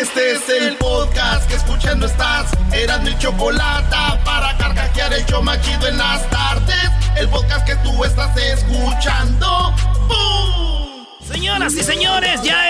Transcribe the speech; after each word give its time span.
Este 0.00 0.32
es 0.32 0.48
el 0.50 0.76
podcast 0.76 1.48
que 1.48 1.56
escuchando 1.56 2.04
estás. 2.04 2.50
Eran 2.70 3.02
mi 3.02 3.16
chocolate 3.16 3.96
para 4.26 4.54
carcajear 4.58 5.14
el 5.14 5.24
show 5.24 5.42
machido 5.42 5.88
en 5.88 5.96
las 5.96 6.28
tardes. 6.28 6.90
El 7.16 7.26
podcast 7.30 7.66
que 7.66 7.76
tú 7.76 8.04
estás 8.04 8.36
escuchando. 8.36 9.74
¡Bum! 10.06 11.06
Señoras 11.26 11.72
y 11.72 11.82
señores, 11.82 12.42
ya 12.42 12.68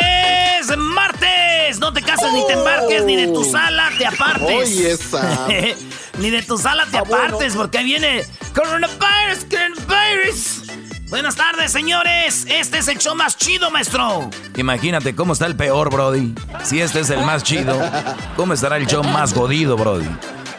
es 0.56 0.68
martes. 0.76 1.80
No 1.80 1.92
te 1.92 2.00
cases 2.00 2.32
ni 2.32 2.46
te 2.46 2.52
embarques, 2.52 3.04
ni 3.04 3.16
de 3.16 3.26
tu 3.26 3.42
sala 3.42 3.90
te 3.98 4.06
apartes. 4.06 4.48
Oye, 4.48 4.92
esa. 4.92 5.48
ni 6.18 6.30
de 6.30 6.42
tu 6.42 6.56
sala 6.58 6.86
te 6.92 6.98
apartes, 6.98 7.56
porque 7.56 7.78
ahí 7.78 7.84
viene 7.86 8.24
coronavirus, 8.54 9.46
coronavirus. 9.50 10.85
Buenas 11.08 11.36
tardes, 11.36 11.70
señores. 11.70 12.46
Este 12.50 12.78
es 12.78 12.88
el 12.88 12.98
show 12.98 13.14
más 13.14 13.36
chido, 13.36 13.70
maestro. 13.70 14.28
Imagínate 14.56 15.14
cómo 15.14 15.34
está 15.34 15.46
el 15.46 15.54
peor, 15.54 15.88
Brody. 15.90 16.34
Si 16.64 16.80
este 16.80 17.00
es 17.00 17.10
el 17.10 17.24
más 17.24 17.44
chido, 17.44 17.78
¿cómo 18.34 18.54
estará 18.54 18.76
el 18.76 18.88
show 18.88 19.04
más 19.04 19.32
godido, 19.32 19.76
Brody? 19.76 20.08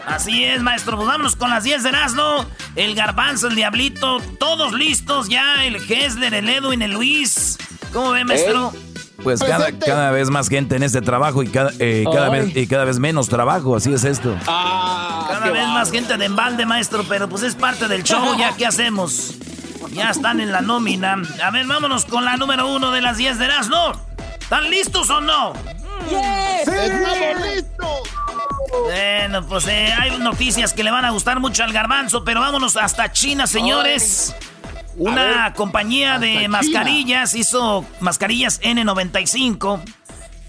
Así 0.05 0.45
es, 0.45 0.61
maestro. 0.61 0.95
Pues 0.95 1.07
vámonos 1.07 1.35
con 1.35 1.49
las 1.49 1.65
10 1.65 1.83
de 1.83 1.89
Erasmo. 1.89 2.45
El 2.77 2.95
Garbanzo, 2.95 3.49
el 3.49 3.55
Diablito, 3.55 4.21
todos 4.39 4.71
listos 4.71 5.27
ya. 5.27 5.65
El 5.65 5.75
Hessler, 5.75 6.33
el 6.33 6.47
Edwin, 6.47 6.81
el 6.81 6.91
Luis. 6.91 7.57
¿Cómo 7.91 8.11
ve, 8.11 8.23
maestro? 8.23 8.71
Pues 9.21 9.41
cada, 9.41 9.77
cada 9.77 10.11
vez 10.11 10.29
más 10.29 10.47
gente 10.47 10.77
en 10.77 10.83
este 10.83 11.01
trabajo 11.01 11.43
y 11.43 11.49
cada, 11.49 11.73
eh, 11.79 12.05
cada 12.09 12.29
vez, 12.29 12.55
y 12.55 12.67
cada 12.67 12.85
vez 12.85 12.99
menos 12.99 13.27
trabajo, 13.27 13.75
así 13.75 13.91
es 13.91 14.05
esto. 14.05 14.37
Cada 14.45 15.51
vez 15.51 15.67
más 15.67 15.91
gente 15.91 16.15
de 16.17 16.25
embalde, 16.25 16.65
maestro, 16.65 17.03
pero 17.09 17.27
pues 17.27 17.43
es 17.43 17.55
parte 17.55 17.87
del 17.89 18.03
show, 18.03 18.37
ya, 18.37 18.55
¿qué 18.55 18.65
hacemos? 18.65 19.33
Ya 19.91 20.09
están 20.09 20.39
en 20.39 20.51
la 20.51 20.61
nómina. 20.61 21.15
A 21.43 21.51
ver, 21.51 21.65
vámonos 21.65 22.05
con 22.05 22.25
la 22.25 22.37
número 22.37 22.67
uno 22.67 22.91
de 22.91 23.01
las 23.01 23.17
10 23.17 23.39
de 23.39 23.45
Erasmo. 23.45 23.93
¿Están 24.39 24.69
listos 24.69 25.09
o 25.09 25.21
no? 25.21 25.53
¡Estamos 26.09 27.47
listos! 27.53 28.17
Bueno, 28.83 29.45
pues 29.47 29.67
eh, 29.67 29.93
hay 29.99 30.17
noticias 30.19 30.73
que 30.73 30.83
le 30.83 30.91
van 30.91 31.05
a 31.05 31.09
gustar 31.11 31.39
mucho 31.39 31.63
al 31.63 31.73
garbanzo, 31.73 32.23
pero 32.23 32.41
vámonos 32.41 32.77
hasta 32.77 33.11
China, 33.11 33.47
señores. 33.47 34.35
Una 34.95 35.53
compañía 35.53 36.17
de 36.17 36.47
mascarillas 36.47 37.35
hizo 37.35 37.85
mascarillas 37.99 38.61
N95 38.61 39.81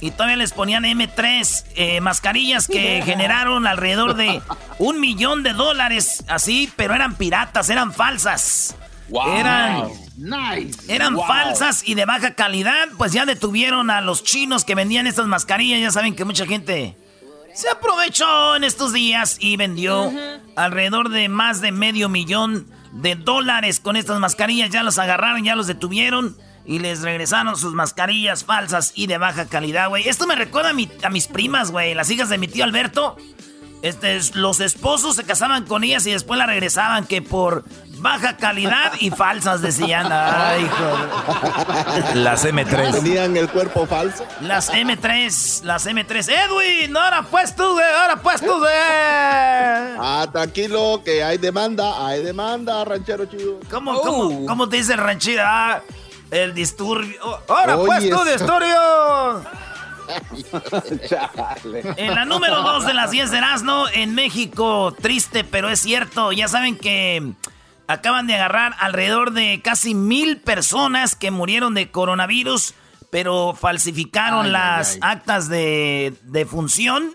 y 0.01 0.11
todavía 0.13 0.37
les 0.37 0.53
ponían 0.53 0.85
M3, 0.85 1.65
eh, 1.75 2.01
mascarillas 2.01 2.67
que 2.67 3.03
generaron 3.05 3.67
alrededor 3.67 4.15
de 4.15 4.41
un 4.79 5.01
millón 5.01 5.43
de 5.43 5.53
dólares, 5.53 6.25
así, 6.29 6.73
pero 6.77 6.95
eran 6.95 7.17
piratas, 7.17 7.69
eran 7.69 7.93
falsas. 7.93 8.77
Eran, 9.37 9.89
Nice. 10.17 10.93
eran 10.93 11.15
Wow. 11.15 11.27
falsas 11.27 11.83
y 11.87 11.95
de 11.95 12.05
baja 12.05 12.35
calidad, 12.35 12.89
pues 12.99 13.13
ya 13.13 13.25
detuvieron 13.25 13.91
a 13.91 14.01
los 14.01 14.23
chinos 14.25 14.65
que 14.65 14.75
vendían 14.75 15.07
estas 15.07 15.27
mascarillas. 15.27 15.81
Ya 15.81 15.91
saben 15.91 16.15
que 16.15 16.25
mucha 16.25 16.47
gente 16.47 16.97
se 17.55 17.69
aprovechó 17.69 18.57
en 18.57 18.65
estos 18.65 18.93
días 18.93 19.37
y 19.41 19.57
vendió 19.57 20.13
alrededor 20.57 21.09
de 21.09 21.29
más 21.29 21.61
de 21.61 21.73
medio 21.73 22.09
millón 22.09 22.67
de 22.93 23.15
dólares 23.17 23.81
con 23.81 23.97
estas 23.97 24.19
mascarillas. 24.21 24.71
Ya 24.71 24.83
los 24.83 24.99
agarraron, 24.99 25.45
ya 25.45 25.57
los 25.57 25.67
detuvieron 25.67 26.37
y 26.67 26.81
les 26.81 27.01
regresaron 27.01 27.57
sus 27.57 27.73
mascarillas 27.75 28.45
falsas 28.45 28.93
y 28.95 29.07
de 29.07 29.17
baja 29.19 29.47
calidad, 29.47 29.89
güey. 29.89 30.07
Esto 30.07 30.27
me 30.27 30.35
recuerda 30.37 30.71
a, 30.71 30.75
mi- 30.75 30.89
a 31.03 31.09
mis 31.09 31.27
primas, 31.27 31.71
güey, 31.71 31.95
las 31.95 32.11
hijas 32.11 32.29
de 32.29 32.37
mi 32.39 32.47
tío 32.49 32.65
Alberto. 32.65 33.17
Este, 33.81 34.17
es- 34.17 34.35
los 34.35 34.59
esposos 34.61 35.15
se 35.17 35.25
casaban 35.25 35.65
con 35.65 35.85
ellas 35.85 36.05
y 36.07 36.11
después 36.13 36.37
la 36.39 36.47
regresaban 36.47 37.07
que 37.07 37.23
por 37.23 37.65
baja 37.99 38.37
calidad 38.37 38.93
y 38.99 39.11
falsas 39.11 39.61
decían. 39.63 40.09
Ay, 40.11 40.65
hijo. 40.65 42.15
Las 42.15 42.45
M3. 42.45 42.93
Tenían 42.93 43.37
el 43.37 43.49
cuerpo 43.49 43.87
falso. 43.87 44.25
Las 44.41 44.73
M3, 44.73 45.63
las 45.63 45.87
M3. 45.87 46.29
Edwin, 46.29 46.97
ahora 46.97 47.23
pues 47.23 47.55
tú, 47.55 47.73
güey, 47.73 47.85
ahora 48.03 48.17
pues 48.17 48.41
tú, 48.41 48.59
güey. 48.59 48.73
Ah, 50.01 50.27
tranquilo, 50.33 51.01
que 51.05 51.23
hay 51.23 51.39
demanda, 51.39 52.07
hay 52.07 52.23
demanda, 52.23 52.85
ranchero 52.85 53.27
chido. 53.27 53.61
¿Cómo, 53.71 54.01
cómo, 54.01 54.47
cómo 54.47 54.69
te 54.69 54.77
dice 54.79 54.93
el 54.95 54.99
ranchero? 54.99 55.43
Ah, 55.45 55.81
el 56.31 56.53
disturbio. 56.55 57.17
Oh, 57.23 57.39
ahora 57.55 57.77
pues 57.77 58.11
tú, 58.11 58.25
disturbio. 58.25 59.45
En 61.97 62.15
la 62.15 62.25
número 62.25 62.63
2 62.63 62.87
de 62.87 62.95
las 62.95 63.11
10 63.11 63.31
de 63.31 63.39
Erasmo, 63.39 63.87
en 63.93 64.15
México, 64.15 64.95
triste, 65.01 65.45
pero 65.45 65.69
es 65.69 65.81
cierto. 65.81 66.33
Ya 66.33 66.49
saben 66.49 66.77
que 66.77 67.33
acaban 67.87 68.27
de 68.27 68.35
agarrar 68.35 68.75
alrededor 68.81 69.33
de 69.33 69.61
casi 69.63 69.95
mil 69.95 70.39
personas 70.39 71.17
que 71.17 71.31
murieron 71.31 71.75
de 71.75 71.91
coronavirus, 71.91 72.75
pero 73.11 73.55
falsificaron 73.55 74.47
Ay, 74.47 74.53
las 74.53 74.93
ay, 74.95 75.01
ay. 75.03 75.11
actas 75.13 75.49
de, 75.49 76.15
de 76.23 76.47
función 76.47 77.13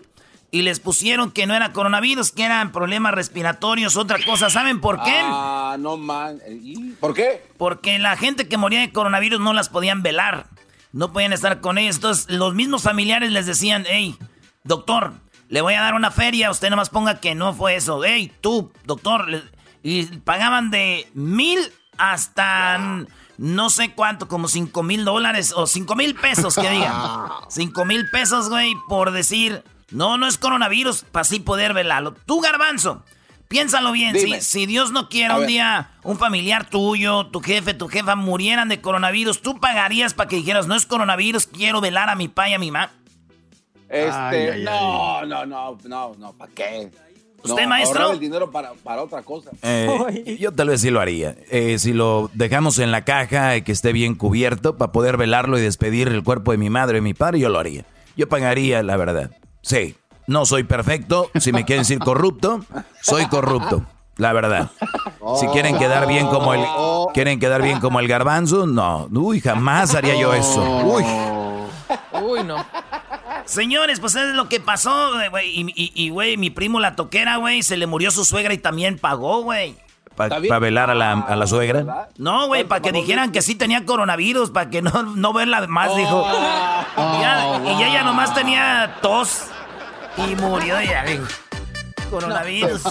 y 0.54 0.62
les 0.62 0.78
pusieron 0.78 1.32
que 1.32 1.46
no 1.48 1.54
era 1.54 1.72
coronavirus, 1.72 2.30
que 2.30 2.44
eran 2.44 2.70
problemas 2.70 3.12
respiratorios, 3.12 3.96
otra 3.96 4.18
cosa. 4.24 4.50
¿Saben 4.50 4.80
por 4.80 5.02
qué? 5.02 5.20
Ah, 5.20 5.76
no 5.80 5.96
man. 5.96 6.38
¿Y 6.48 6.90
¿Por 6.92 7.12
qué? 7.12 7.44
Porque 7.56 7.98
la 7.98 8.16
gente 8.16 8.46
que 8.46 8.56
moría 8.56 8.78
de 8.78 8.92
coronavirus 8.92 9.40
no 9.40 9.52
las 9.52 9.68
podían 9.68 10.02
velar. 10.04 10.46
No 10.94 11.12
podían 11.12 11.32
estar 11.32 11.60
con 11.60 11.76
ellos. 11.76 11.96
Entonces, 11.96 12.30
los 12.30 12.54
mismos 12.54 12.82
familiares 12.82 13.32
les 13.32 13.46
decían, 13.46 13.84
hey, 13.88 14.16
doctor, 14.62 15.14
le 15.48 15.60
voy 15.60 15.74
a 15.74 15.80
dar 15.80 15.94
una 15.94 16.12
feria, 16.12 16.52
usted 16.52 16.70
nomás 16.70 16.88
ponga 16.88 17.18
que 17.18 17.34
no 17.34 17.52
fue 17.52 17.74
eso. 17.74 18.04
Hey, 18.04 18.32
tú, 18.40 18.70
doctor. 18.84 19.42
Y 19.82 20.04
pagaban 20.18 20.70
de 20.70 21.08
mil 21.12 21.58
hasta 21.98 23.06
no 23.38 23.70
sé 23.70 23.92
cuánto, 23.92 24.28
como 24.28 24.46
cinco 24.46 24.84
mil 24.84 25.04
dólares 25.04 25.52
o 25.56 25.66
cinco 25.66 25.96
mil 25.96 26.14
pesos, 26.14 26.54
que 26.54 26.70
digan. 26.70 26.94
Cinco 27.48 27.84
mil 27.84 28.08
pesos, 28.10 28.48
güey, 28.48 28.72
por 28.88 29.10
decir, 29.10 29.64
no, 29.90 30.16
no 30.16 30.28
es 30.28 30.38
coronavirus, 30.38 31.02
para 31.10 31.22
así 31.22 31.40
poder 31.40 31.74
velarlo. 31.74 32.14
Tú, 32.24 32.40
garbanzo, 32.40 33.02
piénsalo 33.54 33.92
bien. 33.92 34.16
Si, 34.40 34.66
Dios 34.66 34.90
no 34.90 35.08
quiera 35.08 35.36
un 35.36 35.46
día 35.46 35.90
un 36.02 36.18
familiar 36.18 36.68
tuyo, 36.68 37.26
tu 37.26 37.40
jefe, 37.40 37.72
tu 37.72 37.86
jefa 37.86 38.16
murieran 38.16 38.68
de 38.68 38.80
coronavirus, 38.80 39.42
¿tú 39.42 39.60
pagarías 39.60 40.12
para 40.12 40.28
que 40.28 40.36
dijeras, 40.36 40.66
no 40.66 40.74
es 40.74 40.86
coronavirus, 40.86 41.46
quiero 41.46 41.80
velar 41.80 42.08
a 42.08 42.16
mi 42.16 42.26
pa 42.26 42.48
y 42.48 42.54
a 42.54 42.58
mi 42.58 42.72
ma? 42.72 42.90
Este, 43.88 44.10
Ay, 44.10 44.48
ay, 44.54 44.64
no, 44.64 45.24
no, 45.24 45.46
no, 45.46 45.78
no, 45.84 46.14
no, 46.18 46.32
¿para 46.32 46.50
qué? 46.52 46.90
¿Usted, 47.44 47.62
No, 47.62 47.68
maestro? 47.68 48.00
ahorrar 48.00 48.14
el 48.14 48.20
dinero 48.20 48.50
para, 48.50 48.72
para 48.72 49.02
otra 49.02 49.22
cosa. 49.22 49.50
Eh, 49.62 50.36
yo 50.40 50.50
tal 50.50 50.70
vez 50.70 50.80
sí 50.80 50.90
lo 50.90 51.00
haría. 51.00 51.36
Eh, 51.50 51.78
si 51.78 51.92
lo 51.92 52.30
dejamos 52.34 52.80
en 52.80 52.90
la 52.90 53.04
caja, 53.04 53.60
que 53.60 53.70
esté 53.70 53.92
bien 53.92 54.16
cubierto, 54.16 54.76
para 54.76 54.90
poder 54.90 55.16
velarlo 55.16 55.58
y 55.58 55.62
despedir 55.62 56.08
el 56.08 56.24
cuerpo 56.24 56.50
de 56.50 56.58
mi 56.58 56.70
madre 56.70 56.98
y 56.98 57.02
mi 57.02 57.14
padre, 57.14 57.38
yo 57.38 57.50
lo 57.50 57.60
haría. 57.60 57.84
Yo 58.16 58.28
pagaría, 58.28 58.82
la 58.82 58.96
verdad. 58.96 59.30
Sí, 59.62 59.94
no 60.26 60.46
soy 60.46 60.64
perfecto. 60.64 61.30
Si 61.38 61.52
me 61.52 61.64
quieren 61.64 61.82
decir 61.82 61.98
corrupto, 61.98 62.60
soy 63.02 63.26
corrupto. 63.26 63.84
La 64.16 64.32
verdad. 64.32 64.70
Si 65.40 65.46
quieren 65.48 65.76
quedar 65.76 66.06
bien 66.06 66.28
como 66.28 66.54
el, 66.54 66.64
quieren 67.14 67.40
quedar 67.40 67.62
bien 67.62 67.80
como 67.80 67.98
el 67.98 68.06
garbanzo, 68.06 68.66
no. 68.66 69.08
Uy, 69.12 69.40
jamás 69.40 69.94
haría 69.94 70.14
yo 70.14 70.32
eso. 70.34 70.62
Uy. 70.84 71.04
Uy, 72.22 72.44
no. 72.44 72.64
Señores, 73.44 73.98
pues 74.00 74.14
es 74.14 74.34
lo 74.34 74.48
que 74.48 74.60
pasó, 74.60 75.20
eh, 75.20 75.28
güey. 75.28 75.50
Y, 75.50 75.72
y- 75.74 75.92
y, 75.94 76.10
güey, 76.10 76.36
mi 76.36 76.50
primo 76.50 76.78
la 76.80 76.94
toquera, 76.96 77.36
güey, 77.36 77.62
se 77.62 77.76
le 77.76 77.86
murió 77.86 78.10
su 78.12 78.24
suegra 78.24 78.54
y 78.54 78.58
también 78.58 78.98
pagó, 78.98 79.42
güey. 79.42 79.76
Para 80.16 80.38
velar 80.60 80.90
a 80.90 80.94
la, 80.94 81.12
a 81.12 81.34
la 81.34 81.46
suegra. 81.48 81.80
¿Verdad? 81.80 82.08
No, 82.16 82.46
güey, 82.46 82.62
para 82.62 82.80
que 82.80 82.92
dijeran 82.92 83.32
que 83.32 83.42
sí 83.42 83.56
tenía 83.56 83.84
coronavirus, 83.84 84.50
para 84.50 84.70
que 84.70 84.80
no, 84.80 85.02
no 85.02 85.32
verla 85.32 85.66
más, 85.66 85.94
dijo. 85.96 86.24
Y, 86.96 87.20
ya, 87.20 87.60
y 87.66 87.82
ella 87.82 88.04
nomás 88.04 88.32
tenía 88.32 88.94
tos. 89.02 89.48
Y 90.16 90.36
murió 90.36 90.80
ya, 90.80 91.04
Coronavirus. 92.10 92.82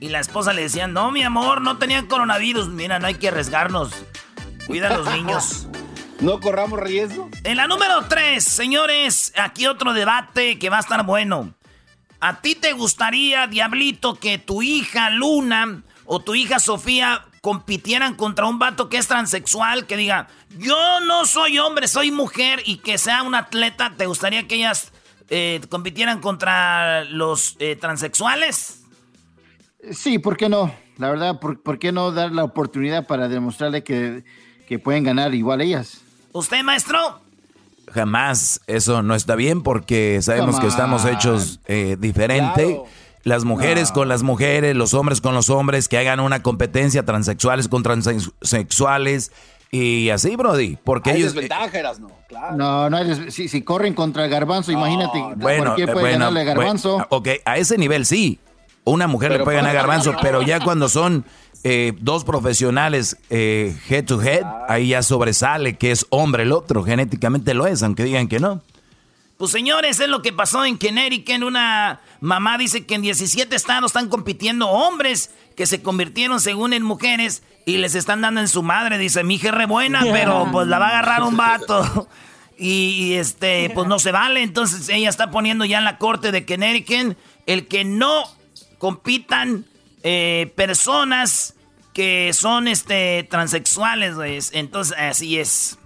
Y 0.00 0.08
la 0.08 0.20
esposa 0.20 0.52
le 0.52 0.62
decía, 0.62 0.86
no, 0.86 1.10
mi 1.10 1.22
amor, 1.22 1.60
no 1.60 1.78
tenían 1.78 2.06
coronavirus. 2.06 2.68
Mira, 2.68 2.98
no 2.98 3.06
hay 3.06 3.14
que 3.14 3.28
arriesgarnos. 3.28 3.92
Cuida 4.66 4.88
a 4.88 4.96
los 4.98 5.10
niños. 5.10 5.66
No 6.20 6.38
corramos 6.38 6.78
riesgo. 6.78 7.28
En 7.42 7.56
la 7.56 7.66
número 7.66 8.04
3, 8.04 8.44
señores, 8.44 9.32
aquí 9.36 9.66
otro 9.66 9.92
debate 9.92 10.56
que 10.56 10.70
va 10.70 10.76
a 10.76 10.80
estar 10.80 11.04
bueno. 11.04 11.52
¿A 12.20 12.40
ti 12.40 12.54
te 12.54 12.74
gustaría, 12.74 13.48
Diablito, 13.48 14.14
que 14.14 14.38
tu 14.38 14.62
hija 14.62 15.10
Luna 15.10 15.82
o 16.04 16.20
tu 16.20 16.36
hija 16.36 16.60
Sofía 16.60 17.26
compitieran 17.40 18.14
contra 18.14 18.46
un 18.46 18.60
vato 18.60 18.88
que 18.88 18.98
es 18.98 19.08
transexual, 19.08 19.88
que 19.88 19.96
diga, 19.96 20.28
yo 20.50 21.00
no 21.00 21.26
soy 21.26 21.58
hombre, 21.58 21.88
soy 21.88 22.12
mujer, 22.12 22.62
y 22.66 22.76
que 22.76 22.98
sea 22.98 23.24
un 23.24 23.34
atleta? 23.34 23.94
¿Te 23.96 24.06
gustaría 24.06 24.46
que 24.46 24.54
ellas 24.54 24.92
eh, 25.34 25.62
compitieran 25.70 26.20
contra 26.20 27.04
los 27.04 27.56
eh, 27.58 27.74
transexuales? 27.76 28.82
Sí, 29.90 30.18
¿por 30.18 30.36
qué 30.36 30.50
no? 30.50 30.70
La 30.98 31.08
verdad, 31.08 31.40
¿por, 31.40 31.78
qué 31.78 31.90
no 31.90 32.12
dar 32.12 32.32
la 32.32 32.44
oportunidad 32.44 33.06
para 33.06 33.28
demostrarle 33.28 33.82
que, 33.82 34.24
que 34.68 34.78
pueden 34.78 35.04
ganar 35.04 35.34
igual 35.34 35.62
ellas? 35.62 36.02
¿Usted, 36.32 36.62
maestro? 36.62 36.98
Jamás. 37.90 38.60
Eso 38.66 39.02
no 39.02 39.14
está 39.14 39.34
bien 39.34 39.62
porque 39.62 40.20
sabemos 40.20 40.60
que 40.60 40.66
estamos 40.66 41.06
hechos 41.06 41.60
eh, 41.66 41.96
diferente. 41.98 42.82
Las 43.24 43.44
mujeres 43.44 43.90
con 43.90 44.08
las 44.08 44.22
mujeres, 44.22 44.76
los 44.76 44.92
hombres 44.92 45.22
con 45.22 45.34
los 45.34 45.48
hombres, 45.48 45.88
que 45.88 45.96
hagan 45.96 46.20
una 46.20 46.42
competencia 46.42 47.06
transexuales 47.06 47.68
con 47.68 47.82
transexuales. 47.82 49.32
Y 49.74 50.10
así, 50.10 50.36
Brody, 50.36 50.76
porque 50.84 51.12
hay 51.12 51.20
ellos... 51.20 51.32
desventajas, 51.32 51.98
¿no? 51.98 52.10
Claro. 52.28 52.56
No, 52.56 52.90
no 52.90 52.96
hay 52.98 53.30
si, 53.30 53.48
si, 53.48 53.62
corren 53.62 53.94
contra 53.94 54.26
el 54.26 54.30
garbanzo, 54.30 54.70
imagínate, 54.70 55.18
bueno, 55.36 55.74
puede 55.74 55.86
bueno, 55.86 56.08
ganarle 56.10 56.44
garbanzo. 56.44 57.06
ok, 57.08 57.28
a 57.46 57.56
ese 57.56 57.78
nivel 57.78 58.04
sí, 58.04 58.38
una 58.84 59.06
mujer 59.06 59.32
le 59.32 59.38
puede 59.40 59.56
ganar 59.56 59.74
garbanzo, 59.74 60.14
pero 60.20 60.42
ya 60.42 60.60
cuando 60.60 60.90
son 60.90 61.24
eh, 61.64 61.94
dos 62.00 62.22
profesionales 62.24 63.16
eh, 63.30 63.74
head 63.88 64.04
to 64.04 64.20
head, 64.20 64.42
ahí 64.68 64.88
ya 64.88 65.02
sobresale 65.02 65.78
que 65.78 65.90
es 65.90 66.04
hombre 66.10 66.42
el 66.42 66.52
otro, 66.52 66.84
genéticamente 66.84 67.54
lo 67.54 67.66
es, 67.66 67.82
aunque 67.82 68.04
digan 68.04 68.28
que 68.28 68.40
no. 68.40 68.60
Pues 69.38 69.50
señores, 69.50 69.98
es 69.98 70.08
lo 70.08 70.22
que 70.22 70.32
pasó 70.32 70.64
en 70.64 70.76
Connecticut. 70.76 71.42
Una 71.42 72.00
mamá 72.20 72.58
dice 72.58 72.86
que 72.86 72.94
en 72.94 73.02
17 73.02 73.56
estados 73.56 73.90
están 73.90 74.08
compitiendo 74.08 74.68
hombres 74.68 75.30
que 75.56 75.66
se 75.66 75.82
convirtieron 75.82 76.40
según 76.40 76.72
en 76.72 76.82
mujeres 76.82 77.42
y 77.66 77.76
les 77.76 77.94
están 77.94 78.20
dando 78.20 78.40
en 78.40 78.48
su 78.48 78.62
madre. 78.62 78.98
Dice, 78.98 79.24
mi 79.24 79.36
hija 79.36 79.48
es 79.48 79.54
re 79.54 79.66
buena, 79.66 80.02
pero 80.12 80.48
pues 80.52 80.66
la 80.68 80.78
va 80.78 80.86
a 80.86 80.90
agarrar 80.90 81.22
un 81.22 81.36
vato. 81.36 82.08
Y, 82.58 83.14
este, 83.14 83.70
pues 83.74 83.88
no 83.88 83.98
se 83.98 84.12
vale. 84.12 84.42
Entonces 84.42 84.88
ella 84.88 85.08
está 85.08 85.32
poniendo 85.32 85.64
ya 85.64 85.78
en 85.78 85.84
la 85.84 85.98
corte 85.98 86.30
de 86.30 86.46
Connecticut 86.46 87.16
el 87.46 87.66
que 87.66 87.84
no 87.84 88.22
compitan 88.78 89.64
eh, 90.04 90.52
personas 90.54 91.54
que 91.92 92.32
son 92.32 92.68
este 92.68 93.26
transexuales, 93.28 94.50
Entonces, 94.52 94.96
así 94.96 95.38
es. 95.38 95.78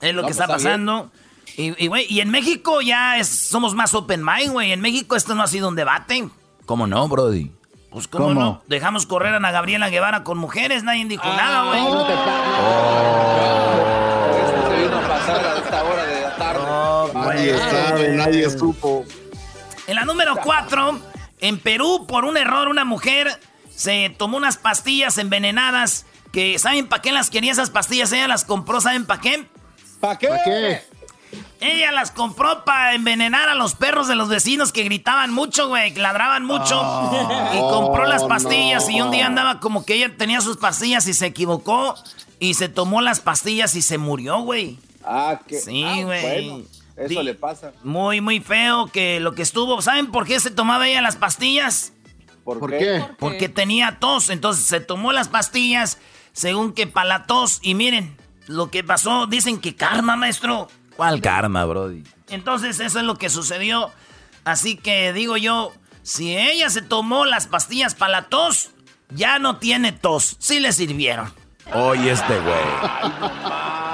Es 0.00 0.14
lo 0.14 0.22
que 0.22 0.28
pues, 0.28 0.36
está 0.36 0.46
pasando. 0.46 1.10
Y, 1.56 1.72
y, 1.78 2.20
en 2.20 2.30
México 2.30 2.82
ya 2.82 3.22
somos 3.24 3.74
más 3.74 3.94
open 3.94 4.22
mind, 4.24 4.52
güey. 4.52 4.72
En 4.72 4.80
México 4.80 5.16
esto 5.16 5.34
no 5.34 5.42
ha 5.42 5.46
sido 5.46 5.68
un 5.68 5.74
debate. 5.74 6.28
¿Cómo 6.66 6.86
no, 6.86 7.08
Brody? 7.08 7.50
Pues 7.96 8.08
cómo, 8.08 8.34
no. 8.34 8.62
Dejamos 8.66 9.06
correr 9.06 9.32
a 9.32 9.36
Ana 9.38 9.52
Gabriela 9.52 9.88
Guevara 9.88 10.22
con 10.22 10.36
mujeres, 10.36 10.84
nadie 10.84 11.06
dijo 11.06 11.22
ah, 11.24 11.34
nada, 11.34 11.64
güey. 11.64 11.80
No 11.80 12.06
te 12.06 12.12
oh. 12.12 13.16
Esto 14.36 14.68
se 14.68 14.82
vino 14.82 14.98
a 14.98 15.08
pasar 15.08 15.46
a 15.46 15.56
esta 15.56 15.82
hora 15.82 16.04
de 16.04 16.20
la 16.20 16.36
tarde. 16.36 17.14
nadie 17.14 17.56
sabe, 17.56 18.08
nadie 18.10 18.50
supo. 18.50 19.06
En 19.86 19.94
la 19.94 20.04
número 20.04 20.36
4, 20.36 21.00
en 21.40 21.58
Perú, 21.58 22.04
por 22.06 22.26
un 22.26 22.36
error, 22.36 22.68
una 22.68 22.84
mujer 22.84 23.28
se 23.74 24.14
tomó 24.18 24.36
unas 24.36 24.58
pastillas 24.58 25.16
envenenadas 25.16 26.04
que, 26.32 26.58
¿saben 26.58 26.88
para 26.88 27.00
qué 27.00 27.12
las 27.12 27.30
quería 27.30 27.52
esas 27.52 27.70
pastillas? 27.70 28.12
Ella 28.12 28.28
las 28.28 28.44
compró, 28.44 28.82
¿saben 28.82 29.06
para 29.06 29.22
qué? 29.22 29.46
¿Para 30.00 30.18
qué? 30.18 30.82
Ella 31.60 31.90
las 31.92 32.10
compró 32.10 32.64
para 32.64 32.94
envenenar 32.94 33.48
a 33.48 33.54
los 33.54 33.74
perros 33.74 34.08
de 34.08 34.14
los 34.14 34.28
vecinos 34.28 34.72
que 34.72 34.82
gritaban 34.82 35.32
mucho, 35.32 35.68
güey, 35.68 35.94
que 35.94 36.00
ladraban 36.00 36.44
mucho. 36.44 36.80
Ah. 36.82 37.52
y 37.54 37.58
compró 37.58 38.04
las 38.04 38.24
pastillas 38.24 38.88
y 38.90 39.00
un 39.00 39.10
día 39.10 39.26
andaba 39.26 39.60
como 39.60 39.84
que 39.84 39.94
ella 39.94 40.14
tenía 40.16 40.40
sus 40.40 40.58
pastillas 40.58 41.06
y 41.06 41.14
se 41.14 41.26
equivocó 41.26 41.94
y 42.38 42.54
se 42.54 42.68
tomó 42.68 43.00
las 43.00 43.20
pastillas 43.20 43.74
y 43.74 43.82
se 43.82 43.98
murió, 43.98 44.40
güey. 44.40 44.78
Ah, 45.02 45.40
qué. 45.46 45.58
Sí, 45.58 45.84
ah, 45.84 46.02
güey. 46.02 46.66
eso 46.96 47.22
le 47.22 47.34
pasa. 47.34 47.72
Muy, 47.82 48.20
muy 48.20 48.40
feo 48.40 48.88
que 48.88 49.20
lo 49.20 49.34
que 49.34 49.42
estuvo. 49.42 49.80
¿Saben 49.80 50.10
por 50.10 50.26
qué 50.26 50.40
se 50.40 50.50
tomaba 50.50 50.88
ella 50.88 51.00
las 51.00 51.16
pastillas? 51.16 51.92
¿Por, 52.44 52.70
qué? 52.70 53.04
Porque 53.18 53.48
tenía 53.48 53.98
tos. 53.98 54.30
Entonces 54.30 54.64
se 54.64 54.80
tomó 54.80 55.12
las 55.12 55.28
pastillas 55.28 55.98
según 56.32 56.72
que 56.72 56.86
para 56.86 57.08
la 57.08 57.26
tos. 57.26 57.60
Y 57.62 57.74
miren, 57.74 58.16
lo 58.46 58.70
que 58.70 58.84
pasó, 58.84 59.26
dicen 59.26 59.60
que 59.60 59.74
karma, 59.74 60.16
maestro. 60.16 60.68
¿Cuál 60.96 61.20
karma, 61.20 61.64
Brody? 61.64 62.02
Entonces 62.28 62.80
eso 62.80 62.98
es 62.98 63.04
lo 63.04 63.16
que 63.16 63.28
sucedió. 63.30 63.92
Así 64.44 64.76
que 64.76 65.12
digo 65.12 65.36
yo, 65.36 65.72
si 66.02 66.36
ella 66.36 66.70
se 66.70 66.82
tomó 66.82 67.24
las 67.24 67.46
pastillas 67.46 67.94
para 67.94 68.12
la 68.12 68.22
tos, 68.28 68.70
ya 69.10 69.38
no 69.38 69.56
tiene 69.58 69.92
tos. 69.92 70.36
Sí 70.38 70.60
le 70.60 70.72
sirvieron. 70.72 71.32
Oye, 71.74 72.10
este 72.12 72.38
güey. 72.40 72.64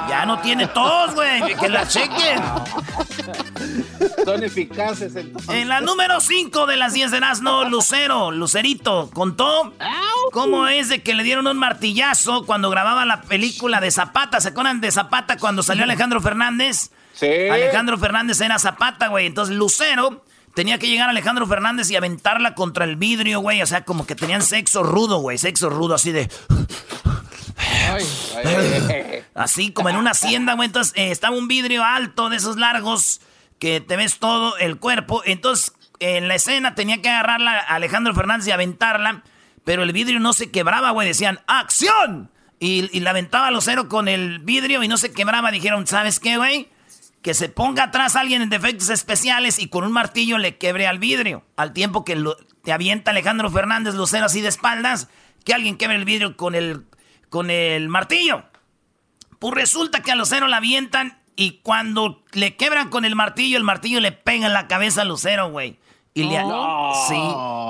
Ya 0.08 0.24
no 0.26 0.40
tiene 0.40 0.66
tos, 0.66 1.14
güey. 1.14 1.54
Que 1.56 1.68
la 1.68 1.86
chequen. 1.86 2.42
Son 4.24 4.42
eficaces 4.42 5.16
entonces. 5.16 5.50
En 5.50 5.68
la 5.68 5.80
número 5.80 6.20
5 6.20 6.66
de 6.66 6.76
las 6.76 6.92
10 6.92 7.10
de 7.10 7.20
Nazno, 7.20 7.68
Lucero, 7.68 8.30
Lucerito, 8.30 9.10
contó 9.14 9.72
cómo 10.32 10.66
es 10.68 10.88
de 10.88 11.02
que 11.02 11.14
le 11.14 11.22
dieron 11.22 11.46
un 11.46 11.56
martillazo 11.56 12.44
cuando 12.44 12.68
grababa 12.68 13.04
la 13.06 13.22
película 13.22 13.80
de 13.80 13.90
Zapata. 13.90 14.40
¿Se 14.40 14.48
acuerdan 14.48 14.80
de 14.80 14.90
Zapata 14.90 15.38
cuando 15.38 15.62
salió 15.62 15.84
Alejandro 15.84 16.20
Fernández? 16.20 16.90
Sí. 17.14 17.48
Alejandro 17.50 17.96
Fernández 17.98 18.40
era 18.40 18.58
Zapata, 18.58 19.08
güey. 19.08 19.26
Entonces 19.26 19.56
Lucero 19.56 20.24
tenía 20.54 20.78
que 20.78 20.88
llegar 20.88 21.08
a 21.08 21.10
Alejandro 21.10 21.46
Fernández 21.46 21.90
y 21.90 21.96
aventarla 21.96 22.54
contra 22.54 22.84
el 22.84 22.96
vidrio, 22.96 23.40
güey. 23.40 23.62
O 23.62 23.66
sea, 23.66 23.84
como 23.84 24.06
que 24.06 24.14
tenían 24.14 24.42
sexo 24.42 24.82
rudo, 24.82 25.18
güey. 25.18 25.38
Sexo 25.38 25.70
rudo 25.70 25.94
así 25.94 26.12
de... 26.12 26.28
Así 29.34 29.72
como 29.72 29.88
en 29.88 29.96
una 29.96 30.10
hacienda, 30.12 30.54
güey. 30.54 30.66
Entonces 30.66 30.92
eh, 30.96 31.10
estaba 31.10 31.36
un 31.36 31.48
vidrio 31.48 31.84
alto 31.84 32.28
de 32.28 32.36
esos 32.36 32.56
largos 32.56 33.20
que 33.58 33.80
te 33.80 33.96
ves 33.96 34.18
todo 34.18 34.56
el 34.58 34.78
cuerpo. 34.78 35.22
Entonces 35.24 35.72
en 36.02 36.28
la 36.28 36.34
escena 36.34 36.74
tenía 36.74 37.00
que 37.00 37.08
agarrarla 37.08 37.58
a 37.58 37.76
Alejandro 37.76 38.14
Fernández 38.14 38.48
y 38.48 38.50
aventarla. 38.50 39.22
Pero 39.64 39.84
el 39.84 39.92
vidrio 39.92 40.18
no 40.18 40.32
se 40.32 40.50
quebraba, 40.50 40.90
güey. 40.90 41.06
Decían, 41.06 41.40
¡acción! 41.46 42.30
Y, 42.58 43.00
la 43.00 43.10
aventaba 43.10 43.48
a 43.48 43.50
Lucero 43.50 43.88
con 43.88 44.08
el 44.08 44.38
vidrio 44.40 44.82
y 44.82 44.88
no 44.88 44.96
se 44.96 45.12
quebraba. 45.12 45.50
Dijeron, 45.50 45.86
¿sabes 45.86 46.20
qué, 46.20 46.36
güey? 46.36 46.68
Que 47.20 47.34
se 47.34 47.48
ponga 47.48 47.84
atrás 47.84 48.16
alguien 48.16 48.42
en 48.42 48.50
defectos 48.50 48.88
especiales 48.88 49.58
y 49.58 49.68
con 49.68 49.84
un 49.84 49.92
martillo 49.92 50.38
le 50.38 50.58
quebre 50.58 50.86
al 50.86 50.98
vidrio. 50.98 51.44
Al 51.56 51.72
tiempo 51.72 52.04
que 52.04 52.20
te 52.64 52.72
avienta 52.72 53.12
Alejandro 53.12 53.50
Fernández 53.50 53.94
Lucero 53.94 54.26
así 54.26 54.40
de 54.40 54.48
espaldas, 54.48 55.08
que 55.44 55.54
alguien 55.54 55.76
quebre 55.76 55.96
el 55.96 56.04
vidrio 56.04 56.36
con 56.36 56.54
el 56.54 56.84
con 57.32 57.50
el 57.50 57.88
martillo. 57.88 58.44
Pues 59.38 59.54
resulta 59.54 60.02
que 60.02 60.12
a 60.12 60.16
Lucero 60.16 60.48
la 60.48 60.58
avientan 60.58 61.18
y 61.34 61.60
cuando 61.62 62.22
le 62.32 62.56
quebran 62.56 62.90
con 62.90 63.06
el 63.06 63.16
martillo, 63.16 63.56
el 63.56 63.64
martillo 63.64 64.00
le 64.00 64.12
pega 64.12 64.46
en 64.46 64.52
la 64.52 64.68
cabeza 64.68 65.00
a 65.00 65.04
Lucero, 65.06 65.50
güey. 65.50 65.78
Y 66.14 66.24
le, 66.24 66.36
sí, 67.08 67.14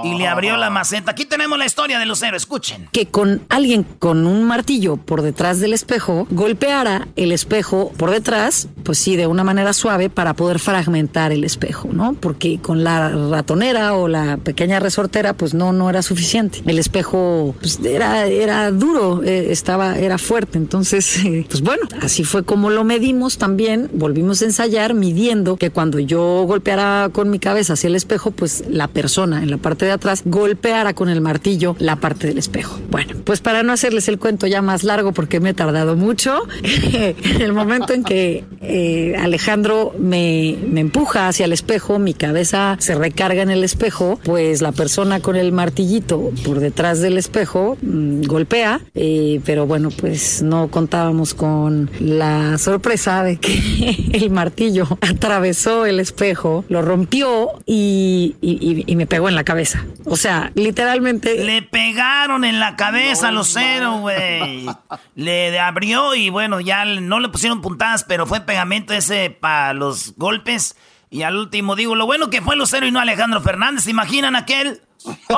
y 0.03 0.19
le 0.19 0.27
abrió 0.27 0.57
la 0.57 0.69
maceta. 0.69 1.13
Aquí 1.13 1.27
tenemos 1.27 1.57
la 1.57 1.65
historia 1.65 2.01
de 2.01 2.07
Lucero, 2.07 2.37
escuchen. 2.37 2.89
Que 2.91 3.07
con 3.07 3.43
alguien 3.49 3.85
con 4.01 4.27
un 4.27 4.43
martillo 4.43 4.97
por 4.97 5.23
detrás 5.23 5.61
del 5.61 5.73
espejo 5.73 6.27
golpeara 6.29 7.07
el 7.15 7.31
espejo 7.31 7.93
por 7.97 8.11
detrás, 8.11 8.67
pues 8.83 8.99
sí, 8.99 9.15
de 9.15 9.29
una 9.29 9.45
manera 9.45 9.73
suave 9.73 10.11
para 10.11 10.35
poder 10.35 10.59
fragmentar 10.59 11.31
el 11.31 11.45
espejo, 11.45 11.91
¿no? 11.93 12.15
Porque 12.15 12.59
con 12.59 12.83
la 12.83 13.11
ratonera 13.11 13.95
o 13.95 14.09
la 14.09 14.39
pequeña 14.39 14.81
resortera, 14.81 15.35
pues 15.35 15.55
no, 15.55 15.73
no 15.73 15.89
era 15.89 16.03
suficiente. 16.03 16.63
El 16.67 16.81
espejo 16.81 17.55
pues, 17.61 17.79
era, 17.85 18.27
era 18.27 18.73
duro, 18.73 19.23
eh, 19.23 19.53
estaba, 19.53 19.97
era 19.99 20.19
fuerte. 20.19 20.59
Entonces, 20.59 21.17
eh, 21.25 21.47
pues 21.49 21.63
bueno, 21.63 21.87
así 22.01 22.25
fue 22.25 22.43
como 22.43 22.71
lo 22.71 22.83
medimos 22.83 23.39
también. 23.39 23.89
Volvimos 23.93 24.43
a 24.43 24.47
ensayar 24.47 24.95
midiendo 24.95 25.57
que 25.59 25.71
cuando 25.71 26.01
yo 26.01 26.43
golpeara 26.45 27.09
con 27.13 27.31
mi 27.31 27.39
cabeza 27.39 27.75
hacia 27.75 27.87
el 27.87 27.95
espejo, 27.95 28.32
pues 28.33 28.65
la 28.69 28.89
persona 28.89 29.43
en 29.43 29.51
la 29.51 29.59
parte 29.59 29.85
de 29.85 29.93
atrás 29.93 30.23
golpeara 30.25 30.95
con 30.95 31.09
el 31.09 31.21
martillo 31.21 31.77
la 31.79 31.97
parte 31.97 32.27
del 32.29 32.39
espejo. 32.39 32.79
Bueno, 32.91 33.15
pues 33.25 33.41
para 33.41 33.63
no 33.63 33.73
hacerles 33.73 34.09
el 34.09 34.19
cuento 34.19 34.47
ya 34.47 34.63
más 34.63 34.85
largo 34.85 35.13
porque 35.13 35.41
me 35.41 35.51
he 35.51 35.55
tardado 35.55 35.97
mucho, 35.97 36.39
el 37.41 37.53
momento 37.53 37.93
en 37.93 38.05
que 38.05 38.45
eh, 38.61 39.15
Alejandro 39.19 39.95
me, 39.99 40.57
me 40.69 40.81
empuja 40.81 41.29
hacia 41.29 41.45
el 41.45 41.53
espejo, 41.53 41.99
mi 41.99 42.15
cabeza 42.15 42.77
se 42.79 42.95
recarga 42.95 43.43
en 43.43 43.51
el 43.51 43.65
espejo, 43.65 44.19
pues 44.25 44.63
la 44.63 44.73
persona 44.73 45.21
con 45.21 45.37
el 45.37 45.53
martillito 45.53 46.31
por 46.45 46.61
detrás 46.61 47.01
del 47.01 47.19
espejo 47.19 47.77
mm, 47.83 48.23
golpea, 48.23 48.81
eh, 48.95 49.41
pero 49.45 49.67
bueno, 49.67 49.91
pues 49.91 50.43
no 50.43 50.69
contábamos 50.69 51.35
con 51.35 51.91
la 52.01 52.59
sorpresa 52.59 53.23
de 53.23 53.39
que 53.39 54.11
el 54.13 54.31
martillo 54.31 54.87
atravesó 55.01 55.87
el 55.87 56.01
espejo, 56.01 56.65
lo 56.69 56.83
rompió 56.83 57.51
y, 57.67 58.22
y- 58.41 58.59
y- 58.61 58.85
y 58.87 58.97
me 58.97 59.07
pegó 59.07 59.29
en 59.29 59.35
la 59.35 59.45
cabeza. 59.45 59.85
O 60.05 60.17
sea, 60.17 60.51
literalmente... 60.55 61.45
Le 61.45 61.63
pegaron 61.63 62.45
en 62.45 62.61
la 62.61 62.77
cabeza 62.77 63.29
a 63.29 63.33
los 63.33 63.49
cero, 63.53 63.99
güey. 64.01 64.67
Le 65.15 65.59
abrió 65.59 66.15
y 66.15 66.31
bueno, 66.31 66.61
ya 66.61 66.85
no 66.85 67.21
le 67.21 67.29
pusieron 67.29 67.61
puntadas, 67.63 68.05
pero 68.05 68.27
fue 68.27 68.41
pegamento 68.43 68.93
ese 68.95 69.31
para 69.31 69.73
los 69.75 70.15
golpes. 70.17 70.77
Y 71.11 71.23
al 71.23 71.37
último 71.37 71.77
digo, 71.77 71.95
lo 71.95 72.07
bueno 72.07 72.31
que 72.31 72.41
fue 72.43 72.57
Lucero 72.57 72.87
y 72.87 72.91
no 72.91 73.01
Alejandro 73.01 73.41
Fernández. 73.41 73.85
¿Se 73.85 73.91
imaginan 73.91 74.37
aquel? 74.37 74.81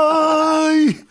¡Ay! 0.00 1.06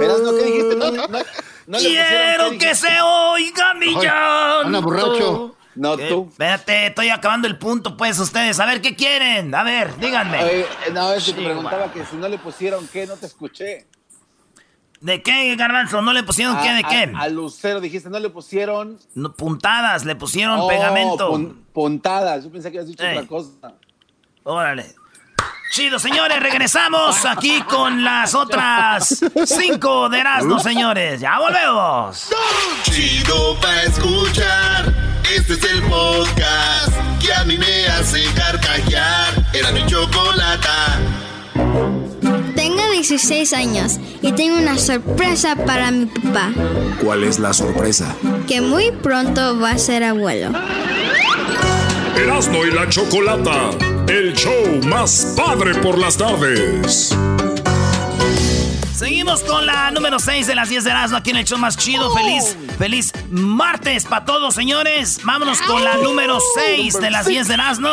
Verás, 0.00 0.20
¿no? 0.20 0.32
No, 0.32 0.90
no, 0.90 1.06
no 1.08 1.78
le 1.78 1.88
pusieron, 1.88 2.21
Quiero 2.58 2.60
¿qué 2.60 2.68
que 2.68 2.74
se 2.74 3.00
oiga 3.00 3.74
mi 3.74 3.94
llanto. 3.94 4.66
anda 4.66 4.80
borracho. 4.80 5.56
No, 5.74 5.94
Eh, 5.94 6.08
tú. 6.08 6.26
Espérate, 6.30 6.86
estoy 6.88 7.08
acabando 7.08 7.48
el 7.48 7.56
punto, 7.58 7.96
pues, 7.96 8.18
ustedes. 8.18 8.60
A 8.60 8.66
ver, 8.66 8.82
¿qué 8.82 8.94
quieren? 8.94 9.54
A 9.54 9.62
ver, 9.62 9.96
díganme. 9.98 10.44
Oye, 10.44 10.66
no, 10.92 11.12
es 11.14 11.24
que 11.24 11.32
te 11.32 11.42
preguntaba 11.42 11.90
que 11.92 12.04
si 12.04 12.16
no 12.16 12.28
le 12.28 12.38
pusieron 12.38 12.86
qué, 12.88 13.06
no 13.06 13.16
te 13.16 13.24
escuché. 13.26 13.86
¿De 15.00 15.22
qué, 15.22 15.56
Garbanzo? 15.56 16.00
¿No 16.02 16.12
le 16.12 16.22
pusieron 16.22 16.56
qué? 16.60 16.68
A- 16.68 16.74
¿De 16.74 16.84
qué? 16.84 17.10
A, 17.16 17.22
a 17.22 17.28
Lucero 17.28 17.80
dijiste, 17.80 18.08
no 18.10 18.18
le 18.20 18.28
pusieron. 18.28 18.98
No, 19.14 19.32
puntadas, 19.34 20.04
le 20.04 20.14
pusieron 20.14 20.60
Oh, 20.60 20.68
pegamento. 20.68 21.32
pun- 21.32 21.54
puntadas. 21.72 22.44
Yo 22.44 22.52
pensé 22.52 22.70
que 22.70 22.78
habías 22.78 22.88
dicho 22.88 23.02
Ey. 23.04 23.16
otra 23.16 23.26
cosa. 23.28 23.74
Órale. 24.44 24.94
Chido, 25.72 25.98
señores, 25.98 26.38
regresamos 26.40 27.24
aquí 27.24 27.62
con 27.62 28.04
las 28.04 28.34
otras 28.34 29.24
cinco 29.46 30.10
de 30.10 30.20
Erasmo, 30.20 30.58
señores. 30.58 31.18
Ya 31.18 31.38
volvemos. 31.38 32.28
Chido 32.82 33.58
pa' 33.58 33.82
escuchar. 33.84 34.92
Este 35.34 35.54
es 35.54 35.64
el 35.64 35.82
podcast 35.84 36.92
que 37.24 37.32
a 37.32 37.44
mí 37.44 37.56
me 37.56 37.86
hace 37.86 38.22
carcajear. 38.34 39.46
Era 39.54 39.72
mi 39.72 39.86
chocolata. 39.86 41.00
Tengo 42.54 42.90
16 42.90 43.54
años 43.54 43.98
y 44.20 44.32
tengo 44.32 44.58
una 44.58 44.76
sorpresa 44.76 45.56
para 45.56 45.90
mi 45.90 46.04
papá, 46.04 46.50
¿Cuál 47.02 47.24
es 47.24 47.38
la 47.38 47.54
sorpresa? 47.54 48.14
que 48.46 48.60
muy 48.60 48.90
pronto 48.92 49.58
va 49.58 49.70
a 49.70 49.78
ser 49.78 50.04
abuelo. 50.04 50.50
Erasmo 52.14 52.62
y 52.66 52.70
la 52.72 52.86
Chocolata, 52.90 53.70
el 54.08 54.32
show 54.34 54.80
más 54.86 55.34
padre 55.36 55.74
por 55.76 55.98
las 55.98 56.16
tardes. 56.16 57.16
Seguimos 58.94 59.42
con 59.42 59.66
la 59.66 59.90
número 59.90 60.18
6 60.18 60.46
de 60.46 60.54
las 60.54 60.68
10 60.68 60.84
de 60.84 60.90
Erasmo 60.90 61.16
aquí 61.16 61.30
en 61.30 61.36
el 61.36 61.44
show 61.44 61.58
más 61.58 61.76
chido. 61.76 62.12
Feliz, 62.14 62.56
feliz 62.78 63.12
martes 63.30 64.04
para 64.04 64.24
todos, 64.24 64.54
señores. 64.54 65.20
Vámonos 65.24 65.60
con 65.62 65.82
la 65.82 65.96
número 65.96 66.38
6 66.54 67.00
de 67.00 67.10
las 67.10 67.26
10 67.26 67.48
de 67.48 67.54
Erasmo. 67.54 67.90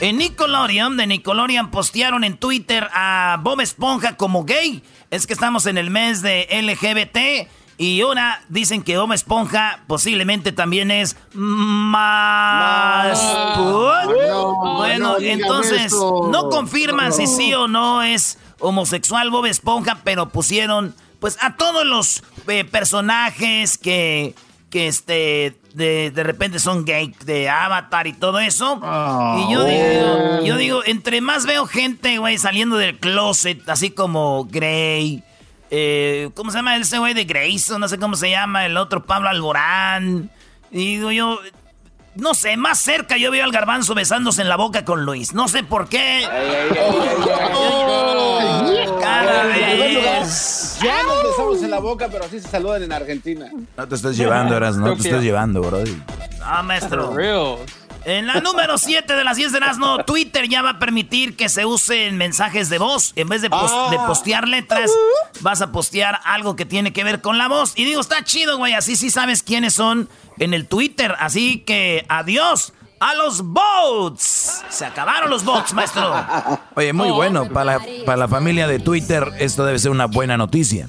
En 0.00 0.18
Nickelodeon, 0.18 0.96
de 0.96 1.06
Nickelodeon 1.06 1.70
postearon 1.70 2.24
en 2.24 2.36
Twitter 2.36 2.88
a 2.92 3.38
Bob 3.40 3.60
Esponja 3.60 4.16
como 4.16 4.44
gay. 4.44 4.82
Es 5.10 5.26
que 5.26 5.32
estamos 5.32 5.66
en 5.66 5.78
el 5.78 5.90
mes 5.90 6.22
de 6.22 6.46
LGBT. 6.50 7.48
Y 7.80 8.02
ahora 8.02 8.42
dicen 8.50 8.82
que 8.82 8.98
Bob 8.98 9.10
Esponja 9.14 9.80
posiblemente 9.86 10.52
también 10.52 10.90
es 10.90 11.16
más... 11.32 13.18
Bueno, 13.56 15.14
no 15.14 15.18
entonces 15.18 15.90
no 15.90 16.50
confirman 16.50 17.14
si 17.14 17.26
sí 17.26 17.54
o 17.54 17.68
no 17.68 18.02
es 18.02 18.36
homosexual 18.58 19.30
Bob 19.30 19.46
Esponja, 19.46 19.98
pero 20.04 20.28
pusieron 20.28 20.94
pues 21.20 21.38
a 21.40 21.56
todos 21.56 21.86
los 21.86 22.22
eh, 22.48 22.66
personajes 22.66 23.78
que, 23.78 24.34
que 24.68 24.86
este 24.86 25.56
de, 25.72 26.10
de 26.10 26.22
repente 26.22 26.58
son 26.58 26.84
gay 26.84 27.14
de 27.24 27.48
Avatar 27.48 28.06
y 28.06 28.12
todo 28.12 28.40
eso. 28.40 28.76
y 29.38 29.52
yo 29.54 29.64
digo, 29.64 30.44
yo 30.44 30.56
digo, 30.58 30.82
entre 30.84 31.22
más 31.22 31.46
veo 31.46 31.64
gente, 31.64 32.18
güey, 32.18 32.36
saliendo 32.36 32.76
del 32.76 32.98
closet, 32.98 33.66
así 33.70 33.90
como 33.90 34.44
Grey, 34.50 35.24
eh, 35.70 36.30
¿cómo 36.34 36.50
se 36.50 36.58
llama 36.58 36.76
ese 36.76 36.98
güey 36.98 37.14
de 37.14 37.24
Grayson? 37.24 37.80
No 37.80 37.88
sé 37.88 37.98
cómo 37.98 38.16
se 38.16 38.30
llama, 38.30 38.66
el 38.66 38.76
otro 38.76 39.04
Pablo 39.04 39.28
Alborán. 39.28 40.30
Y 40.70 40.96
digo 40.96 41.12
yo, 41.12 41.38
no 42.16 42.34
sé, 42.34 42.56
más 42.56 42.78
cerca 42.78 43.16
yo 43.16 43.30
veo 43.30 43.44
al 43.44 43.52
garbanzo 43.52 43.94
besándose 43.94 44.42
en 44.42 44.48
la 44.48 44.56
boca 44.56 44.84
con 44.84 45.04
Luis. 45.04 45.32
No 45.32 45.48
sé 45.48 45.62
por 45.62 45.88
qué. 45.88 46.26
Cada 49.00 49.44
vez. 49.44 50.78
Ya 50.82 51.02
nos 51.02 51.22
besamos 51.22 51.62
en 51.62 51.70
la 51.70 51.78
boca, 51.78 52.08
pero 52.10 52.24
así 52.24 52.40
se 52.40 52.48
saludan 52.48 52.82
en 52.82 52.92
Argentina. 52.92 53.50
No 53.76 53.88
te 53.88 53.94
estés 53.94 54.16
llevando, 54.16 54.56
Eras, 54.56 54.76
no 54.76 54.94
te 54.94 55.02
estés 55.02 55.22
llevando, 55.22 55.60
bro. 55.60 55.84
Ah, 56.42 56.62
maestro. 56.62 57.14
En 58.04 58.26
la 58.26 58.40
número 58.40 58.78
7 58.78 59.14
de 59.14 59.24
las 59.24 59.36
10 59.36 59.52
de 59.52 59.58
Erasmo, 59.58 60.04
Twitter 60.04 60.48
ya 60.48 60.62
va 60.62 60.70
a 60.70 60.78
permitir 60.78 61.36
que 61.36 61.48
se 61.48 61.64
usen 61.66 62.16
mensajes 62.16 62.70
de 62.70 62.78
voz. 62.78 63.12
En 63.16 63.28
vez 63.28 63.42
de, 63.42 63.48
Ah. 63.52 63.88
de 63.90 63.98
postear 63.98 64.48
letras, 64.48 64.90
vas 65.40 65.60
a 65.60 65.70
postear 65.70 66.18
algo 66.24 66.56
que 66.56 66.64
tiene 66.64 66.92
que 66.92 67.04
ver 67.04 67.20
con 67.20 67.36
la 67.38 67.48
voz. 67.48 67.72
Y 67.76 67.84
digo, 67.84 68.00
está 68.00 68.24
chido, 68.24 68.56
güey. 68.56 68.72
Así 68.72 68.96
sí 68.96 69.10
sabes 69.10 69.42
quiénes 69.42 69.74
son 69.74 70.08
en 70.38 70.54
el 70.54 70.66
Twitter. 70.66 71.14
Así 71.18 71.58
que 71.58 72.06
adiós 72.08 72.72
a 73.00 73.14
los 73.14 73.42
bots. 73.42 74.62
Se 74.70 74.86
acabaron 74.86 75.28
los 75.30 75.44
bots, 75.44 75.74
maestro. 75.74 76.14
Oye, 76.76 76.92
muy 76.92 77.10
bueno. 77.10 77.48
Para 77.50 77.78
la, 77.78 77.84
para 78.06 78.16
la 78.16 78.28
familia 78.28 78.66
de 78.66 78.78
Twitter, 78.78 79.30
esto 79.38 79.64
debe 79.66 79.78
ser 79.78 79.90
una 79.90 80.06
buena 80.06 80.36
noticia. 80.36 80.88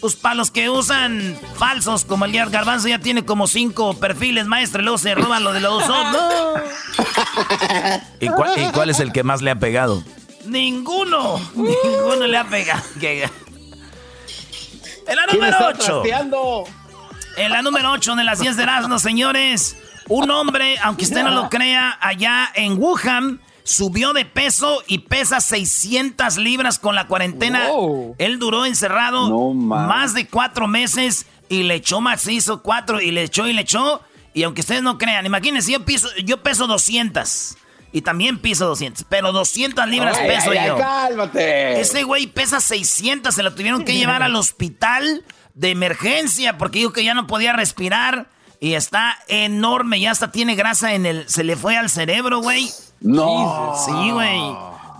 Pues 0.00 0.16
para 0.16 0.34
los 0.34 0.50
que 0.50 0.70
usan 0.70 1.38
falsos, 1.56 2.04
como 2.06 2.24
el 2.24 2.32
Yard 2.32 2.50
Garbanzo 2.50 2.88
ya 2.88 2.98
tiene 3.00 3.24
como 3.24 3.46
cinco 3.46 3.94
perfiles, 3.98 4.46
maestro, 4.46 4.80
y 4.80 4.84
luego 4.84 4.96
se 4.98 5.14
roban 5.14 5.44
lo 5.44 5.52
de 5.52 5.60
los 5.60 5.82
otros. 5.84 6.12
No, 6.12 6.54
¿Y 8.18 8.28
cuál, 8.28 8.58
y 8.62 8.64
cuál 8.72 8.88
es 8.90 9.00
el 9.00 9.12
que 9.12 9.22
más 9.22 9.42
le 9.42 9.50
ha 9.50 9.56
pegado? 9.56 10.02
ninguno, 10.46 11.38
ninguno 11.54 12.26
le 12.26 12.36
ha 12.38 12.44
pegado. 12.44 12.82
En 13.02 13.20
la 15.16 15.24
¿Quién 15.26 15.40
número 15.40 15.52
está 15.52 15.68
8. 15.68 15.76
trasteando? 15.78 16.64
En 17.36 17.52
la 17.52 17.62
número 17.62 17.90
8 17.92 18.16
de 18.16 18.24
las 18.24 18.38
10 18.40 18.56
de 18.56 18.62
Erasmo, 18.62 18.98
señores, 18.98 19.76
un 20.08 20.30
hombre, 20.30 20.76
aunque 20.82 21.04
usted 21.04 21.22
no 21.22 21.30
lo 21.30 21.50
crea, 21.50 21.96
allá 22.00 22.50
en 22.54 22.78
Wuhan, 22.82 23.40
subió 23.62 24.12
de 24.12 24.24
peso 24.24 24.82
y 24.86 24.98
pesa 25.00 25.40
600 25.40 26.36
libras 26.36 26.78
con 26.78 26.94
la 26.94 27.06
cuarentena. 27.06 27.68
Wow. 27.68 28.16
Él 28.18 28.38
duró 28.38 28.66
encerrado 28.66 29.28
No, 29.28 29.52
más 29.54 30.14
de 30.14 30.26
cuatro 30.26 30.66
meses 30.66 31.26
y 31.48 31.62
le 31.64 31.74
echó 31.76 32.00
macizo 32.00 32.62
cuatro 32.62 33.00
y 33.00 33.10
le 33.10 33.24
echó 33.24 33.46
y 33.46 33.52
le 33.52 33.62
echó. 33.62 34.02
Y 34.34 34.44
aunque 34.44 34.60
ustedes 34.60 34.82
no 34.82 34.96
crean, 34.98 35.26
imagínense, 35.26 35.72
yo, 35.72 35.84
piso, 35.84 36.08
yo 36.24 36.42
peso 36.42 36.66
200 36.66 37.56
y 37.92 38.02
también 38.02 38.38
piso 38.38 38.66
200, 38.66 39.04
pero 39.08 39.32
200 39.32 39.88
libras 39.88 40.16
Ay, 40.18 40.28
peso 40.28 40.50
ay, 40.52 40.58
ay, 40.58 40.68
yo. 40.68 40.76
cálmate. 40.78 41.80
Ese 41.80 42.04
güey 42.04 42.28
pesa 42.28 42.60
600, 42.60 43.34
se 43.34 43.42
lo 43.42 43.52
tuvieron 43.54 43.84
que 43.84 43.94
llevar 43.96 44.22
al 44.22 44.36
hospital 44.36 45.24
de 45.54 45.70
emergencia 45.70 46.56
porque 46.56 46.78
dijo 46.78 46.92
que 46.92 47.02
ya 47.02 47.14
no 47.14 47.26
podía 47.26 47.52
respirar 47.52 48.28
y 48.60 48.74
está 48.74 49.18
enorme, 49.26 49.98
ya 49.98 50.12
hasta 50.12 50.30
tiene 50.30 50.54
grasa 50.54 50.94
en 50.94 51.06
el... 51.06 51.28
Se 51.28 51.42
le 51.42 51.56
fue 51.56 51.76
al 51.76 51.90
cerebro, 51.90 52.40
güey. 52.40 52.70
No. 53.00 53.74
Sí, 53.84 54.10
güey. 54.10 54.40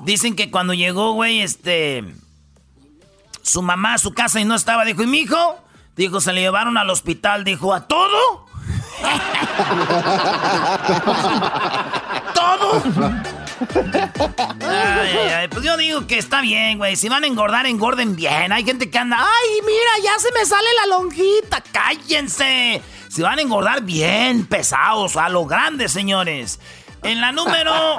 Dicen 0.05 0.35
que 0.35 0.51
cuando 0.51 0.75
llegó, 0.75 1.13
güey, 1.13 1.41
este... 1.41 2.05
Su 3.43 3.63
mamá 3.63 3.95
a 3.95 3.99
su 3.99 4.13
casa 4.13 4.41
y 4.41 4.45
no 4.45 4.55
estaba, 4.55 4.85
dijo, 4.85 5.03
¿y 5.03 5.07
mi 5.07 5.21
hijo? 5.21 5.57
Dijo, 5.97 6.21
se 6.21 6.33
le 6.33 6.43
llevaron 6.43 6.77
al 6.79 6.89
hospital, 6.91 7.43
dijo, 7.43 7.75
¿a 7.75 7.89
todo? 7.89 8.47
¿Todo? 12.35 12.83
Ay, 14.61 15.17
ay, 15.19 15.29
ay, 15.41 15.49
Pues 15.49 15.65
yo 15.65 15.77
digo 15.77 16.07
que 16.07 16.19
está 16.19 16.41
bien, 16.41 16.79
güey. 16.79 16.97
Si 16.97 17.09
van 17.09 17.25
a 17.25 17.27
engordar, 17.27 17.67
engorden 17.67 18.17
bien. 18.17 18.53
Hay 18.53 18.65
gente 18.65 18.91
que 18.91 18.99
anda, 18.99 19.17
ay, 19.19 19.61
mira, 19.67 19.91
ya 20.03 20.19
se 20.19 20.33
me 20.33 20.45
sale 20.47 20.69
la 20.81 20.97
lonjita. 20.97 21.63
Cállense. 21.73 22.83
Si 23.09 23.23
van 23.23 23.39
a 23.39 23.43
engordar 23.43 23.83
bien, 23.83 24.47
pesados, 24.47 25.17
a 25.17 25.29
lo 25.29 25.47
grande, 25.47 25.89
señores. 25.89 26.61
En 27.03 27.21
la 27.21 27.33
número 27.33 27.99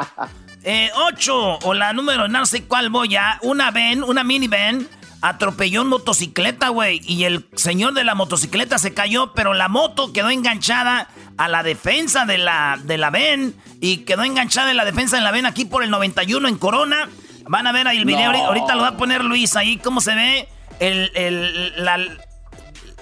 8, 0.64 1.60
o 1.64 1.74
la 1.74 1.94
número, 1.94 2.28
no 2.28 2.46
sé 2.46 2.64
cuál 2.64 2.90
voy 2.90 3.16
a, 3.16 3.40
una 3.42 3.72
van, 3.72 4.04
una 4.04 4.24
minivan, 4.24 4.88
atropelló 5.22 5.82
un 5.82 5.90
motocicleta, 5.90 6.70
güey. 6.70 7.02
Y 7.04 7.24
el 7.24 7.48
señor 7.56 7.94
de 7.94 8.04
la 8.04 8.16
motocicleta 8.16 8.78
se 8.78 8.94
cayó, 8.94 9.34
pero 9.34 9.54
la 9.54 9.68
moto 9.68 10.14
quedó 10.14 10.30
enganchada 10.30 11.08
a 11.38 11.48
la 11.48 11.64
defensa 11.64 12.26
de 12.26 12.38
la, 12.38 12.80
de 12.84 12.98
la 12.98 13.10
VEN. 13.10 13.56
Y 13.80 13.98
quedó 14.00 14.24
enganchada 14.24 14.72
en 14.72 14.78
la 14.78 14.86
defensa 14.86 15.18
de 15.18 15.24
la 15.24 15.32
VEN 15.32 15.46
aquí 15.46 15.66
por 15.66 15.84
el 15.84 15.90
91 15.90 16.48
en 16.48 16.58
Corona. 16.58 17.10
Van 17.48 17.66
a 17.68 17.72
ver 17.72 17.88
ahí 17.88 17.98
el 17.98 18.06
video. 18.06 18.32
Ahorita 18.32 18.76
lo 18.76 18.82
va 18.84 18.90
a 18.90 18.98
poner 18.98 19.24
Luis 19.24 19.56
ahí, 19.56 19.78
cómo 19.78 20.02
se 20.02 20.16
ve. 20.16 20.48
El, 20.80 21.12
el, 21.16 21.84
la, 21.84 22.00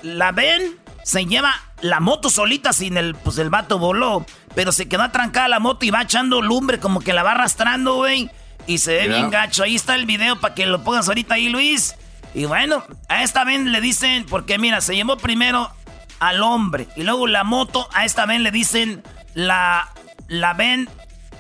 la 0.02 0.32
VEN 0.32 0.78
se 1.04 1.26
lleva 1.26 1.54
la 1.82 2.00
moto 2.00 2.30
solita 2.30 2.74
sin 2.74 2.98
el, 2.98 3.16
pues 3.16 3.38
el 3.38 3.50
vato 3.50 3.80
voló. 3.80 4.26
Pero 4.56 4.72
se 4.72 4.88
quedó 4.88 5.04
atrancada 5.04 5.48
la 5.48 5.60
moto 5.60 5.86
y 5.86 5.92
va 5.92 6.02
echando 6.02 6.42
lumbre 6.42 6.80
como 6.80 7.02
que 7.02 7.14
la 7.14 7.24
va 7.24 7.32
arrastrando, 7.32 7.96
güey. 7.96 8.30
Y 8.68 8.80
se 8.80 8.96
ve 8.96 9.08
bien 9.08 9.30
gacho. 9.30 9.64
Ahí 9.64 9.76
está 9.76 9.96
el 9.96 10.06
video 10.06 10.40
para 10.40 10.54
que 10.54 10.66
lo 10.66 10.84
pongas 10.84 11.08
ahorita 11.08 11.36
ahí, 11.36 11.50
Luis. 11.50 11.96
Y 12.34 12.46
bueno, 12.46 12.84
a 13.08 13.24
esta 13.24 13.44
vez 13.44 13.62
le 13.62 13.82
dicen, 13.82 14.26
porque 14.30 14.58
mira, 14.58 14.82
se 14.82 14.96
llevó 14.96 15.18
primero 15.18 15.72
al 16.20 16.44
hombre. 16.44 16.88
Y 16.96 17.04
luego 17.04 17.28
la 17.28 17.44
moto, 17.44 17.88
a 17.94 18.06
esta 18.06 18.26
vez 18.26 18.40
le 18.42 18.52
dicen 18.52 19.04
la, 19.34 19.90
la 20.28 20.54
ven 20.54 20.90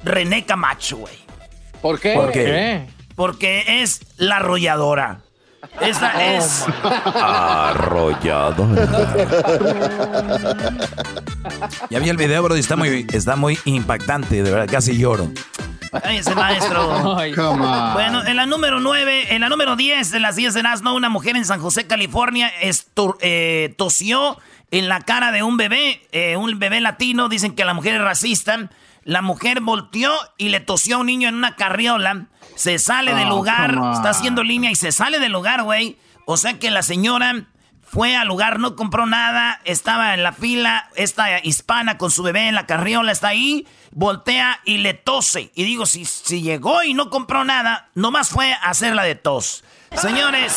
René 0.03 0.45
Camacho, 0.45 0.97
güey. 0.97 1.17
¿Por 1.81 1.99
qué? 1.99 2.13
¿Por 2.13 2.31
qué? 2.31 2.87
Porque 3.15 3.81
es 3.81 4.01
la 4.17 4.37
arrolladora. 4.37 5.21
Esta 5.81 6.13
Oh, 6.15 6.19
es. 6.19 6.65
Arrollado. 7.15 8.67
ya 11.89 11.99
vi 11.99 12.09
el 12.09 12.17
video, 12.17 12.43
bro, 12.43 12.55
y 12.55 12.59
está 12.59 12.75
muy, 12.75 13.05
está 13.11 13.35
muy 13.35 13.57
impactante, 13.65 14.43
de 14.43 14.51
verdad, 14.51 14.67
casi 14.71 14.97
lloro. 14.97 15.31
Cállese, 16.03 16.35
maestro. 16.35 17.17
Ay. 17.17 17.33
Come 17.33 17.65
on. 17.65 17.93
Bueno, 17.93 18.25
en 18.25 18.35
la 18.35 18.45
número 18.45 18.79
9, 18.79 19.33
en 19.33 19.41
la 19.41 19.49
número 19.49 19.75
10 19.75 20.11
de 20.11 20.19
las 20.19 20.35
10 20.35 20.53
de 20.53 20.63
Nazno, 20.63 20.93
una 20.93 21.09
mujer 21.09 21.35
en 21.35 21.45
San 21.45 21.59
José, 21.59 21.87
California, 21.87 22.51
eh, 22.61 23.73
tosió 23.77 24.37
en 24.71 24.87
la 24.87 25.01
cara 25.01 25.31
de 25.31 25.41
un 25.41 25.57
bebé, 25.57 26.01
eh, 26.11 26.37
un 26.37 26.59
bebé 26.59 26.79
latino. 26.79 27.27
Dicen 27.27 27.55
que 27.55 27.65
la 27.65 27.73
mujer 27.73 27.95
es 27.95 28.01
racista. 28.01 28.69
La 29.03 29.21
mujer 29.21 29.61
volteó 29.61 30.11
y 30.37 30.49
le 30.49 30.59
tosió 30.59 30.97
a 30.97 30.99
un 30.99 31.07
niño 31.07 31.29
en 31.29 31.35
una 31.35 31.55
carriola. 31.55 32.27
Se 32.55 32.77
sale 32.79 33.13
del 33.15 33.27
Oh, 33.31 33.37
lugar, 33.37 33.71
está 33.93 34.09
haciendo 34.09 34.43
línea 34.43 34.69
y 34.71 34.75
se 34.75 34.91
sale 34.91 35.19
del 35.19 35.31
lugar, 35.31 35.63
güey. 35.63 35.97
O 36.25 36.37
sea 36.37 36.59
que 36.59 36.69
la 36.69 36.83
señora 36.83 37.45
fue 37.81 38.15
al 38.15 38.27
lugar, 38.27 38.59
no 38.59 38.75
compró 38.75 39.07
nada, 39.07 39.61
estaba 39.65 40.13
en 40.13 40.21
la 40.21 40.31
fila, 40.31 40.89
esta 40.95 41.39
hispana 41.43 41.97
con 41.97 42.11
su 42.11 42.21
bebé 42.21 42.47
en 42.47 42.53
la 42.53 42.67
carriola 42.67 43.11
está 43.11 43.29
ahí, 43.29 43.65
voltea 43.91 44.59
y 44.63 44.77
le 44.77 44.93
tose. 44.93 45.51
Y 45.55 45.63
digo, 45.63 45.87
si, 45.87 46.05
si 46.05 46.41
llegó 46.43 46.83
y 46.83 46.93
no 46.93 47.09
compró 47.09 47.43
nada, 47.45 47.89
nomás 47.95 48.29
fue 48.29 48.53
a 48.53 48.69
hacer 48.69 48.93
la 48.93 49.03
de 49.03 49.15
tos. 49.15 49.63
Señores, 49.95 50.55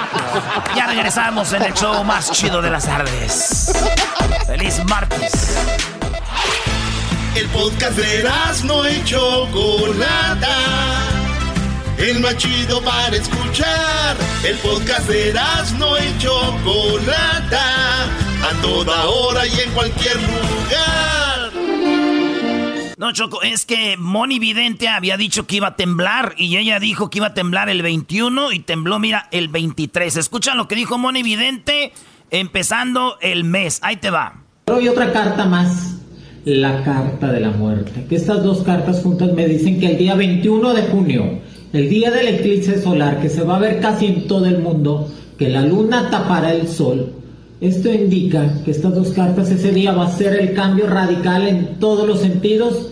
ya 0.74 0.86
regresamos 0.88 1.52
en 1.52 1.62
el 1.62 1.74
show 1.74 2.02
más 2.02 2.32
chido 2.32 2.60
de 2.60 2.70
las 2.70 2.84
tardes. 2.84 3.72
Feliz 4.48 4.84
martes. 4.86 5.99
El 7.36 7.46
podcast 7.48 7.96
de 7.96 8.28
no 8.64 8.88
y 8.88 9.04
Chocolata. 9.04 10.56
El 11.96 12.20
más 12.20 12.36
chido 12.36 12.82
para 12.82 13.16
escuchar. 13.16 14.16
El 14.44 14.56
podcast 14.58 15.08
de 15.08 15.32
no 15.78 15.96
y 15.98 16.18
Chocolata. 16.18 18.04
A 18.42 18.62
toda 18.62 19.04
hora 19.06 19.46
y 19.46 19.60
en 19.60 19.70
cualquier 19.72 20.16
lugar. 20.16 21.52
No, 22.96 23.12
Choco, 23.12 23.42
es 23.42 23.64
que 23.64 23.96
Moni 23.96 24.38
Vidente 24.38 24.88
había 24.88 25.16
dicho 25.16 25.46
que 25.46 25.56
iba 25.56 25.68
a 25.68 25.76
temblar 25.76 26.34
y 26.36 26.56
ella 26.58 26.78
dijo 26.78 27.08
que 27.08 27.18
iba 27.18 27.28
a 27.28 27.34
temblar 27.34 27.70
el 27.70 27.80
21 27.80 28.52
y 28.52 28.58
tembló, 28.58 28.98
mira, 28.98 29.28
el 29.30 29.48
23. 29.48 30.16
Escuchan 30.16 30.58
lo 30.58 30.68
que 30.68 30.74
dijo 30.74 30.98
Moni 30.98 31.22
Vidente 31.22 31.92
empezando 32.30 33.18
el 33.22 33.44
mes. 33.44 33.78
Ahí 33.82 33.96
te 33.96 34.10
va. 34.10 34.42
Hay 34.66 34.86
otra 34.88 35.12
carta 35.12 35.46
más, 35.46 35.99
la 36.44 36.82
carta 36.82 37.32
de 37.32 37.40
la 37.40 37.50
muerte. 37.50 38.04
Que 38.08 38.16
estas 38.16 38.42
dos 38.42 38.62
cartas 38.62 39.02
juntas 39.02 39.32
me 39.32 39.46
dicen 39.46 39.78
que 39.78 39.92
el 39.92 39.98
día 39.98 40.14
21 40.14 40.74
de 40.74 40.82
junio, 40.82 41.24
el 41.72 41.88
día 41.88 42.10
del 42.10 42.28
eclipse 42.28 42.80
solar, 42.80 43.20
que 43.20 43.28
se 43.28 43.42
va 43.42 43.56
a 43.56 43.60
ver 43.60 43.80
casi 43.80 44.06
en 44.06 44.26
todo 44.26 44.46
el 44.46 44.58
mundo, 44.58 45.08
que 45.38 45.48
la 45.48 45.62
luna 45.62 46.10
tapará 46.10 46.52
el 46.52 46.68
sol. 46.68 47.12
Esto 47.60 47.92
indica 47.92 48.62
que 48.64 48.70
estas 48.70 48.94
dos 48.94 49.08
cartas 49.10 49.50
ese 49.50 49.70
día 49.72 49.92
va 49.92 50.06
a 50.06 50.12
ser 50.16 50.40
el 50.40 50.54
cambio 50.54 50.86
radical 50.86 51.46
en 51.46 51.78
todos 51.78 52.08
los 52.08 52.20
sentidos 52.20 52.90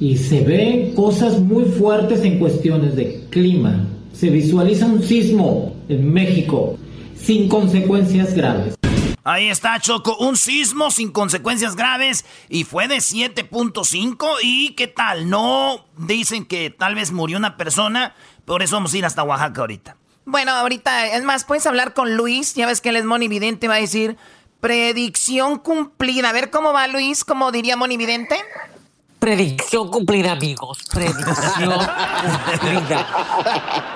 y 0.00 0.16
se 0.16 0.40
ven 0.40 0.94
cosas 0.94 1.38
muy 1.38 1.64
fuertes 1.64 2.24
en 2.24 2.38
cuestiones 2.38 2.96
de 2.96 3.24
clima. 3.30 3.86
Se 4.12 4.30
visualiza 4.30 4.86
un 4.86 5.02
sismo 5.02 5.74
en 5.88 6.12
México 6.12 6.76
sin 7.14 7.48
consecuencias 7.48 8.34
graves. 8.34 8.81
Ahí 9.24 9.48
está, 9.48 9.78
Choco, 9.78 10.16
un 10.16 10.36
sismo 10.36 10.90
sin 10.90 11.12
consecuencias 11.12 11.76
graves 11.76 12.24
y 12.48 12.64
fue 12.64 12.88
de 12.88 12.96
7.5 12.96 14.26
y 14.42 14.74
¿qué 14.74 14.88
tal? 14.88 15.30
No 15.30 15.86
dicen 15.96 16.44
que 16.44 16.70
tal 16.70 16.96
vez 16.96 17.12
murió 17.12 17.38
una 17.38 17.56
persona, 17.56 18.16
por 18.44 18.64
eso 18.64 18.74
vamos 18.74 18.92
a 18.92 18.98
ir 18.98 19.04
hasta 19.04 19.22
Oaxaca 19.22 19.60
ahorita. 19.60 19.96
Bueno, 20.24 20.50
ahorita, 20.50 21.06
es 21.06 21.22
más, 21.22 21.44
puedes 21.44 21.66
hablar 21.66 21.94
con 21.94 22.16
Luis, 22.16 22.54
ya 22.54 22.66
ves 22.66 22.80
que 22.80 22.88
él 22.88 22.96
es 22.96 23.04
monividente, 23.04 23.68
va 23.68 23.74
a 23.74 23.80
decir 23.80 24.16
predicción 24.62 25.58
cumplida. 25.58 26.30
A 26.30 26.32
ver 26.32 26.50
cómo 26.50 26.72
va 26.72 26.86
Luis, 26.86 27.24
como 27.24 27.50
diría 27.50 27.76
monividente. 27.76 28.36
Predicción 29.22 29.88
cumplida, 29.88 30.32
amigos. 30.32 30.80
Predicción 30.92 31.78
cumplida. 32.50 33.06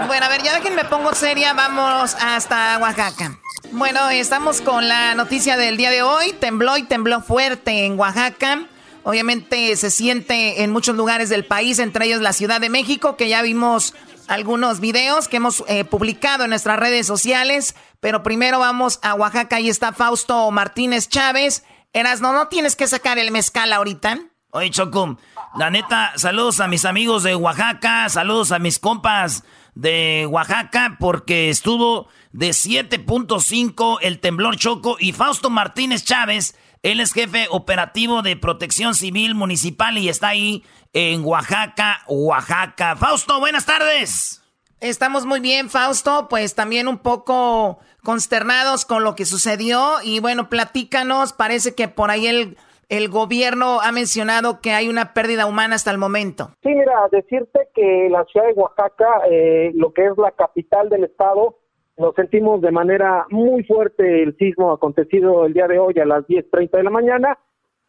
Bueno, 0.06 0.24
a 0.24 0.28
ver, 0.28 0.40
ya 0.44 0.60
que 0.60 0.70
me 0.70 0.84
pongo 0.84 1.12
seria, 1.16 1.52
vamos 1.52 2.16
hasta 2.20 2.78
Oaxaca. 2.78 3.36
Bueno, 3.72 4.08
estamos 4.08 4.60
con 4.60 4.86
la 4.86 5.16
noticia 5.16 5.56
del 5.56 5.76
día 5.76 5.90
de 5.90 6.02
hoy. 6.02 6.32
Tembló 6.34 6.76
y 6.76 6.84
tembló 6.84 7.22
fuerte 7.22 7.86
en 7.86 7.98
Oaxaca. 7.98 8.68
Obviamente 9.02 9.74
se 9.74 9.90
siente 9.90 10.62
en 10.62 10.70
muchos 10.70 10.94
lugares 10.94 11.28
del 11.28 11.44
país, 11.44 11.80
entre 11.80 12.06
ellos 12.06 12.20
la 12.20 12.32
Ciudad 12.32 12.60
de 12.60 12.68
México, 12.68 13.16
que 13.16 13.28
ya 13.28 13.42
vimos 13.42 13.94
algunos 14.28 14.78
videos 14.78 15.26
que 15.26 15.38
hemos 15.38 15.64
eh, 15.66 15.84
publicado 15.84 16.44
en 16.44 16.50
nuestras 16.50 16.78
redes 16.78 17.04
sociales. 17.04 17.74
Pero 17.98 18.22
primero 18.22 18.60
vamos 18.60 19.00
a 19.02 19.14
Oaxaca. 19.14 19.56
Ahí 19.56 19.70
está 19.70 19.92
Fausto 19.92 20.48
Martínez 20.52 21.08
Chávez. 21.08 21.64
Eras, 21.92 22.20
no, 22.20 22.32
no 22.32 22.46
tienes 22.46 22.76
que 22.76 22.86
sacar 22.86 23.18
el 23.18 23.32
mezcal 23.32 23.72
ahorita. 23.72 24.20
Oye, 24.56 24.70
Choco, 24.70 25.18
la 25.58 25.68
neta, 25.68 26.14
saludos 26.16 26.60
a 26.60 26.66
mis 26.66 26.86
amigos 26.86 27.22
de 27.22 27.34
Oaxaca, 27.34 28.08
saludos 28.08 28.52
a 28.52 28.58
mis 28.58 28.78
compas 28.78 29.44
de 29.74 30.26
Oaxaca, 30.30 30.96
porque 30.98 31.50
estuvo 31.50 32.08
de 32.32 32.52
7.5 32.52 33.98
el 34.00 34.18
temblor 34.18 34.56
Choco 34.56 34.96
y 34.98 35.12
Fausto 35.12 35.50
Martínez 35.50 36.04
Chávez, 36.04 36.56
él 36.82 37.00
es 37.00 37.12
jefe 37.12 37.48
operativo 37.50 38.22
de 38.22 38.34
protección 38.38 38.94
civil 38.94 39.34
municipal 39.34 39.98
y 39.98 40.08
está 40.08 40.28
ahí 40.28 40.64
en 40.94 41.22
Oaxaca, 41.22 42.00
Oaxaca. 42.06 42.96
Fausto, 42.96 43.38
buenas 43.38 43.66
tardes. 43.66 44.40
Estamos 44.80 45.26
muy 45.26 45.40
bien, 45.40 45.68
Fausto, 45.68 46.28
pues 46.30 46.54
también 46.54 46.88
un 46.88 46.96
poco 46.96 47.78
consternados 48.02 48.86
con 48.86 49.04
lo 49.04 49.16
que 49.16 49.26
sucedió 49.26 49.96
y 50.02 50.20
bueno, 50.20 50.48
platícanos, 50.48 51.34
parece 51.34 51.74
que 51.74 51.88
por 51.88 52.10
ahí 52.10 52.26
el, 52.26 52.56
el 52.88 53.08
gobierno 53.08 53.80
ha 53.80 53.92
mencionado 53.92 54.60
que 54.60 54.70
hay 54.70 54.88
una 54.88 55.12
pérdida 55.12 55.46
humana 55.46 55.74
hasta 55.74 55.90
el 55.90 55.98
momento. 55.98 56.50
Sí, 56.62 56.68
mira, 56.68 57.08
decirte 57.10 57.68
que 57.74 58.08
la 58.10 58.24
ciudad 58.24 58.46
de 58.46 58.52
Oaxaca, 58.52 59.22
eh, 59.30 59.72
lo 59.74 59.92
que 59.92 60.06
es 60.06 60.16
la 60.16 60.30
capital 60.32 60.88
del 60.88 61.04
estado, 61.04 61.58
nos 61.98 62.14
sentimos 62.14 62.60
de 62.60 62.70
manera 62.70 63.26
muy 63.30 63.64
fuerte 63.64 64.22
el 64.22 64.36
sismo 64.36 64.72
acontecido 64.72 65.46
el 65.46 65.54
día 65.54 65.66
de 65.66 65.78
hoy 65.78 65.98
a 65.98 66.04
las 66.04 66.26
10.30 66.26 66.70
de 66.70 66.82
la 66.82 66.90
mañana, 66.90 67.38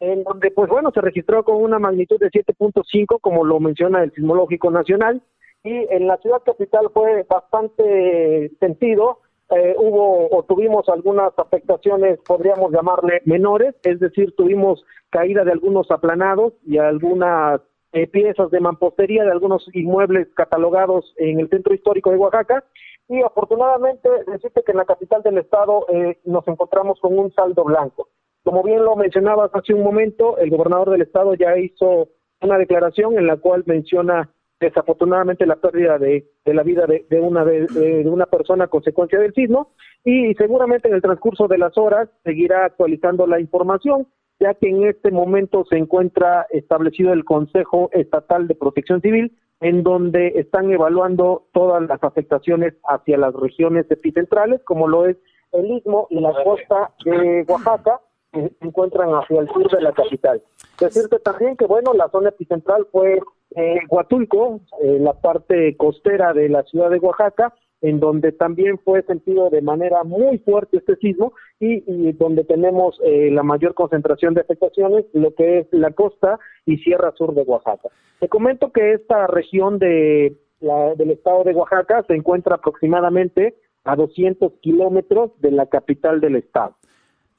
en 0.00 0.24
donde, 0.24 0.50
pues 0.50 0.68
bueno, 0.70 0.90
se 0.92 1.00
registró 1.00 1.44
con 1.44 1.56
una 1.56 1.78
magnitud 1.78 2.18
de 2.18 2.30
7.5, 2.30 3.20
como 3.20 3.44
lo 3.44 3.60
menciona 3.60 4.02
el 4.02 4.12
Sismológico 4.12 4.70
Nacional, 4.70 5.22
y 5.62 5.86
en 5.90 6.06
la 6.06 6.16
ciudad 6.18 6.42
capital 6.44 6.88
fue 6.94 7.24
bastante 7.28 8.50
sentido, 8.60 9.20
eh, 9.50 9.74
hubo 9.78 10.28
o 10.30 10.42
tuvimos 10.42 10.88
algunas 10.88 11.32
afectaciones, 11.38 12.18
podríamos 12.26 12.70
llamarle 12.70 13.22
menores, 13.24 13.74
es 13.82 13.98
decir, 13.98 14.34
tuvimos 14.36 14.84
caída 15.10 15.44
de 15.44 15.52
algunos 15.52 15.90
aplanados 15.90 16.52
y 16.66 16.76
algunas 16.78 17.60
eh, 17.92 18.06
piezas 18.06 18.50
de 18.50 18.60
mampostería 18.60 19.24
de 19.24 19.30
algunos 19.30 19.66
inmuebles 19.72 20.28
catalogados 20.34 21.14
en 21.16 21.40
el 21.40 21.48
centro 21.48 21.74
histórico 21.74 22.10
de 22.10 22.18
Oaxaca. 22.18 22.64
Y 23.08 23.22
afortunadamente, 23.22 24.10
decirte 24.26 24.62
que 24.62 24.72
en 24.72 24.78
la 24.78 24.84
capital 24.84 25.22
del 25.22 25.38
estado 25.38 25.86
eh, 25.88 26.18
nos 26.24 26.46
encontramos 26.46 27.00
con 27.00 27.18
un 27.18 27.32
saldo 27.32 27.64
blanco. 27.64 28.10
Como 28.44 28.62
bien 28.62 28.84
lo 28.84 28.96
mencionabas 28.96 29.50
hace 29.54 29.72
un 29.72 29.82
momento, 29.82 30.36
el 30.36 30.50
gobernador 30.50 30.90
del 30.90 31.02
estado 31.02 31.32
ya 31.34 31.56
hizo 31.56 32.08
una 32.42 32.58
declaración 32.58 33.16
en 33.18 33.26
la 33.26 33.38
cual 33.38 33.62
menciona 33.66 34.30
desafortunadamente 34.60 35.46
la 35.46 35.56
pérdida 35.56 35.98
de, 35.98 36.26
de 36.44 36.54
la 36.54 36.62
vida 36.62 36.86
de, 36.86 37.06
de 37.08 37.20
una 37.20 37.44
de, 37.44 37.66
de, 37.66 38.08
una 38.08 38.26
persona 38.26 38.64
a 38.64 38.68
consecuencia 38.68 39.18
del 39.18 39.32
sismo 39.34 39.72
y 40.04 40.34
seguramente 40.34 40.88
en 40.88 40.94
el 40.94 41.02
transcurso 41.02 41.46
de 41.48 41.58
las 41.58 41.76
horas 41.78 42.08
seguirá 42.24 42.64
actualizando 42.64 43.26
la 43.26 43.40
información 43.40 44.08
ya 44.40 44.54
que 44.54 44.68
en 44.68 44.86
este 44.86 45.10
momento 45.10 45.64
se 45.68 45.76
encuentra 45.76 46.46
establecido 46.50 47.12
el 47.12 47.24
Consejo 47.24 47.90
Estatal 47.92 48.46
de 48.46 48.54
Protección 48.54 49.00
Civil 49.00 49.36
en 49.60 49.82
donde 49.82 50.28
están 50.36 50.70
evaluando 50.70 51.46
todas 51.52 51.82
las 51.82 52.02
afectaciones 52.02 52.74
hacia 52.84 53.18
las 53.18 53.34
regiones 53.34 53.90
epicentrales, 53.90 54.62
como 54.62 54.86
lo 54.86 55.06
es 55.06 55.16
el 55.52 55.66
Istmo 55.72 56.06
y 56.10 56.20
la 56.20 56.32
costa 56.44 56.92
de 57.04 57.44
Oaxaca, 57.48 58.00
que 58.32 58.42
se 58.48 58.64
encuentran 58.64 59.10
hacia 59.10 59.40
el 59.40 59.48
sur 59.48 59.68
de 59.68 59.82
la 59.82 59.92
capital. 59.92 60.42
Decirte 60.78 61.18
también 61.18 61.56
que, 61.56 61.66
bueno, 61.66 61.92
la 61.94 62.08
zona 62.10 62.28
epicentral 62.28 62.86
fue 62.92 63.20
eh, 63.56 63.80
Huatulco, 63.88 64.60
eh, 64.82 64.98
la 65.00 65.14
parte 65.14 65.76
costera 65.76 66.32
de 66.32 66.48
la 66.48 66.62
ciudad 66.64 66.90
de 66.90 66.98
Oaxaca, 66.98 67.54
en 67.80 68.00
donde 68.00 68.32
también 68.32 68.78
fue 68.78 69.02
sentido 69.02 69.50
de 69.50 69.62
manera 69.62 70.02
muy 70.04 70.38
fuerte 70.38 70.78
este 70.78 70.96
sismo 70.96 71.32
y, 71.60 72.12
donde 72.12 72.44
tenemos 72.44 72.98
eh, 73.04 73.30
la 73.30 73.42
mayor 73.42 73.74
concentración 73.74 74.34
de 74.34 74.40
afectaciones, 74.40 75.06
lo 75.12 75.34
que 75.34 75.60
es 75.60 75.66
la 75.70 75.92
costa 75.92 76.38
y 76.66 76.78
Sierra 76.78 77.12
Sur 77.16 77.34
de 77.34 77.42
Oaxaca. 77.42 77.88
Te 78.20 78.28
comento 78.28 78.72
que 78.72 78.94
esta 78.94 79.26
región 79.28 79.78
de 79.78 80.36
del 80.60 81.12
estado 81.12 81.44
de 81.44 81.54
Oaxaca 81.54 82.02
se 82.08 82.14
encuentra 82.14 82.56
aproximadamente 82.56 83.54
a 83.84 83.94
200 83.94 84.54
kilómetros 84.60 85.30
de 85.40 85.52
la 85.52 85.66
capital 85.66 86.20
del 86.20 86.34
estado. 86.34 86.74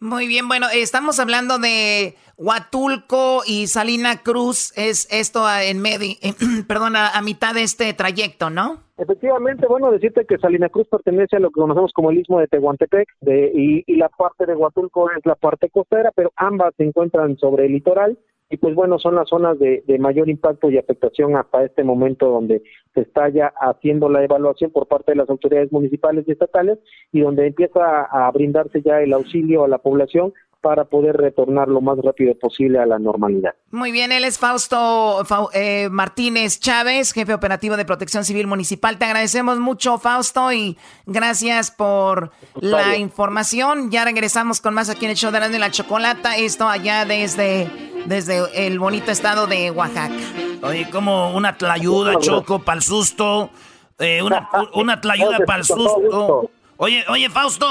Muy 0.02 0.28
bien, 0.28 0.48
bueno, 0.48 0.68
estamos 0.74 1.20
hablando 1.20 1.60
de 1.60 2.16
Huatulco 2.38 3.42
y 3.46 3.68
Salina 3.68 4.24
Cruz, 4.24 4.72
es 4.78 5.10
esto 5.12 5.44
en 5.50 5.82
medio, 5.82 6.16
perdón, 6.70 6.96
a, 6.96 7.22
mitad 7.22 7.54
de 7.54 7.64
este 7.64 7.94
trayecto, 7.94 8.50
¿no? 8.50 8.78
Efectivamente, 8.98 9.68
bueno, 9.68 9.92
decirte 9.92 10.26
que 10.26 10.38
Salina 10.38 10.70
Cruz 10.70 10.88
pertenece 10.90 11.36
a 11.36 11.40
lo 11.40 11.50
que 11.50 11.60
conocemos 11.60 11.92
como 11.94 12.12
el 12.12 12.20
istmo 12.20 12.40
de 12.40 12.48
Tehuantepec 12.48 13.10
de, 13.20 13.52
y 13.54 13.96
la 13.98 14.08
parte 14.08 14.46
de 14.46 14.56
Huatulco 14.56 15.12
es 15.12 15.26
la 15.26 15.36
parte 15.36 15.70
costera, 15.70 16.12
pero 16.16 16.32
ambas 16.38 16.74
se 16.78 16.84
encuentran 16.84 17.38
sobre 17.38 17.66
el 17.66 17.74
litoral 17.74 18.18
y 18.50 18.58
pues 18.58 18.74
bueno, 18.74 18.98
son 18.98 19.16
las 19.16 19.30
zonas 19.30 19.60
de, 19.60 19.84
mayor 20.00 20.28
impacto 20.28 20.72
y 20.72 20.78
afectación 20.78 21.36
hasta 21.36 21.64
este 21.64 21.84
momento 21.84 22.30
donde 22.30 22.64
se 22.96 23.02
está 23.02 23.30
ya 23.30 23.54
haciendo 23.62 24.10
la 24.10 24.24
evaluación 24.24 24.72
por 24.72 24.88
parte 24.88 25.12
de 25.12 25.18
las 25.18 25.30
autoridades 25.30 25.72
municipales 25.72 26.26
y 26.28 26.32
estatales 26.32 26.80
y 27.12 27.22
donde 27.22 27.46
empieza 27.46 28.04
a 28.06 28.32
brindarse 28.32 28.82
ya 28.82 29.02
el 29.02 29.14
auxilio 29.14 29.64
a 29.64 29.68
la 29.68 29.78
población 29.78 30.34
para 30.62 30.86
poder 30.86 31.16
retornar 31.16 31.70
lo 31.70 31.80
más 31.80 31.98
rápido 32.00 32.36
posible 32.36 32.80
a 32.80 32.86
la 32.86 33.00
normalidad. 33.00 33.56
Muy 33.72 33.92
bien, 33.92 34.12
él 34.12 34.26
es 34.26 34.38
Fausto 34.38 35.24
eh, 35.54 35.88
Martínez 35.90 36.60
Chávez, 36.60 37.14
jefe 37.14 37.34
operativo 37.34 37.78
de 37.78 37.86
Protección 37.86 38.26
Civil 38.26 38.48
Municipal. 38.48 38.98
Te 38.98 39.06
agradecemos 39.06 39.60
mucho, 39.60 39.98
Fausto, 39.98 40.52
y 40.52 40.78
gracias 41.06 41.72
por 41.72 42.32
la 42.56 42.98
información. 42.98 43.90
Ya 43.90 44.04
regresamos 44.04 44.60
con 44.60 44.74
más 44.74 44.90
aquí 44.90 45.06
en 45.06 45.12
el 45.12 45.18
show 45.18 45.32
de 45.32 45.40
la, 45.40 45.48
la 45.48 45.72
chocolata. 45.72 46.36
Esto 46.36 46.68
allá 46.68 47.06
desde, 47.06 47.70
desde 48.06 48.68
el 48.68 48.80
bonito 48.80 49.12
estado 49.12 49.48
de 49.48 49.72
Oaxaca. 49.72 50.14
Oye, 50.62 50.90
como 50.90 51.34
una 51.36 51.58
tlayuda, 51.58 52.16
Choco, 52.20 52.60
para 52.60 52.78
el 52.78 52.84
susto. 52.84 53.50
Eh, 53.98 54.22
una, 54.22 54.50
una 54.74 55.00
tlayuda 55.00 55.40
para 55.46 55.60
el 55.60 55.66
susto. 55.66 56.50
Oye, 56.76 57.06
oye, 57.08 57.30
Fausto, 57.30 57.66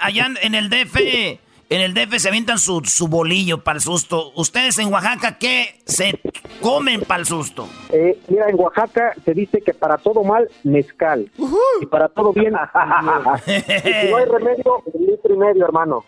allá 0.00 0.28
en 0.40 0.54
el 0.54 0.68
DF 0.68 1.47
en 1.70 1.80
el 1.82 1.92
DF 1.92 2.18
se 2.18 2.28
avientan 2.28 2.58
su, 2.58 2.80
su 2.84 3.08
bolillo 3.08 3.62
para 3.62 3.76
el 3.76 3.82
susto. 3.82 4.32
¿Ustedes 4.34 4.78
en 4.78 4.92
Oaxaca 4.92 5.36
qué 5.38 5.80
se 5.84 6.18
comen 6.62 7.02
para 7.02 7.20
el 7.20 7.26
susto? 7.26 7.68
Eh, 7.90 8.18
mira, 8.28 8.48
en 8.48 8.58
Oaxaca 8.58 9.12
se 9.24 9.34
dice 9.34 9.60
que 9.60 9.74
para 9.74 9.98
todo 9.98 10.24
mal, 10.24 10.48
mezcal. 10.64 11.30
Y 11.80 11.86
para 11.86 12.08
todo 12.08 12.32
bien, 12.32 12.54
y 13.46 13.92
si 13.92 14.10
no 14.10 14.16
hay 14.16 14.24
remedio, 14.24 14.82
litro 14.98 15.34
y 15.34 15.36
medio, 15.36 15.64
hermano. 15.64 16.04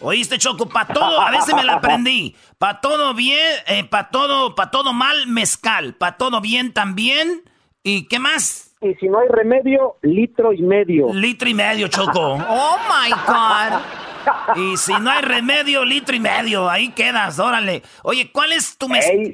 Oíste, 0.00 0.38
Choco, 0.38 0.68
para 0.68 0.92
todo, 0.92 1.20
a 1.20 1.30
veces 1.30 1.54
me 1.54 1.64
la 1.64 1.74
aprendí. 1.74 2.34
Para 2.58 2.80
todo 2.80 3.14
bien, 3.14 3.56
eh, 3.66 3.84
para 3.84 4.10
todo, 4.10 4.54
para 4.54 4.70
todo 4.70 4.92
mal, 4.92 5.26
mezcal. 5.26 5.94
Para 5.94 6.16
todo 6.16 6.40
bien 6.40 6.72
también. 6.72 7.42
¿Y 7.82 8.06
qué 8.08 8.18
más? 8.18 8.74
Y 8.80 8.94
si 8.94 9.08
no 9.08 9.18
hay 9.18 9.28
remedio, 9.28 9.96
litro 10.02 10.52
y 10.52 10.62
medio. 10.62 11.12
Litro 11.12 11.48
y 11.48 11.54
medio, 11.54 11.88
Choco. 11.88 12.38
oh 12.48 12.76
my 12.88 13.10
God. 13.26 14.03
Y 14.56 14.76
si 14.76 14.92
no 14.92 15.10
hay 15.10 15.22
remedio, 15.22 15.84
litro 15.84 16.14
y 16.14 16.20
medio. 16.20 16.68
Ahí 16.68 16.90
quedas, 16.90 17.38
órale. 17.38 17.82
Oye, 18.02 18.30
¿cuál 18.30 18.52
es 18.52 18.76
tu, 18.76 18.88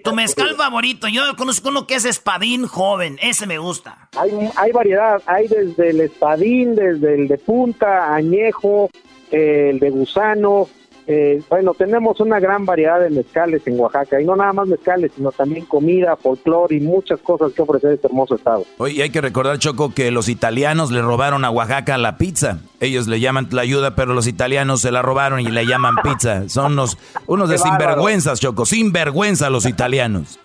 tu 0.05 0.15
mezcal 0.15 0.55
favorito? 0.57 1.09
Yo 1.09 1.37
conozco 1.37 1.69
uno 1.69 1.87
que 1.87 1.97
es 1.97 2.05
espadín 2.05 2.67
joven. 2.67 3.19
Ese 3.21 3.47
me 3.47 3.59
gusta. 3.59 4.09
Hay, 4.17 4.31
hay 4.57 4.73
variedad. 4.73 5.23
Hay 5.27 5.49
desde 5.49 5.91
el 5.91 6.01
espadín, 6.01 6.75
desde 6.75 7.15
el 7.15 7.29
de 7.29 7.39
punta, 7.39 8.15
añejo, 8.15 8.91
el 9.31 9.79
de 9.79 9.91
gusano, 9.91 10.69
eh, 11.13 11.43
bueno, 11.49 11.75
tenemos 11.75 12.21
una 12.21 12.39
gran 12.39 12.65
variedad 12.65 13.01
de 13.01 13.11
mezcales 13.11 13.67
en 13.67 13.81
Oaxaca, 13.81 14.21
y 14.21 14.25
no 14.25 14.37
nada 14.37 14.53
más 14.53 14.69
mezcales, 14.69 15.11
sino 15.17 15.33
también 15.33 15.65
comida, 15.67 16.15
folclore 16.15 16.77
y 16.77 16.81
muchas 16.81 17.19
cosas 17.19 17.53
que 17.53 17.63
ofrece 17.63 17.95
este 17.95 18.07
hermoso 18.07 18.37
estado. 18.37 18.65
Oye, 18.79 19.03
hay 19.03 19.11
que 19.11 19.21
recordar, 19.21 19.59
Choco, 19.59 19.93
que 19.93 20.13
los 20.13 20.29
italianos 20.29 20.93
le 20.93 21.03
robaron 21.03 21.45
a 21.45 21.51
Oaxaca 21.51 21.99
la 21.99 22.17
pizza. 22.17 22.61
Ellos 22.79 23.09
le 23.09 23.19
llaman 23.19 23.49
la 23.51 23.63
ayuda, 23.63 23.97
pero 23.97 24.15
los 24.15 24.29
italianos 24.29 24.83
se 24.83 24.93
la 24.93 25.03
robaron 25.03 25.41
y 25.41 25.51
le 25.51 25.67
llaman 25.67 25.97
pizza. 26.01 26.49
Son 26.49 26.75
unos, 26.75 26.97
unos 27.27 27.49
de 27.49 27.59
sinvergüenzas, 27.59 28.39
Choco, 28.39 28.65
sinvergüenza 28.65 29.51
los 29.51 29.67
italianos. 29.67 30.39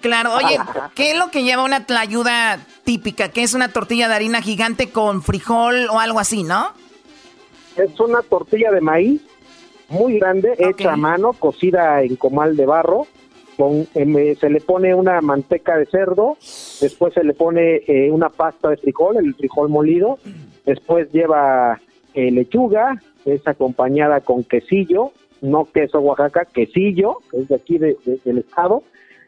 Claro, 0.00 0.36
oye, 0.36 0.60
¿qué 0.94 1.10
es 1.10 1.18
lo 1.18 1.32
que 1.32 1.42
lleva 1.42 1.64
una 1.64 1.86
tlayuda 1.86 2.60
típica? 2.84 3.30
¿Qué 3.30 3.42
es 3.42 3.52
una 3.52 3.70
tortilla 3.72 4.06
de 4.06 4.14
harina 4.14 4.42
gigante 4.42 4.90
con 4.90 5.24
frijol 5.24 5.88
o 5.90 5.98
algo 5.98 6.20
así, 6.20 6.44
no? 6.44 6.68
Es 7.76 7.98
una 7.98 8.22
tortilla 8.22 8.70
de 8.70 8.80
maíz 8.80 9.20
muy 9.94 10.18
grande, 10.18 10.54
hecha 10.58 10.92
a 10.92 10.96
mano, 10.96 11.32
cocida 11.32 12.02
en 12.02 12.16
comal 12.16 12.56
de 12.56 12.66
barro. 12.66 13.06
Con, 13.56 13.86
em, 13.94 14.34
se 14.34 14.50
le 14.50 14.60
pone 14.60 14.94
una 14.94 15.20
manteca 15.20 15.76
de 15.76 15.86
cerdo, 15.86 16.36
después 16.80 17.14
se 17.14 17.22
le 17.22 17.34
pone 17.34 17.82
eh, 17.86 18.10
una 18.10 18.28
pasta 18.28 18.70
de 18.70 18.76
frijol, 18.78 19.16
el 19.16 19.34
frijol 19.34 19.68
molido, 19.68 20.18
después 20.66 21.10
lleva 21.12 21.80
eh, 22.14 22.32
lechuga, 22.32 23.00
es 23.24 23.46
acompañada 23.46 24.22
con 24.22 24.42
quesillo, 24.42 25.12
no 25.40 25.66
queso 25.66 26.00
Oaxaca, 26.00 26.46
quesillo, 26.46 27.18
que 27.30 27.38
es 27.38 27.48
de 27.48 27.54
aquí 27.54 27.78
del 27.78 28.38
estado, 28.38 28.82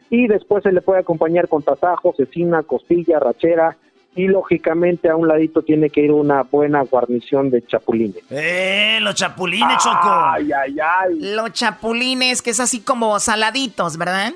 y 0.09 0.27
después 0.27 0.63
se 0.63 0.73
le 0.73 0.81
puede 0.81 0.99
acompañar 0.99 1.47
con 1.47 1.63
tasajo, 1.63 2.13
cecina, 2.17 2.63
costilla, 2.63 3.19
rachera, 3.19 3.77
y 4.17 4.27
lógicamente 4.27 5.09
a 5.09 5.15
un 5.15 5.27
ladito 5.27 5.61
tiene 5.61 5.91
que 5.91 6.01
ir 6.01 6.11
una 6.11 6.41
buena 6.41 6.81
guarnición 6.81 7.51
de 7.51 7.63
chapulines. 7.65 8.23
¡Eh! 8.31 8.97
Los 8.99 9.13
chapulines, 9.13 9.77
Choco. 9.77 10.09
Ay, 10.09 10.49
ay, 10.51 10.75
ay. 10.79 11.19
Los 11.35 11.53
chapulines, 11.53 12.41
que 12.41 12.49
es 12.49 12.59
así 12.59 12.81
como 12.81 13.19
saladitos, 13.19 13.95
¿verdad? 13.95 14.33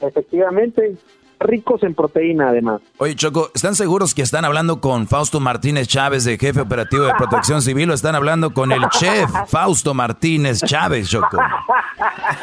Efectivamente. 0.00 0.96
Ricos 1.38 1.82
en 1.84 1.94
proteína, 1.94 2.48
además. 2.48 2.82
Oye, 2.98 3.14
Choco, 3.14 3.50
¿están 3.54 3.74
seguros 3.74 4.14
que 4.14 4.22
están 4.22 4.44
hablando 4.44 4.80
con 4.80 5.06
Fausto 5.06 5.40
Martínez 5.40 5.86
Chávez, 5.88 6.24
de 6.24 6.36
jefe 6.36 6.60
operativo 6.60 7.04
de 7.04 7.14
protección 7.14 7.62
civil, 7.62 7.90
o 7.90 7.94
están 7.94 8.14
hablando 8.14 8.52
con 8.52 8.72
el 8.72 8.82
chef 8.90 9.30
Fausto 9.46 9.94
Martínez 9.94 10.60
Chávez, 10.60 11.08
Choco? 11.08 11.38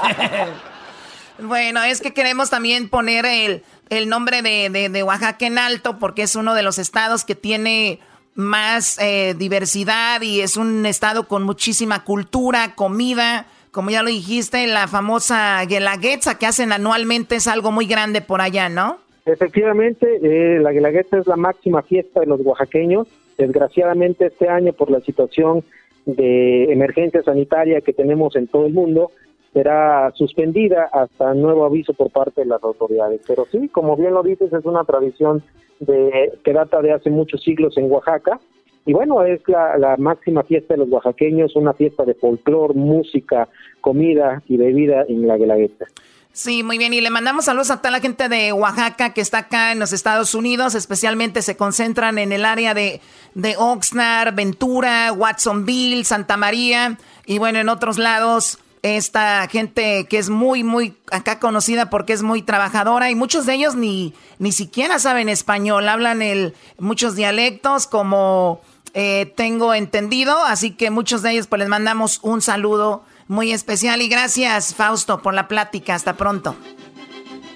bueno, 1.39 1.83
es 1.83 2.01
que 2.01 2.13
queremos 2.13 2.49
también 2.49 2.89
poner 2.89 3.25
el 3.25 3.63
el 3.89 4.09
nombre 4.09 4.41
de, 4.41 4.89
de, 4.89 5.03
Oaxaca 5.03 5.45
en 5.45 5.57
alto 5.57 5.97
porque 5.99 6.23
es 6.23 6.35
uno 6.35 6.53
de 6.53 6.63
los 6.63 6.79
estados 6.79 7.25
que 7.25 7.35
tiene 7.35 7.99
más 8.35 8.99
eh, 9.01 9.33
diversidad 9.37 10.21
y 10.21 10.41
es 10.41 10.57
un 10.57 10.85
estado 10.85 11.27
con 11.27 11.43
muchísima 11.43 12.03
cultura, 12.03 12.75
comida. 12.75 13.47
Como 13.71 13.89
ya 13.89 14.03
lo 14.03 14.09
dijiste, 14.09 14.65
la 14.67 14.87
famosa 14.87 15.63
Guelaguetza 15.65 16.37
que 16.37 16.45
hacen 16.45 16.71
anualmente 16.71 17.35
es 17.35 17.47
algo 17.47 17.71
muy 17.71 17.85
grande 17.85 18.21
por 18.21 18.41
allá, 18.41 18.69
¿no? 18.69 18.99
Efectivamente, 19.25 20.07
eh, 20.23 20.59
la 20.59 20.71
Guelaguetza 20.71 21.17
es 21.17 21.27
la 21.27 21.35
máxima 21.35 21.81
fiesta 21.81 22.21
de 22.21 22.27
los 22.27 22.39
oaxaqueños. 22.41 23.07
Desgraciadamente 23.37 24.27
este 24.27 24.49
año 24.49 24.73
por 24.73 24.89
la 24.89 25.01
situación 25.01 25.63
de 26.05 26.71
emergencia 26.71 27.21
sanitaria 27.23 27.81
que 27.81 27.91
tenemos 27.91 28.35
en 28.35 28.47
todo 28.47 28.65
el 28.65 28.73
mundo, 28.73 29.11
será 29.53 30.11
suspendida 30.15 30.89
hasta 30.91 31.33
nuevo 31.33 31.65
aviso 31.65 31.93
por 31.93 32.11
parte 32.11 32.41
de 32.41 32.47
las 32.47 32.63
autoridades. 32.63 33.21
Pero 33.27 33.45
sí, 33.51 33.69
como 33.69 33.95
bien 33.95 34.13
lo 34.13 34.23
dices, 34.23 34.51
es 34.53 34.65
una 34.65 34.83
tradición 34.83 35.43
de, 35.79 36.33
que 36.43 36.53
data 36.53 36.81
de 36.81 36.93
hace 36.93 37.09
muchos 37.09 37.43
siglos 37.43 37.77
en 37.77 37.91
Oaxaca. 37.91 38.39
Y 38.85 38.93
bueno, 38.93 39.23
es 39.23 39.41
la, 39.47 39.95
máxima 39.97 40.43
fiesta 40.43 40.73
de 40.73 40.79
los 40.79 40.89
oaxaqueños, 40.89 41.55
una 41.55 41.73
fiesta 41.73 42.05
de 42.05 42.13
folclor, 42.13 42.73
música, 42.73 43.49
comida 43.81 44.41
y 44.47 44.55
bebida 44.55 45.03
en 45.09 45.27
la 45.27 45.37
Guelaguetza. 45.37 45.85
Sí, 46.31 46.63
muy 46.63 46.77
bien. 46.77 46.93
Y 46.93 47.01
le 47.01 47.09
mandamos 47.09 47.45
saludos 47.45 47.71
a 47.71 47.77
toda 47.77 47.91
la 47.91 47.99
gente 47.99 48.29
de 48.29 48.53
Oaxaca 48.53 49.11
que 49.11 49.21
está 49.21 49.39
acá 49.39 49.71
en 49.71 49.79
los 49.79 49.91
Estados 49.91 50.35
Unidos. 50.35 50.75
Especialmente 50.75 51.41
se 51.41 51.57
concentran 51.57 52.17
en 52.19 52.31
el 52.31 52.45
área 52.45 52.73
de, 52.73 53.01
de 53.33 53.55
Oxnard, 53.57 54.35
Ventura, 54.35 55.11
Watsonville, 55.11 56.05
Santa 56.05 56.37
María. 56.37 56.97
Y 57.25 57.39
bueno, 57.39 57.59
en 57.59 57.69
otros 57.69 57.97
lados 57.97 58.59
esta 58.95 59.47
gente 59.49 60.05
que 60.05 60.17
es 60.17 60.29
muy, 60.29 60.63
muy 60.63 60.95
acá 61.11 61.39
conocida 61.39 61.89
porque 61.89 62.13
es 62.13 62.23
muy 62.23 62.41
trabajadora 62.41 63.11
y 63.11 63.15
muchos 63.15 63.45
de 63.45 63.55
ellos 63.55 63.75
ni, 63.75 64.13
ni 64.39 64.51
siquiera 64.51 64.99
saben 64.99 65.27
español, 65.27 65.89
hablan 65.89 66.21
el, 66.21 66.53
muchos 66.79 67.15
dialectos 67.15 67.87
como 67.87 68.61
eh, 68.93 69.33
tengo 69.35 69.73
entendido, 69.73 70.37
así 70.45 70.71
que 70.71 70.89
muchos 70.91 71.21
de 71.21 71.31
ellos 71.31 71.47
pues 71.47 71.59
les 71.59 71.67
mandamos 71.67 72.19
un 72.23 72.41
saludo 72.41 73.03
muy 73.27 73.51
especial 73.51 74.01
y 74.01 74.07
gracias 74.07 74.73
Fausto 74.73 75.21
por 75.21 75.33
la 75.33 75.47
plática, 75.47 75.95
hasta 75.95 76.15
pronto. 76.15 76.55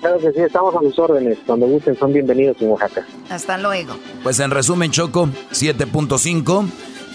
Claro 0.01 0.17
que 0.17 0.31
sí, 0.31 0.39
estamos 0.41 0.75
a 0.75 0.79
sus 0.79 0.97
órdenes. 0.97 1.37
Cuando 1.45 1.67
gusten, 1.67 1.95
son 1.95 2.11
bienvenidos 2.11 2.57
en 2.59 2.69
Oaxaca. 2.69 3.05
Hasta 3.29 3.59
luego. 3.59 3.93
Pues 4.23 4.39
en 4.39 4.49
resumen, 4.49 4.89
Choco, 4.89 5.29
7.5 5.51 6.65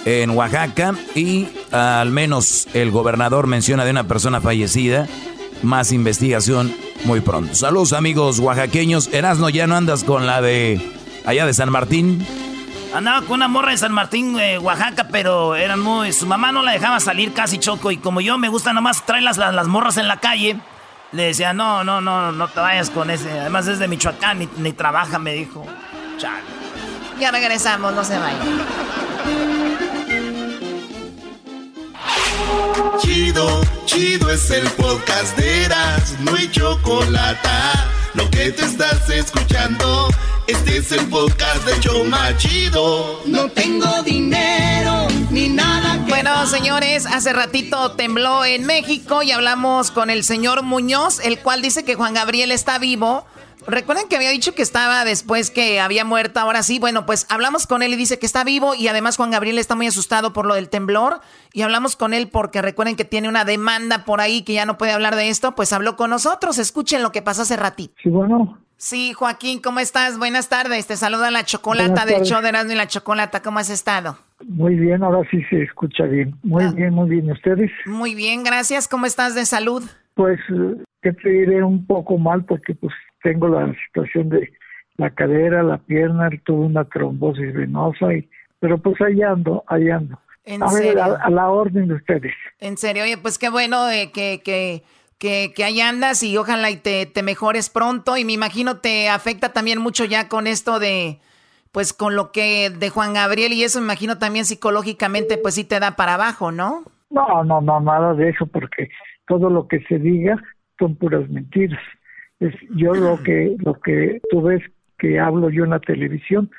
en 0.06 0.30
Oaxaca 0.30 0.94
y 1.14 1.48
al 1.72 2.10
menos 2.10 2.68
el 2.72 2.92
gobernador 2.92 3.48
menciona 3.48 3.84
de 3.84 3.90
una 3.90 4.08
persona 4.08 4.40
fallecida. 4.40 5.06
Más 5.62 5.90
investigación 5.90 6.74
muy 7.04 7.20
pronto. 7.20 7.54
Saludos 7.54 7.92
amigos 7.92 8.38
oaxaqueños. 8.38 9.08
Erasno, 9.12 9.48
ya 9.48 9.66
no 9.66 9.74
andas 9.74 10.04
con 10.04 10.26
la 10.26 10.40
de 10.40 10.80
allá 11.26 11.44
de 11.44 11.52
San 11.52 11.72
Martín. 11.72 12.24
Andaba 12.94 13.22
con 13.22 13.32
una 13.32 13.48
morra 13.48 13.72
de 13.72 13.78
San 13.78 13.92
Martín, 13.92 14.38
eh, 14.38 14.58
Oaxaca, 14.58 15.08
pero 15.10 15.56
eran 15.56 15.80
muy. 15.80 16.12
Su 16.12 16.26
mamá 16.26 16.52
no 16.52 16.62
la 16.62 16.72
dejaba 16.72 17.00
salir 17.00 17.32
casi 17.32 17.58
choco. 17.58 17.90
Y 17.90 17.96
como 17.96 18.20
yo 18.20 18.38
me 18.38 18.48
gusta 18.48 18.72
nomás 18.72 19.04
traer 19.04 19.24
las, 19.24 19.38
las, 19.38 19.66
morras 19.66 19.96
en 19.96 20.06
la 20.06 20.20
calle, 20.20 20.56
le 21.12 21.24
decía, 21.24 21.52
no, 21.52 21.82
no, 21.82 22.00
no, 22.00 22.30
no 22.30 22.48
te 22.48 22.60
vayas 22.60 22.90
con 22.90 23.10
ese. 23.10 23.40
Además 23.40 23.66
es 23.66 23.80
de 23.80 23.88
Michoacán, 23.88 24.38
ni, 24.38 24.48
ni 24.58 24.72
trabaja, 24.72 25.18
me 25.18 25.34
dijo. 25.34 25.66
Chale. 26.16 26.44
Ya 27.18 27.30
regresamos, 27.32 27.92
no 27.92 28.04
se 28.04 28.16
vayan. 28.18 29.15
Chido, 32.98 33.62
chido 33.84 34.30
es 34.30 34.50
el 34.50 34.66
podcast 34.70 35.36
de 35.36 35.64
Eras, 35.64 36.14
no 36.20 36.34
hay 36.34 36.50
chocolate. 36.50 37.48
Lo 38.14 38.28
que 38.30 38.50
te 38.50 38.64
estás 38.64 39.08
escuchando, 39.10 40.08
este 40.46 40.78
es 40.78 40.92
el 40.92 41.06
podcast 41.06 41.64
de 41.66 41.78
Choma 41.80 42.36
Chido. 42.36 43.22
No 43.26 43.48
tengo 43.50 44.02
dinero 44.02 45.08
ni 45.30 45.48
nada. 45.48 46.04
bueno, 46.08 46.46
señores, 46.46 47.06
hace 47.06 47.32
ratito 47.32 47.92
tembló 47.92 48.44
en 48.44 48.64
México 48.64 49.22
y 49.22 49.32
hablamos 49.32 49.90
con 49.90 50.08
el 50.08 50.24
señor 50.24 50.62
Muñoz, 50.62 51.20
el 51.20 51.38
cual 51.38 51.62
dice 51.62 51.84
que 51.84 51.94
Juan 51.94 52.14
Gabriel 52.14 52.52
está 52.52 52.78
vivo 52.78 53.26
Recuerden 53.66 54.08
que 54.08 54.16
había 54.16 54.30
dicho 54.30 54.54
que 54.54 54.62
estaba 54.62 55.04
después 55.04 55.50
que 55.50 55.80
había 55.80 56.04
muerto, 56.04 56.38
ahora 56.38 56.62
sí. 56.62 56.78
Bueno, 56.78 57.04
pues 57.04 57.26
hablamos 57.30 57.66
con 57.66 57.82
él 57.82 57.92
y 57.92 57.96
dice 57.96 58.18
que 58.18 58.26
está 58.26 58.44
vivo 58.44 58.74
y 58.74 58.88
además 58.88 59.16
Juan 59.16 59.30
Gabriel 59.30 59.58
está 59.58 59.74
muy 59.74 59.86
asustado 59.86 60.32
por 60.32 60.46
lo 60.46 60.54
del 60.54 60.68
temblor 60.68 61.20
y 61.52 61.62
hablamos 61.62 61.96
con 61.96 62.14
él 62.14 62.28
porque 62.30 62.62
recuerden 62.62 62.96
que 62.96 63.04
tiene 63.04 63.28
una 63.28 63.44
demanda 63.44 64.04
por 64.04 64.20
ahí 64.20 64.42
que 64.42 64.54
ya 64.54 64.66
no 64.66 64.78
puede 64.78 64.92
hablar 64.92 65.16
de 65.16 65.28
esto, 65.28 65.54
pues 65.54 65.72
habló 65.72 65.96
con 65.96 66.10
nosotros. 66.10 66.58
Escuchen 66.58 67.02
lo 67.02 67.10
que 67.10 67.22
pasó 67.22 67.42
hace 67.42 67.56
ratito. 67.56 67.94
Sí, 68.02 68.08
bueno. 68.08 68.58
Sí, 68.78 69.14
Joaquín, 69.14 69.60
¿cómo 69.62 69.80
estás? 69.80 70.18
Buenas 70.18 70.48
tardes. 70.48 70.86
Te 70.86 70.96
saluda 70.96 71.30
la 71.30 71.44
Chocolata 71.44 72.04
del 72.04 72.22
show 72.22 72.42
de 72.42 72.50
Erasmo 72.50 72.72
y 72.72 72.76
la 72.76 72.86
Chocolata. 72.86 73.40
¿Cómo 73.40 73.58
has 73.58 73.70
estado? 73.70 74.18
Muy 74.46 74.74
bien, 74.74 75.02
ahora 75.02 75.26
sí 75.30 75.42
se 75.48 75.62
escucha 75.62 76.04
bien. 76.04 76.36
Muy 76.42 76.64
ah. 76.64 76.72
bien, 76.74 76.92
muy 76.92 77.08
bien. 77.08 77.30
¿Ustedes? 77.30 77.70
Muy 77.86 78.14
bien, 78.14 78.44
gracias. 78.44 78.86
¿Cómo 78.86 79.06
estás 79.06 79.34
de 79.34 79.46
salud? 79.46 79.82
Pues, 80.14 80.38
que 81.00 81.12
te 81.12 81.28
diré 81.28 81.62
un 81.62 81.86
poco 81.86 82.18
mal 82.18 82.44
porque 82.44 82.74
pues 82.74 82.92
tengo 83.22 83.48
la 83.48 83.74
situación 83.86 84.28
de 84.28 84.52
la 84.96 85.10
cadera, 85.10 85.62
la 85.62 85.78
pierna, 85.78 86.30
tuve 86.44 86.66
una 86.66 86.84
trombosis 86.84 87.52
venosa, 87.54 88.14
y, 88.14 88.28
pero 88.58 88.78
pues 88.78 89.00
ahí 89.00 89.22
ando, 89.22 89.64
ahí 89.66 89.90
ando. 89.90 90.18
a, 90.46 90.72
Ver, 90.72 90.98
a, 90.98 91.30
la 91.30 91.50
orden 91.50 91.88
de 91.88 91.94
ustedes. 91.94 92.32
En 92.60 92.76
serio, 92.76 93.02
oye, 93.02 93.18
pues 93.18 93.38
qué 93.38 93.50
bueno 93.50 93.90
eh, 93.90 94.10
que, 94.12 94.40
que, 94.44 94.82
que, 95.18 95.52
que, 95.54 95.64
ahí 95.64 95.80
andas 95.80 96.22
y 96.22 96.36
ojalá 96.36 96.70
y 96.70 96.76
te, 96.76 97.06
te 97.06 97.22
mejores 97.22 97.68
pronto 97.68 98.16
y 98.16 98.24
me 98.24 98.32
imagino 98.32 98.78
te 98.78 99.08
afecta 99.08 99.52
también 99.52 99.80
mucho 99.80 100.04
ya 100.04 100.28
con 100.28 100.46
esto 100.46 100.78
de, 100.78 101.20
pues 101.72 101.92
con 101.92 102.16
lo 102.16 102.32
que 102.32 102.70
de 102.70 102.88
Juan 102.88 103.12
Gabriel 103.12 103.52
y 103.52 103.62
eso 103.62 103.80
me 103.80 103.84
imagino 103.84 104.18
también 104.18 104.46
psicológicamente 104.46 105.36
pues 105.36 105.56
sí 105.56 105.64
te 105.64 105.78
da 105.78 105.96
para 105.96 106.14
abajo, 106.14 106.50
¿no? 106.50 106.84
No, 107.10 107.44
no, 107.44 107.60
no, 107.60 107.80
nada 107.80 108.14
de 108.14 108.30
eso 108.30 108.46
porque 108.46 108.88
todo 109.26 109.50
lo 109.50 109.68
que 109.68 109.80
se 109.84 109.98
diga 109.98 110.42
son 110.78 110.96
puras 110.96 111.28
mentiras. 111.28 111.80
Es 112.40 112.54
yo 112.76 112.94
lo 112.94 113.22
que 113.22 113.56
lo 113.58 113.74
que 113.74 114.20
tú 114.30 114.42
ves 114.42 114.62
que 114.98 115.18
hablo 115.18 115.50
yo 115.50 115.64
en 115.64 115.70
la 115.70 115.80
televisión, 115.80 116.50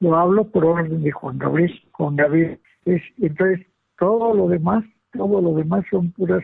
lo 0.00 0.16
hablo 0.16 0.44
por 0.44 0.64
orden 0.64 1.02
de 1.02 1.12
Juan 1.12 1.38
Gabriel. 1.38 1.72
Juan 1.92 2.16
Gabriel 2.16 2.58
es 2.84 3.02
entonces 3.20 3.66
todo 3.98 4.34
lo 4.34 4.48
demás, 4.48 4.84
todo 5.12 5.40
lo 5.40 5.54
demás 5.54 5.84
son 5.90 6.12
puras 6.12 6.42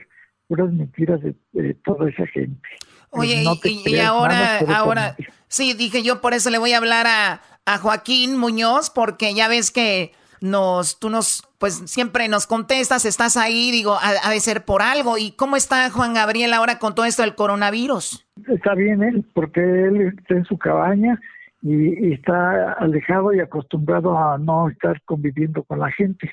puras 0.49 0.73
mentiras 0.73 1.21
de, 1.21 1.75
toda 1.85 2.09
esa 2.09 2.27
gente. 2.27 2.69
Oye, 3.11 3.45
y, 3.65 3.99
ahora, 3.99 4.59
ahora, 4.75 5.17
sí, 5.49 5.75
dije 5.75 6.03
yo, 6.03 6.21
por 6.21 6.35
eso 6.35 6.51
le 6.51 6.59
voy 6.59 6.73
a 6.73 6.79
hablar 6.79 7.07
a, 7.07 7.43
a 7.67 7.79
Joaquín 7.79 8.37
Muñoz, 8.37 8.91
porque 8.91 9.35
ya 9.35 9.49
ves 9.49 9.71
que 9.71 10.13
nos, 10.41 10.99
tú 10.99 11.11
nos, 11.11 11.43
pues 11.59 11.75
siempre 11.91 12.29
nos 12.29 12.47
contestas, 12.47 13.05
estás 13.05 13.37
ahí, 13.37 13.71
digo, 13.71 13.97
ha, 14.01 14.31
de 14.31 14.41
ser 14.41 14.65
por 14.65 14.83
algo. 14.83 15.19
¿Y 15.19 15.33
cómo 15.33 15.57
está 15.57 15.91
Juan 15.91 16.15
Gabriel 16.15 16.53
ahora 16.53 16.79
con 16.79 16.95
todo 16.95 17.07
esto 17.07 17.23
del 17.23 17.35
coronavirus? 17.35 18.27
Está 18.49 18.75
bien 18.75 19.03
él, 19.03 19.25
porque 19.35 19.61
él 19.61 20.15
está 20.19 20.35
en 20.35 20.45
su 20.45 20.59
cabaña 20.59 21.21
y, 21.63 22.13
está 22.13 22.73
alejado 22.75 23.33
y 23.33 23.41
acostumbrado 23.41 24.17
a 24.17 24.39
no 24.39 24.69
estar 24.69 25.01
conviviendo 25.03 25.63
con 25.65 25.81
la 25.81 25.91
gente. 25.91 26.31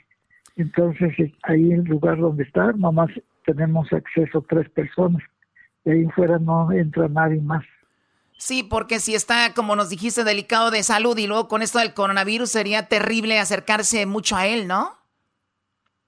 Entonces, 0.56 1.14
ahí 1.44 1.72
en 1.72 1.82
el 1.82 1.86
lugar 1.86 2.18
donde 2.18 2.44
está, 2.44 2.72
nomás 2.74 3.10
tenemos 3.46 3.92
acceso 3.92 4.40
a 4.40 4.44
tres 4.48 4.70
personas. 4.70 5.22
De 5.84 5.94
ahí 5.94 6.06
fuera 6.16 6.40
no 6.40 6.72
entra 6.72 7.08
nadie 7.08 7.42
más. 7.42 7.64
Sí, 8.46 8.62
porque 8.62 9.00
si 9.00 9.16
está, 9.16 9.56
como 9.56 9.76
nos 9.76 9.90
dijiste, 9.90 10.24
delicado 10.24 10.70
de 10.70 10.84
salud 10.84 11.18
y 11.18 11.26
luego 11.26 11.48
con 11.48 11.64
esto 11.64 11.80
del 11.80 11.96
coronavirus 11.96 12.48
sería 12.52 12.88
terrible 12.88 13.40
acercarse 13.40 14.06
mucho 14.06 14.36
a 14.36 14.46
él, 14.46 14.68
¿no? 14.68 14.92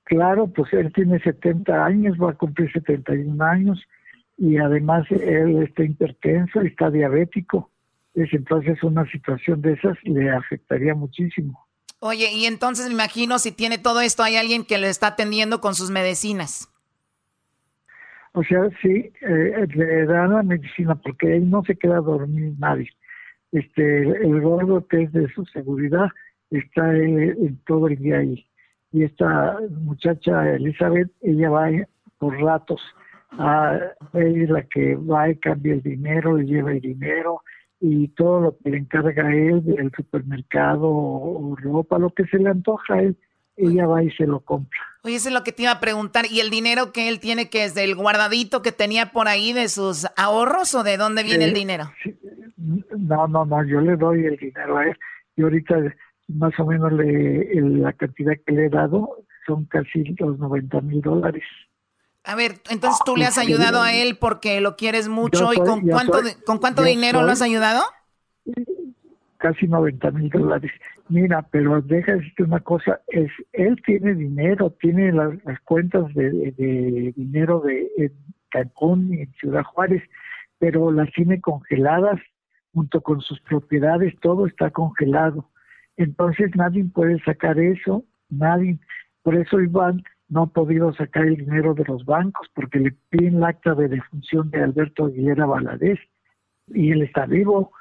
Claro, 0.03 0.45
pues 0.45 0.71
él 0.73 0.93
tiene 0.93 1.19
70 1.19 1.83
años, 1.83 2.15
va 2.21 2.29
a 2.29 2.35
cumplir 2.35 2.71
71 2.71 3.43
años 3.43 3.81
y 4.37 4.57
además 4.57 5.07
él 5.09 5.63
está 5.63 5.83
hipertenso, 5.83 6.61
está 6.61 6.91
diabético. 6.91 7.71
Es 8.13 8.31
entonces 8.31 8.83
una 8.83 9.09
situación 9.09 9.63
de 9.63 9.73
esas 9.73 9.97
le 10.03 10.29
afectaría 10.29 10.93
muchísimo. 10.93 11.65
Oye, 12.01 12.31
y 12.31 12.45
entonces 12.45 12.85
me 12.85 12.93
imagino 12.93 13.39
si 13.39 13.51
tiene 13.51 13.79
todo 13.79 13.99
esto, 14.01 14.21
hay 14.21 14.35
alguien 14.35 14.63
que 14.63 14.77
le 14.77 14.89
está 14.89 15.07
atendiendo 15.07 15.59
con 15.59 15.73
sus 15.73 15.89
medicinas. 15.89 16.69
O 18.37 18.43
sea, 18.43 18.69
sí, 18.83 19.11
eh, 19.21 19.67
le 19.73 20.05
dan 20.05 20.31
la 20.31 20.43
medicina 20.43 20.93
porque 20.93 21.33
ahí 21.33 21.39
no 21.39 21.63
se 21.63 21.75
queda 21.75 21.99
dormir 22.01 22.53
nadie. 22.59 22.87
Este, 23.51 24.01
el 24.01 24.41
gordo 24.41 24.87
que 24.87 25.01
es 25.01 25.11
de 25.11 25.27
su 25.29 25.43
seguridad 25.45 26.09
está 26.51 26.95
en 26.95 27.57
todo 27.65 27.87
el 27.87 27.95
día 27.95 28.19
ahí. 28.19 28.45
Y 28.91 29.05
esta 29.05 29.57
muchacha 29.71 30.53
Elizabeth, 30.53 31.09
ella 31.21 31.49
va 31.49 31.67
por 32.19 32.39
ratos 32.39 32.79
a 33.31 33.79
es 34.13 34.49
la 34.51 34.61
que 34.61 34.95
va 34.95 35.31
y 35.31 35.37
cambia 35.37 35.73
el 35.73 35.81
dinero, 35.81 36.37
le 36.37 36.45
lleva 36.45 36.73
el 36.73 36.81
dinero 36.81 37.41
y 37.79 38.09
todo 38.09 38.39
lo 38.39 38.57
que 38.59 38.69
le 38.69 38.77
encarga 38.77 39.33
él 39.33 39.65
del 39.65 39.91
supermercado 39.95 40.87
o 40.87 41.55
ropa, 41.55 41.97
lo 41.97 42.11
que 42.11 42.25
se 42.27 42.37
le 42.37 42.51
antoja 42.51 42.93
a 42.93 43.01
él, 43.01 43.17
ella 43.55 43.87
va 43.87 44.03
y 44.03 44.11
se 44.11 44.27
lo 44.27 44.41
compra. 44.41 44.79
Oye, 45.07 45.15
eso 45.15 45.29
es 45.29 45.33
lo 45.33 45.45
que 45.45 45.53
te 45.53 45.61
iba 45.61 45.71
a 45.71 45.79
preguntar. 45.79 46.25
¿Y 46.29 46.41
el 46.41 46.49
dinero 46.49 46.91
que 46.91 47.07
él 47.07 47.21
tiene, 47.21 47.49
que 47.49 47.63
es 47.63 47.73
del 47.73 47.95
guardadito 47.95 48.61
que 48.61 48.73
tenía 48.73 49.13
por 49.13 49.29
ahí 49.29 49.53
de 49.53 49.69
sus 49.69 50.05
ahorros 50.17 50.75
o 50.75 50.83
de 50.83 50.97
dónde 50.97 51.23
viene 51.23 51.45
el 51.45 51.53
dinero? 51.53 51.89
No, 52.57 53.25
no, 53.25 53.45
no, 53.45 53.63
yo 53.63 53.79
le 53.79 53.95
doy 53.95 54.25
el 54.25 54.35
dinero 54.35 54.77
a 54.77 54.83
él. 54.83 54.97
Y 55.37 55.43
ahorita 55.43 55.77
más 56.27 56.51
o 56.59 56.65
menos 56.65 56.91
le, 56.91 57.49
la 57.61 57.93
cantidad 57.93 58.33
que 58.45 58.51
le 58.51 58.65
he 58.65 58.69
dado 58.69 59.23
son 59.45 59.63
casi 59.63 60.03
los 60.19 60.37
90 60.39 60.81
mil 60.81 60.99
dólares. 60.99 61.45
A 62.25 62.35
ver, 62.35 62.55
entonces 62.69 62.99
tú 63.05 63.15
le 63.15 63.23
has 63.23 63.37
ayudado 63.37 63.81
a 63.81 63.93
él 63.93 64.17
porque 64.19 64.59
lo 64.59 64.75
quieres 64.75 65.07
mucho. 65.07 65.53
¿Y 65.53 65.55
con 65.55 65.87
cuánto, 65.87 66.19
con 66.45 66.57
cuánto 66.57 66.83
dinero 66.83 67.21
lo 67.21 67.31
has 67.31 67.41
ayudado? 67.41 67.81
Casi 69.37 69.67
90 69.67 70.11
mil 70.11 70.29
dólares. 70.29 70.73
Mira, 71.09 71.41
pero 71.51 71.81
deja 71.81 72.15
decirte 72.15 72.43
una 72.43 72.59
cosa, 72.59 72.99
es 73.07 73.31
él 73.53 73.81
tiene 73.85 74.13
dinero, 74.13 74.71
tiene 74.71 75.13
las, 75.13 75.31
cuentas 75.63 76.13
de, 76.13 77.13
dinero 77.15 77.61
de 77.61 77.89
en 77.97 78.11
Cancún 78.49 79.13
y 79.13 79.21
en 79.21 79.31
Ciudad 79.33 79.63
Juárez, 79.63 80.03
pero 80.59 80.91
las 80.91 81.09
tiene 81.13 81.39
congeladas 81.39 82.19
junto 82.73 83.01
con 83.01 83.21
sus 83.21 83.39
propiedades, 83.41 84.13
todo 84.19 84.47
está 84.47 84.69
congelado. 84.69 85.49
Entonces 85.95 86.51
nadie 86.55 86.83
puede 86.85 87.19
sacar 87.23 87.57
eso, 87.57 88.03
nadie. 88.29 88.77
Por 89.23 89.35
eso 89.35 89.61
Iván 89.61 90.03
no 90.29 90.43
ha 90.43 90.47
podido 90.47 90.93
sacar 90.93 91.25
el 91.25 91.37
dinero 91.37 91.73
de 91.73 91.85
los 91.85 92.05
bancos 92.05 92.47
porque 92.53 92.79
le 92.79 92.91
piden 93.09 93.39
la 93.39 93.49
acta 93.49 93.75
de 93.75 93.87
defunción 93.87 94.49
de 94.51 94.61
Alberto 94.61 95.05
Aguilera 95.05 95.45
Valadez 95.45 95.99
y 96.67 96.91
él 96.91 97.01
está 97.01 97.25
vivo 97.25 97.71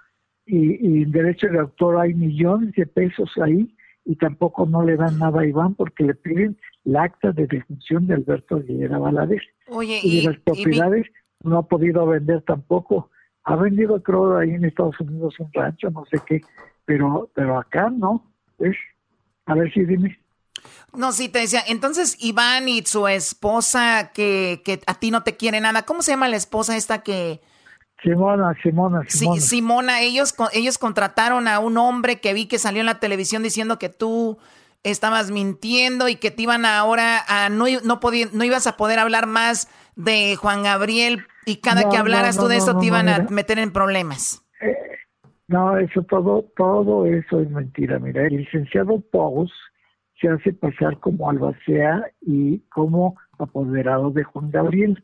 y, 0.47 1.03
en 1.03 1.11
derecho 1.11 1.49
de 1.49 1.59
autor 1.59 1.99
hay 1.99 2.15
millones 2.15 2.73
de 2.75 2.87
pesos 2.87 3.31
ahí 3.43 3.75
y 4.05 4.17
tampoco 4.17 4.67
no 4.67 4.85
le 4.85 4.97
dan 4.97 5.19
nada 5.19 5.41
a 5.41 5.47
Iván 5.47 5.75
porque 5.75 6.05
le 6.05 6.15
piden 6.15 6.57
la 6.85 7.03
acta 7.03 7.33
de 7.33 7.47
defunción 7.47 8.07
de 8.07 8.15
Alberto 8.15 8.57
Aguilera 8.57 8.99
Valadez. 8.99 9.43
Oye, 9.69 9.99
y, 10.03 10.23
las 10.23 10.39
propiedades 10.39 11.07
no 11.43 11.59
ha 11.59 11.63
podido 11.67 12.07
vender 12.07 12.43
tampoco. 12.43 13.11
Ha 13.43 13.57
vendido, 13.57 14.01
creo, 14.03 14.39
ahí 14.39 14.51
en 14.51 14.65
Estados 14.65 14.99
Unidos 15.01 15.35
un 15.41 15.53
rancho, 15.53 15.91
no 15.91 16.05
sé 16.07 16.19
qué, 16.27 16.41
pero 16.85 17.29
pero 17.35 17.59
acá 17.59 17.91
no. 17.91 18.25
Es, 18.59 18.77
a 19.47 19.55
ver 19.55 19.73
si 19.73 19.85
dime. 19.85 20.19
No, 20.97 21.13
sí, 21.13 21.29
te 21.29 21.41
decía, 21.41 21.61
entonces 21.69 22.17
Iván 22.21 22.69
y 22.69 22.83
su 22.87 23.07
esposa 23.09 24.13
que, 24.15 24.63
que 24.65 24.81
a 24.87 24.99
ti 24.99 25.11
no 25.11 25.23
te 25.23 25.37
quiere 25.37 25.61
nada, 25.61 25.83
¿cómo 25.83 26.03
se 26.03 26.13
llama 26.13 26.29
la 26.29 26.37
esposa 26.37 26.77
esta 26.77 27.03
que, 27.03 27.41
Simona, 28.07 28.55
Simona, 28.63 29.03
Simona. 29.09 29.41
Sí, 29.41 29.49
Simona, 29.49 30.01
ellos, 30.01 30.35
ellos 30.53 30.79
contrataron 30.79 31.49
a 31.49 31.59
un 31.59 31.77
hombre 31.77 32.21
que 32.21 32.35
vi 32.35 32.47
que 32.47 32.59
salió 32.59 32.81
en 32.81 32.87
la 32.87 33.01
televisión 33.01 33.43
diciendo 33.43 33.81
que 33.81 33.89
tú 33.89 34.39
estabas 34.85 35.33
mintiendo 35.33 36.09
y 36.09 36.15
que 36.15 36.31
te 36.31 36.43
iban 36.43 36.65
ahora 36.65 37.25
a 37.27 37.49
no, 37.49 37.65
no, 37.83 37.99
no 38.33 38.45
ibas 38.45 38.69
a 38.69 38.77
poder 38.77 39.01
hablar 39.01 39.27
más 39.27 39.69
de 39.97 40.37
Juan 40.37 40.63
Gabriel 40.63 41.25
y 41.47 41.57
cada 41.57 41.89
que 41.89 41.97
hablaras 41.97 42.39
tú 42.39 42.47
de 42.47 42.59
eso 42.59 42.79
te 42.79 42.87
iban 42.87 43.09
a 43.09 43.27
meter 43.31 43.59
en 43.59 43.73
problemas. 43.73 44.45
Eh, 44.61 44.77
no, 45.49 45.77
eso 45.77 46.03
todo, 46.03 46.45
todo 46.57 47.07
eso 47.07 47.41
es 47.41 47.51
mentira. 47.51 47.99
Mira, 47.99 48.25
el 48.25 48.37
licenciado 48.37 49.01
Pous 49.01 49.51
se 50.21 50.29
hace 50.29 50.53
pasar 50.53 51.01
como 51.01 51.29
albacea 51.29 52.05
y 52.21 52.61
como 52.69 53.17
apoderado 53.39 54.11
de 54.13 54.23
Juan 54.23 54.51
Gabriel. 54.53 55.03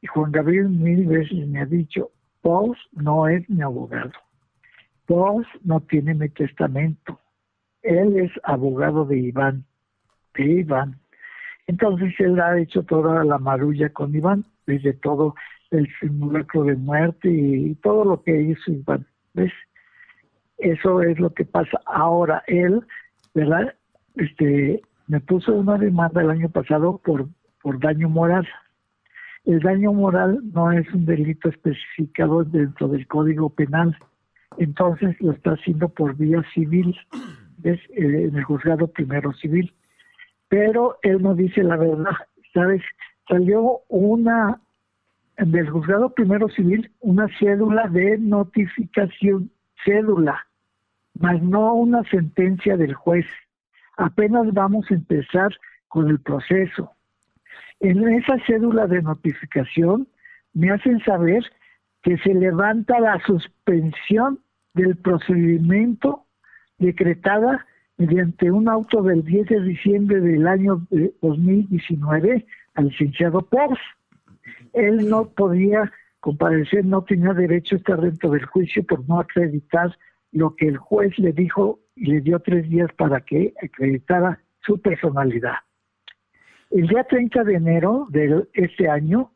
Y 0.00 0.06
Juan 0.06 0.30
Gabriel 0.30 0.68
mil 0.68 1.06
veces 1.06 1.48
me 1.48 1.60
ha 1.60 1.66
dicho, 1.66 2.10
Pous 2.46 2.78
no 2.92 3.26
es 3.26 3.50
mi 3.50 3.60
abogado. 3.60 4.12
Pous 5.06 5.44
no 5.64 5.80
tiene 5.80 6.14
mi 6.14 6.28
testamento. 6.28 7.18
Él 7.82 8.16
es 8.20 8.30
abogado 8.44 9.04
de 9.04 9.18
Iván, 9.18 9.64
de 10.34 10.44
Iván. 10.60 11.00
Entonces 11.66 12.14
él 12.20 12.38
ha 12.38 12.56
hecho 12.56 12.84
toda 12.84 13.24
la 13.24 13.38
marulla 13.38 13.88
con 13.88 14.14
Iván, 14.14 14.44
desde 14.64 14.92
todo 14.92 15.34
el 15.72 15.88
simulacro 15.98 16.62
de 16.62 16.76
muerte 16.76 17.28
y 17.28 17.74
todo 17.82 18.04
lo 18.04 18.22
que 18.22 18.40
hizo 18.40 18.70
Iván. 18.70 19.04
¿Ves? 19.34 19.52
Eso 20.58 21.02
es 21.02 21.18
lo 21.18 21.34
que 21.34 21.44
pasa. 21.44 21.80
Ahora 21.84 22.44
él, 22.46 22.80
¿verdad? 23.34 23.74
Este, 24.14 24.82
me 25.08 25.18
puso 25.18 25.52
una 25.52 25.78
demanda 25.78 26.22
el 26.22 26.30
año 26.30 26.48
pasado 26.48 26.98
por, 26.98 27.26
por 27.60 27.80
daño 27.80 28.08
moral. 28.08 28.46
El 29.46 29.60
daño 29.60 29.92
moral 29.92 30.40
no 30.52 30.72
es 30.72 30.92
un 30.92 31.06
delito 31.06 31.48
especificado 31.48 32.42
dentro 32.42 32.88
del 32.88 33.06
Código 33.06 33.48
Penal. 33.48 33.96
Entonces 34.58 35.14
lo 35.20 35.32
está 35.32 35.52
haciendo 35.52 35.88
por 35.88 36.16
vía 36.16 36.42
civil, 36.52 36.96
¿ves? 37.58 37.78
Eh, 37.90 38.26
en 38.28 38.36
el 38.36 38.42
juzgado 38.42 38.88
primero 38.88 39.32
civil. 39.34 39.72
Pero 40.48 40.98
él 41.02 41.22
no 41.22 41.36
dice 41.36 41.62
la 41.62 41.76
verdad, 41.76 42.16
¿sabes? 42.52 42.82
Salió 43.28 43.82
una 43.88 44.60
del 45.38 45.70
juzgado 45.70 46.10
primero 46.10 46.48
civil 46.48 46.90
una 47.00 47.28
cédula 47.38 47.86
de 47.88 48.18
notificación, 48.18 49.52
cédula, 49.84 50.44
más 51.20 51.40
no 51.40 51.72
una 51.74 52.02
sentencia 52.10 52.76
del 52.76 52.94
juez. 52.94 53.26
Apenas 53.96 54.52
vamos 54.52 54.90
a 54.90 54.94
empezar 54.94 55.54
con 55.86 56.08
el 56.08 56.18
proceso. 56.18 56.95
En 57.80 58.08
esa 58.08 58.38
cédula 58.46 58.86
de 58.86 59.02
notificación 59.02 60.08
me 60.54 60.70
hacen 60.70 61.00
saber 61.00 61.44
que 62.02 62.18
se 62.18 62.32
levanta 62.34 62.98
la 63.00 63.20
suspensión 63.26 64.40
del 64.74 64.96
procedimiento 64.96 66.24
decretada 66.78 67.66
mediante 67.98 68.50
un 68.50 68.68
auto 68.68 69.02
del 69.02 69.24
10 69.24 69.48
de 69.48 69.60
diciembre 69.62 70.20
del 70.20 70.46
año 70.46 70.86
2019 71.20 72.46
al 72.74 72.88
licenciado 72.88 73.42
Pors 73.42 73.80
él 74.72 75.08
no 75.08 75.30
podía 75.30 75.90
comparecer, 76.20 76.84
no 76.84 77.02
tenía 77.02 77.32
derecho 77.32 77.76
a 77.76 77.78
estar 77.78 78.00
dentro 78.00 78.30
del 78.30 78.44
juicio 78.44 78.84
por 78.84 79.08
no 79.08 79.20
acreditar 79.20 79.96
lo 80.32 80.54
que 80.54 80.68
el 80.68 80.76
juez 80.76 81.18
le 81.18 81.32
dijo 81.32 81.80
y 81.94 82.06
le 82.06 82.20
dio 82.20 82.40
tres 82.40 82.68
días 82.68 82.92
para 82.92 83.20
que 83.20 83.54
acreditara 83.62 84.38
su 84.60 84.78
personalidad. 84.80 85.54
El 86.76 86.88
día 86.88 87.04
30 87.04 87.42
de 87.44 87.54
enero 87.54 88.06
de 88.10 88.46
este 88.52 88.86
año 88.86 89.32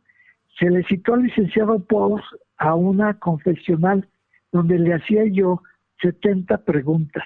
se 0.59 0.69
le 0.69 0.85
citó 0.85 1.15
al 1.15 1.23
licenciado 1.23 1.83
Pous 1.87 2.21
a 2.59 2.75
una 2.75 3.19
confesional 3.19 4.07
donde 4.53 4.79
le 4.79 4.93
hacía 4.93 5.25
yo 5.25 5.63
70 6.03 6.67
preguntas 6.67 7.25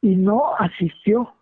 y 0.00 0.14
no 0.14 0.54
asistió 0.56 1.34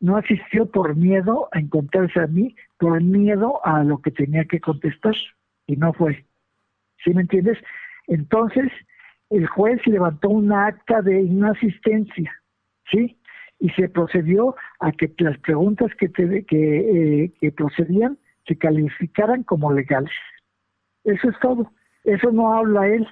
no 0.00 0.16
asistió 0.16 0.66
por 0.72 0.96
miedo 0.96 1.48
a 1.52 1.60
encontrarse 1.60 2.18
a 2.18 2.26
mí, 2.26 2.56
por 2.78 3.00
miedo 3.00 3.64
a 3.64 3.84
lo 3.84 4.02
que 4.02 4.10
tenía 4.10 4.44
que 4.46 4.58
contestar, 4.58 5.14
y 5.68 5.76
no 5.76 5.92
fue. 5.92 6.24
¿Sí 7.04 7.14
me 7.14 7.20
entiendes? 7.20 7.58
Entonces, 8.08 8.72
el 9.28 9.46
juez 9.46 9.86
levantó 9.86 10.30
una 10.30 10.66
acta 10.66 11.00
de 11.00 11.20
inasistencia, 11.20 12.34
¿sí? 12.90 13.19
Y 13.60 13.68
se 13.70 13.88
procedió 13.88 14.56
a 14.80 14.90
que 14.92 15.12
las 15.18 15.38
preguntas 15.38 15.90
que, 15.98 16.08
te, 16.08 16.44
que, 16.46 17.24
eh, 17.24 17.32
que 17.40 17.52
procedían 17.52 18.18
se 18.46 18.56
calificaran 18.56 19.44
como 19.44 19.72
legales. 19.72 20.12
Eso 21.04 21.28
es 21.28 21.36
todo. 21.40 21.70
Eso 22.04 22.32
no 22.32 22.52
habla 22.54 22.88
él. 22.88 23.06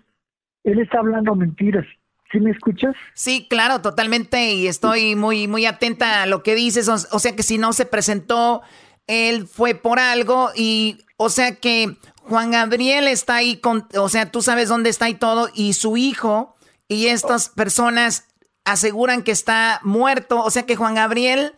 Él 0.64 0.80
está 0.80 0.98
hablando 0.98 1.34
mentiras. 1.34 1.87
¿Sí 2.30 2.40
me 2.40 2.50
escuchas? 2.50 2.94
Sí, 3.14 3.46
claro, 3.48 3.80
totalmente. 3.80 4.52
Y 4.52 4.66
estoy 4.66 5.16
muy, 5.16 5.48
muy 5.48 5.64
atenta 5.64 6.22
a 6.22 6.26
lo 6.26 6.42
que 6.42 6.54
dices. 6.54 6.88
O, 6.88 7.18
sea 7.18 7.34
que 7.34 7.42
si 7.42 7.56
no 7.56 7.72
se 7.72 7.87
presentó, 7.87 8.62
él 9.06 9.46
fue 9.46 9.74
por 9.74 9.98
algo. 9.98 10.50
Y, 10.54 11.04
o 11.16 11.30
sea 11.30 11.56
que 11.56 11.96
Juan 12.22 12.50
Gabriel 12.50 13.08
está 13.08 13.37
ahí 13.37 13.56
con, 13.56 13.88
o 13.96 14.08
sea, 14.11 14.30
tú 14.30 14.42
sabes 14.42 14.68
dónde 14.68 14.90
está 14.90 15.08
y 15.08 15.14
todo. 15.14 15.48
Y 15.54 15.72
su 15.72 15.96
hijo 15.96 16.54
y 16.87 17.06
estas 17.06 17.48
personas 17.48 18.28
aseguran 18.72 19.22
que 19.22 19.33
está 19.33 19.81
muerto. 19.83 20.42
O 20.42 20.50
sea 20.50 20.64
que 20.64 20.76
Juan 20.76 20.94
Gabriel, 20.94 21.52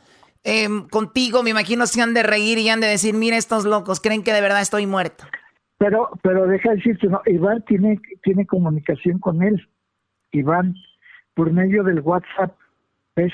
em, 0.44 0.88
contigo, 0.88 1.42
me 1.42 1.50
imagino, 1.50 1.86
se 1.86 2.02
han 2.02 2.14
de 2.14 2.22
reír 2.22 2.58
y 2.58 2.68
han 2.68 2.80
de 2.80 2.86
decir, 2.86 3.14
mira 3.14 3.36
estos 3.36 3.64
locos, 3.64 4.00
creen 4.00 4.22
que 4.22 4.32
de 4.32 4.40
verdad 4.40 4.60
estoy 4.60 4.86
muerto. 4.86 5.24
Pero, 5.78 6.10
pero 6.22 6.46
deja 6.46 6.70
de 6.70 6.76
decirte, 6.76 7.06
no, 7.06 7.22
Iván 7.24 7.64
tiene, 7.66 7.98
tiene 8.22 8.46
comunicación 8.46 9.18
con 9.18 9.42
él. 9.42 9.66
Iván, 10.30 10.74
por 11.34 11.50
medio 11.52 11.82
del 11.82 12.00
WhatsApp, 12.00 12.54
es, 13.16 13.32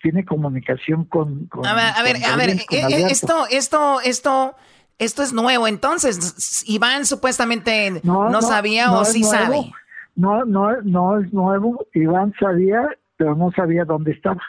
tiene 0.00 0.24
comunicación 0.24 1.04
con, 1.04 1.48
a 1.64 1.74
ver, 1.74 1.84
a 1.96 2.02
ver, 2.02 2.24
a 2.24 2.36
ver 2.36 2.50
eh, 2.50 2.66
eh, 2.70 3.06
esto, 3.10 3.46
esto, 3.50 4.00
esto, 4.00 4.54
esto 4.98 5.22
es 5.22 5.32
nuevo. 5.32 5.66
Entonces, 5.66 6.64
Iván 6.68 7.04
supuestamente 7.04 8.00
no, 8.04 8.42
sabía 8.42 8.92
o 8.92 9.04
sí 9.04 9.24
sabe. 9.24 9.72
No, 10.14 10.44
no, 10.44 10.80
no 10.82 11.20
es 11.20 11.32
nuevo. 11.32 11.86
Iván 11.94 12.32
sabía, 12.38 12.88
pero 13.18 13.34
no 13.34 13.50
sabía 13.52 13.84
dónde 13.84 14.12
estaba. 14.12 14.40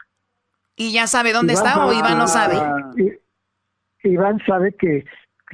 ¿Y 0.77 0.93
ya 0.93 1.07
sabe 1.07 1.33
dónde 1.33 1.53
está 1.53 1.85
o 1.85 1.91
Iván 1.91 2.17
no 2.17 2.27
sabe? 2.27 2.55
Iván 4.03 4.39
sabe 4.45 4.73
que 4.79 5.03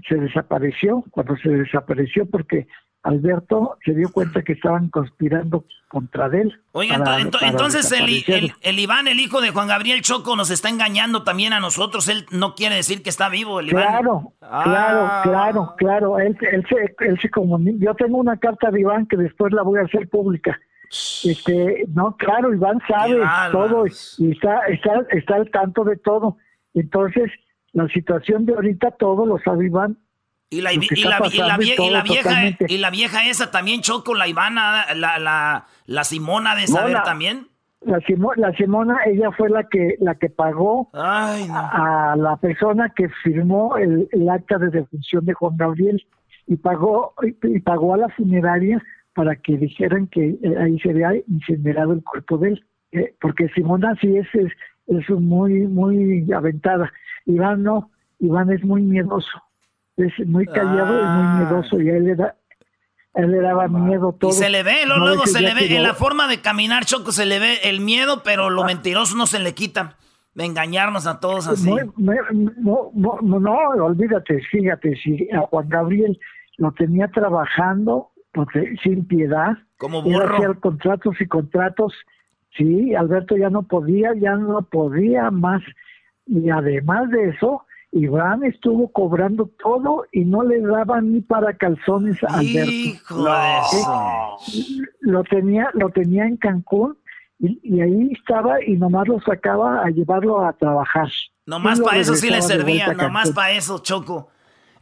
se 0.08 0.16
desapareció, 0.16 1.04
cuando 1.10 1.36
se 1.38 1.50
desapareció 1.50 2.30
porque 2.30 2.68
Alberto 3.02 3.78
se 3.86 3.94
dio 3.94 4.12
cuenta 4.12 4.42
que 4.42 4.54
estaban 4.54 4.90
conspirando 4.90 5.66
contra 5.88 6.26
él. 6.28 6.60
Oiga, 6.74 6.96
entonces 7.42 7.92
el, 7.92 8.54
el, 8.62 8.80
Iván, 8.80 9.08
el 9.08 9.20
hijo 9.20 9.42
de 9.42 9.52
Juan 9.52 9.68
Gabriel 9.68 10.02
Choco, 10.02 10.36
nos 10.36 10.52
está 10.52 10.70
engañando 10.70 11.24
también 11.24 11.54
a 11.54 11.60
nosotros. 11.60 12.10
Él 12.10 12.26
no 12.32 12.56
quiere 12.56 12.76
decir 12.76 13.04
que 13.04 13.10
está 13.10 13.30
vivo, 13.30 13.60
el 13.60 13.70
Iván. 13.70 13.84
Claro, 13.84 14.34
claro, 14.40 15.08
ah. 15.10 15.22
claro, 15.24 15.74
claro. 15.78 16.20
Él, 16.20 16.38
él, 16.52 16.66
se, 16.68 16.96
él 17.06 17.20
se 17.22 17.30
Yo 17.78 17.94
tengo 17.96 18.18
una 18.18 18.38
carta 18.38 18.72
de 18.72 18.82
Iván 18.82 19.06
que 19.06 19.18
después 19.18 19.54
la 19.54 19.62
voy 19.62 19.80
a 19.80 19.84
hacer 19.84 20.10
pública. 20.10 20.60
Este, 21.24 21.86
no, 21.94 22.16
claro, 22.18 22.54
Iván 22.54 22.80
sabe 22.88 23.20
todo 23.52 23.86
y 23.88 24.32
está, 24.32 24.66
está, 24.68 25.06
está 25.12 25.36
al 25.36 25.50
tanto 25.52 25.84
de 25.84 25.98
todo. 25.98 26.38
Entonces, 26.74 27.32
la 27.74 27.88
situación 27.90 28.46
de 28.46 28.54
ahorita 28.54 28.92
todo 28.92 29.26
lo 29.26 29.38
sabe 29.40 29.66
Iván 29.66 29.98
y 30.50 30.62
la, 30.62 30.72
vieja, 30.72 32.56
y 32.68 32.78
la 32.78 32.90
vieja 32.92 33.28
esa 33.28 33.52
también 33.52 33.82
chocó 33.82 34.14
la 34.14 34.28
Ivana, 34.28 34.94
la, 34.96 35.18
la, 35.18 35.66
la 35.86 36.04
Simona 36.04 36.56
de 36.56 36.68
saber 36.68 37.02
también. 37.04 37.48
La, 37.82 38.00
la 38.38 38.52
Simona, 38.54 39.00
ella 39.06 39.32
fue 39.32 39.50
la 39.50 39.64
que 39.64 39.96
la 40.00 40.16
que 40.16 40.30
pagó 40.30 40.90
a, 40.94 42.16
la 42.18 42.38
persona 42.38 42.92
que 42.96 43.10
firmó 43.24 43.78
el, 43.78 44.08
acta 44.30 44.58
de 44.58 44.70
defunción 44.70 45.26
de 45.26 45.34
Juan 45.34 45.58
Gabriel 45.58 46.06
y 46.48 46.56
pagó 46.56 47.14
y, 47.22 47.60
pagó 47.60 47.96
a 47.96 47.98
la 47.98 48.10
funeraria 48.10 48.82
para 49.16 49.36
que 49.36 49.58
dijeran 49.58 50.08
que 50.08 50.38
eh, 50.44 50.56
ahí 50.60 50.80
se 50.80 50.92
había 50.92 51.16
incinerado 51.28 51.94
el 51.94 52.04
cuerpo 52.04 52.38
de 52.38 52.50
él, 52.50 52.66
eh, 52.92 53.16
porque 53.20 53.50
Simona 53.50 53.96
sí 54.00 54.16
es, 54.16 54.28
es, 54.36 54.52
es 54.88 55.10
muy 55.10 55.66
muy 55.68 56.32
aventada. 56.32 56.92
Iván 57.26 57.64
no, 57.64 57.90
Iván 58.20 58.52
es 58.52 58.64
muy 58.64 58.84
miedoso 58.84 59.42
es 59.98 60.28
muy 60.28 60.46
callado 60.46 61.02
y 61.02 61.06
muy 61.06 61.38
miedoso 61.38 61.82
y 61.82 61.90
a 61.90 61.98
él 61.98 62.04
le 62.06 62.16
da 62.16 62.36
él 63.14 63.32
le 63.32 63.40
daba 63.40 63.70
miedo 63.70 64.14
todo. 64.20 64.30
Y 64.30 64.34
se 64.34 64.50
le 64.50 64.62
ve, 64.62 64.86
luego, 64.86 65.26
se 65.26 65.40
le 65.40 65.54
ve, 65.54 65.74
en 65.74 65.84
la 65.84 65.94
forma 65.94 66.28
de 66.28 66.42
caminar, 66.42 66.84
Choco, 66.84 67.14
se 67.14 67.26
le 67.26 67.40
ve 67.40 67.60
el 67.64 67.80
miedo, 67.80 68.24
pero 68.26 68.50
lo 68.50 68.64
ah. 68.64 68.68
mentiroso 68.68 69.16
no 69.16 69.26
se 69.26 69.40
le 69.40 69.54
quita. 69.54 69.96
De 70.34 70.44
engañarnos 70.44 71.08
a 71.08 71.22
todos 71.22 71.48
así. 71.48 71.74
No, 71.96 72.92
no, 72.94 73.22
no, 73.22 73.58
olvídate, 73.86 74.42
fíjate, 74.52 74.98
si 74.98 75.30
a 75.32 75.40
Juan 75.44 75.70
Gabriel 75.70 76.20
lo 76.58 76.74
tenía 76.74 77.08
trabajando 77.08 78.12
porque, 78.36 78.76
sin 78.84 79.08
piedad. 79.08 79.54
Como 79.78 80.04
burro. 80.04 80.36
Hacía 80.36 80.54
contratos 80.56 81.16
y 81.20 81.26
contratos. 81.26 81.94
Sí, 82.56 82.94
Alberto 82.94 83.36
ya 83.36 83.50
no 83.50 83.64
podía, 83.64 84.12
ya 84.16 84.36
no 84.36 84.62
podía 84.62 85.32
más. 85.32 85.64
Y 86.28 86.50
además 86.50 87.10
de 87.10 87.30
eso, 87.30 87.66
Iván 87.92 88.44
estuvo 88.44 88.92
cobrando 88.92 89.50
todo 89.64 90.06
y 90.12 90.26
no 90.26 90.44
le 90.44 90.60
daban 90.62 91.14
ni 91.14 91.22
para 91.22 91.56
calzones 91.56 92.22
a 92.24 92.40
Alberto. 92.40 92.72
Hijo 92.72 93.24
de 93.24 93.32
eso. 93.72 94.38
Lo 95.00 95.24
tenía, 95.24 95.70
lo 95.74 95.90
tenía 95.90 96.26
en 96.26 96.38
Cancún 96.38 96.98
y, 97.40 97.60
y 97.64 97.82
ahí 97.82 98.12
estaba 98.12 98.64
y 98.64 98.74
nomás 98.74 99.08
lo 99.08 99.20
sacaba 99.22 99.82
a 99.84 99.90
llevarlo 99.90 100.46
a 100.46 100.54
trabajar. 100.54 101.10
Nomás 101.46 101.80
para 101.80 101.98
eso 101.98 102.16
sí 102.16 102.30
le 102.30 102.42
servía, 102.42 102.94
nomás 102.94 103.32
para 103.32 103.52
eso, 103.52 103.80
Choco. 103.80 104.30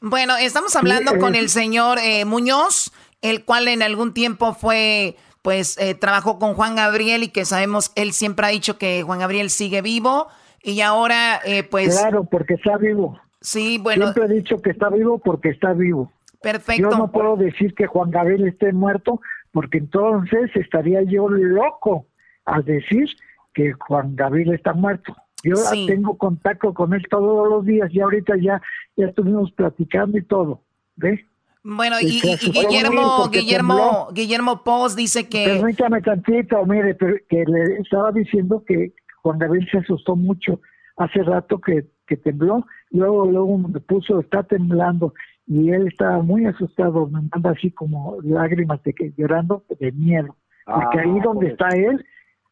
Bueno, 0.06 0.36
estamos 0.36 0.76
hablando 0.76 1.12
Sí, 1.12 1.18
con 1.18 1.36
el 1.36 1.47
señor 1.49 1.97
eh, 1.99 2.26
Muñoz, 2.26 2.91
el 3.24 3.43
cual 3.45 3.67
en 3.67 3.82
algún 3.82 4.13
tiempo 4.13 4.53
fue, 4.53 5.15
pues, 5.41 5.78
eh, 5.80 5.95
trabajó 5.95 6.38
con 6.38 6.53
Juan 6.53 6.76
Gabriel 6.76 7.24
y 7.24 7.30
que 7.30 7.45
sabemos, 7.45 7.91
él 7.95 8.13
siempre 8.13 8.45
ha 8.45 8.49
dicho 8.49 8.78
que 8.78 9.01
Juan 9.01 9.19
Gabriel 9.19 9.49
sigue 9.49 9.82
vivo 9.82 10.28
y 10.61 10.82
ahora, 10.82 11.39
eh, 11.43 11.63
pues... 11.63 11.99
Claro, 11.99 12.26
porque 12.26 12.53
está 12.53 12.78
vivo. 12.78 13.19
Sí, 13.41 13.78
bueno, 13.82 14.13
Siempre 14.13 14.26
he 14.26 14.38
dicho 14.39 14.61
que 14.61 14.69
está 14.69 14.89
vivo 14.89 15.17
porque 15.17 15.49
está 15.49 15.74
vivo. 15.74 16.11
perfecto. 16.41 16.89
Yo 16.91 16.97
no 16.97 17.11
puedo 17.11 17.36
decir 17.38 17.74
que 17.74 17.88
Juan 17.88 18.11
Gabriel 18.11 18.47
esté 18.47 18.71
muerto 18.71 19.19
porque 19.51 19.80
entonces 19.80 20.49
estaría 20.55 21.01
yo 21.03 21.28
loco 21.30 22.05
al 22.45 22.63
decir 22.65 23.07
que 23.53 23.74
Juan 23.74 24.15
Gabriel 24.15 24.53
está 24.53 24.74
muerto. 24.74 25.15
Yo 25.43 25.55
Sí. 25.57 25.86
tengo 25.88 26.17
contacto 26.17 26.74
con 26.74 26.93
él 26.93 27.05
todos 27.09 27.49
los 27.49 27.65
días 27.65 27.89
y 27.93 27.99
ahorita 27.99 28.36
ya, 28.41 28.61
ya 28.95 29.07
estuvimos 29.07 29.51
platicando 29.51 30.17
y 30.17 30.24
todo. 30.24 30.61
¿Ves? 30.95 31.19
Bueno, 31.64 31.95
y, 32.01 32.20
Guillermo, 32.20 33.30
Guillermo. 33.30 34.09
Guillermo 34.11 34.64
Pos 34.64 34.95
dice 34.95 35.30
que... 35.30 35.45
Permítame 35.45 36.01
tantito, 36.01 36.66
mire, 36.66 36.97
que 36.97 37.45
le 37.45 37.78
estaba 37.80 38.11
diciendo 38.11 38.64
que 38.68 38.93
Juan 39.22 39.39
Gabriel 39.39 39.68
se 39.72 39.78
asustó 39.78 40.16
mucho 40.16 40.59
hace 40.97 41.24
rato 41.24 41.59
que, 41.59 41.86
que 42.05 42.18
tembló, 42.18 42.66
luego 42.91 43.26
luego 43.26 43.57
me 43.57 43.80
puso, 43.80 44.20
está 44.20 44.43
temblando, 44.43 45.14
y 45.47 45.70
él 45.72 45.88
estaba 45.88 46.22
muy 46.22 46.45
asustado, 46.45 47.07
me 47.07 47.22
manda 47.32 47.51
así 47.51 47.72
como 47.72 48.18
lágrimas 48.22 48.84
de 48.84 48.93
que 48.93 49.14
llorando 49.18 49.64
de 49.80 49.91
miedo, 49.93 50.36
porque 50.66 50.99
Ah, 50.99 51.03
ahí 51.03 51.20
donde 51.22 51.47
pues. 51.47 51.51
está 51.53 51.70
él, 51.70 52.05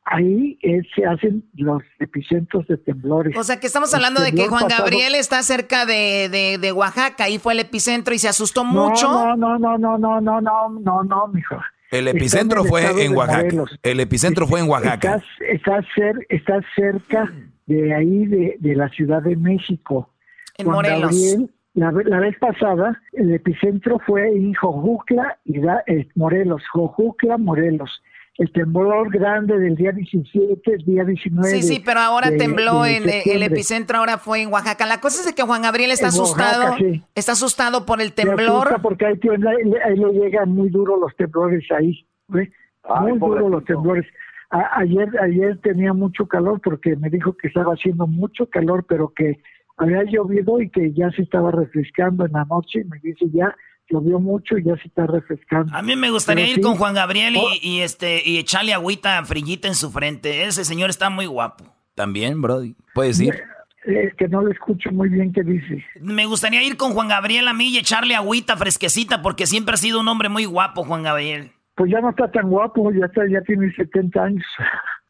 ahí 0.05 0.57
eh, 0.63 0.81
se 0.95 1.05
hacen 1.05 1.43
los 1.55 1.81
epicentros 1.99 2.67
de 2.67 2.77
temblores. 2.77 3.37
O 3.37 3.43
sea, 3.43 3.59
que 3.59 3.67
estamos 3.67 3.93
hablando 3.93 4.21
de 4.21 4.31
que 4.33 4.47
Juan 4.47 4.63
pasado- 4.63 4.83
Gabriel 4.85 5.15
está 5.15 5.41
cerca 5.43 5.85
de, 5.85 6.27
de, 6.29 6.57
de 6.59 6.71
Oaxaca, 6.71 7.25
ahí 7.25 7.37
fue 7.39 7.53
el 7.53 7.59
epicentro 7.59 8.13
y 8.13 8.19
se 8.19 8.27
asustó 8.27 8.63
No, 8.63 8.89
mucho. 8.89 9.09
No, 9.11 9.35
no, 9.37 9.57
no, 9.59 9.77
no, 9.77 9.97
no, 9.97 10.19
no, 10.21 10.41
no, 10.41 10.69
no, 10.69 11.03
no, 11.03 11.27
mijo. 11.27 11.57
El 11.91 12.07
en 12.07 12.15
epicentro 12.17 12.63
el 12.63 12.69
fue 12.69 13.03
en 13.05 13.15
Oaxaca. 13.15 13.43
Morelos. 13.43 13.79
El 13.83 13.99
epicentro 13.99 14.47
fue 14.47 14.61
en 14.61 14.69
Oaxaca. 14.69 15.15
Estás, 15.15 15.23
estás, 15.49 15.85
cer- 15.95 16.25
estás 16.29 16.63
cerca 16.75 17.31
de 17.65 17.93
ahí, 17.93 18.25
de, 18.25 18.55
de 18.59 18.75
la 18.75 18.87
Ciudad 18.89 19.21
de 19.21 19.35
México. 19.35 20.09
En 20.57 20.65
Juan 20.67 20.75
Morelos. 20.77 21.01
Gabriel, 21.11 21.51
la, 21.73 21.91
la 21.91 22.19
vez 22.19 22.37
pasada, 22.39 23.01
el 23.13 23.33
epicentro 23.33 23.99
fue 24.05 24.27
en 24.29 24.53
Jojucla, 24.53 25.37
y 25.45 25.59
da- 25.59 25.83
eh, 25.87 26.07
Morelos, 26.15 26.63
Jojucla, 26.71 27.37
Morelos. 27.37 28.01
El 28.37 28.51
temblor 28.53 29.11
grande 29.11 29.59
del 29.59 29.75
día 29.75 29.91
17, 29.91 30.73
el 30.73 30.85
día 30.85 31.03
19. 31.03 31.49
Sí, 31.49 31.61
sí, 31.63 31.81
pero 31.85 31.99
ahora 31.99 32.29
de- 32.31 32.37
tembló 32.37 32.83
de 32.83 32.97
en 32.97 33.09
eh, 33.09 33.23
el 33.25 33.43
epicentro, 33.43 33.97
ahora 33.97 34.17
fue 34.17 34.41
en 34.41 34.51
Oaxaca. 34.51 34.85
La 34.85 35.01
cosa 35.01 35.19
es 35.19 35.25
de 35.27 35.33
que 35.35 35.43
Juan 35.43 35.61
Gabriel 35.61 35.91
está 35.91 36.07
En 36.07 36.15
Oaxaca, 36.19 36.49
asustado, 36.49 36.77
sí. 36.77 37.03
está 37.13 37.31
asustado 37.33 37.85
por 37.85 38.01
el 38.01 38.13
temblor. 38.13 38.81
porque 38.81 39.05
ahí, 39.05 39.19
ahí 39.23 39.63
le- 39.65 39.83
ahí 39.83 39.95
le 39.97 40.13
llegan 40.13 40.49
muy 40.49 40.69
duros 40.69 40.99
los 40.99 41.15
temblores 41.17 41.63
ahí. 41.77 42.05
¿ve? 42.29 42.51
Ay, 42.83 43.11
muy 43.13 43.19
duros 43.19 43.51
los 43.51 43.65
temblores. 43.65 44.05
A- 44.49 44.79
ayer, 44.79 45.09
ayer 45.21 45.59
tenía 45.61 45.93
mucho 45.93 46.25
calor 46.27 46.61
porque 46.63 46.95
me 46.95 47.09
dijo 47.09 47.33
que 47.33 47.49
estaba 47.49 47.73
haciendo 47.73 48.07
mucho 48.07 48.47
calor, 48.49 48.85
pero 48.87 49.13
que 49.13 49.41
había 49.77 50.03
llovido 50.03 50.61
y 50.61 50.69
que 50.69 50.93
ya 50.93 51.11
se 51.11 51.21
estaba 51.23 51.51
refrescando 51.51 52.25
en 52.25 52.31
la 52.31 52.45
noche. 52.45 52.83
Me 52.85 52.97
dice 53.03 53.25
ya 53.33 53.53
llovió 53.91 54.19
mucho 54.19 54.57
y 54.57 54.63
ya 54.63 54.75
se 54.77 54.87
está 54.87 55.05
refrescando. 55.07 55.75
A 55.75 55.81
mí 55.81 55.95
me 55.95 56.09
gustaría 56.09 56.45
Pero 56.45 56.51
ir 56.51 56.55
sí, 56.57 56.61
con 56.61 56.75
Juan 56.77 56.93
Gabriel 56.93 57.35
Oh. 57.37 57.47
y, 57.61 57.67
y, 57.77 57.81
este 57.81 58.21
y 58.27 58.37
echarle 58.37 58.73
agüita 58.73 59.23
frillita 59.25 59.67
en 59.67 59.75
su 59.75 59.91
frente. 59.91 60.43
Ese 60.45 60.63
señor 60.65 60.89
está 60.89 61.09
muy 61.09 61.25
guapo. 61.25 61.65
También, 61.95 62.41
Brody. 62.41 62.75
Puedes 62.93 63.19
ir. 63.19 63.35
Es 63.83 64.13
que 64.15 64.27
no 64.27 64.45
le 64.45 64.51
escucho 64.53 64.91
muy 64.91 65.09
bien 65.09 65.33
qué 65.33 65.41
dice. 65.43 65.83
Me 65.99 66.25
gustaría 66.27 66.61
ir 66.63 66.77
con 66.77 66.93
Juan 66.93 67.07
Gabriel 67.07 67.47
a 67.47 67.53
mí 67.53 67.69
y 67.69 67.77
echarle 67.79 68.15
agüita 68.15 68.55
fresquecita 68.55 69.21
porque 69.23 69.47
siempre 69.47 69.73
ha 69.73 69.77
sido 69.77 69.99
un 69.99 70.07
hombre 70.07 70.29
muy 70.29 70.45
guapo, 70.45 70.83
Juan 70.83 71.01
Gabriel. 71.03 71.51
Pues 71.75 71.91
ya 71.91 71.99
no 71.99 72.11
está 72.11 72.29
tan 72.29 72.47
guapo, 72.49 72.91
ya 72.91 73.05
está, 73.07 73.21
ya 73.27 73.41
tiene 73.41 73.71
70 73.73 74.23
años. 74.23 74.45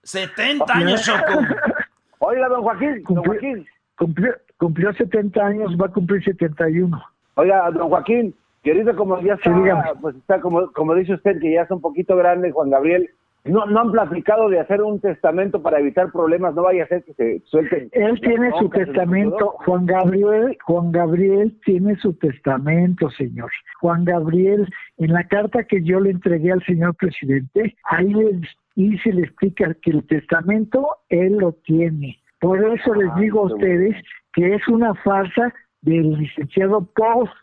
70 0.03 0.73
años, 0.73 1.01
Choco. 1.05 1.39
Oiga, 2.19 2.47
don 2.49 2.61
Joaquín, 2.61 3.03
don 3.03 3.03
Cumplió, 3.03 3.23
Joaquín. 3.33 3.67
cumplió, 3.97 4.33
cumplió 4.57 4.93
70 4.93 5.41
años, 5.45 5.71
va 5.79 5.87
a 5.87 5.89
cumplir 5.91 6.23
71. 6.23 7.01
Oiga, 7.35 7.71
don 7.71 7.89
Joaquín, 7.89 8.35
que 8.63 8.71
ahorita 8.71 8.95
como 8.95 9.19
ya 9.21 9.33
está, 9.33 9.53
Sí, 9.53 9.99
pues 10.01 10.15
está 10.15 10.39
como, 10.41 10.71
como 10.71 10.95
dice 10.95 11.13
usted, 11.13 11.39
que 11.39 11.53
ya 11.53 11.63
está 11.63 11.75
un 11.75 11.81
poquito 11.81 12.15
grande, 12.15 12.51
Juan 12.51 12.69
Gabriel, 12.69 13.09
no, 13.43 13.65
no 13.65 13.79
han 13.79 13.91
platicado 13.91 14.49
de 14.49 14.59
hacer 14.59 14.81
un 14.83 14.99
testamento 14.99 15.63
para 15.63 15.79
evitar 15.79 16.11
problemas, 16.11 16.53
no 16.53 16.63
vaya 16.63 16.83
a 16.83 16.87
ser 16.87 17.03
que 17.03 17.13
se 17.13 17.39
suelten. 17.45 17.89
Él 17.91 18.19
tiene 18.21 18.51
su 18.59 18.69
testamento. 18.69 19.55
Juan 19.65 19.87
Gabriel, 19.87 20.57
Juan 20.63 20.91
Gabriel 20.91 21.57
tiene 21.65 21.95
su 21.95 22.13
testamento, 22.13 23.09
señor. 23.09 23.49
Juan 23.79 24.05
Gabriel, 24.05 24.71
en 24.97 25.13
la 25.13 25.27
carta 25.27 25.63
que 25.63 25.81
yo 25.83 25.99
le 25.99 26.11
entregué 26.11 26.51
al 26.51 26.63
señor 26.65 26.95
presidente, 26.95 27.75
ahí 27.85 28.13
le 28.13 28.41
dice, 28.75 29.11
le 29.11 29.23
explica 29.23 29.73
que 29.81 29.89
el 29.89 30.05
testamento 30.05 30.97
él 31.09 31.37
lo 31.37 31.53
tiene. 31.53 32.19
Por 32.39 32.63
eso 32.63 32.93
les 32.93 33.13
digo 33.15 33.41
a 33.41 33.53
ustedes 33.53 33.95
que 34.33 34.53
es 34.53 34.67
una 34.67 34.93
farsa 34.95 35.51
del 35.81 36.13
licenciado 36.13 36.87
Post. 36.95 37.33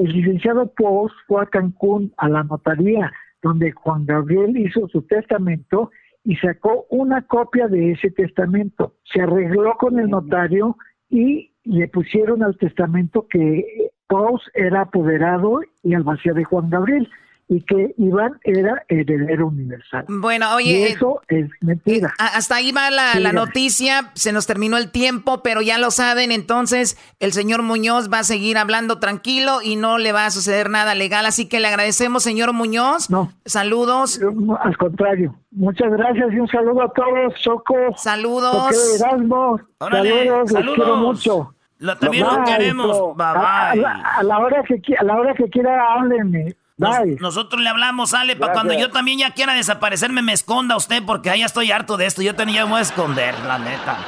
El 0.00 0.12
licenciado 0.12 0.72
Post 0.72 1.14
fue 1.26 1.42
a 1.42 1.46
Cancún 1.46 2.14
a 2.16 2.26
la 2.26 2.42
notaría, 2.42 3.12
donde 3.42 3.72
Juan 3.72 4.06
Gabriel 4.06 4.56
hizo 4.56 4.88
su 4.88 5.02
testamento 5.02 5.90
y 6.24 6.36
sacó 6.36 6.86
una 6.88 7.20
copia 7.26 7.68
de 7.68 7.92
ese 7.92 8.10
testamento. 8.10 8.94
Se 9.04 9.20
arregló 9.20 9.76
con 9.76 9.98
el 9.98 10.08
notario 10.08 10.78
y 11.10 11.52
le 11.64 11.86
pusieron 11.88 12.42
al 12.42 12.56
testamento 12.56 13.26
que 13.28 13.90
Post 14.08 14.46
era 14.54 14.82
apoderado 14.82 15.60
y 15.82 15.92
albacea 15.92 16.32
de 16.32 16.44
Juan 16.44 16.70
Gabriel 16.70 17.06
y 17.52 17.62
que 17.62 17.94
Iván 17.98 18.38
era 18.44 18.84
heredero 18.88 19.48
universal. 19.48 20.04
Bueno, 20.08 20.46
y 20.52 20.54
oye, 20.54 20.86
eh, 20.86 20.92
eso 20.92 21.20
es 21.26 21.50
mentira. 21.60 22.14
a- 22.16 22.36
hasta 22.36 22.54
ahí 22.54 22.70
va 22.70 22.90
la, 22.92 23.18
la 23.18 23.32
noticia, 23.32 24.12
se 24.14 24.30
nos 24.32 24.46
terminó 24.46 24.76
el 24.76 24.92
tiempo, 24.92 25.42
pero 25.42 25.60
ya 25.60 25.76
lo 25.76 25.90
saben, 25.90 26.30
entonces 26.30 26.96
el 27.18 27.32
señor 27.32 27.62
Muñoz 27.62 28.08
va 28.08 28.20
a 28.20 28.24
seguir 28.24 28.56
hablando 28.56 29.00
tranquilo 29.00 29.62
y 29.64 29.74
no 29.74 29.98
le 29.98 30.12
va 30.12 30.26
a 30.26 30.30
suceder 30.30 30.70
nada 30.70 30.94
legal, 30.94 31.26
así 31.26 31.48
que 31.48 31.58
le 31.58 31.66
agradecemos, 31.66 32.22
señor 32.22 32.52
Muñoz. 32.52 33.10
No. 33.10 33.32
Saludos. 33.44 34.20
Al 34.62 34.76
contrario. 34.76 35.34
Muchas 35.50 35.90
gracias 35.90 36.32
y 36.32 36.38
un 36.38 36.46
saludo 36.46 36.82
a 36.84 36.92
todos, 36.92 37.34
Choco. 37.42 37.74
Saludos. 37.96 39.00
Erasmo. 39.00 39.60
Órale, 39.78 40.10
saludos, 40.26 40.50
saludos. 40.52 40.76
los 40.78 40.86
quiero 40.86 40.96
mucho. 40.98 41.54
Lo- 41.78 41.96
también 41.98 42.26
lo 42.26 42.44
queremos. 42.44 43.16
Bye, 43.16 43.26
A, 43.26 43.74
la, 43.74 43.92
a 44.18 44.22
la 44.22 44.38
hora 44.38 44.62
que 44.62 44.80
a 44.96 45.02
la 45.02 45.16
hora 45.16 45.34
que 45.34 45.48
quiera 45.48 45.94
háblenme. 45.94 46.54
Nos- 46.80 47.20
nosotros 47.20 47.60
le 47.62 47.68
hablamos, 47.68 48.10
sale, 48.10 48.36
para 48.36 48.52
cuando 48.54 48.74
yo 48.74 48.90
también 48.90 49.18
ya 49.18 49.30
quiera 49.32 49.54
desaparecerme, 49.54 50.22
me 50.22 50.32
esconda 50.32 50.76
usted, 50.76 51.02
porque 51.04 51.30
ahí 51.30 51.40
ya 51.40 51.46
estoy 51.46 51.70
harto 51.70 51.96
de 51.96 52.06
esto. 52.06 52.22
Yo 52.22 52.34
tenía 52.34 52.66
que 52.66 52.80
esconder, 52.80 53.38
la 53.40 53.58
neta. 53.58 53.98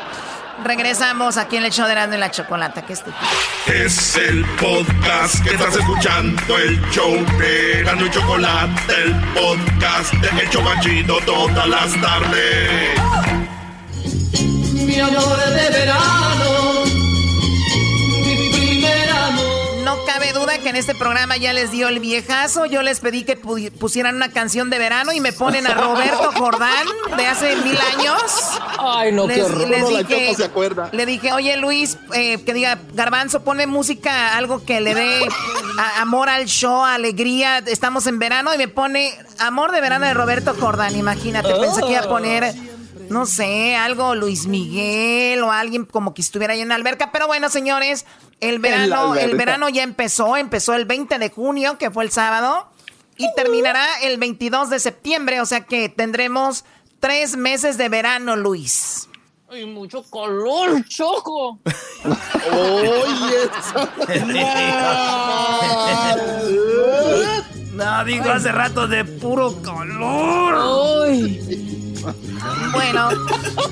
Regresamos 0.65 1.39
aquí 1.39 1.57
en 1.57 1.65
el 1.65 1.73
show 1.73 1.87
de 1.87 1.93
Erasmo 1.93 2.15
y 2.15 2.19
la 2.19 2.31
Chocolata, 2.31 2.83
que 2.83 2.93
estúpido. 2.93 3.17
Es 3.67 4.17
el 4.17 4.45
podcast 4.61 5.43
que 5.43 5.55
estás 5.55 5.75
escuchando, 5.77 6.59
el 6.59 6.81
show 6.91 7.13
de 7.39 7.81
Erasmo 7.81 8.07
y 8.07 8.11
Chocolate, 8.11 8.95
el 9.05 9.15
podcast 9.35 10.13
de 10.15 10.43
Hecho 10.45 10.63
Machito 10.63 11.19
todas 11.27 11.67
las 11.69 11.93
tardes. 12.01 13.01
Mi 14.75 15.01
amor 15.01 15.37
de 15.39 15.71
verano, 15.71 16.62
cabe 20.23 20.33
duda 20.39 20.59
que 20.59 20.69
en 20.69 20.77
este 20.77 20.95
programa 20.95 21.37
ya 21.37 21.53
les 21.53 21.71
dio 21.73 21.89
el 21.89 21.99
viejazo. 21.99 22.65
Yo 22.67 22.83
les 22.83 23.01
pedí 23.01 23.25
que 23.25 23.41
pu- 23.41 23.73
pusieran 23.73 24.15
una 24.15 24.31
canción 24.31 24.71
de 24.71 24.79
verano 24.79 25.13
y 25.13 25.21
me 25.21 25.33
ponen 25.33 25.67
a 25.67 25.75
Roberto 25.75 26.31
Jordán 26.37 26.87
de 27.17 27.27
hace 27.27 27.57
mil 27.57 27.77
años. 27.99 28.23
Ay, 28.79 29.11
no, 29.13 29.27
qué 29.27 29.37
Les- 29.37 29.45
horror. 29.45 29.69
les 29.69 29.81
No, 29.81 29.89
dije- 29.89 30.27
Choco 30.27 30.37
se 30.37 30.45
acuerda. 30.45 30.89
Le 30.93 31.07
dije, 31.07 31.33
oye 31.33 31.57
Luis, 31.57 31.99
eh, 32.15 32.41
que 32.45 32.55
diga, 32.55 32.79
Garbanzo, 32.95 33.43
ponme 33.43 33.67
música, 33.67 34.37
algo 34.37 34.65
que 34.65 34.81
le 34.81 34.95
dé 34.95 35.27
a- 35.79 36.01
amor 36.03 36.29
al 36.29 36.45
show, 36.47 36.85
alegría. 36.85 37.59
Estamos 37.59 38.07
en 38.07 38.19
verano 38.21 38.55
y 38.55 38.59
me 38.59 38.69
pone 38.69 39.13
Amor 39.39 39.73
de 39.73 39.81
verano 39.81 40.07
de 40.07 40.15
Roberto 40.15 40.55
Jordán. 40.59 40.95
Imagínate, 40.95 41.53
pensé 41.57 41.81
que 41.83 41.91
iba 41.93 42.01
a 42.03 42.09
poner, 42.09 42.55
no 43.13 43.27
sé, 43.27 43.77
algo 43.77 44.15
Luis 44.15 44.47
Miguel 44.47 45.43
o 45.43 45.53
alguien 45.53 45.85
como 45.85 46.15
que 46.15 46.23
estuviera 46.23 46.55
ahí 46.55 46.61
en 46.61 46.69
la 46.69 46.75
alberca. 46.75 47.13
Pero 47.13 47.27
bueno, 47.27 47.49
señores, 47.49 48.07
el 48.41 48.59
verano, 48.59 49.15
el 49.15 49.37
verano 49.37 49.69
ya 49.69 49.83
empezó. 49.83 50.37
Empezó 50.37 50.75
el 50.75 50.87
20 50.87 51.19
de 51.19 51.31
junio, 51.31 51.79
que 51.79 51.91
fue 51.91 52.05
el 52.05 52.11
sábado, 52.11 52.69
y 53.17 53.33
terminará 53.35 53.87
el 54.03 54.19
22 54.19 54.71
de 54.71 54.81
septiembre. 54.81 55.41
O 55.41 55.47
sea 55.47 55.61
que 55.61 55.89
tendremos 55.89 56.65
tres 56.99 57.37
meses 57.37 57.79
de 57.79 57.89
verano, 57.89 58.35
Luis. 58.35 59.09
Ay, 59.49 59.67
mucho 59.67 60.03
color, 60.05 60.83
Choco. 60.89 61.61
Oye, 62.51 63.51
No, 67.73 68.05
digo 68.05 68.31
hace 68.31 68.53
rato 68.53 68.87
de 68.87 69.05
puro 69.05 69.61
calor. 69.63 70.55
Bueno, 72.73 73.09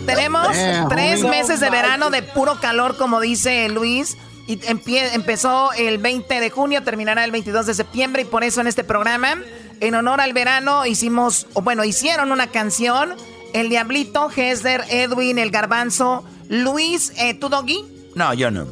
tenemos 0.07 0.49
Eh, 0.55 0.85
tres 0.89 1.23
meses 1.25 1.61
de 1.61 1.71
verano 1.71 2.11
de 2.11 2.23
puro 2.23 2.61
calor, 2.61 2.97
como 2.97 3.21
dice 3.21 3.69
Luis. 3.69 4.17
Y 4.47 4.59
empezó 4.67 5.73
el 5.75 5.99
20 5.99 6.41
de 6.41 6.51
junio, 6.51 6.83
terminará 6.83 7.25
el 7.25 7.31
22 7.31 7.67
de 7.67 7.75
septiembre. 7.75 8.23
Y 8.23 8.25
por 8.25 8.43
eso 8.43 8.61
en 8.61 8.67
este 8.67 8.83
programa, 8.83 9.37
en 9.81 9.95
honor 9.95 10.21
al 10.21 10.33
verano, 10.33 10.87
hicimos, 10.87 11.47
o 11.55 11.63
bueno, 11.63 11.85
hicieron 11.85 12.33
una 12.33 12.49
canción. 12.49 13.15
El 13.53 13.69
Diablito, 13.69 14.29
Hesder, 14.35 14.85
Edwin, 14.91 15.39
El 15.39 15.51
Garbanzo, 15.51 16.25
Luis, 16.49 17.13
eh, 17.17 17.35
¿tú, 17.35 17.49
Doggy? 17.49 17.85
No, 18.15 18.35
yo 18.35 18.51
no. 18.51 18.67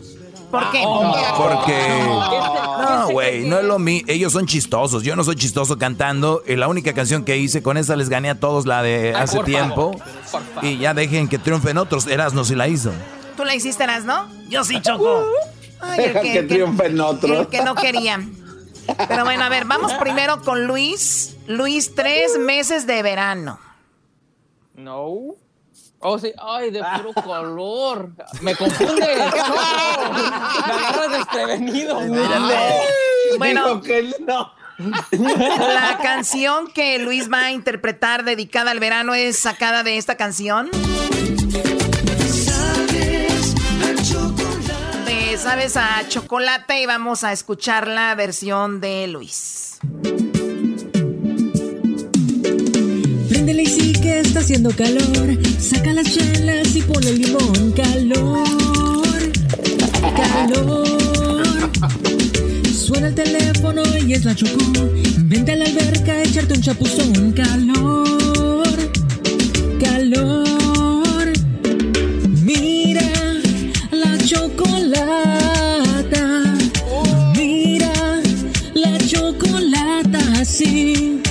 ¿Por 0.50 0.70
qué? 0.70 0.82
Porque. 1.36 1.78
No, 2.80 3.08
güey, 3.10 3.44
no 3.44 3.58
es 3.58 3.64
lo 3.64 3.78
mío. 3.78 4.02
Ellos 4.06 4.32
son 4.32 4.46
chistosos. 4.46 5.02
Yo 5.02 5.14
no 5.14 5.24
soy 5.24 5.36
chistoso 5.36 5.78
cantando. 5.78 6.42
Y 6.46 6.56
la 6.56 6.68
única 6.68 6.94
canción 6.94 7.24
que 7.24 7.36
hice, 7.36 7.62
con 7.62 7.76
esa 7.76 7.96
les 7.96 8.08
gané 8.08 8.30
a 8.30 8.40
todos 8.40 8.66
la 8.66 8.82
de 8.82 9.08
Ay, 9.14 9.22
hace 9.22 9.40
tiempo. 9.44 9.92
favor, 10.24 10.64
Y 10.64 10.78
ya 10.78 10.94
dejen 10.94 11.28
que 11.28 11.38
triunfen 11.38 11.76
otros. 11.76 12.06
Erasno 12.06 12.44
si 12.44 12.54
la 12.54 12.66
hizo. 12.68 12.92
¿Tú 13.36 13.44
la 13.44 13.54
hiciste, 13.54 13.86
no? 14.04 14.28
Yo 14.48 14.64
sí, 14.64 14.80
Choco. 14.80 15.24
Ay, 15.80 16.04
el 16.06 16.12
que, 16.20 16.32
que 16.32 16.42
triunfen 16.44 17.00
otros. 17.00 17.30
el 17.40 17.46
que 17.48 17.62
no 17.62 17.74
quería. 17.74 18.20
Pero 19.06 19.24
bueno, 19.24 19.44
a 19.44 19.48
ver, 19.48 19.66
vamos 19.66 19.92
primero 19.94 20.40
con 20.42 20.66
Luis. 20.66 21.36
Luis, 21.46 21.94
tres 21.94 22.38
meses 22.38 22.86
de 22.86 23.02
verano. 23.02 23.58
No. 24.74 25.34
Oh, 26.00 26.18
sí. 26.18 26.32
Ay, 26.40 26.70
de 26.70 26.82
puro 26.96 27.12
color. 27.12 28.10
Me 28.40 28.54
confunde. 28.54 29.06
Me 29.06 29.22
agarras 30.72 31.10
desprevenido. 31.10 32.00
Bueno, 33.38 33.80
que 33.80 34.14
no. 34.20 34.52
la 34.78 35.98
canción 36.00 36.68
que 36.68 37.00
Luis 37.00 37.30
va 37.32 37.46
a 37.46 37.50
interpretar 37.50 38.24
dedicada 38.24 38.70
al 38.70 38.78
verano 38.78 39.14
es 39.14 39.38
sacada 39.38 39.82
de 39.82 39.96
esta 39.96 40.16
canción. 40.16 40.70
De 45.04 45.36
Sabes 45.36 45.76
a 45.76 46.06
Chocolate 46.08 46.80
y 46.80 46.86
vamos 46.86 47.24
a 47.24 47.32
escuchar 47.32 47.88
la 47.88 48.14
versión 48.14 48.80
de 48.80 49.08
Luis. 49.08 49.80
Y 53.50 53.64
sí 53.66 53.92
que 53.94 54.20
está 54.20 54.40
haciendo 54.40 54.68
calor. 54.70 55.38
Saca 55.58 55.94
las 55.94 56.12
chelas 56.12 56.76
y 56.76 56.82
pone 56.82 57.08
el 57.08 57.18
limón. 57.22 57.72
Calor, 57.72 59.32
calor. 60.14 61.70
Suena 62.70 63.08
el 63.08 63.14
teléfono 63.14 63.82
y 64.06 64.12
es 64.12 64.26
la 64.26 64.34
chocó. 64.34 64.90
Vente 65.20 65.52
a 65.52 65.56
la 65.56 65.64
alberca 65.64 66.12
a 66.12 66.22
echarte 66.24 66.54
un 66.54 66.60
chapuzón. 66.60 67.32
Calor, 67.32 68.68
calor. 69.82 71.32
Mira 72.42 73.10
la 73.90 74.18
chocolata. 74.18 75.62
Mira 77.34 78.20
la 78.74 78.98
chocolata, 78.98 80.44
sí. 80.44 81.22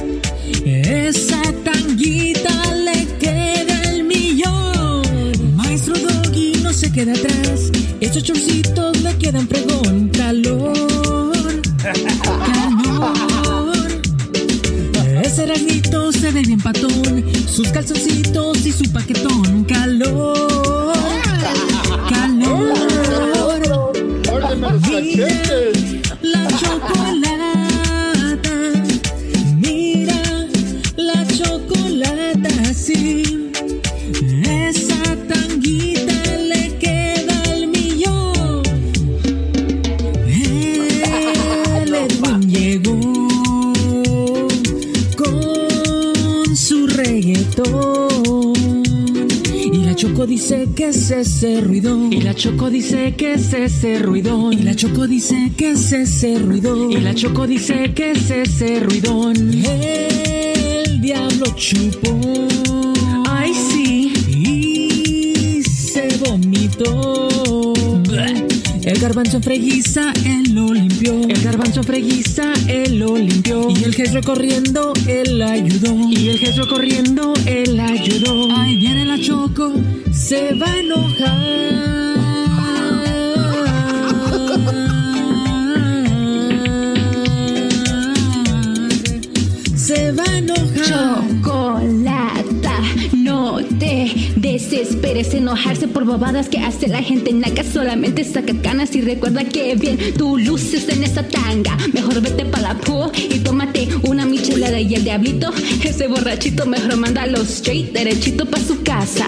Se 6.78 6.92
queda 6.92 7.14
atrás. 7.14 7.72
Esos 8.00 8.24
chorcitos 8.24 9.02
le 9.02 9.18
quedan 9.18 9.48
pregón. 9.48 10.10
Calor, 10.10 10.74
calor. 12.46 13.16
Ese 15.24 15.48
ragnito 15.48 16.12
se 16.12 16.30
ve 16.32 16.42
bien 16.42 16.60
patón. 16.60 17.26
Sus 17.48 17.70
calzoncitos 17.70 18.64
y 18.64 18.72
su 18.72 18.84
paquetón. 18.92 19.64
Calor, 19.64 20.94
calor. 22.10 22.74
Mira 24.88 25.28
la 26.22 26.48
chocolata. 26.48 27.47
Choco 50.18 50.26
dice 50.26 50.68
que 50.76 50.88
es 50.88 51.12
ese 51.12 51.62
ruidón. 51.62 52.12
Y 52.12 52.22
la 52.22 52.34
Choco 52.34 52.72
dice 52.72 53.14
que 53.16 53.34
es 53.34 53.54
ese 53.54 54.00
ruidón. 54.00 54.52
Y 54.52 54.64
la 54.64 54.74
Choco 54.74 55.06
dice 55.06 55.52
que 55.56 55.74
es 55.74 55.92
ese 55.92 56.40
ruidón. 56.40 56.92
Y 56.92 56.98
la 57.02 57.14
Choco 57.14 57.46
dice 57.46 57.94
que 57.94 58.14
es 58.14 58.32
ese 58.32 58.80
ruidón. 58.80 59.36
El 59.64 61.02
diablo 61.02 61.46
chupó. 61.56 62.20
Ay, 63.30 63.54
sí. 63.54 64.12
Y 64.28 65.62
se 65.62 66.08
vomitó. 66.26 67.27
El 68.98 69.04
garbanzo 69.04 69.40
freguiza, 69.40 70.12
él 70.26 70.56
lo 70.56 70.74
limpió. 70.74 71.22
El 71.30 71.40
garbanzo 71.44 71.84
freguiza, 71.84 72.52
él 72.68 72.98
lo 72.98 73.16
limpió. 73.16 73.70
Y 73.70 73.84
el 73.84 73.94
Jesro 73.94 74.24
corriendo, 74.24 74.92
él 75.06 75.40
ayudó. 75.40 75.94
Y 76.10 76.30
el 76.30 76.40
Jesro 76.40 76.68
corriendo, 76.68 77.32
él 77.46 77.80
ayudó. 77.80 78.52
Ahí 78.58 78.76
viene 78.80 79.06
la 79.06 79.20
Choco, 79.20 79.72
se 80.12 80.56
va 80.56 80.66
a 80.66 80.80
enojar. 80.80 81.78
Se 89.76 90.12
va 90.12 90.24
a 90.24 90.38
enojar. 90.40 91.24
Chocolata, 91.44 92.17
no 93.14 93.58
te 93.80 94.12
desesperes 94.36 95.34
enojarse 95.34 95.88
por 95.88 96.06
bobadas 96.06 96.50
que 96.50 96.60
hace 96.60 96.88
la 96.88 97.02
gente 97.02 97.34
naca. 97.34 97.64
Solamente 97.64 98.24
saca 98.24 98.54
canas 98.62 98.96
y 98.96 99.02
recuerda 99.02 99.44
que 99.44 99.76
bien 99.76 99.98
tú 100.18 100.38
luces 100.38 100.90
en 100.90 101.04
esa 101.04 101.24
tanga. 101.24 101.78
Mejor 101.94 102.22
vete 102.22 102.46
para 102.46 102.74
la 102.74 102.80
pool 102.80 103.12
y 103.16 103.40
tómate 103.40 103.88
una 104.04 104.26
michelada 104.26 104.80
y 104.80 104.96
el 104.96 105.04
diablito, 105.04 105.52
ese 105.84 106.08
borrachito, 106.08 106.66
mejor 106.66 106.98
mándalo 106.98 107.42
straight 107.42 107.92
derechito 107.92 108.46
para 108.46 108.64
su 108.64 108.82
casa. 108.84 109.28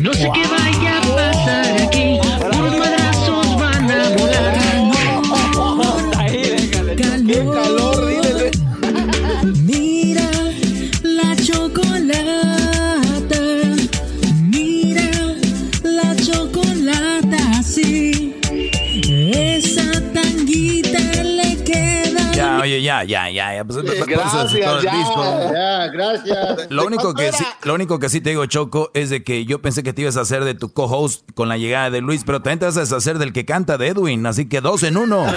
No 0.00 0.12
sé 0.12 0.28
qué 0.34 0.42
vaya 0.48 0.98
a 0.98 1.16
pasar 1.16 1.82
aquí. 1.82 2.33
Gracias, 24.52 24.64
todo 24.64 24.78
el 24.78 24.84
ya. 24.84 24.96
disco. 24.96 25.24
Ya, 25.52 25.86
gracias. 25.88 26.70
Lo 26.70 26.86
único, 26.86 27.14
que 27.14 27.32
sí, 27.32 27.44
lo 27.62 27.74
único 27.74 27.98
que 27.98 28.08
sí 28.08 28.20
te 28.20 28.30
digo, 28.30 28.46
Choco, 28.46 28.90
es 28.94 29.10
de 29.10 29.22
que 29.22 29.44
yo 29.44 29.60
pensé 29.62 29.82
que 29.82 29.92
te 29.92 30.02
ibas 30.02 30.16
a 30.16 30.22
hacer 30.22 30.44
de 30.44 30.54
tu 30.54 30.72
co-host 30.72 31.28
con 31.34 31.48
la 31.48 31.56
llegada 31.56 31.90
de 31.90 32.00
Luis, 32.00 32.22
pero 32.24 32.40
también 32.40 32.58
te 32.58 32.66
vas 32.66 32.76
a 32.76 32.80
deshacer 32.80 33.18
del 33.18 33.32
que 33.32 33.44
canta 33.44 33.78
de 33.78 33.88
Edwin, 33.88 34.26
así 34.26 34.48
que 34.48 34.60
dos 34.60 34.82
en 34.82 34.96
uno. 34.96 35.24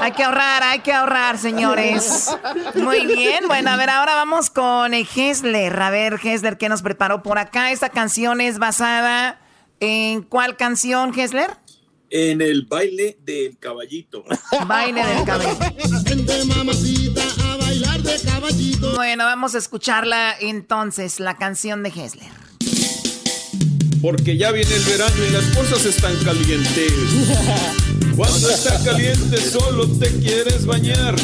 Hay 0.00 0.12
que 0.12 0.22
ahorrar, 0.22 0.62
hay 0.62 0.78
que 0.78 0.92
ahorrar, 0.92 1.38
señores. 1.38 2.34
Muy 2.76 3.04
bien. 3.04 3.44
Bueno, 3.48 3.70
a 3.70 3.76
ver, 3.76 3.90
ahora 3.90 4.14
vamos 4.14 4.48
con 4.48 4.94
eh, 4.94 5.06
Hessler. 5.14 5.82
A 5.82 5.90
ver, 5.90 6.20
Hessler, 6.22 6.56
¿qué 6.56 6.68
nos 6.68 6.82
preparó 6.82 7.22
por 7.22 7.38
acá? 7.38 7.72
Esta 7.72 7.88
canción 7.88 8.40
es 8.40 8.58
basada 8.58 9.38
en 9.80 10.22
cuál 10.22 10.56
canción, 10.56 11.12
Hessler? 11.18 11.50
En 12.10 12.40
el 12.40 12.62
baile 12.62 13.18
del 13.22 13.58
caballito. 13.58 14.24
Baile 14.66 15.04
del 15.04 15.24
cabello. 15.24 15.58
Bueno, 18.94 19.24
vamos 19.24 19.54
a 19.54 19.58
escucharla 19.58 20.34
entonces, 20.40 21.20
la 21.20 21.36
canción 21.36 21.82
de 21.82 21.90
Hessler. 21.90 22.30
Porque 24.00 24.36
ya 24.36 24.52
viene 24.52 24.74
el 24.74 24.84
verano 24.84 25.16
y 25.28 25.32
las 25.32 25.44
cosas 25.56 25.84
están 25.84 26.16
calientes. 26.24 26.92
Cuando 28.18 28.50
está 28.50 28.76
caliente 28.82 29.36
solo 29.40 29.86
te 29.86 30.08
quieres 30.18 30.66
bañar. 30.66 31.14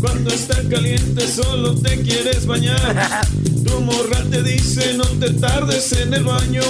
Cuando 0.00 0.30
está 0.30 0.56
caliente 0.70 1.28
solo 1.28 1.74
te 1.74 2.00
quieres 2.00 2.46
bañar. 2.46 3.20
Tu 3.66 3.78
morra 3.82 4.24
te 4.30 4.42
dice 4.42 4.94
no 4.94 5.04
te 5.04 5.34
tardes 5.34 5.92
en 5.92 6.14
el 6.14 6.24
baño. 6.24 6.62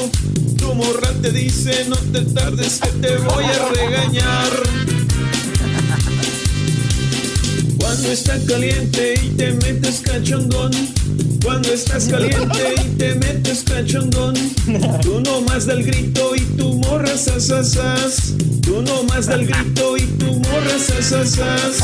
Tu 0.58 0.74
morra 0.74 1.12
te 1.22 1.30
dice 1.30 1.86
no 1.88 1.94
te 1.96 2.22
tardes 2.22 2.80
que 2.80 2.88
te 2.88 3.16
voy 3.18 3.44
a 3.44 3.68
regañar. 3.68 4.50
Cuando 7.78 8.08
está 8.10 8.40
caliente 8.46 9.14
y 9.22 9.28
te 9.36 9.52
metes 9.52 10.00
cachondón. 10.00 10.72
Cuando 11.42 11.72
estás 11.72 12.08
caliente 12.08 12.74
y 12.84 12.96
te 12.96 13.14
metes 13.14 13.64
cachondón. 13.64 14.34
Tú 15.02 15.20
no 15.20 15.40
más 15.42 15.66
del 15.66 15.84
grito 15.84 16.34
y 16.36 16.40
tu 16.56 16.74
morra 16.74 17.16
sasasas. 17.16 18.34
Tú 18.62 18.82
no 18.82 19.02
más 19.04 19.26
del 19.26 19.46
grito 19.46 19.96
y 19.96 20.06
tu 20.18 20.34
morra 20.34 20.78
sasasas. 20.78 21.82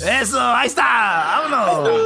Eso, 0.00 0.40
ahí 0.40 0.66
está, 0.66 1.48
vámonos. 1.48 2.00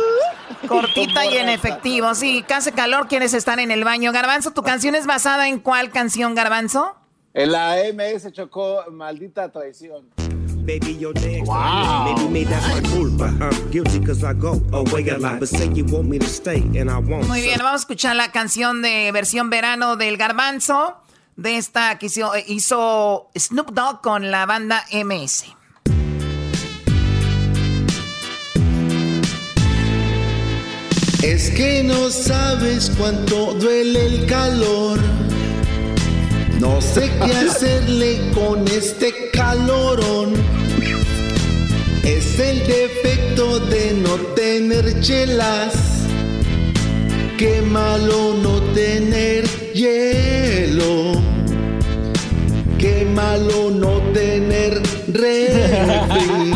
Cortita 0.69 1.27
y 1.27 1.37
en 1.37 1.49
efectivo. 1.49 2.15
Sí, 2.15 2.45
que 2.47 2.55
hace 2.55 2.73
calor, 2.73 3.09
quieres 3.09 3.35
estar 3.35 3.59
en 3.61 3.71
el 3.71 3.85
baño. 3.85 4.13
Garbanzo, 4.13 4.53
¿tu 4.53 4.63
canción 4.63 4.95
es 4.95 5.07
basada 5.07 5.49
en 5.49 5.59
cuál 5.59 5.91
canción, 5.91 6.35
Garbanzo? 6.35 6.97
En 7.35 7.53
la 7.53 7.77
MS 7.93 8.33
chocó 8.33 8.85
Maldita 8.91 9.51
Traición. 9.51 10.09
Baby, 10.65 10.93
you're 10.93 11.13
dead. 11.13 11.43
Maybe 12.05 12.29
me 12.29 12.45
that's 12.45 12.69
my 12.69 12.81
culpa. 12.89 13.25
I'm 13.41 13.71
guilty 13.73 13.99
cause 13.99 14.23
I 14.23 14.33
go 14.33 14.63
away 14.73 15.09
a 15.09 15.19
lot. 15.19 15.41
But 15.41 15.49
say 15.49 15.67
you 15.75 15.85
want 15.85 16.09
me 16.09 16.21
to 16.21 16.27
stay 16.27 16.63
and 16.79 16.89
I 16.89 16.99
won't. 16.99 17.27
Muy 17.27 17.43
bien, 17.43 17.59
vamos 17.59 17.81
a 17.81 17.83
escuchar 17.83 18.15
la 18.15 18.31
canción 18.31 18.81
de 18.81 19.11
versión 19.13 19.51
verano 19.51 19.97
del 19.97 20.17
Garbanzo. 20.17 20.99
De 21.35 21.57
esta 21.57 21.99
que 21.99 22.07
hizo, 22.07 22.31
hizo 22.47 23.31
Snoop 23.37 23.73
Dogg 23.73 24.03
con 24.03 24.31
la 24.31 24.47
banda 24.47 24.85
MS. 24.93 25.47
Es 31.25 31.51
que 31.51 31.83
no 31.83 32.11
sabes 32.11 32.93
cuánto 32.97 33.55
duele 33.55 34.07
el 34.07 34.27
calor. 34.27 35.01
No 36.63 36.81
sé 36.81 37.11
qué 37.25 37.33
hacerle 37.33 38.21
con 38.33 38.67
este 38.69 39.31
calorón. 39.33 40.35
Es 42.05 42.39
el 42.39 42.65
defecto 42.65 43.59
de 43.59 43.95
no 43.95 44.15
tener 44.37 45.01
chelas. 45.01 45.75
Qué 47.37 47.63
malo 47.63 48.35
no 48.41 48.63
tener 48.75 49.45
hielo. 49.75 51.21
Qué 52.79 53.09
malo 53.13 53.73
no 53.73 54.01
tener 54.13 54.81
refri. 55.09 56.53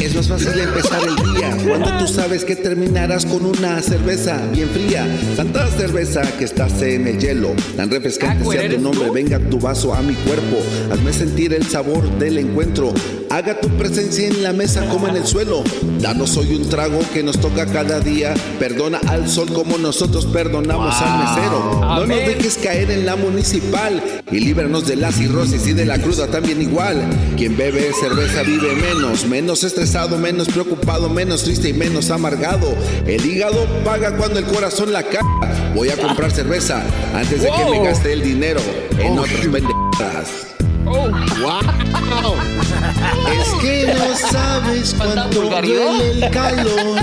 Es 0.00 0.14
más 0.14 0.28
fácil 0.28 0.58
empezar 0.60 1.00
el 1.02 1.34
día 1.34 1.56
cuando 1.66 1.98
tú 1.98 2.06
sabes 2.06 2.44
que 2.44 2.54
terminarás 2.54 3.26
con 3.26 3.44
una 3.44 3.82
cerveza 3.82 4.40
bien 4.52 4.68
fría. 4.68 5.06
Tanta 5.36 5.66
cerveza 5.72 6.22
que 6.38 6.44
estás 6.44 6.80
en 6.82 7.08
el 7.08 7.18
hielo. 7.18 7.50
Tan 7.76 7.90
refrescante 7.90 8.44
sea 8.48 8.70
tu 8.70 8.80
nombre, 8.80 9.10
venga 9.10 9.38
tu 9.38 9.58
vaso 9.58 9.92
a 9.92 10.00
mi 10.00 10.14
cuerpo. 10.14 10.58
Hazme 10.92 11.12
sentir 11.12 11.52
el 11.52 11.66
sabor 11.66 12.08
del 12.18 12.38
encuentro. 12.38 12.94
Haga 13.30 13.60
tu 13.60 13.68
presencia 13.70 14.26
en 14.28 14.42
la 14.42 14.52
mesa 14.52 14.88
como 14.88 15.08
en 15.08 15.16
el 15.16 15.26
suelo. 15.26 15.62
Danos 16.00 16.36
hoy 16.36 16.54
un 16.54 16.68
trago 16.68 17.00
que 17.12 17.22
nos 17.22 17.38
toca 17.38 17.66
cada 17.66 18.00
día. 18.00 18.34
Perdona 18.58 19.00
al 19.08 19.28
sol 19.28 19.52
como 19.52 19.76
nosotros 19.78 20.26
perdonamos 20.26 20.94
al 21.02 21.18
mesero. 21.18 21.80
No 21.80 22.06
nos 22.06 22.18
dejes 22.18 22.56
caer 22.62 22.90
en 22.90 23.04
la 23.04 23.16
municipal 23.16 24.02
y 24.30 24.40
líbranos 24.40 24.86
de 24.86 24.96
la 24.96 25.12
cirrosis 25.12 25.66
y 25.66 25.72
de 25.72 25.84
la 25.84 25.98
cruda 25.98 26.28
también 26.28 26.62
igual. 26.62 27.04
Quien 27.36 27.56
bebe 27.56 27.90
cerveza 28.00 28.42
vive 28.44 28.74
menos, 28.76 29.26
menos 29.26 29.64
estresado, 29.88 30.18
menos 30.18 30.48
preocupado, 30.48 31.08
menos 31.08 31.44
triste 31.44 31.70
y 31.70 31.72
menos 31.72 32.10
amargado. 32.10 32.76
El 33.06 33.24
hígado 33.24 33.64
paga 33.86 34.14
cuando 34.18 34.38
el 34.38 34.44
corazón 34.44 34.92
la 34.92 35.02
caga. 35.02 35.72
Voy 35.74 35.88
a 35.88 35.96
comprar 35.96 36.30
cerveza 36.30 36.84
antes 37.14 37.40
de 37.40 37.48
que 37.50 37.70
me 37.70 37.82
gaste 37.82 38.12
el 38.12 38.22
dinero 38.22 38.60
en 38.98 39.18
otras 39.18 39.40
pendejadas. 39.46 40.46
¡Wow! 40.84 42.34
Es 43.40 43.48
que 43.62 43.94
no 43.94 44.14
sabes 44.30 44.94
cuánto 44.94 45.40
duele 45.40 46.10
el 46.10 46.30
calor. 46.32 47.00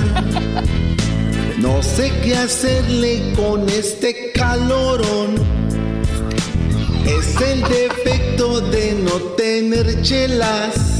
No 1.58 1.82
sé 1.82 2.14
qué 2.24 2.36
hacerle 2.38 3.34
con 3.36 3.68
este 3.68 4.32
calorón. 4.32 5.38
Es 7.04 7.42
el 7.42 7.62
defecto 7.62 8.62
de 8.62 8.94
no 8.94 9.18
tener 9.36 10.04
chelas. 10.04 10.95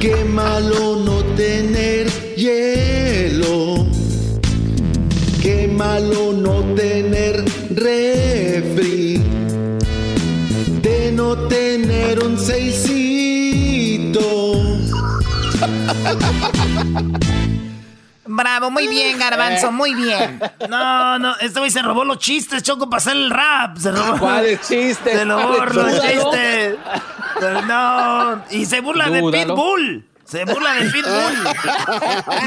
Qué 0.00 0.24
malo 0.24 0.96
no 0.96 1.24
tener 1.36 2.06
hielo. 2.36 3.86
Qué 5.42 5.66
malo 5.68 6.32
no 6.32 6.62
tener 6.74 7.44
refri. 7.70 9.22
De 10.82 11.12
no 11.12 11.36
tener 11.48 12.22
un 12.22 12.38
seisito. 12.38 13.02
Bravo, 18.36 18.70
muy 18.70 18.86
bien, 18.86 19.18
Garbanzo, 19.18 19.72
muy 19.72 19.94
bien. 19.94 20.40
No, 20.68 21.18
no, 21.18 21.34
este 21.40 21.58
güey 21.58 21.70
se 21.70 21.80
robó 21.82 22.04
los 22.04 22.18
chistes, 22.18 22.62
Choco, 22.62 22.88
para 22.90 22.98
hacer 22.98 23.14
el 23.16 23.30
rap. 23.30 23.78
Se 23.78 23.90
robó. 23.90 24.18
¿Cuáles 24.18 24.60
chistes? 24.60 25.18
Se 25.18 25.24
robó 25.24 25.64
los 25.64 26.02
chistes. 26.02 26.76
No, 27.66 28.42
y 28.50 28.66
se 28.66 28.80
burla 28.80 29.08
de. 29.08 29.22
Pitbull. 29.22 30.06
Se 30.24 30.44
burla 30.44 30.72
de 30.74 30.90
Pitbull. 30.90 31.48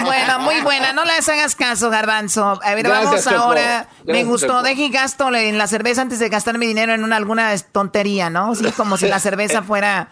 Bueno, 0.04 0.40
muy 0.40 0.60
buena. 0.62 0.92
No 0.94 1.06
les 1.06 1.28
hagas 1.30 1.56
caso, 1.56 1.90
Garbanzo. 1.90 2.60
A 2.64 2.76
ver, 2.76 2.86
Gracias, 2.86 3.06
vamos 3.06 3.24
Choco. 3.24 3.36
ahora. 3.38 3.88
Me 4.06 4.24
gustó. 4.26 4.62
Deje 4.62 4.84
y 4.84 4.90
gasto 4.90 5.34
en 5.34 5.58
la 5.58 5.68
cerveza 5.68 6.02
antes 6.02 6.20
de 6.20 6.30
gastar 6.30 6.58
mi 6.58 6.68
dinero 6.68 6.94
en 6.94 7.04
una, 7.04 7.16
alguna 7.16 7.58
tontería, 7.72 8.30
¿no? 8.30 8.54
Sí, 8.56 8.66
como 8.76 8.98
si 8.98 9.08
la 9.08 9.20
cerveza 9.20 9.64
fuera 9.64 10.10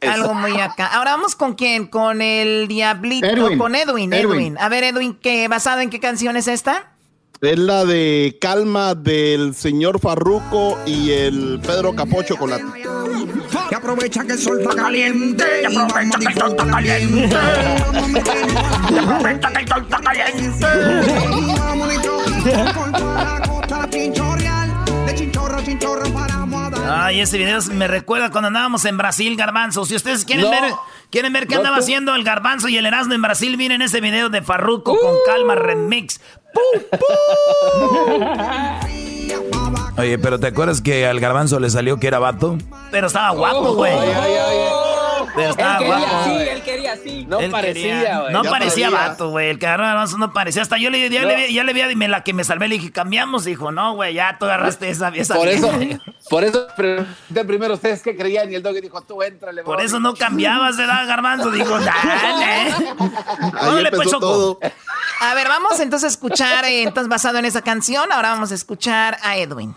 algo 0.00 0.34
muy 0.34 0.58
acá. 0.60 0.86
Ahora 0.86 1.12
vamos 1.12 1.34
con 1.34 1.54
quién? 1.54 1.86
Con 1.86 2.22
el 2.22 2.68
Diablito. 2.68 3.26
Edwin. 3.26 3.58
Con 3.58 3.74
Edwin, 3.74 4.12
Edwin. 4.12 4.32
Edwin. 4.32 4.58
A 4.58 4.68
ver, 4.68 4.84
Edwin, 4.84 5.14
¿qué, 5.14 5.48
¿basado 5.48 5.80
en 5.80 5.90
qué 5.90 6.00
canción 6.00 6.36
es 6.36 6.48
esta? 6.48 6.92
Es 7.40 7.58
la 7.58 7.84
de 7.84 8.36
Calma 8.40 8.96
del 8.96 9.54
señor 9.54 10.00
Farruco 10.00 10.76
y 10.86 11.12
el 11.12 11.60
Pedro 11.64 11.94
Capocho 11.94 12.36
con 12.36 12.50
la... 12.50 12.58
Que 13.68 13.76
aprovecha 13.76 14.24
que 14.24 14.32
el 14.32 14.38
sol 14.38 14.60
está 14.60 14.74
caliente. 14.74 15.44
Que 15.60 15.66
aprovecha 15.66 16.18
que 16.18 16.24
el 16.26 16.34
sol 16.34 16.50
está 16.50 16.66
caliente. 16.66 17.36
Que 18.88 18.98
aprovecha 18.98 19.52
que 19.52 19.60
el 19.60 19.68
sol 19.68 19.82
está 19.82 20.00
caliente. 20.00 20.66
Ay, 26.90 27.20
ese 27.20 27.38
video 27.38 27.58
me 27.72 27.86
recuerda 27.88 28.30
cuando 28.30 28.48
andábamos 28.48 28.84
en 28.84 28.96
Brasil, 28.96 29.36
Garbanzo. 29.36 29.84
Si 29.84 29.94
ustedes 29.94 30.24
quieren 30.24 30.44
No. 30.46 30.50
ver, 30.50 30.72
quieren 31.10 31.32
ver 31.32 31.46
qué 31.46 31.54
No, 31.54 31.60
andaba 31.60 31.76
tú. 31.76 31.82
haciendo 31.82 32.14
el 32.14 32.24
Garbanzo 32.24 32.68
y 32.68 32.76
el 32.78 32.86
Erasmo 32.86 33.14
en 33.14 33.22
Brasil, 33.22 33.56
miren 33.56 33.82
ese 33.82 34.00
video 34.00 34.28
de 34.30 34.42
Farruko 34.42 34.96
con 34.98 35.14
calma 35.26 35.54
remix. 35.54 36.20
Oye, 39.96 40.18
pero 40.18 40.38
¿te 40.40 40.46
acuerdas 40.48 40.80
que 40.80 41.06
al 41.06 41.18
garbanzo 41.20 41.58
le 41.60 41.70
salió 41.70 41.98
que 41.98 42.06
era 42.06 42.18
vato? 42.18 42.56
Pero 42.90 43.08
estaba 43.08 43.30
guapo, 43.30 43.74
güey. 43.74 43.92
Ay, 43.92 44.32
Pero 45.38 45.50
Él 45.50 45.78
quería 45.78 45.86
guapo. 45.98 46.16
así, 46.16 46.30
él 46.48 46.62
quería 46.62 46.92
así. 46.92 47.26
No 47.28 47.40
Él 47.40 47.50
parecía, 47.50 48.20
güey. 48.20 48.32
No 48.32 48.42
parecía 48.44 48.90
vato, 48.90 49.30
güey. 49.30 49.50
El 49.50 49.58
garbanzo 49.58 50.18
no 50.18 50.32
parecía. 50.32 50.62
Hasta 50.62 50.78
yo 50.78 50.90
le, 50.90 51.08
ya, 51.10 51.22
No. 51.22 51.28
le, 51.28 51.52
ya 51.52 51.64
le 51.64 51.72
vi, 51.72 51.96
me 51.96 52.08
la 52.08 52.22
que 52.24 52.32
me 52.34 52.44
salvé, 52.44 52.68
le 52.68 52.76
dije, 52.76 52.90
cambiamos. 52.92 53.44
Dijo, 53.44 53.70
no, 53.72 53.94
güey, 53.94 54.14
ya 54.14 54.36
tú 54.38 54.44
agarraste 54.46 54.88
esa, 54.90 55.08
esa 55.08 55.34
Por 55.34 55.48
eso, 55.48 55.70
vieja". 55.78 56.00
por 56.30 56.44
eso 56.44 56.66
pregunté 56.76 57.44
primero 57.46 57.74
ustedes 57.74 58.02
qué 58.02 58.16
creían 58.16 58.50
y 58.50 58.54
el 58.54 58.62
doggy 58.62 58.80
dijo, 58.80 59.00
tú 59.02 59.22
entrale. 59.22 59.62
Por 59.62 59.76
bro". 59.76 59.84
eso 59.84 60.00
no 60.00 60.14
cambiabas 60.14 60.76
de 60.76 60.84
edad, 60.84 61.06
garbanzo. 61.06 61.50
Dijo, 61.50 61.78
dale. 61.78 62.74
Órale, 63.60 63.90
pues, 63.92 64.10
Choco. 64.10 64.58
A 65.20 65.34
ver, 65.34 65.48
vamos 65.48 65.80
entonces 65.80 66.04
a 66.04 66.08
escuchar, 66.12 66.64
eh, 66.64 66.82
entonces 66.82 67.08
basado 67.08 67.38
en 67.38 67.44
esa 67.44 67.62
canción, 67.62 68.12
ahora 68.12 68.30
vamos 68.30 68.52
a 68.52 68.54
escuchar 68.54 69.18
a 69.22 69.36
Edwin. 69.36 69.74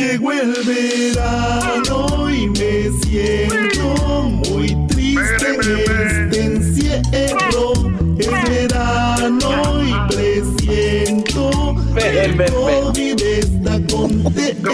Llegó 0.00 0.32
el 0.32 0.54
verano 0.66 2.30
y 2.30 2.48
me 2.48 2.90
siento 3.02 4.30
muy 4.30 4.74
triste 4.86 5.46
en 5.46 5.60
este 6.08 6.44
encierro. 6.44 7.72
Es 8.18 8.30
verano 8.48 9.84
y 9.84 10.14
presiento 10.14 11.76
el 11.96 12.50
COVID 12.50 13.59
está 13.70 13.96
contento. 13.96 14.70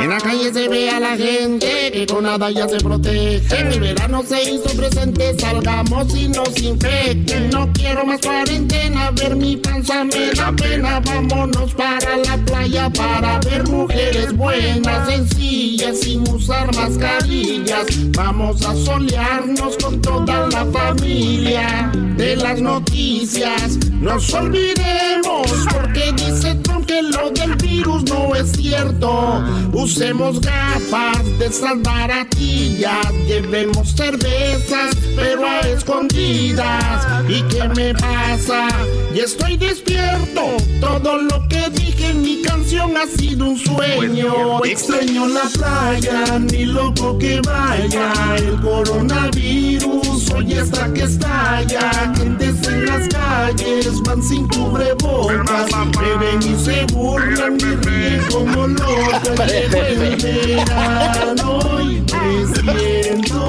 En 0.00 0.10
la 0.10 0.18
calle 0.18 0.52
se 0.52 0.68
ve 0.68 0.90
a 0.90 1.00
la 1.00 1.16
gente 1.16 1.90
que 1.92 2.06
con 2.06 2.24
nada 2.24 2.50
ya 2.50 2.68
se 2.68 2.76
protege. 2.78 3.42
El 3.56 3.80
verano 3.80 4.22
se 4.22 4.42
hizo 4.42 4.76
presente, 4.76 5.34
salgamos 5.38 6.14
y 6.14 6.28
nos 6.28 6.60
infecten. 6.60 7.50
No 7.50 7.70
quiero 7.72 8.04
más 8.04 8.20
cuarentena, 8.20 9.10
ver 9.12 9.36
mi 9.36 9.56
panza 9.56 10.04
me 10.04 10.30
da 10.32 10.52
pena. 10.52 11.00
Vámonos 11.00 11.74
para 11.74 12.16
la 12.18 12.36
playa 12.44 12.90
para 12.90 13.40
ver 13.40 13.66
mujeres 13.68 14.36
buenas, 14.36 15.08
sencillas, 15.08 16.00
sin 16.00 16.28
usar 16.28 16.74
mascarillas. 16.74 17.86
Vamos 18.10 18.64
a 18.64 18.74
solearnos 18.74 19.76
con 19.78 20.00
toda 20.00 20.48
la 20.48 20.66
familia. 20.66 21.90
De 22.16 22.36
las 22.36 22.60
noticias, 22.60 23.76
nos 24.00 24.32
olvidemos 24.32 25.50
porque 25.72 26.12
dice 26.12 26.54
Trump 26.62 26.86
que 26.86 27.02
lo 27.02 27.30
del 27.30 27.53
virus 27.56 28.04
no 28.04 28.34
es 28.34 28.52
cierto. 28.52 29.42
Usemos 29.72 30.40
gafas 30.40 31.24
de 31.38 31.46
esas 31.46 31.80
baratillas, 31.82 33.12
llevemos 33.26 33.92
cervezas, 33.92 34.96
pero 35.16 35.46
a 35.46 35.60
escondidas. 35.60 37.06
¿Y 37.28 37.42
qué 37.42 37.68
me 37.68 37.94
pasa? 37.94 38.68
Y 39.14 39.20
estoy 39.20 39.56
despierto. 39.56 40.42
Todo 40.80 41.18
lo 41.18 41.48
que 41.48 41.70
dije 41.70 42.10
en 42.10 42.22
mi 42.22 42.42
canción 42.42 42.96
ha 42.96 43.06
sido 43.06 43.46
un 43.46 43.58
sueño. 43.58 44.64
Extraño 44.64 45.28
la 45.28 45.48
playa, 45.52 46.38
ni 46.38 46.64
loco 46.66 47.18
que 47.18 47.40
vaya. 47.40 48.12
El 48.36 48.60
coronavirus 48.60 50.30
hoy 50.32 50.52
está 50.52 50.92
que 50.92 51.02
estalla. 51.04 52.12
Gentes 52.16 52.66
en 52.66 52.86
las 52.86 53.08
calles 53.08 54.02
van 54.02 54.22
sin 54.22 54.48
cubrebocas. 54.48 55.70
Beben 56.00 56.42
y 56.42 56.64
se 56.64 56.84
burlan 56.92 57.43
ríen 57.50 58.22
como 58.30 58.66
locos. 58.66 59.46
Llegó 59.46 59.82
el 59.82 60.16
verano 60.16 61.80
y 61.80 62.00
me 62.00 62.46
siento 62.62 63.40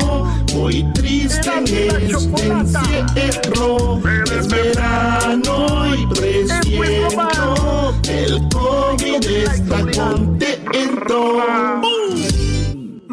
muy 0.53 0.83
triste 0.93 1.49
en 1.55 1.65
este 1.65 2.47
encierro. 2.47 4.01
Es 4.37 4.47
verano 4.47 5.95
y 5.95 5.97
presiento 6.07 7.93
el 8.07 8.47
COVID 8.49 9.25
está 9.25 9.79
contento. 9.91 11.94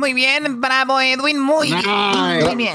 Muy 0.02 0.14
bien, 0.14 0.60
bravo 0.60 1.00
Edwin, 1.00 1.38
muy 1.38 1.68
bien. 1.68 2.44
Muy 2.44 2.56
bien. 2.56 2.74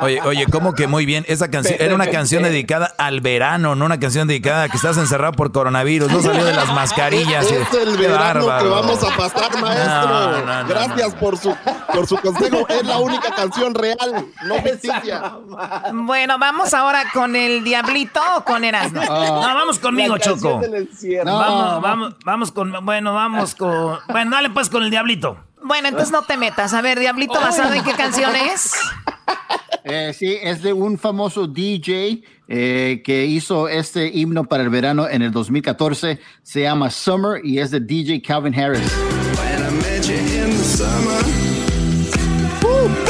Oye, 0.00 0.20
oye, 0.22 0.46
¿cómo 0.50 0.74
que 0.74 0.88
muy 0.88 1.06
bien? 1.06 1.24
Esa 1.28 1.48
canción 1.48 1.76
era 1.78 1.94
una 1.94 2.06
canción 2.10 2.42
dedicada 2.42 2.92
al 2.98 3.20
verano, 3.20 3.76
no 3.76 3.84
una 3.84 4.00
canción 4.00 4.26
dedicada 4.26 4.64
a 4.64 4.68
que 4.68 4.76
estás 4.76 4.96
encerrado 4.96 5.34
por 5.34 5.52
coronavirus. 5.52 6.10
No 6.10 6.20
salió 6.20 6.44
de 6.44 6.52
las 6.52 6.66
mascarillas. 6.74 7.48
Es 7.48 7.72
el 7.72 7.96
Qué 7.96 8.08
verano 8.08 8.40
que 8.40 8.66
vamos 8.66 9.00
a 9.04 9.16
pasar, 9.16 9.60
maestro. 9.60 10.08
No, 10.08 10.44
no, 10.44 10.62
no, 10.62 10.68
Gracias 10.68 11.14
por 11.14 11.38
su 11.38 11.54
por 11.94 12.08
su 12.08 12.16
consejo. 12.16 12.66
Es 12.68 12.84
la 12.84 12.98
única 12.98 13.32
canción 13.32 13.72
real, 13.72 14.26
no 14.44 14.54
ficticia. 14.56 15.34
Bueno, 15.92 16.36
vamos 16.40 16.74
ahora 16.74 17.04
con 17.14 17.36
el 17.36 17.62
Diablito 17.62 18.20
o 18.38 18.44
con 18.44 18.64
Erasmo. 18.64 19.02
No, 19.04 19.40
vamos 19.40 19.78
conmigo, 19.78 20.18
Choco. 20.18 20.60
Vamos, 21.24 21.80
vamos, 21.80 22.14
vamos 22.24 22.50
con, 22.50 22.74
bueno, 22.84 23.14
vamos 23.14 23.54
con, 23.54 24.00
bueno, 24.08 24.32
dale 24.32 24.50
pues 24.50 24.68
con 24.68 24.82
el 24.82 24.90
diablito. 24.90 25.38
Bueno, 25.62 25.88
entonces 25.88 26.12
no 26.12 26.22
te 26.22 26.36
metas. 26.36 26.74
A 26.74 26.82
ver, 26.82 26.98
Diablito, 26.98 27.34
¿basado 27.34 27.74
en 27.74 27.84
qué 27.84 27.92
canción 27.92 28.34
es? 28.36 28.72
Eh, 29.82 30.12
sí, 30.16 30.36
es 30.42 30.62
de 30.62 30.74
un 30.74 30.98
famoso 30.98 31.46
DJ 31.46 32.22
eh, 32.48 33.02
que 33.02 33.24
hizo 33.24 33.66
este 33.66 34.08
himno 34.08 34.44
para 34.44 34.62
el 34.62 34.68
verano 34.68 35.08
en 35.08 35.22
el 35.22 35.32
2014. 35.32 36.20
Se 36.42 36.60
llama 36.62 36.90
Summer 36.90 37.40
y 37.44 37.58
es 37.60 37.70
de 37.70 37.80
DJ 37.80 38.20
Calvin 38.20 38.54
Harris. 38.54 38.92
When 39.38 39.62
I 39.62 39.70
met 39.70 40.06
you 40.06 40.16
in 40.16 40.50
the 40.50 40.64
summer, 40.64 41.22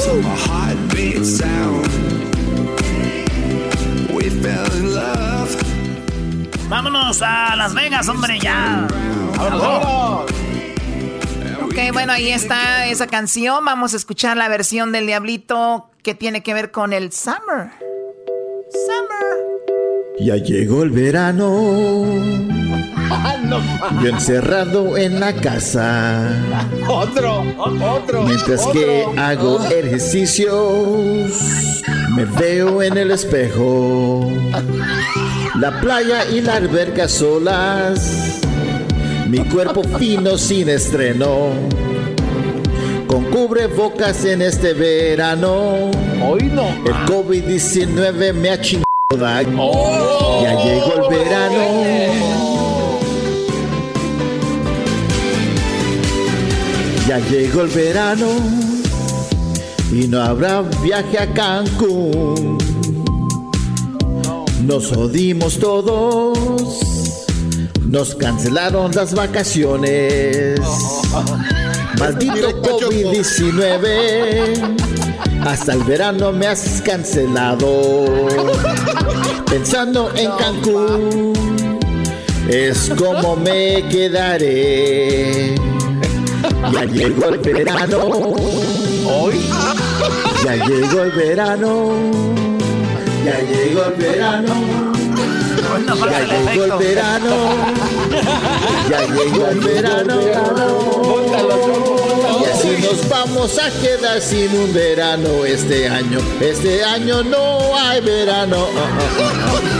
so 0.01 0.14
my 0.22 0.36
heart 0.36 0.94
beat 0.94 1.24
sound. 1.24 1.86
We 4.14 4.30
fell 4.30 4.72
in 4.76 4.94
love. 4.94 5.57
Vámonos 6.68 7.20
a 7.20 7.57
Las 7.57 7.74
Vegas, 7.74 8.09
hombre, 8.09 8.38
ya. 8.38 8.86
Ok, 11.70 11.92
bueno, 11.92 12.12
ahí 12.12 12.30
está 12.30 12.86
esa 12.86 13.06
canción. 13.06 13.64
Vamos 13.64 13.94
a 13.94 13.96
escuchar 13.96 14.36
la 14.36 14.48
versión 14.48 14.90
del 14.90 15.06
Diablito 15.06 15.88
que 16.02 16.16
tiene 16.16 16.42
que 16.42 16.52
ver 16.52 16.72
con 16.72 16.92
el 16.92 17.12
Summer. 17.12 17.70
Summer. 18.72 19.36
Ya 20.18 20.34
llegó 20.34 20.82
el 20.82 20.90
verano. 20.90 21.46
Yo 24.02 24.08
encerrado 24.08 24.96
en 24.96 25.20
la 25.20 25.32
casa. 25.32 26.28
Otro, 26.88 27.44
otro. 27.56 28.24
Mientras 28.24 28.66
otro. 28.66 28.72
que 28.72 29.06
hago 29.16 29.64
ejercicios, 29.64 31.30
me 32.16 32.24
veo 32.24 32.82
en 32.82 32.98
el 32.98 33.12
espejo. 33.12 34.28
La 35.54 35.80
playa 35.80 36.28
y 36.28 36.40
la 36.40 36.56
alberca 36.56 37.06
solas. 37.06 38.40
Mi 39.31 39.45
cuerpo 39.45 39.85
fino 39.85 40.37
sin 40.37 40.68
estreno. 40.68 41.51
Con 43.07 43.26
cubrebocas 43.26 44.24
en 44.24 44.43
este 44.43 44.72
verano. 44.72 45.89
Hoy 46.20 46.51
no. 46.53 46.66
El 46.85 46.95
COVID-19 47.07 48.35
me 48.35 48.51
ha 48.51 48.61
chingado. 48.61 48.85
Ya 50.43 50.64
llegó 50.64 50.95
el 50.97 51.16
verano. 51.16 51.62
Ya 57.07 57.18
llegó 57.31 57.61
el 57.61 57.68
verano 57.68 58.26
y 59.93 60.09
no 60.09 60.22
habrá 60.22 60.62
viaje 60.62 61.20
a 61.20 61.33
Cancún. 61.33 62.59
Nos 64.66 64.89
jodimos 64.93 65.59
todos, 65.59 66.78
nos 67.91 68.14
cancelaron 68.14 68.93
las 68.93 69.12
vacaciones. 69.14 70.61
Maldito 71.99 72.62
COVID-19, 72.88 74.78
hasta 75.45 75.72
el 75.72 75.82
verano 75.82 76.30
me 76.32 76.47
has 76.47 76.80
cancelado. 76.82 78.07
Pensando 79.47 80.12
en 80.14 80.30
Cancún, 80.38 81.32
es 82.49 82.93
como 82.97 83.34
me 83.36 83.84
quedaré. 83.88 85.57
Ya 86.72 86.84
llegó 86.84 87.30
el 87.30 87.38
verano. 87.38 87.99
Hoy. 89.09 89.51
Ya 90.45 90.55
llegó 90.55 91.03
el 91.03 91.11
verano. 91.11 91.91
Ya 93.24 93.41
llegó 93.41 93.82
el 93.84 93.95
verano. 93.95 94.89
Ya 95.78 96.20
llegó 96.24 96.64
el 96.64 96.72
verano. 96.72 97.36
Ya 98.88 99.00
llegó 99.14 99.46
el 99.46 99.60
verano. 99.60 100.20
Y 102.40 102.44
así 102.44 102.76
nos 102.82 103.08
vamos 103.08 103.58
a 103.58 103.70
quedar 103.80 104.20
sin 104.20 104.52
un 104.56 104.72
verano 104.72 105.44
este 105.44 105.88
año. 105.88 106.18
Este 106.40 106.84
año 106.84 107.22
no 107.22 107.76
hay 107.76 108.00
verano. 108.00 108.66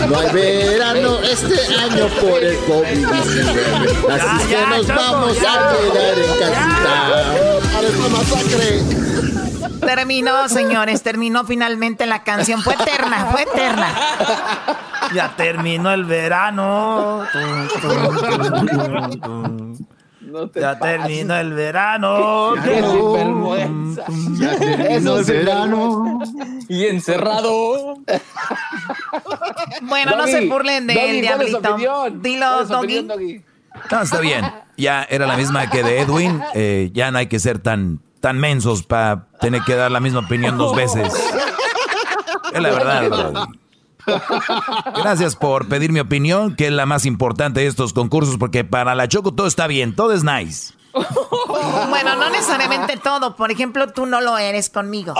No 0.09 0.18
hay 0.18 0.32
verano 0.32 1.18
este 1.22 1.59
año 1.76 2.07
por 2.20 2.43
el 2.43 2.57
COVID-19. 2.61 4.11
Así 4.11 4.49
que 4.49 4.66
nos 4.66 4.86
vamos 4.86 5.36
a 5.38 5.72
quedar 5.76 6.18
en 6.18 6.30
casita. 6.38 7.34
Esta 7.80 8.09
masacre. 8.09 9.11
Terminó, 9.80 10.49
señores, 10.49 11.03
terminó 11.03 11.45
finalmente 11.45 12.07
la 12.07 12.22
canción. 12.22 12.62
Fue 12.62 12.74
eterna, 12.74 13.28
fue 13.32 13.43
eterna. 13.43 13.95
Ya 15.15 15.35
terminó 15.37 15.93
el 15.93 16.05
verano. 16.05 17.25
Ya 20.55 20.79
terminó 20.79 21.37
el 21.37 21.53
verano. 21.55 22.55
Qué 22.63 22.83
sinvergüenza. 22.83 24.05
Ya 24.39 24.57
terminó 24.57 25.17
el 25.17 25.25
verano. 25.25 26.21
Y 26.69 26.87
encerrado. 26.87 27.97
Bueno, 29.83 30.17
no 30.17 30.27
se 30.27 30.47
burlen 30.47 30.87
del 30.87 30.97
Doggy, 30.97 31.27
¿cuál 31.27 31.43
es 31.43 31.51
su 31.51 31.61
diablito. 31.61 32.11
Dilo, 32.21 32.47
¿Cuál 32.47 32.61
es 32.63 32.69
su 32.69 32.73
Doggy. 32.75 32.85
opinión, 32.99 33.09
Doggy? 33.09 33.45
No, 33.91 34.03
está 34.03 34.21
bien. 34.21 34.53
Ya 34.77 35.03
era 35.09 35.27
la 35.27 35.37
misma 35.37 35.69
que 35.71 35.83
de 35.83 36.01
Edwin. 36.01 36.41
Eh, 36.55 36.91
ya 36.93 37.11
no 37.11 37.19
hay 37.19 37.27
que 37.27 37.39
ser 37.39 37.59
tan, 37.59 38.01
tan 38.21 38.39
mensos 38.39 38.85
para 38.85 39.27
tener 39.41 39.63
que 39.63 39.75
dar 39.75 39.91
la 39.91 40.01
misma 40.01 40.21
opinión 40.21 40.57
dos 40.59 40.75
veces. 40.77 41.13
Es 42.53 42.61
la 42.61 42.71
verdad. 42.71 43.49
Gracias 44.97 45.37
por 45.37 45.69
pedir 45.69 45.93
mi 45.93 46.01
opinión, 46.01 46.57
que 46.57 46.67
es 46.67 46.73
la 46.73 46.87
más 46.87 47.07
importante 47.07 47.61
de 47.61 47.67
estos 47.67 47.93
concursos, 47.93 48.37
porque 48.39 48.65
para 48.65 48.95
la 48.95 49.09
Choco 49.09 49.33
todo 49.33 49.47
está 49.47 49.67
bien, 49.67 49.95
todo 49.95 50.13
es 50.13 50.25
nice. 50.25 50.75
Bueno, 50.93 52.17
no 52.17 52.31
necesariamente 52.31 52.97
todo. 52.97 53.37
Por 53.37 53.51
ejemplo, 53.51 53.89
tú 53.93 54.07
no 54.07 54.21
lo 54.21 54.37
eres 54.39 54.71
conmigo. 54.71 55.15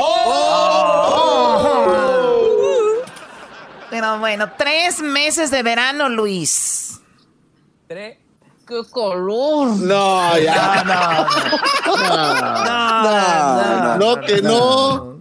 Pero 3.91 4.18
bueno, 4.18 4.51
tres 4.57 5.01
meses 5.01 5.51
de 5.51 5.62
verano, 5.62 6.09
Luis. 6.09 7.01
Tres. 7.88 8.18
qué 8.66 8.80
color. 8.91 9.76
No, 9.78 10.38
ya. 10.38 10.84
No, 11.86 11.97
no, 11.97 12.64
No, 12.64 13.97
no, 13.99 14.20
que 14.20 14.43
no. 14.43 15.20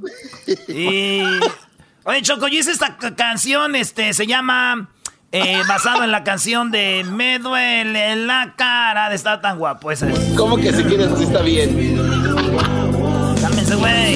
Y... 0.67 1.23
Oye, 2.03 2.21
Choco, 2.21 2.47
yo 2.47 2.59
hice 2.59 2.71
esta 2.71 2.97
ca- 2.97 3.15
canción, 3.15 3.75
este, 3.75 4.13
se 4.13 4.25
llama... 4.25 4.89
eh, 5.31 5.61
basado 5.67 6.03
en 6.03 6.11
la 6.11 6.23
canción 6.23 6.71
de 6.71 7.05
Me 7.11 7.37
duele 7.39 8.15
la 8.15 8.53
cara 8.55 9.09
de 9.09 9.15
estar 9.15 9.41
tan 9.41 9.59
guapo. 9.59 9.91
Esa 9.91 10.09
es. 10.09 10.17
¿Cómo 10.35 10.57
que 10.57 10.73
si 10.73 10.83
quieres 10.83 11.09
sí 11.17 11.23
está 11.25 11.41
bien? 11.41 11.97
Cálmense, 13.41 13.75
güey. 13.75 14.15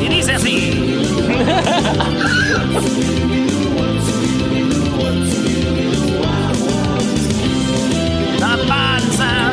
Y 0.00 0.08
dice 0.08 0.32
así. 0.34 1.02
La 8.40 8.56
panza, 8.68 9.52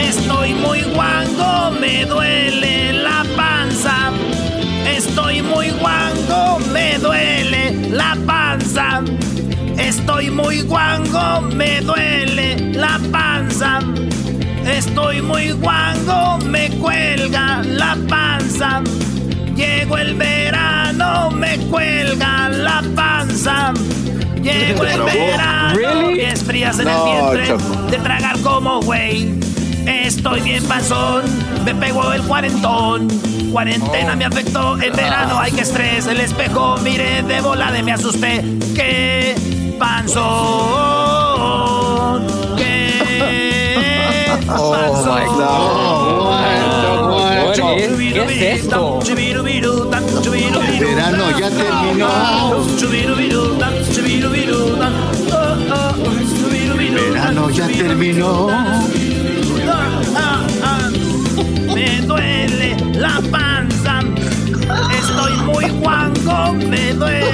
estoy 0.00 0.54
muy 0.54 0.82
guango, 0.94 1.70
me 1.80 2.04
duele. 2.06 2.93
Estoy 5.34 5.50
muy 5.50 5.70
guango, 5.80 6.60
me 6.72 6.96
duele 6.98 7.88
la 7.90 8.16
panza. 8.24 9.02
Estoy 9.76 10.30
muy 10.30 10.62
guango, 10.62 11.40
me 11.40 11.80
duele 11.80 12.72
la 12.72 13.00
panza. 13.10 13.80
Estoy 14.64 15.22
muy 15.22 15.50
guango, 15.50 16.38
me 16.46 16.70
cuelga 16.78 17.62
la 17.64 17.96
panza. 18.08 18.80
Llegó 19.56 19.98
el 19.98 20.14
verano, 20.14 21.32
me 21.32 21.58
cuelga 21.66 22.48
la 22.50 22.84
panza. 22.94 23.72
Llegó 24.40 24.84
el 24.84 25.02
verano, 25.02 25.74
¿really? 25.74 26.14
pies 26.14 26.44
frías 26.44 26.78
en 26.78 26.86
el 26.86 26.96
vientre 27.06 27.48
Choco. 27.48 27.90
de 27.90 27.98
tragar 27.98 28.38
como 28.38 28.80
güey. 28.82 29.34
Estoy 29.86 30.40
bien 30.40 30.64
panzón, 30.64 31.22
me 31.64 31.74
pegó 31.74 32.12
el 32.12 32.22
cuarentón. 32.22 33.08
Cuarentena 33.52 34.16
me 34.16 34.24
afectó, 34.24 34.80
en 34.80 34.92
verano 34.94 35.38
hay 35.38 35.52
que 35.52 35.60
estrés. 35.62 36.06
El 36.06 36.20
espejo, 36.20 36.76
mire, 36.82 37.22
de 37.22 37.40
volada 37.40 37.80
me 37.82 37.92
asusté. 37.92 38.44
¡Qué 38.74 39.34
panzón! 39.78 40.24
¡Qué 42.56 44.26
panzón! 44.46 45.24
¿Qué 47.54 48.24
es 48.24 48.62
esto? 48.62 48.98
Verano 50.80 51.38
ya 51.38 51.50
terminó. 51.50 52.08
Verano 57.12 57.50
ya 57.50 57.66
terminó. 57.68 58.48
Me 61.74 62.00
duele 62.06 62.76
la 62.94 63.20
panza. 63.30 64.00
Estoy 64.98 65.36
muy 65.44 65.68
guango, 65.80 66.52
me 66.54 66.92
duele 66.92 67.32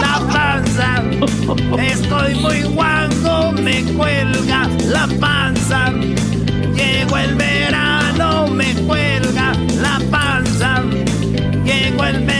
la 0.00 0.20
panza. 0.32 1.02
Estoy 1.78 2.34
muy 2.36 2.62
guango, 2.74 3.52
me 3.52 3.82
cuelga 3.94 4.68
la 4.86 5.08
panza. 5.18 5.92
Llegó 6.74 7.16
el 7.18 7.34
verano, 7.34 8.46
me 8.48 8.74
cuelga 8.86 9.52
la 9.80 10.00
panza. 10.10 10.82
Llegó 11.64 12.04
el 12.04 12.20
verano. 12.20 12.39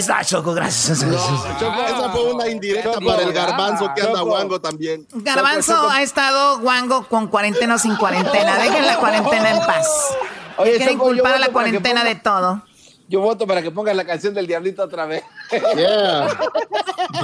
Ahí 0.00 0.16
está, 0.16 0.24
Choco, 0.24 0.54
gracias. 0.54 1.00
Choco, 1.00 1.82
esa 1.86 2.08
fue 2.10 2.32
una 2.32 2.48
indirecta 2.48 2.98
para 3.00 3.22
el 3.22 3.32
garbanzo 3.34 3.92
que 3.94 4.00
anda 4.00 4.22
guango 4.22 4.58
también. 4.58 5.06
Garbanzo 5.12 5.90
ha 5.90 6.00
estado 6.00 6.58
guango 6.60 7.06
con 7.06 7.26
cuarentena 7.26 7.74
o 7.74 7.78
sin 7.78 7.96
cuarentena. 7.96 8.56
Dejen 8.56 8.86
la 8.86 8.96
cuarentena 8.96 9.50
en 9.50 9.58
paz. 9.66 9.86
Oye, 10.56 10.76
Quieren 10.78 10.94
Choco, 10.98 11.12
yo 11.12 11.22
culpar 11.22 11.34
a 11.34 11.38
la 11.38 11.46
voto 11.48 11.52
para 11.54 11.70
que 11.70 11.70
cuarentena 11.80 12.00
ponga- 12.00 12.08
de 12.08 12.14
todo. 12.14 12.62
Yo 13.08 13.20
voto 13.20 13.46
para 13.46 13.60
que 13.60 13.70
pongan 13.70 13.96
la 13.96 14.04
canción 14.06 14.32
del 14.32 14.46
Diablito 14.46 14.84
otra 14.84 15.04
vez. 15.04 15.22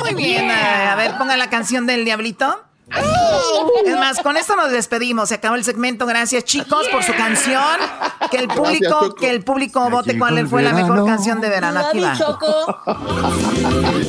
Muy 0.01 0.15
bien, 0.15 0.51
a, 0.51 0.93
a 0.93 0.97
ver, 0.97 1.17
pongan 1.17 1.39
la 1.39 1.49
canción 1.49 1.87
del 1.87 2.05
Diablito. 2.05 2.63
Es 2.89 3.97
más, 3.97 4.21
con 4.21 4.37
esto 4.37 4.55
nos 4.57 4.71
despedimos. 4.71 5.29
Se 5.29 5.37
acabó 5.37 5.57
el 5.57 5.65
segmento. 5.65 6.07
Gracias, 6.07 6.45
chicos, 6.45 6.87
por 6.89 7.03
su 7.03 7.13
canción. 7.15 7.63
Que 8.31 8.39
el 8.39 8.49
público, 8.49 8.99
Gracias, 9.01 9.15
que 9.19 9.31
el 9.31 9.43
público 9.45 9.91
vote 9.91 10.19
cuál 10.19 10.47
fue 10.49 10.63
la 10.63 10.73
mejor 10.73 11.05
canción 11.07 11.41
de 11.41 11.49
verano. 11.49 11.81
Aquí 11.81 12.01
va. 12.01 12.15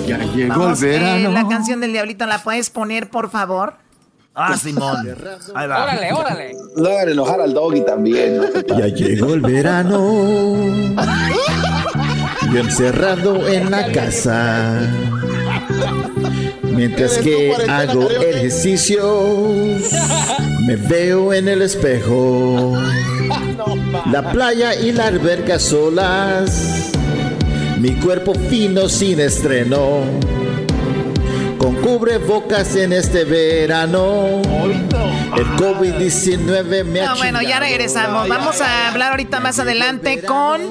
Ya 0.05 0.17
llegó 0.19 0.59
Vamos, 0.59 0.82
el 0.82 0.89
eh, 0.89 0.99
verano. 0.99 1.32
la 1.32 1.47
canción 1.47 1.80
del 1.82 1.91
Diablito, 1.91 2.25
¿la 2.25 2.39
puedes 2.43 2.69
poner, 2.69 3.09
por 3.09 3.30
favor? 3.30 3.75
Ah, 4.36 4.55
Simón. 4.55 4.97
Ahí 5.55 5.67
va. 5.67 5.84
Órale, 5.84 6.13
órale. 6.13 6.55
No 6.75 6.89
hagan 6.89 7.09
enojar 7.09 7.41
al 7.41 7.53
doggy 7.55 7.84
también. 7.84 8.38
¿no? 8.38 8.78
Ya 8.78 8.88
llegó 8.88 9.34
el 9.34 9.41
verano. 9.41 10.95
Yo 12.53 12.59
encerrado 12.59 13.47
en 13.47 13.71
la 13.71 13.91
casa. 13.91 14.80
Mientras 16.78 17.17
que 17.17 17.55
hago 17.67 18.07
ejercicios, 18.07 19.91
me 20.67 20.75
veo 20.75 21.34
en 21.34 21.47
el 21.47 21.63
espejo. 21.63 22.78
La 24.11 24.32
playa 24.32 24.75
y 24.75 24.91
la 24.91 25.07
alberca 25.07 25.57
solas. 25.57 26.91
Mi 27.80 27.95
cuerpo 27.95 28.36
fino 28.36 28.88
sin 28.89 29.19
estreno. 29.19 30.01
Con 31.57 31.75
cubrebocas 31.78 32.75
en 32.75 32.93
este 32.93 33.23
verano. 33.23 34.41
El 35.36 35.45
COVID-19 35.57 36.86
me 36.86 37.01
ha 37.01 37.05
No, 37.07 37.17
bueno, 37.17 37.41
ya 37.41 37.59
regresamos. 37.59 38.30
Vamos 38.30 38.61
a 38.61 38.89
hablar 38.89 39.11
ahorita 39.11 39.39
más 39.39 39.57
adelante 39.57 40.21
con 40.21 40.61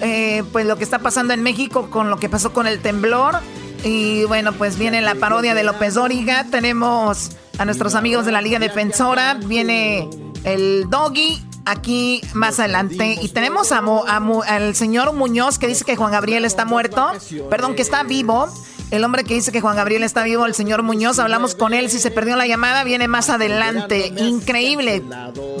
eh, 0.00 0.42
pues 0.52 0.64
lo 0.64 0.78
que 0.78 0.84
está 0.84 1.00
pasando 1.00 1.34
en 1.34 1.42
México, 1.42 1.90
con 1.90 2.08
lo 2.08 2.18
que 2.18 2.30
pasó 2.30 2.54
con 2.54 2.66
el 2.66 2.80
temblor. 2.80 3.40
Y 3.82 4.24
bueno, 4.24 4.52
pues 4.52 4.78
viene 4.78 5.00
la 5.00 5.14
parodia 5.14 5.54
de 5.54 5.64
López 5.64 5.94
Dóriga. 5.94 6.46
Tenemos 6.50 7.30
a 7.58 7.64
nuestros 7.64 7.94
amigos 7.94 8.26
de 8.26 8.32
la 8.32 8.40
Liga 8.40 8.58
Defensora. 8.58 9.34
Viene 9.34 10.08
el 10.44 10.88
Doggy 10.90 11.42
aquí 11.64 12.20
más 12.34 12.58
adelante. 12.58 13.18
Y 13.20 13.28
tenemos 13.28 13.72
al 13.72 14.74
señor 14.74 15.12
Muñoz 15.14 15.58
que 15.58 15.66
dice 15.66 15.84
que 15.84 15.96
Juan 15.96 16.12
Gabriel 16.12 16.44
está 16.44 16.64
muerto. 16.64 17.10
Perdón, 17.48 17.74
que 17.74 17.82
está 17.82 18.02
vivo. 18.02 18.48
El 18.90 19.04
hombre 19.04 19.22
que 19.22 19.34
dice 19.34 19.52
que 19.52 19.60
Juan 19.60 19.76
Gabriel 19.76 20.02
está 20.02 20.24
vivo, 20.24 20.46
el 20.46 20.54
señor 20.54 20.82
Muñoz, 20.82 21.20
hablamos 21.20 21.54
con 21.54 21.74
él. 21.74 21.90
Si 21.90 22.00
se 22.00 22.10
perdió 22.10 22.34
la 22.34 22.48
llamada, 22.48 22.82
viene 22.82 23.06
más 23.06 23.30
adelante. 23.30 24.12
Increíble. 24.18 25.04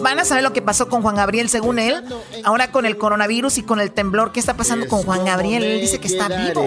Van 0.02 0.18
a 0.18 0.24
saber 0.24 0.42
lo 0.42 0.52
que 0.52 0.62
pasó 0.62 0.88
con 0.88 1.00
Juan 1.02 1.14
Gabriel, 1.14 1.48
según 1.48 1.78
él. 1.78 2.04
Ahora 2.42 2.72
con 2.72 2.86
el 2.86 2.98
coronavirus 2.98 3.58
y 3.58 3.62
con 3.62 3.80
el 3.80 3.92
temblor. 3.92 4.32
¿Qué 4.32 4.40
está 4.40 4.56
pasando 4.56 4.88
con 4.88 5.04
Juan 5.04 5.24
Gabriel? 5.24 5.62
Él 5.62 5.80
dice 5.80 6.00
que 6.00 6.08
está 6.08 6.26
vivo. 6.26 6.66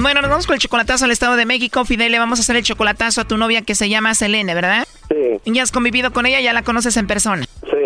Bueno, 0.00 0.20
nos 0.22 0.30
vamos 0.30 0.46
con 0.46 0.54
el 0.54 0.60
chocolatazo 0.60 1.04
al 1.06 1.10
Estado 1.10 1.36
de 1.36 1.44
México. 1.46 1.84
Fidel, 1.84 2.12
le 2.12 2.18
vamos 2.18 2.38
a 2.38 2.42
hacer 2.42 2.56
el 2.56 2.62
chocolatazo 2.62 3.20
a 3.22 3.24
tu 3.26 3.36
novia 3.36 3.62
que 3.62 3.74
se 3.74 3.88
llama 3.88 4.14
Selene, 4.14 4.54
¿verdad? 4.54 4.86
Sí, 5.08 5.40
Ya 5.46 5.62
has 5.62 5.72
convivido 5.72 6.12
con 6.12 6.26
ella, 6.26 6.40
ya 6.40 6.52
la 6.52 6.62
conoces 6.62 6.96
en 6.96 7.06
persona. 7.06 7.44
sí. 7.62 7.76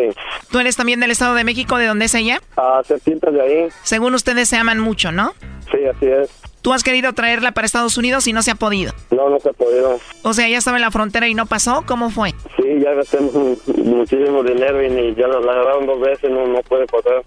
¿Tú 0.51 0.59
eres 0.59 0.77
también 0.77 1.01
del 1.01 1.11
Estado 1.11 1.35
de 1.35 1.45
México? 1.45 1.79
¿De 1.79 1.87
dónde 1.87 2.05
es 2.05 2.15
ella? 2.15 2.43
A 2.59 2.83
septiembre 2.85 3.31
de 3.33 3.41
ahí. 3.41 3.69
Según 3.85 4.13
ustedes 4.15 4.51
se 4.51 4.57
aman 4.59 4.79
mucho, 4.79 5.11
¿no? 5.11 5.33
Sí, 5.71 5.79
así 5.87 6.05
es. 6.07 6.29
Tú 6.61 6.75
has 6.75 6.83
querido 6.85 7.15
traerla 7.15 7.53
para 7.53 7.65
Estados 7.65 7.97
Unidos 7.97 8.27
y 8.27 8.35
no 8.35 8.43
se 8.43 8.51
ha 8.51 8.55
podido. 8.57 8.93
No, 9.11 9.31
no 9.31 9.41
se 9.41 9.49
ha 9.49 9.53
podido. 9.55 9.99
O 10.23 10.35
sea, 10.35 10.47
ya 10.51 10.59
estaba 10.59 10.77
en 10.77 10.83
la 10.83 10.91
frontera 10.91 11.27
y 11.27 11.35
no 11.35 11.47
pasó. 11.47 11.85
¿Cómo 11.87 12.11
fue? 12.11 12.31
Sí, 12.57 12.65
ya 12.85 12.93
gasté 12.93 13.19
mu- 13.21 13.57
muchísimo 13.79 14.43
dinero 14.45 14.83
y 14.85 15.15
ya 15.15 15.27
la, 15.27 15.41
la 15.41 15.53
agarraron 15.53 15.87
dos 15.87 16.01
veces, 16.01 16.31
no, 16.31 16.47
no 16.47 16.61
puede 16.61 16.85
pasar. 16.87 17.23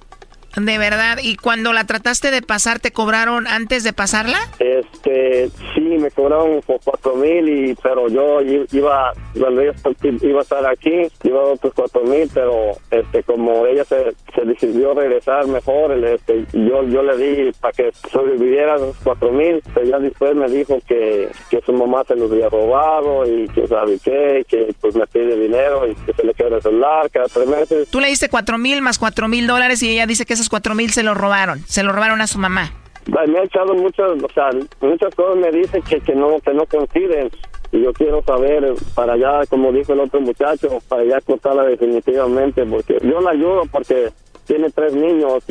De 0.55 0.77
verdad, 0.77 1.17
¿y 1.21 1.35
cuando 1.35 1.73
la 1.73 1.85
trataste 1.85 2.31
de 2.31 2.41
pasar, 2.41 2.79
te 2.79 2.91
cobraron 2.91 3.45
antes 3.47 3.83
de 3.83 3.93
pasarla? 3.93 4.37
Este, 4.59 5.49
sí, 5.73 5.81
me 5.81 6.11
cobraron 6.11 6.61
por 6.61 6.79
cuatro 6.83 7.15
mil, 7.15 7.49
y, 7.49 7.75
pero 7.75 8.07
yo 8.07 8.41
iba, 8.41 9.11
cuando 9.37 9.61
ella 9.61 9.73
iba 10.21 10.39
a 10.39 10.43
estar 10.43 10.65
aquí, 10.65 11.07
iba 11.23 11.41
a 11.41 11.45
otros 11.45 11.73
cuatro 11.75 12.03
mil, 12.03 12.29
pero 12.33 12.71
este, 12.89 13.23
como 13.23 13.65
ella 13.65 13.83
se, 13.83 14.13
se 14.33 14.45
decidió 14.45 14.93
regresar 14.93 15.47
mejor, 15.47 15.91
este, 16.05 16.45
yo, 16.53 16.83
yo 16.83 17.03
le 17.03 17.17
di 17.17 17.51
para 17.59 17.73
que 17.73 17.91
sobreviviera 18.11 18.77
los 18.77 18.95
cuatro 19.03 19.31
mil, 19.31 19.61
pero 19.73 19.85
ya 19.85 19.99
después 19.99 20.35
me 20.35 20.47
dijo 20.47 20.79
que, 20.87 21.29
que 21.49 21.61
su 21.65 21.73
mamá 21.73 22.03
se 22.07 22.15
los 22.15 22.31
había 22.31 22.49
robado 22.49 23.25
y 23.25 23.47
que 23.49 23.67
sabe 23.67 23.99
qué, 24.03 24.45
que 24.47 24.73
pues 24.79 24.95
me 24.95 25.05
pide 25.07 25.37
dinero 25.37 25.87
y 25.87 25.95
que 25.95 26.13
se 26.13 26.23
le 26.23 26.33
queda 26.33 26.55
el 26.55 26.61
celular 26.61 27.09
cada 27.11 27.27
tres 27.27 27.47
meses. 27.47 27.89
Tú 27.89 27.99
le 27.99 28.07
diste 28.07 28.29
cuatro 28.29 28.57
mil 28.57 28.81
más 28.81 28.97
cuatro 28.97 29.27
mil 29.27 29.47
dólares 29.47 29.83
y 29.83 29.89
ella 29.89 30.05
dice 30.05 30.25
que 30.25 30.35
esos 30.45 30.49
cuatro 30.51 30.75
mil 30.75 30.91
se 30.91 31.01
los 31.01 31.17
robaron, 31.17 31.63
se 31.65 31.81
los 31.81 31.95
robaron 31.95 32.21
a 32.21 32.27
su 32.27 32.37
mamá. 32.37 32.71
Me 33.07 33.39
ha 33.39 33.43
echado 33.43 33.73
muchas, 33.73 34.11
o 34.11 34.33
sea, 34.33 34.49
muchas 34.79 35.13
cosas 35.15 35.37
me 35.37 35.51
dice 35.51 35.81
que, 35.81 35.99
que 36.01 36.13
no, 36.13 36.39
que 36.39 36.53
no 36.53 36.65
coinciden 36.67 37.31
y 37.71 37.81
yo 37.81 37.91
quiero 37.93 38.23
saber 38.23 38.73
para 38.93 39.13
allá, 39.13 39.45
como 39.49 39.71
dijo 39.71 39.93
el 39.93 40.01
otro 40.01 40.21
muchacho, 40.21 40.79
para 40.87 41.01
allá 41.01 41.21
cortarla 41.21 41.63
definitivamente, 41.63 42.63
porque 42.63 42.99
yo 43.01 43.21
la 43.21 43.31
ayudo 43.31 43.63
porque 43.71 44.09
tiene 44.45 44.69
tres 44.69 44.93
niños 44.93 45.43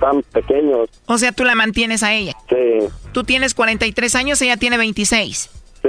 tan 0.00 0.22
pequeños. 0.22 0.88
O 1.04 1.18
sea, 1.18 1.32
tú 1.32 1.44
la 1.44 1.54
mantienes 1.54 2.02
a 2.02 2.14
ella. 2.14 2.32
Sí. 2.48 2.88
Tú 3.12 3.24
tienes 3.24 3.52
43 3.52 4.14
años, 4.14 4.40
ella 4.40 4.56
tiene 4.56 4.78
26. 4.78 5.50
Sí. 5.82 5.88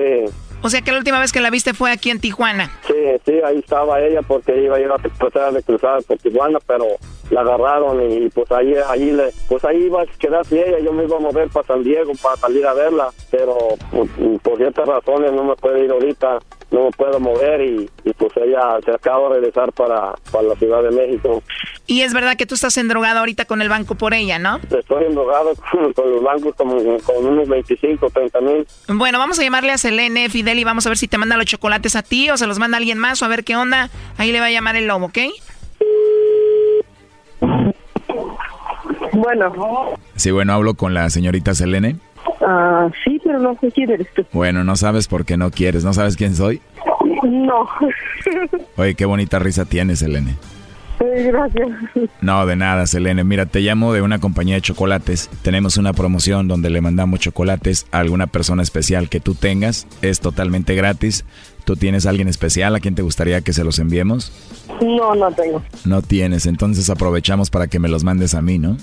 O 0.63 0.69
sea 0.69 0.81
que 0.81 0.91
la 0.91 0.99
última 0.99 1.19
vez 1.19 1.31
que 1.31 1.41
la 1.41 1.49
viste 1.49 1.73
fue 1.73 1.91
aquí 1.91 2.11
en 2.11 2.19
Tijuana. 2.19 2.71
Sí, 2.85 2.93
sí, 3.25 3.33
ahí 3.43 3.57
estaba 3.57 3.99
ella 3.99 4.21
porque 4.21 4.63
iba 4.63 4.77
a 4.77 4.79
ir 4.79 4.91
a 4.91 4.97
tratar 4.97 5.53
de 5.53 5.63
cruzar 5.63 6.03
por 6.03 6.17
Tijuana, 6.19 6.59
pero 6.67 6.85
la 7.31 7.41
agarraron 7.41 7.99
y 8.11 8.29
pues 8.29 8.51
ahí, 8.51 8.75
ahí 8.87 9.11
le, 9.11 9.31
pues 9.47 9.63
ahí 9.65 9.85
iba 9.85 10.03
a 10.03 10.05
quedarse 10.05 10.67
ella, 10.67 10.79
yo 10.79 10.93
me 10.93 11.05
iba 11.05 11.17
a 11.17 11.19
mover 11.19 11.49
para 11.49 11.65
San 11.65 11.83
Diego 11.83 12.11
para 12.21 12.35
salir 12.35 12.65
a 12.67 12.73
verla, 12.73 13.09
pero 13.31 13.57
pues, 13.89 14.09
por 14.43 14.57
ciertas 14.57 14.87
razones 14.87 15.31
no 15.31 15.43
me 15.43 15.55
puede 15.55 15.85
ir 15.85 15.91
ahorita 15.91 16.39
no 16.71 16.85
me 16.85 16.91
puedo 16.91 17.19
mover 17.19 17.61
y, 17.61 17.89
pues 18.17 18.31
ella 18.37 18.79
se 18.83 18.91
acaba 18.91 19.29
de 19.29 19.35
regresar 19.35 19.71
para, 19.73 20.13
para, 20.31 20.47
la 20.47 20.55
Ciudad 20.55 20.81
de 20.83 20.91
México. 20.91 21.43
Y 21.85 22.01
es 22.01 22.13
verdad 22.13 22.37
que 22.37 22.45
tú 22.45 22.55
estás 22.55 22.77
endrogado 22.77 23.19
ahorita 23.19 23.45
con 23.45 23.61
el 23.61 23.69
banco 23.69 23.95
por 23.95 24.13
ella, 24.13 24.39
¿no? 24.39 24.59
Estoy 24.69 25.05
endrogado 25.05 25.51
con, 25.95 26.11
los 26.11 26.23
bancos 26.23 26.55
como, 26.55 26.77
con 26.99 27.25
unos 27.25 27.47
25, 27.47 28.09
30 28.09 28.41
mil. 28.41 28.67
Bueno, 28.87 29.19
vamos 29.19 29.37
a 29.39 29.43
llamarle 29.43 29.73
a 29.73 29.77
Selene, 29.77 30.29
Fidel, 30.29 30.59
y 30.59 30.63
vamos 30.63 30.85
a 30.85 30.89
ver 30.89 30.97
si 30.97 31.07
te 31.07 31.17
manda 31.17 31.35
los 31.35 31.45
chocolates 31.45 31.95
a 31.95 32.03
ti 32.03 32.29
o 32.29 32.37
se 32.37 32.47
los 32.47 32.57
manda 32.57 32.77
alguien 32.77 32.97
más 32.97 33.21
o 33.21 33.25
a 33.25 33.27
ver 33.27 33.43
qué 33.43 33.55
onda. 33.55 33.89
Ahí 34.17 34.31
le 34.31 34.39
va 34.39 34.45
a 34.45 34.51
llamar 34.51 34.75
el 34.77 34.87
lobo, 34.87 35.07
¿ok? 35.07 35.17
Bueno. 39.13 39.53
Sí, 40.15 40.31
bueno, 40.31 40.53
hablo 40.53 40.75
con 40.75 40.93
la 40.93 41.09
señorita 41.09 41.53
Selene. 41.53 41.97
Ah, 42.41 42.89
sí, 43.03 43.19
pero 43.23 43.39
no 43.39 43.55
sé 43.59 43.71
quién 43.71 43.91
eres 43.91 44.07
tú. 44.15 44.25
Bueno, 44.33 44.63
no 44.63 44.75
sabes 44.75 45.07
por 45.07 45.25
qué 45.25 45.37
no 45.37 45.51
quieres. 45.51 45.83
¿No 45.83 45.93
sabes 45.93 46.17
quién 46.17 46.35
soy? 46.35 46.61
No. 47.23 47.67
Oye, 48.77 48.95
qué 48.95 49.05
bonita 49.05 49.39
risa 49.39 49.65
tienes, 49.65 50.01
Gracias. 51.01 51.69
No, 52.21 52.45
de 52.45 52.55
nada, 52.55 52.85
Selene. 52.85 53.23
Mira, 53.23 53.45
te 53.45 53.59
llamo 53.61 53.93
de 53.93 54.01
una 54.01 54.19
compañía 54.19 54.55
de 54.55 54.61
chocolates. 54.61 55.29
Tenemos 55.41 55.77
una 55.77 55.93
promoción 55.93 56.47
donde 56.47 56.69
le 56.69 56.81
mandamos 56.81 57.19
chocolates 57.19 57.87
a 57.91 57.99
alguna 57.99 58.27
persona 58.27 58.61
especial 58.63 59.09
que 59.09 59.19
tú 59.19 59.35
tengas. 59.35 59.87
Es 60.01 60.19
totalmente 60.19 60.75
gratis. 60.75 61.25
¿Tú 61.65 61.75
tienes 61.75 62.05
a 62.05 62.09
alguien 62.09 62.27
especial 62.27 62.75
a 62.75 62.79
quien 62.79 62.95
te 62.95 63.01
gustaría 63.01 63.41
que 63.41 63.53
se 63.53 63.63
los 63.63 63.79
enviemos? 63.79 64.31
No, 64.81 65.13
no 65.15 65.31
tengo. 65.31 65.61
No 65.85 66.01
tienes, 66.01 66.45
entonces 66.47 66.89
aprovechamos 66.89 67.49
para 67.49 67.67
que 67.67 67.79
me 67.79 67.87
los 67.87 68.03
mandes 68.03 68.33
a 68.33 68.41
mí, 68.41 68.57
¿no? 68.57 68.77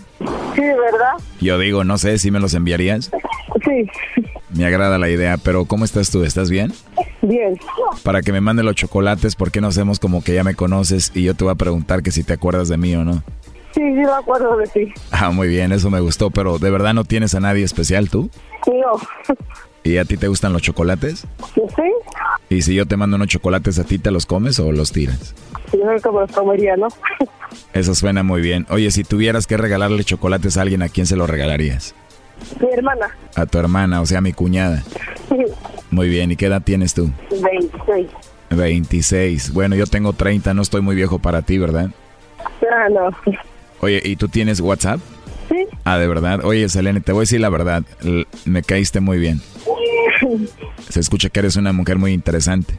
Sí, 0.54 0.62
¿verdad? 0.62 1.12
Yo 1.40 1.58
digo, 1.58 1.84
no 1.84 1.98
sé, 1.98 2.18
si 2.18 2.30
me 2.30 2.40
los 2.40 2.54
enviarías? 2.54 3.10
Sí. 3.64 4.22
Me 4.54 4.64
agrada 4.64 4.98
la 4.98 5.10
idea, 5.10 5.36
pero 5.38 5.64
¿cómo 5.64 5.84
estás 5.84 6.10
tú? 6.10 6.22
¿Estás 6.22 6.50
bien? 6.50 6.72
Bien. 7.22 7.58
Para 8.02 8.22
que 8.22 8.32
me 8.32 8.40
mande 8.40 8.62
los 8.62 8.74
chocolates, 8.74 9.34
¿por 9.34 9.50
qué 9.50 9.60
no 9.60 9.68
hacemos 9.68 9.98
como 9.98 10.22
que 10.22 10.34
ya 10.34 10.44
me 10.44 10.54
conoces 10.54 11.10
y 11.14 11.24
yo 11.24 11.34
te 11.34 11.44
voy 11.44 11.52
a 11.52 11.56
preguntar 11.56 12.02
que 12.02 12.10
si 12.10 12.22
te 12.22 12.32
acuerdas 12.32 12.68
de 12.68 12.76
mí 12.76 12.94
o 12.94 13.04
no? 13.04 13.22
Sí, 13.74 13.82
sí 13.82 13.82
me 13.82 14.10
acuerdo 14.10 14.56
de 14.56 14.66
ti. 14.66 14.92
Ah, 15.10 15.30
muy 15.30 15.48
bien, 15.48 15.72
eso 15.72 15.90
me 15.90 16.00
gustó, 16.00 16.30
pero 16.30 16.58
¿de 16.58 16.70
verdad 16.70 16.94
no 16.94 17.04
tienes 17.04 17.34
a 17.34 17.40
nadie 17.40 17.64
especial 17.64 18.08
tú? 18.08 18.30
No. 18.66 19.34
¿Y 19.84 19.98
a 19.98 20.04
ti 20.04 20.16
te 20.16 20.28
gustan 20.28 20.52
los 20.52 20.62
chocolates? 20.62 21.26
Sí. 21.54 21.82
¿Y 22.50 22.62
si 22.62 22.74
yo 22.74 22.86
te 22.86 22.96
mando 22.96 23.16
unos 23.16 23.28
chocolates 23.28 23.78
a 23.78 23.84
ti, 23.84 23.98
te 23.98 24.10
los 24.10 24.26
comes 24.26 24.58
o 24.58 24.72
los 24.72 24.92
tiras? 24.92 25.34
Yo 25.72 25.84
los 25.84 26.32
comería, 26.32 26.76
¿no? 26.76 26.88
Eso 27.72 27.94
suena 27.94 28.22
muy 28.22 28.40
bien. 28.40 28.66
Oye, 28.70 28.90
si 28.90 29.04
tuvieras 29.04 29.46
que 29.46 29.56
regalarle 29.56 30.04
chocolates 30.04 30.56
a 30.56 30.62
alguien, 30.62 30.82
¿a 30.82 30.88
quién 30.88 31.06
se 31.06 31.16
los 31.16 31.28
regalarías? 31.28 31.94
Mi 32.60 32.72
hermana. 32.72 33.08
A 33.34 33.46
tu 33.46 33.58
hermana, 33.58 34.00
o 34.00 34.06
sea, 34.06 34.20
mi 34.20 34.32
cuñada. 34.32 34.82
Muy 35.90 36.08
bien, 36.08 36.30
¿y 36.30 36.36
qué 36.36 36.46
edad 36.46 36.62
tienes 36.62 36.94
tú? 36.94 37.10
26. 37.30 38.08
26. 38.50 39.52
Bueno, 39.52 39.76
yo 39.76 39.86
tengo 39.86 40.12
30, 40.12 40.54
no 40.54 40.62
estoy 40.62 40.80
muy 40.80 40.94
viejo 40.96 41.18
para 41.18 41.42
ti, 41.42 41.58
¿verdad? 41.58 41.90
Ah, 42.70 42.88
no. 42.90 43.10
Oye, 43.80 44.00
¿y 44.04 44.16
tú 44.16 44.28
tienes 44.28 44.60
WhatsApp? 44.60 45.00
Sí. 45.48 45.66
Ah, 45.84 45.98
de 45.98 46.06
verdad. 46.08 46.44
Oye, 46.44 46.68
Selene, 46.68 47.00
te 47.00 47.12
voy 47.12 47.20
a 47.20 47.22
decir 47.22 47.40
la 47.40 47.48
verdad. 47.48 47.82
me 48.44 48.62
caíste 48.62 49.00
muy 49.00 49.18
bien. 49.18 49.40
Se 50.88 51.00
escucha 51.00 51.28
que 51.30 51.40
eres 51.40 51.56
una 51.56 51.72
mujer 51.72 51.98
muy 51.98 52.12
interesante. 52.12 52.74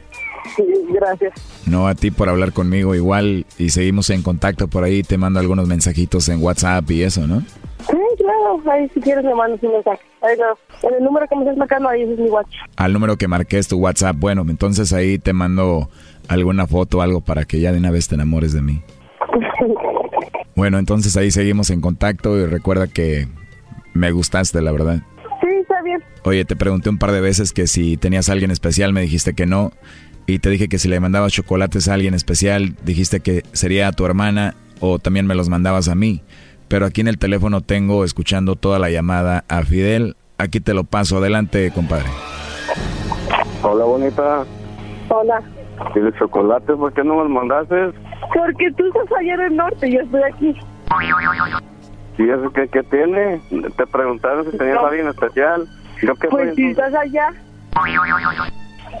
Sí, 0.56 0.64
gracias. 0.92 1.32
No 1.66 1.86
a 1.86 1.94
ti 1.94 2.10
por 2.10 2.28
hablar 2.28 2.52
conmigo 2.52 2.94
igual 2.94 3.46
y 3.58 3.70
seguimos 3.70 4.10
en 4.10 4.22
contacto 4.22 4.68
por 4.68 4.84
ahí. 4.84 5.02
Te 5.02 5.18
mando 5.18 5.38
algunos 5.40 5.66
mensajitos 5.68 6.28
en 6.28 6.42
WhatsApp 6.42 6.90
y 6.90 7.02
eso, 7.02 7.26
¿no? 7.26 7.44
Sí, 7.88 7.98
claro. 8.18 8.62
Ahí 8.70 8.88
si 8.94 9.00
quieres 9.00 9.24
me 9.24 9.34
mandas 9.34 9.62
un 9.62 9.72
mensaje. 9.72 10.00
Ahí 10.22 10.36
no. 10.38 10.88
En 10.88 10.94
el 10.94 11.04
número 11.04 11.26
que 11.26 11.36
me 11.36 11.42
estás 11.42 11.56
marcando 11.56 11.88
ahí 11.88 12.02
es 12.02 12.18
mi 12.18 12.28
WhatsApp. 12.28 12.54
Al 12.76 12.92
número 12.92 13.16
que 13.16 13.28
marqué 13.28 13.58
es 13.58 13.68
tu 13.68 13.78
WhatsApp. 13.78 14.16
Bueno, 14.18 14.44
entonces 14.48 14.92
ahí 14.92 15.18
te 15.18 15.32
mando 15.32 15.88
alguna 16.28 16.66
foto 16.66 16.98
o 16.98 17.02
algo 17.02 17.20
para 17.20 17.44
que 17.44 17.60
ya 17.60 17.72
de 17.72 17.78
una 17.78 17.90
vez 17.90 18.08
te 18.08 18.14
enamores 18.14 18.52
de 18.52 18.62
mí. 18.62 18.82
bueno, 20.56 20.78
entonces 20.78 21.16
ahí 21.16 21.30
seguimos 21.30 21.70
en 21.70 21.80
contacto 21.80 22.36
y 22.38 22.46
recuerda 22.46 22.86
que 22.86 23.28
me 23.94 24.10
gustaste, 24.12 24.60
la 24.62 24.72
verdad. 24.72 25.00
Sí, 25.40 25.48
está 25.60 25.82
bien. 25.82 26.02
Oye, 26.24 26.44
te 26.44 26.56
pregunté 26.56 26.90
un 26.90 26.98
par 26.98 27.12
de 27.12 27.20
veces 27.20 27.52
que 27.52 27.66
si 27.66 27.96
tenías 27.96 28.28
a 28.28 28.32
alguien 28.32 28.50
especial, 28.50 28.92
me 28.92 29.00
dijiste 29.00 29.34
que 29.34 29.46
no. 29.46 29.72
Y 30.26 30.38
te 30.38 30.50
dije 30.50 30.68
que 30.68 30.78
si 30.78 30.88
le 30.88 31.00
mandabas 31.00 31.32
chocolates 31.32 31.88
a 31.88 31.94
alguien 31.94 32.14
especial, 32.14 32.76
dijiste 32.84 33.20
que 33.20 33.42
sería 33.52 33.88
a 33.88 33.92
tu 33.92 34.06
hermana 34.06 34.54
o 34.78 34.98
también 34.98 35.26
me 35.26 35.34
los 35.34 35.48
mandabas 35.48 35.88
a 35.88 35.94
mí. 35.94 36.22
Pero 36.70 36.86
aquí 36.86 37.00
en 37.00 37.08
el 37.08 37.18
teléfono 37.18 37.62
tengo 37.62 38.04
escuchando 38.04 38.54
toda 38.54 38.78
la 38.78 38.90
llamada 38.90 39.42
a 39.48 39.62
Fidel. 39.62 40.14
Aquí 40.38 40.60
te 40.60 40.72
lo 40.72 40.84
paso. 40.84 41.18
Adelante, 41.18 41.72
compadre. 41.74 42.06
Hola, 43.64 43.84
bonita. 43.84 44.44
Hola. 45.08 45.42
¿Tienes 45.92 46.14
chocolates? 46.16 46.76
¿Por 46.76 46.92
qué 46.92 47.02
no 47.02 47.16
me 47.16 47.22
los 47.24 47.30
mandaste? 47.32 47.74
Porque 48.32 48.70
tú 48.76 48.86
estás 48.86 49.18
allá 49.18 49.34
en 49.34 49.40
el 49.40 49.56
norte 49.56 49.88
y 49.88 49.94
yo 49.94 50.00
estoy 50.02 50.22
aquí. 50.22 50.56
¿Y 52.18 52.30
eso 52.30 52.52
qué, 52.52 52.68
qué 52.68 52.82
tiene? 52.84 53.40
Te 53.76 53.86
preguntaron 53.88 54.48
si 54.48 54.56
tenías 54.56 54.78
alguien 54.78 55.08
especial. 55.08 55.66
¿Yo 56.02 56.14
qué 56.14 56.28
pues 56.28 56.54
si 56.54 56.66
estás 56.66 56.94
allá. 56.94 57.32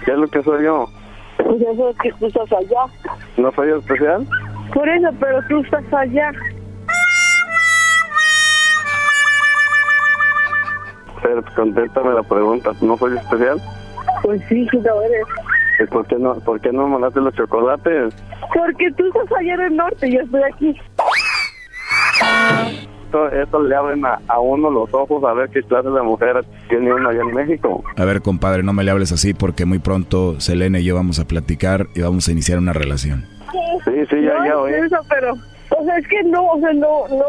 ¿Qué 0.04 0.10
es 0.10 0.18
lo 0.18 0.26
que 0.26 0.42
soy 0.42 0.64
yo? 0.64 0.88
Pues 1.36 1.62
eso 1.62 1.90
es 1.90 1.96
que 1.98 2.12
tú 2.14 2.26
estás 2.26 2.50
allá. 2.52 3.14
¿No 3.36 3.52
soy 3.52 3.70
especial? 3.70 4.26
Por 4.74 4.88
eso, 4.88 5.08
pero 5.20 5.40
tú 5.48 5.60
estás 5.60 5.84
allá. 5.92 6.32
Pero 11.22 11.44
contéstame 11.54 12.14
la 12.14 12.22
pregunta, 12.22 12.70
¿no 12.80 12.96
soy 12.96 13.16
especial? 13.16 13.60
Pues 14.22 14.42
sí, 14.48 14.66
sí 14.70 14.80
lo 14.80 15.02
eres. 15.02 15.26
¿Y 15.80 15.86
por 15.86 16.06
qué 16.06 16.16
no, 16.16 16.34
por 16.40 16.60
qué 16.60 16.72
no 16.72 16.88
mandaste 16.88 17.20
los 17.20 17.34
chocolates? 17.34 18.14
Porque 18.54 18.90
tú 18.96 19.06
estás 19.06 19.38
allá 19.38 19.54
en 19.54 19.60
el 19.60 19.76
norte 19.76 20.08
y 20.08 20.14
yo 20.14 20.20
estoy 20.20 20.42
aquí. 20.42 20.80
Esto, 23.04 23.28
esto 23.28 23.62
le 23.62 23.74
abren 23.74 24.04
a, 24.04 24.20
a, 24.28 24.38
uno 24.38 24.70
los 24.70 24.92
ojos 24.94 25.24
a 25.24 25.32
ver 25.32 25.50
qué 25.50 25.62
clase 25.62 25.88
de 25.88 26.02
mujer 26.02 26.44
tiene 26.68 26.92
uno 26.92 27.08
allá 27.08 27.22
en 27.22 27.34
México. 27.34 27.82
A 27.96 28.04
ver, 28.04 28.22
compadre, 28.22 28.62
no 28.62 28.72
me 28.72 28.84
le 28.84 28.90
hables 28.90 29.10
así 29.10 29.34
porque 29.34 29.64
muy 29.64 29.78
pronto 29.78 30.38
Selene 30.38 30.80
y 30.80 30.84
yo 30.84 30.94
vamos 30.94 31.18
a 31.18 31.26
platicar 31.26 31.86
y 31.94 32.02
vamos 32.02 32.28
a 32.28 32.32
iniciar 32.32 32.58
una 32.58 32.72
relación. 32.72 33.26
Sí, 33.84 34.06
sí, 34.08 34.22
ya, 34.22 34.34
no, 34.34 34.46
ya 34.46 34.58
oí. 34.58 34.72
Eso, 34.74 34.96
pero, 35.08 35.32
o 35.32 35.84
sea, 35.84 35.96
es 35.96 36.06
que 36.06 36.22
no, 36.24 36.46
o 36.46 36.60
sea, 36.60 36.72
no, 36.74 37.08
no, 37.08 37.24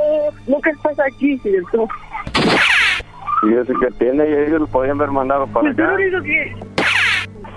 no 0.47 0.61
que 0.61 0.69
estás 0.69 0.99
aquí, 0.99 1.37
¿cierto? 1.39 1.87
Y 3.43 3.53
eso 3.53 3.73
que 3.79 3.87
tiene, 3.97 4.29
y 4.29 4.33
ellos 4.33 4.61
lo 4.61 4.67
podían 4.67 4.97
haber 4.97 5.11
mandado 5.11 5.47
para 5.47 5.73
pues 5.73 5.79
acá. 5.79 5.97
Que... 6.23 6.55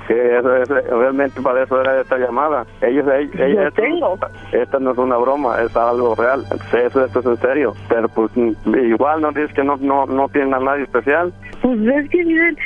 Que 0.07 0.37
eso, 0.37 0.55
eso, 0.57 0.75
realmente 0.75 1.41
para 1.41 1.63
eso 1.63 1.81
era 1.81 2.01
esta 2.01 2.19
llamada. 2.19 2.67
Ellos, 2.83 3.07
ellos, 3.11 3.73
tengo. 3.75 4.19
Esta 4.53 4.79
no 4.79 4.93
es 4.93 4.99
una 4.99 5.17
broma, 5.17 5.63
es 5.63 5.75
algo 5.75 6.15
real. 6.15 6.45
Eso, 6.73 7.05
esto 7.05 7.21
es 7.21 7.27
en 7.27 7.37
serio. 7.39 7.75
Pero 7.89 8.09
pues 8.11 8.31
igual 8.37 9.23
no 9.23 9.33
dices 9.33 9.55
que 9.55 9.65
no, 9.65 9.79
no, 9.79 10.05
no 10.05 10.29
tienen 10.29 10.53
a 10.53 10.61
nadie 10.61 10.83
especial. 10.83 11.33
Pues 11.63 11.81
es 11.81 12.11
que 12.11 12.23
miren, 12.23 12.57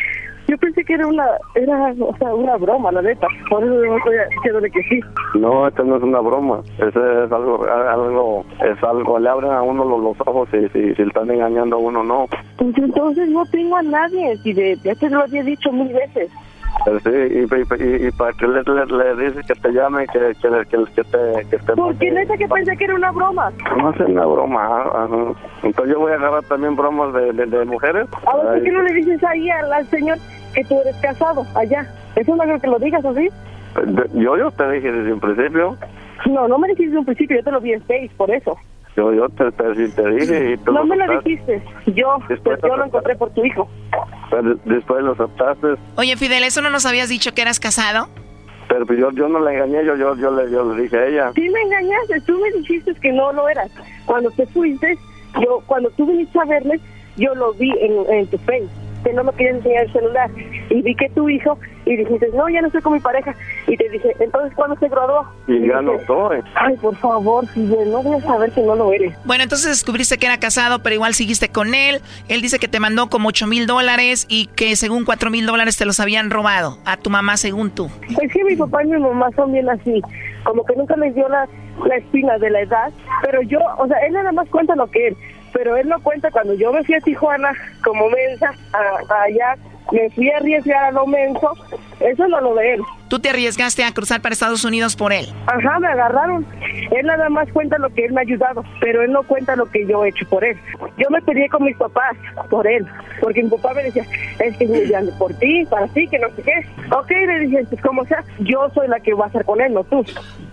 Yo 0.48 0.56
pensé 0.56 0.82
que 0.82 0.94
era 0.94 1.06
una, 1.06 1.26
era, 1.54 1.92
o 2.00 2.16
sea, 2.16 2.34
una 2.34 2.56
broma, 2.56 2.90
la 2.90 3.02
neta. 3.02 3.26
Por 3.50 3.62
eso 3.62 3.74
no 3.74 3.98
estoy 3.98 4.16
diciéndole 4.36 4.70
que 4.70 4.82
sí. 4.84 5.00
No, 5.34 5.68
esto 5.68 5.84
no 5.84 5.96
es 5.96 6.02
una 6.02 6.20
broma. 6.20 6.60
Ese 6.78 6.88
es 6.88 7.30
algo, 7.30 7.64
algo, 7.66 8.44
es 8.64 8.82
algo, 8.82 9.18
le 9.18 9.28
abren 9.28 9.52
a 9.52 9.60
uno 9.60 9.84
los, 9.84 10.02
los 10.02 10.26
ojos 10.26 10.48
y 10.54 10.66
si, 10.70 10.94
si 10.94 11.02
le 11.02 11.08
están 11.08 11.30
engañando 11.30 11.76
a 11.76 11.80
uno, 11.80 12.02
no. 12.02 12.26
Pues 12.56 12.76
entonces 12.78 13.28
no 13.28 13.44
tengo 13.46 13.76
a 13.76 13.82
nadie, 13.82 14.38
si 14.38 14.54
de, 14.54 14.76
ya 14.82 14.94
te 14.94 15.10
lo 15.10 15.20
había 15.20 15.42
dicho 15.44 15.70
mil 15.70 15.92
veces. 15.92 16.30
Pero 16.84 17.00
sí, 17.00 17.10
y, 17.10 17.82
y, 17.82 18.06
y, 18.06 18.10
para 18.12 18.32
que 18.34 18.46
le, 18.46 18.62
le, 18.62 18.86
le 18.86 19.26
dices 19.26 19.46
que 19.46 19.54
te 19.54 19.72
llame, 19.72 20.06
que, 20.06 20.18
que, 20.40 20.48
que, 20.70 20.84
que 20.94 21.04
te... 21.04 21.48
Que 21.50 21.58
te 21.58 21.72
Porque 21.74 22.10
neta 22.10 22.36
que 22.36 22.46
pensé 22.46 22.76
que 22.76 22.84
era 22.84 22.94
una 22.94 23.10
broma. 23.10 23.50
No 23.76 23.90
es 23.90 24.00
una 24.00 24.26
broma. 24.26 24.64
ajá. 24.64 25.08
Entonces 25.62 25.92
yo 25.94 26.00
voy 26.00 26.12
a 26.12 26.16
agarrar 26.16 26.42
también 26.44 26.76
bromas 26.76 27.12
de, 27.14 27.32
de, 27.32 27.46
de 27.46 27.64
mujeres. 27.64 28.06
A 28.26 28.36
ver, 28.36 28.46
¿por 28.46 28.62
qué 28.62 28.70
no 28.72 28.82
le 28.82 28.94
dices 28.94 29.24
ahí 29.24 29.50
al, 29.50 29.72
al 29.72 29.86
señor 29.86 30.18
que 30.62 30.64
tú 30.68 30.80
eres 30.80 30.96
casado 30.96 31.46
allá? 31.54 31.86
Eso 32.16 32.34
no 32.34 32.42
creo 32.44 32.60
que 32.60 32.66
lo 32.66 32.78
digas 32.78 33.04
así. 33.04 33.28
de- 33.86 34.10
Yo, 34.20 34.36
yo 34.36 34.50
te 34.50 34.70
dije 34.72 34.90
desde 34.90 35.12
un 35.12 35.20
principio. 35.20 35.76
No, 36.28 36.48
no 36.48 36.58
me 36.58 36.68
dijiste 36.68 36.86
desde 36.86 36.98
un 36.98 37.04
principio, 37.04 37.36
yo 37.36 37.44
te 37.44 37.52
lo 37.52 37.60
vi 37.60 37.72
en 37.74 37.80
Face, 37.82 38.10
por 38.16 38.30
eso. 38.30 38.56
Yo, 38.96 39.12
yo 39.14 39.28
te, 39.28 39.52
te, 39.52 39.74
sí 39.76 39.92
te 39.94 40.10
dije 40.10 40.52
y 40.52 40.56
tú 40.56 40.72
No 40.72 40.84
me 40.84 40.96
lo 40.96 41.20
dijiste, 41.20 41.62
yo, 41.86 42.18
Después 42.28 42.58
pues 42.58 42.72
yo 42.72 42.76
lo 42.76 42.84
encontré 42.86 43.14
por 43.14 43.30
tu 43.30 43.44
hijo. 43.44 43.68
Pero 44.30 44.56
después 44.64 45.04
lo 45.04 45.12
aceptaste. 45.12 45.68
Oye, 45.96 46.16
Fidel, 46.16 46.42
¿eso 46.42 46.60
no 46.62 46.70
nos 46.70 46.84
habías 46.86 47.08
dicho 47.08 47.32
que 47.32 47.42
eras 47.42 47.60
casado? 47.60 48.08
Pero 48.68 48.84
pues 48.84 48.98
yo, 48.98 49.12
yo 49.12 49.28
no 49.28 49.38
le 49.38 49.54
engañé, 49.54 49.84
yo, 49.84 49.94
yo, 49.94 50.16
yo, 50.16 50.30
le, 50.32 50.50
yo 50.50 50.74
le 50.74 50.82
dije 50.82 50.96
a 50.98 51.06
ella. 51.06 51.32
Sí 51.34 51.48
me 51.48 51.60
engañaste, 51.62 52.20
tú 52.26 52.38
me 52.40 52.50
dijiste 52.58 52.92
que 53.00 53.12
no 53.12 53.32
lo 53.32 53.48
eras. 53.48 53.70
Cuando 54.04 54.30
te 54.32 54.44
fuiste, 54.46 54.98
yo, 55.40 55.62
cuando 55.66 55.88
tú 55.90 56.04
viniste 56.06 56.38
a 56.40 56.44
verme, 56.44 56.80
yo 57.16 57.34
lo 57.36 57.52
vi 57.54 57.70
en, 57.80 58.12
en 58.12 58.26
tu 58.26 58.36
Face, 58.38 58.66
que 59.04 59.12
no 59.12 59.24
me 59.24 59.32
querías 59.32 59.56
enseñar 59.56 59.84
el 59.84 59.92
celular. 59.92 60.30
Y 60.70 60.82
vi 60.82 60.94
que 60.94 61.08
tu 61.10 61.28
hijo, 61.28 61.58
y 61.88 61.96
dijiste, 61.96 62.28
no, 62.34 62.48
ya 62.48 62.60
no 62.60 62.66
estoy 62.66 62.82
con 62.82 62.92
mi 62.92 63.00
pareja. 63.00 63.34
Y 63.66 63.76
te 63.76 63.88
dije, 63.88 64.14
entonces, 64.20 64.52
¿cuándo 64.54 64.76
se 64.78 64.88
graduó? 64.88 65.26
Y 65.46 65.66
ya 65.66 65.80
no 65.80 65.92
dije, 65.92 66.02
estoy. 66.02 66.40
Ay, 66.54 66.76
por 66.76 66.94
favor, 66.96 67.46
Fidel, 67.48 67.90
no 67.90 68.02
voy 68.02 68.18
a 68.18 68.20
saber 68.20 68.52
que 68.52 68.60
no 68.60 68.74
lo 68.74 68.92
eres. 68.92 69.14
Bueno, 69.24 69.44
entonces 69.44 69.70
descubriste 69.70 70.18
que 70.18 70.26
era 70.26 70.38
casado, 70.38 70.82
pero 70.82 70.94
igual 70.94 71.14
seguiste 71.14 71.48
con 71.48 71.74
él. 71.74 72.00
Él 72.28 72.42
dice 72.42 72.58
que 72.58 72.68
te 72.68 72.80
mandó 72.80 73.08
como 73.08 73.28
8 73.28 73.46
mil 73.46 73.66
dólares 73.66 74.26
y 74.28 74.46
que 74.48 74.76
según 74.76 75.04
4 75.04 75.30
mil 75.30 75.46
dólares 75.46 75.76
te 75.76 75.86
los 75.86 75.98
habían 76.00 76.30
robado. 76.30 76.78
A 76.84 76.96
tu 76.96 77.10
mamá, 77.10 77.36
según 77.36 77.70
tú. 77.70 77.88
Es 78.20 78.32
que 78.32 78.44
mi 78.44 78.56
papá 78.56 78.84
y 78.84 78.88
mi 78.88 79.00
mamá 79.00 79.30
son 79.34 79.52
bien 79.52 79.68
así, 79.68 80.02
como 80.44 80.64
que 80.64 80.74
nunca 80.76 80.96
les 80.96 81.14
dio 81.14 81.28
la, 81.28 81.48
la 81.86 81.96
espina 81.96 82.38
de 82.38 82.50
la 82.50 82.60
edad, 82.60 82.92
pero 83.22 83.42
yo, 83.42 83.58
o 83.78 83.86
sea, 83.86 83.98
él 84.06 84.12
nada 84.12 84.32
más 84.32 84.48
cuenta 84.48 84.74
lo 84.74 84.86
que 84.90 85.08
él, 85.08 85.16
pero 85.52 85.76
él 85.76 85.88
no 85.88 86.00
cuenta 86.00 86.30
cuando 86.30 86.54
yo 86.54 86.72
me 86.72 86.84
fui 86.84 86.94
a 86.94 87.00
Tijuana 87.00 87.52
como 87.82 88.08
mensa, 88.10 88.52
allá, 88.72 89.56
me 89.92 90.10
fui 90.10 90.30
a 90.30 90.36
arriesgar 90.36 90.84
a 90.84 90.92
lo 90.92 91.06
menso, 91.06 91.52
eso 92.00 92.28
no 92.28 92.40
lo 92.40 92.54
de 92.54 92.74
él. 92.74 92.82
Tú 93.08 93.18
te 93.18 93.30
arriesgaste 93.30 93.84
a 93.84 93.92
cruzar 93.92 94.20
para 94.20 94.32
Estados 94.32 94.64
Unidos 94.64 94.94
por 94.94 95.12
él. 95.12 95.26
Ajá, 95.46 95.78
me 95.78 95.88
agarraron. 95.88 96.46
Él 96.90 97.06
nada 97.06 97.28
más 97.28 97.50
cuenta 97.52 97.78
lo 97.78 97.88
que 97.90 98.04
él 98.04 98.12
me 98.12 98.20
ha 98.20 98.22
ayudado, 98.22 98.64
pero 98.80 99.02
él 99.02 99.12
no 99.12 99.22
cuenta 99.22 99.56
lo 99.56 99.66
que 99.66 99.86
yo 99.86 100.04
he 100.04 100.10
hecho 100.10 100.26
por 100.28 100.44
él. 100.44 100.56
Yo 100.98 101.08
me 101.10 101.22
peleé 101.22 101.48
con 101.48 101.64
mis 101.64 101.76
papás 101.76 102.16
por 102.50 102.66
él, 102.66 102.86
porque 103.20 103.42
mi 103.42 103.50
papá 103.50 103.74
me 103.74 103.84
decía, 103.84 104.04
es 104.38 104.56
que 104.56 104.66
muy 104.66 104.86
grande 104.88 105.12
por 105.18 105.32
ti, 105.34 105.64
para 105.70 105.88
ti, 105.88 106.06
que 106.08 106.18
no 106.18 106.28
sé 106.36 106.42
qué. 106.42 106.66
Ok, 106.94 107.10
le 107.10 107.40
dije, 107.40 107.64
pues 107.68 107.80
como 107.82 108.04
sea, 108.04 108.22
yo 108.40 108.68
soy 108.74 108.88
la 108.88 109.00
que 109.00 109.14
va 109.14 109.24
a 109.24 109.28
estar 109.28 109.44
con 109.44 109.60
él, 109.60 109.72
no 109.72 109.84
tú. 109.84 110.04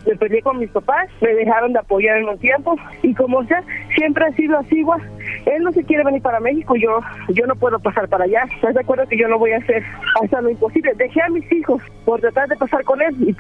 Me 0.06 0.16
peleé 0.16 0.42
con 0.42 0.60
mis 0.60 0.70
papás, 0.70 1.10
me 1.20 1.34
dejaron 1.34 1.74
de 1.74 1.80
apoyar 1.80 2.18
en 2.18 2.30
un 2.30 2.38
tiempo, 2.38 2.76
y 3.02 3.14
como 3.16 3.44
sea, 3.46 3.64
siempre 3.96 4.26
ha 4.26 4.32
sido 4.34 4.58
así, 4.58 4.78
igual. 4.78 5.02
Él 5.46 5.64
no 5.64 5.72
se 5.72 5.84
quiere 5.84 6.04
venir 6.04 6.22
para 6.22 6.40
México, 6.40 6.76
yo 6.76 7.00
yo 7.30 7.46
no 7.48 7.56
puedo 7.56 7.80
pasar 7.80 8.08
para 8.08 8.26
allá. 8.26 8.44
¿Estás 8.56 8.74
de 8.76 8.82
acuerdo 8.82 9.08
que 9.08 9.18
yo 9.18 9.28
no 9.28 9.40
voy 9.40 9.52
a 9.52 9.58
hacer 9.58 9.84
hasta 10.22 10.42
lo 10.42 10.50
imposible? 10.50 10.94
Dejé 10.96 11.22
a 11.22 11.30
mis 11.36 11.52
hijos 11.52 11.82
por 12.06 12.20
tratar 12.22 12.48
de 12.48 12.56
pasar 12.56 12.84
con 12.84 13.02
él, 13.02 13.36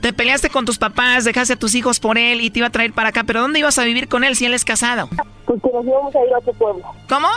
Te 0.00 0.12
peleaste 0.12 0.50
con 0.50 0.64
tus 0.64 0.78
papás, 0.78 1.24
dejaste 1.24 1.54
a 1.54 1.58
tus 1.58 1.74
hijos 1.74 1.98
por 2.00 2.18
él 2.18 2.40
y 2.40 2.50
te 2.50 2.60
iba 2.60 2.68
a 2.68 2.70
traer 2.70 2.92
para 2.92 3.08
acá. 3.08 3.24
Pero 3.24 3.40
¿dónde 3.40 3.58
ibas 3.58 3.78
a 3.78 3.84
vivir 3.84 4.08
con 4.08 4.24
él 4.24 4.36
si 4.36 4.46
él 4.46 4.54
es 4.54 4.64
casado? 4.64 5.08
pues 5.46 5.60
que 5.60 5.70
nos 5.72 5.84
íbamos 5.84 6.14
a 6.14 6.24
ir 6.24 6.32
a 6.34 6.38
otro 6.38 6.52
pueblo. 6.54 6.84
¿Cómo? 7.08 7.28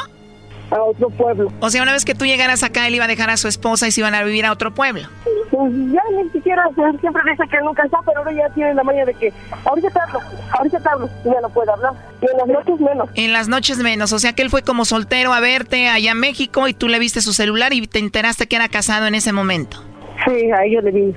A 0.72 0.82
otro 0.82 1.10
pueblo. 1.10 1.52
O 1.60 1.70
sea, 1.70 1.84
una 1.84 1.94
vez 1.94 2.06
que 2.06 2.16
tú 2.16 2.26
llegaras 2.26 2.64
acá, 2.64 2.88
él 2.88 2.96
iba 2.96 3.06
a 3.06 3.08
dejar 3.08 3.30
a 3.30 3.38
su 3.38 3.48
esposa 3.48 3.88
y 3.88 3.92
se 3.92 4.02
iban 4.02 4.16
a 4.16 4.24
vivir 4.24 4.46
a 4.46 4.52
otro 4.52 4.74
pueblo. 4.74 5.04
Pues 5.52 5.72
ya 5.92 6.02
ni 6.12 6.30
siquiera, 6.32 6.64
siempre 7.00 7.22
dice 7.32 7.44
que 7.50 7.62
nunca 7.62 7.84
está, 7.84 8.00
pero 8.06 8.20
ahora 8.20 8.32
ya 8.34 8.50
tiene 8.54 8.74
la 8.74 8.84
maña 8.84 9.06
de 9.06 9.14
que 9.14 9.32
ahorita 9.64 9.90
te 9.90 10.00
hablo, 10.00 10.20
ahorita 10.58 10.80
te 10.80 10.90
hablo, 10.90 11.10
ya 11.24 11.42
no 11.42 11.50
puedo 11.50 11.72
hablar. 11.72 11.94
Y 12.22 12.26
en 12.32 12.38
las 12.38 12.48
noches 12.48 12.80
menos. 12.80 13.10
En 13.14 13.34
las 13.34 13.48
noches 13.48 13.78
menos. 13.78 14.12
O 14.12 14.20
sea, 14.20 14.34
que 14.34 14.42
él 14.42 14.50
fue 14.50 14.64
como 14.64 14.86
soltero 14.86 15.34
a 15.34 15.40
verte 15.40 15.88
allá 15.88 16.12
en 16.12 16.20
México 16.20 16.68
y 16.68 16.74
tú 16.74 16.90
le 16.90 17.00
viste 17.00 17.22
su 17.22 17.34
celular 17.34 17.74
y 17.74 17.86
te 17.88 18.00
enteraste 18.00 18.48
que 18.48 18.56
era 18.56 18.68
casado 18.68 19.08
en 19.08 19.16
ese 19.16 19.32
momento. 19.32 19.78
Sí, 20.26 20.52
ahí 20.52 20.74
yo 20.74 20.82
le 20.82 20.92
vi 20.92 21.16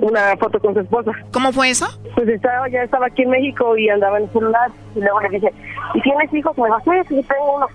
una 0.00 0.36
foto 0.36 0.60
con 0.60 0.74
su 0.74 0.80
esposa. 0.80 1.12
¿Cómo 1.32 1.52
fue 1.52 1.70
eso? 1.70 1.86
Pues 2.14 2.28
estaba, 2.28 2.68
ya 2.68 2.82
estaba 2.82 3.06
aquí 3.06 3.22
en 3.22 3.30
México 3.30 3.76
y 3.76 3.88
andaba 3.88 4.18
en 4.18 4.24
el 4.24 4.30
celular. 4.30 4.70
Y 4.94 5.00
luego 5.00 5.20
le 5.20 5.28
dije, 5.30 5.52
¿y 5.94 6.00
tienes 6.02 6.32
hijos? 6.32 6.56
Me 6.56 6.64
dijo, 6.64 6.80
sí, 6.84 6.90
sí, 7.08 7.26
tengo 7.28 7.56
uno. 7.56 7.66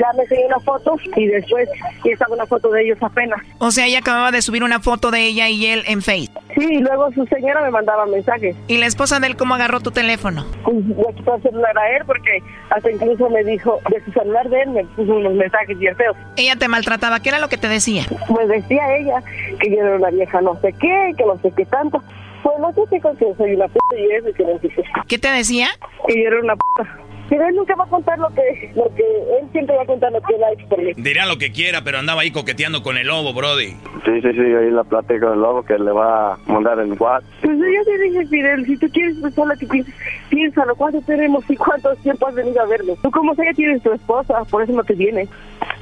Ya 0.00 0.12
me 0.16 0.22
enseñó 0.22 0.46
una 0.46 0.60
foto 0.60 0.96
y 1.16 1.26
después 1.26 1.68
y 2.04 2.10
estaba 2.10 2.34
una 2.34 2.46
foto 2.46 2.70
de 2.70 2.82
ellos 2.82 2.98
apenas. 3.00 3.40
O 3.58 3.70
sea, 3.70 3.86
ella 3.86 3.98
acababa 3.98 4.30
de 4.30 4.42
subir 4.42 4.64
una 4.64 4.80
foto 4.80 5.10
de 5.10 5.24
ella 5.26 5.48
y 5.48 5.66
él 5.66 5.82
en 5.86 6.02
Face. 6.02 6.30
Sí, 6.56 6.66
y 6.70 6.78
luego 6.78 7.10
su 7.12 7.24
señora 7.26 7.62
me 7.62 7.70
mandaba 7.70 8.06
mensajes. 8.06 8.56
¿Y 8.68 8.78
la 8.78 8.86
esposa 8.86 9.20
de 9.20 9.28
él 9.28 9.36
cómo 9.36 9.54
agarró 9.54 9.80
tu 9.80 9.90
teléfono? 9.90 10.44
Pues 10.64 10.76
le 10.84 11.14
quitó 11.14 11.34
el 11.36 11.42
celular 11.42 11.78
a 11.78 11.96
él 11.96 12.02
porque 12.06 12.42
hasta 12.70 12.90
incluso 12.90 13.28
me 13.30 13.44
dijo, 13.44 13.80
de 13.90 14.04
su 14.04 14.12
celular 14.12 14.48
de 14.48 14.62
él 14.62 14.70
me 14.70 14.84
puso 14.84 15.14
unos 15.14 15.34
mensajes 15.34 15.78
bien 15.78 15.96
feos. 15.96 16.16
Ella 16.36 16.56
te 16.56 16.68
maltrataba. 16.68 17.20
¿Qué 17.20 17.28
era 17.28 17.38
lo 17.38 17.48
que 17.48 17.58
te 17.58 17.68
decía? 17.68 18.04
Pues 18.28 18.48
decía 18.48 18.96
ella 18.96 19.22
que 19.60 19.70
yo 19.70 19.76
era 19.82 19.96
una 19.96 20.10
vieja 20.10 20.40
no 20.40 20.58
sé 20.60 20.72
qué, 20.80 21.12
que 21.16 21.24
no 21.24 21.38
sé 21.38 21.52
qué 21.56 21.64
tanto. 21.66 22.02
Pues 22.42 22.58
no 22.58 22.72
sé 22.72 22.80
qué 22.90 23.00
que 23.00 23.34
soy 23.36 23.54
una 23.54 23.68
puta 23.68 23.96
y 23.96 24.10
eso 24.12 24.28
y 24.28 24.32
que 24.34 24.44
no 24.44 24.58
sé 24.58 24.68
qué. 24.68 24.82
¿Qué 25.06 25.18
te 25.18 25.28
decía? 25.28 25.68
Que 26.06 26.22
yo 26.22 26.28
era 26.28 26.40
una 26.40 26.56
puta. 26.56 26.98
Pero 27.32 27.48
él 27.48 27.56
nunca 27.56 27.74
va 27.76 27.84
a 27.84 27.88
contar 27.88 28.18
lo 28.18 28.28
que, 28.28 28.70
lo 28.76 28.94
que, 28.94 29.02
él 29.40 29.48
siempre 29.52 29.74
va 29.74 29.84
a 29.84 29.86
contar 29.86 30.12
lo 30.12 30.20
que 30.20 30.34
él 30.34 30.44
ha 30.44 30.52
hecho 30.52 30.68
por 30.68 30.82
mí. 30.82 30.92
Dirá 30.98 31.24
lo 31.24 31.38
que 31.38 31.50
quiera, 31.50 31.82
pero 31.82 31.98
andaba 31.98 32.20
ahí 32.20 32.30
coqueteando 32.30 32.82
con 32.82 32.98
el 32.98 33.06
lobo, 33.06 33.32
Brody. 33.32 33.68
Sí, 34.04 34.20
sí, 34.20 34.32
sí, 34.34 34.40
ahí 34.40 34.70
la 34.70 34.84
plática 34.84 35.30
del 35.30 35.40
lobo 35.40 35.62
que 35.62 35.78
le 35.78 35.92
va 35.92 36.34
a 36.34 36.38
mandar 36.46 36.78
en 36.80 36.90
WhatsApp. 37.00 37.24
Pues 37.40 37.56
yo 37.56 37.84
te 37.86 37.98
dije, 38.02 38.26
Fidel, 38.26 38.66
si 38.66 38.76
tú 38.76 38.86
quieres 38.92 39.16
pensar 39.16 39.46
lo 39.46 39.56
que 39.56 39.66
piensas, 39.66 39.94
piénsalo, 40.28 40.76
¿cuánto 40.76 41.00
tenemos 41.00 41.42
y 41.48 41.56
cuánto 41.56 41.96
tiempo 42.02 42.26
has 42.28 42.34
venido 42.34 42.60
a 42.60 42.66
verlo? 42.66 42.96
Tú 43.02 43.10
como 43.10 43.34
sea 43.34 43.46
ya 43.46 43.54
tienes 43.54 43.82
tu 43.82 43.92
esposa, 43.94 44.44
por 44.50 44.62
eso 44.64 44.72
no 44.74 44.84
te 44.84 44.92
vienes. 44.92 45.30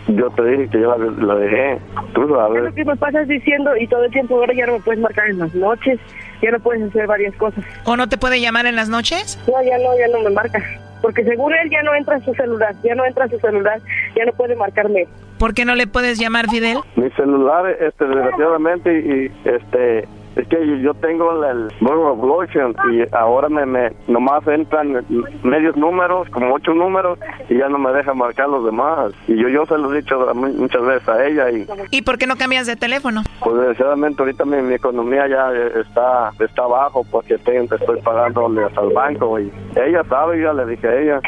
Yo 0.07 0.31
te 0.31 0.45
dije 0.45 0.69
que 0.71 0.81
yo 0.81 0.97
la, 0.97 1.25
la 1.27 1.35
dejé. 1.35 1.79
Tú 2.15 2.23
Es 2.23 2.31
sabes. 2.31 2.63
lo 2.63 2.75
que 2.75 2.85
me 2.85 2.95
pasas 2.95 3.27
diciendo 3.27 3.77
y 3.77 3.89
todo 3.89 4.05
el 4.05 4.13
tiempo 4.13 4.37
ahora 4.37 4.55
ya 4.55 4.67
no 4.67 4.75
me 4.75 4.81
puedes 4.81 5.01
marcar 5.01 5.29
en 5.29 5.41
las 5.41 5.53
noches, 5.57 5.99
ya 6.43 6.53
no 6.53 6.61
puedes 6.61 6.83
hacer 6.89 7.09
varias 7.09 7.35
cosas. 7.35 7.65
¿O 7.87 7.97
no 7.97 8.09
te 8.09 8.19
puede 8.19 8.41
llamar 8.41 8.67
en 8.67 8.77
las 8.77 8.89
noches? 8.89 9.37
No, 9.49 9.55
ya 9.65 9.79
no, 9.79 9.99
ya 9.99 10.07
no 10.17 10.23
me 10.23 10.31
marca. 10.31 10.63
Porque 11.03 11.25
según 11.25 11.53
él 11.55 11.71
ya 11.71 11.83
no 11.83 11.95
entra 11.95 12.17
en 12.17 12.25
su 12.25 12.35
celular, 12.35 12.75
ya 12.83 12.95
no 12.95 13.05
entra 13.05 13.25
en 13.25 13.31
su 13.31 13.39
celular, 13.39 13.81
ya 14.17 14.25
no 14.25 14.33
puede 14.33 14.57
marcarme. 14.57 15.07
¿Por 15.39 15.55
qué 15.55 15.65
no 15.65 15.75
le 15.75 15.87
puedes 15.87 16.19
llamar, 16.19 16.49
Fidel? 16.49 16.79
Mi 16.97 17.11
celular, 17.13 17.67
este, 17.81 18.05
desgraciadamente, 18.05 18.99
y 18.99 19.49
este, 19.49 20.07
es 20.37 20.47
que 20.49 20.81
yo- 20.83 20.95
tengo 20.95 21.45
el 21.45 21.69
Burger 21.81 22.21
Blockchain 22.21 22.75
y 22.93 23.15
ahora 23.15 23.49
me, 23.49 23.65
me, 23.67 23.93
nomás 24.07 24.47
entran 24.47 25.05
medios 25.43 25.77
números, 25.77 26.29
como 26.31 26.55
ocho 26.55 26.73
números, 26.75 27.19
y 27.49 27.57
ya 27.59 27.69
no 27.69 27.79
me 27.79 27.91
deja 27.93 28.13
marcar 28.15 28.49
los 28.49 28.65
demás. 28.65 29.13
Y 29.27 29.37
yo, 29.41 29.49
yo 29.49 29.67
se 29.67 29.77
lo 29.79 29.93
he 29.93 29.99
dicho 29.99 30.19
muchas 30.35 30.83
veces 30.83 31.09
a 31.09 31.27
ella 31.27 31.51
y 31.51 31.67
¿Y 31.91 32.03
por 32.03 32.19
qué 32.19 32.27
no 32.27 32.37
cambias 32.37 32.67
de 32.67 32.77
teléfono? 32.77 33.23
pues 33.43 33.57
desgraciadamente 33.57 34.23
ahorita 34.23 34.45
mi, 34.45 34.61
mi 34.63 34.75
economía 34.75 35.27
ya 35.29 35.51
está 35.81 36.31
está 36.39 36.63
abajo 36.63 37.05
porque 37.11 37.39
te- 37.39 37.65
estoy 37.65 38.01
pagándole 38.03 38.63
al 38.77 38.91
banco 38.93 39.39
y 39.41 39.51
ella 39.77 40.03
sabe, 40.09 40.41
ya 40.43 40.53
le 40.53 40.67
dije 40.67 40.87
a 40.89 41.01
ella, 41.01 41.21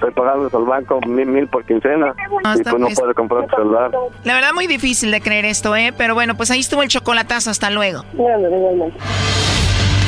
estoy 0.00 0.12
pagando 0.12 0.56
al 0.58 0.64
banco 0.64 1.00
mil, 1.06 1.26
mil 1.26 1.46
por 1.46 1.64
quincena 1.64 2.14
Ah, 2.44 2.54
y 2.58 2.62
pues 2.62 2.78
no 2.78 2.88
puedo 2.88 3.14
comprar 3.14 3.46
tu 3.46 3.56
celular. 3.56 3.90
La 4.24 4.34
verdad, 4.34 4.52
muy 4.54 4.66
difícil 4.66 5.10
de 5.10 5.20
creer 5.20 5.44
esto, 5.44 5.76
¿eh? 5.76 5.92
Pero 5.96 6.14
bueno, 6.14 6.36
pues 6.36 6.50
ahí 6.50 6.60
estuvo 6.60 6.82
el 6.82 6.88
chocolatazo. 6.88 7.50
Hasta 7.50 7.70
luego. 7.70 8.04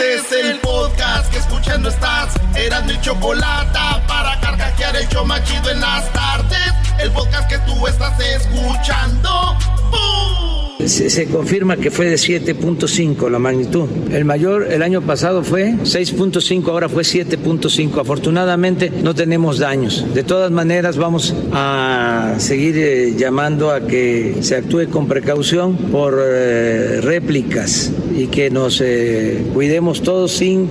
Este 0.00 0.14
es 0.14 0.46
el 0.46 0.60
podcast 0.60 1.30
que 1.30 1.36
escuchando 1.36 1.90
estás. 1.90 2.34
Eran 2.54 2.86
mi 2.86 2.98
chocolate 3.02 3.78
para 4.08 4.40
carcajear 4.40 4.96
el 4.96 5.06
show 5.08 5.26
más 5.26 5.44
chido 5.44 5.68
en 5.68 5.78
las 5.78 6.10
tardes. 6.14 6.72
El 6.98 7.10
podcast 7.12 7.46
que 7.50 7.58
tú 7.58 7.86
estás 7.86 8.18
escuchando. 8.18 9.58
¡Bum! 9.90 10.69
Se, 10.86 11.26
confirma 11.26 11.76
que 11.76 11.90
fue 11.90 12.06
de 12.06 12.16
7.5 12.16 13.30
la 13.30 13.38
magnitud. 13.38 13.88
El 14.12 14.24
mayor 14.24 14.68
el 14.70 14.82
año 14.82 15.02
pasado 15.02 15.42
fue 15.44 15.74
6.5, 15.74 16.68
ahora 16.68 16.88
fue 16.88 17.02
7.5. 17.02 18.00
Afortunadamente 18.00 18.90
no 18.90 19.14
tenemos 19.14 19.58
daños. 19.58 20.06
De 20.14 20.22
todas 20.22 20.50
maneras 20.50 20.96
vamos 20.96 21.34
a 21.52 22.34
seguir 22.38 22.76
eh, 22.78 23.14
llamando 23.16 23.70
a 23.70 23.86
que 23.86 24.36
se 24.40 24.56
actúe 24.56 24.88
con 24.90 25.06
precaución 25.06 25.76
por 25.76 26.20
eh, 26.22 27.00
réplicas 27.00 27.92
y 28.16 28.26
que 28.26 28.50
nos 28.50 28.80
eh, 28.80 29.44
cuidemos 29.52 30.02
todos 30.02 30.32
sin 30.32 30.68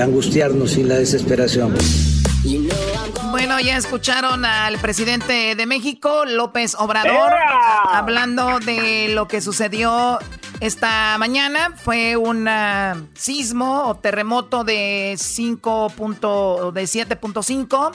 angustiarnos, 0.00 0.72
sin 0.72 0.88
la 0.88 0.98
desesperación. 0.98 1.74
Bueno, 3.34 3.58
ya 3.58 3.76
escucharon 3.76 4.44
al 4.44 4.78
presidente 4.78 5.56
de 5.56 5.66
México, 5.66 6.24
López 6.24 6.76
Obrador, 6.76 7.32
hablando 7.90 8.60
de 8.60 9.08
lo 9.08 9.26
que 9.26 9.40
sucedió 9.40 10.20
esta 10.60 11.18
mañana. 11.18 11.72
Fue 11.74 12.16
un 12.16 12.46
ah, 12.46 12.94
sismo 13.14 13.88
o 13.88 13.96
terremoto 13.96 14.62
de 14.62 15.16
5. 15.18 15.88
de 15.88 16.82
7.5. 16.84 17.92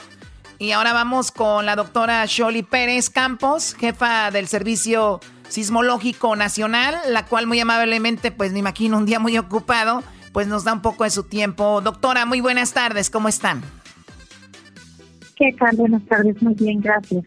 Y 0.58 0.72
ahora 0.72 0.92
vamos 0.92 1.30
con 1.32 1.64
la 1.64 1.74
doctora 1.74 2.22
Sholi 2.26 2.62
Pérez 2.62 3.08
Campos, 3.08 3.74
jefa 3.80 4.30
del 4.30 4.46
Servicio 4.46 5.20
Sismológico 5.48 6.36
Nacional, 6.36 7.00
la 7.08 7.24
cual 7.24 7.46
muy 7.46 7.60
amablemente, 7.60 8.30
pues 8.30 8.52
me 8.52 8.58
imagino 8.58 8.98
un 8.98 9.06
día 9.06 9.18
muy 9.18 9.38
ocupado, 9.38 10.02
pues 10.34 10.48
nos 10.48 10.64
da 10.64 10.74
un 10.74 10.82
poco 10.82 11.04
de 11.04 11.10
su 11.10 11.22
tiempo. 11.22 11.80
Doctora, 11.80 12.26
muy 12.26 12.42
buenas 12.42 12.74
tardes, 12.74 13.08
¿cómo 13.08 13.30
están? 13.30 13.79
¿Qué 15.40 15.54
tal? 15.58 15.74
Buenas 15.74 16.04
tardes, 16.04 16.42
muy 16.42 16.52
bien, 16.52 16.82
gracias. 16.82 17.24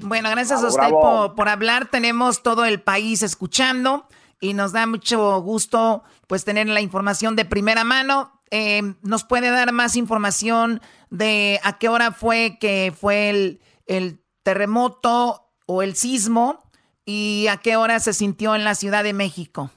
Bueno, 0.00 0.30
gracias 0.30 0.62
a 0.62 0.68
usted 0.68 0.90
por, 1.34 1.48
hablar. 1.48 1.90
Tenemos 1.90 2.44
todo 2.44 2.64
el 2.64 2.80
país 2.80 3.24
escuchando 3.24 4.06
y 4.40 4.54
nos 4.54 4.70
da 4.70 4.86
mucho 4.86 5.40
gusto 5.42 6.04
pues 6.28 6.44
tener 6.44 6.68
la 6.68 6.80
información 6.80 7.34
de 7.34 7.44
primera 7.44 7.82
mano. 7.82 8.40
Eh, 8.52 8.94
¿Nos 9.02 9.24
puede 9.24 9.50
dar 9.50 9.72
más 9.72 9.96
información 9.96 10.80
de 11.10 11.58
a 11.64 11.78
qué 11.78 11.88
hora 11.88 12.12
fue 12.12 12.58
que 12.60 12.94
fue 12.96 13.28
el, 13.28 13.60
el 13.86 14.22
terremoto 14.44 15.50
o 15.66 15.82
el 15.82 15.96
sismo 15.96 16.62
y 17.04 17.48
a 17.50 17.56
qué 17.56 17.74
hora 17.74 17.98
se 17.98 18.12
sintió 18.12 18.54
en 18.54 18.62
la 18.62 18.76
Ciudad 18.76 19.02
de 19.02 19.14
México? 19.14 19.72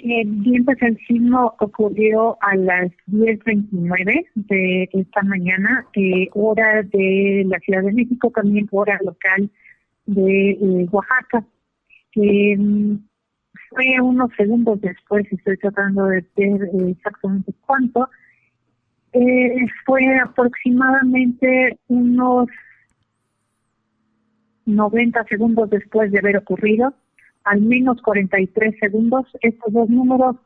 Eh, 0.00 0.22
bien, 0.24 0.64
pues 0.64 0.80
el 0.80 0.96
sismo 1.08 1.56
ocurrió 1.58 2.38
a 2.40 2.54
las 2.54 2.92
10.29 3.08 4.28
de 4.36 4.88
esta 4.92 5.22
mañana, 5.22 5.86
eh, 5.94 6.28
hora 6.34 6.84
de 6.84 7.42
la 7.46 7.58
Ciudad 7.58 7.82
de 7.82 7.92
México, 7.92 8.30
también 8.32 8.68
hora 8.70 8.96
local 9.04 9.50
de 10.06 10.50
eh, 10.50 10.88
Oaxaca. 10.92 11.44
Mm, 12.14 12.96
fue 13.70 14.00
unos 14.00 14.30
segundos 14.36 14.80
después, 14.80 15.26
estoy 15.32 15.56
tratando 15.58 16.06
de 16.06 16.24
ver 16.36 16.60
exactamente 16.88 17.52
cuánto, 17.66 18.08
fue 19.84 20.18
aproximadamente 20.20 21.76
unos 21.88 22.46
90 24.64 25.24
segundos 25.24 25.70
después 25.70 26.12
de 26.12 26.18
haber 26.20 26.36
ocurrido 26.36 26.94
al 27.48 27.62
menos 27.62 28.00
43 28.02 28.74
segundos. 28.78 29.26
Estos 29.40 29.72
dos 29.72 29.88
números 29.88 30.36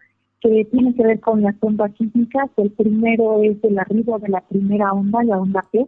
que 0.41 0.65
tienen 0.71 0.95
que 0.95 1.05
ver 1.05 1.21
con 1.21 1.43
las 1.43 1.55
ondas 1.61 1.93
sísmicas. 1.99 2.51
El 2.57 2.71
primero 2.73 3.43
es 3.43 3.63
el 3.63 3.79
arribo 3.79 4.19
de 4.19 4.29
la 4.29 4.41
primera 4.43 4.93
onda, 4.93 5.23
la 5.25 5.39
onda 5.39 5.63
P, 5.71 5.87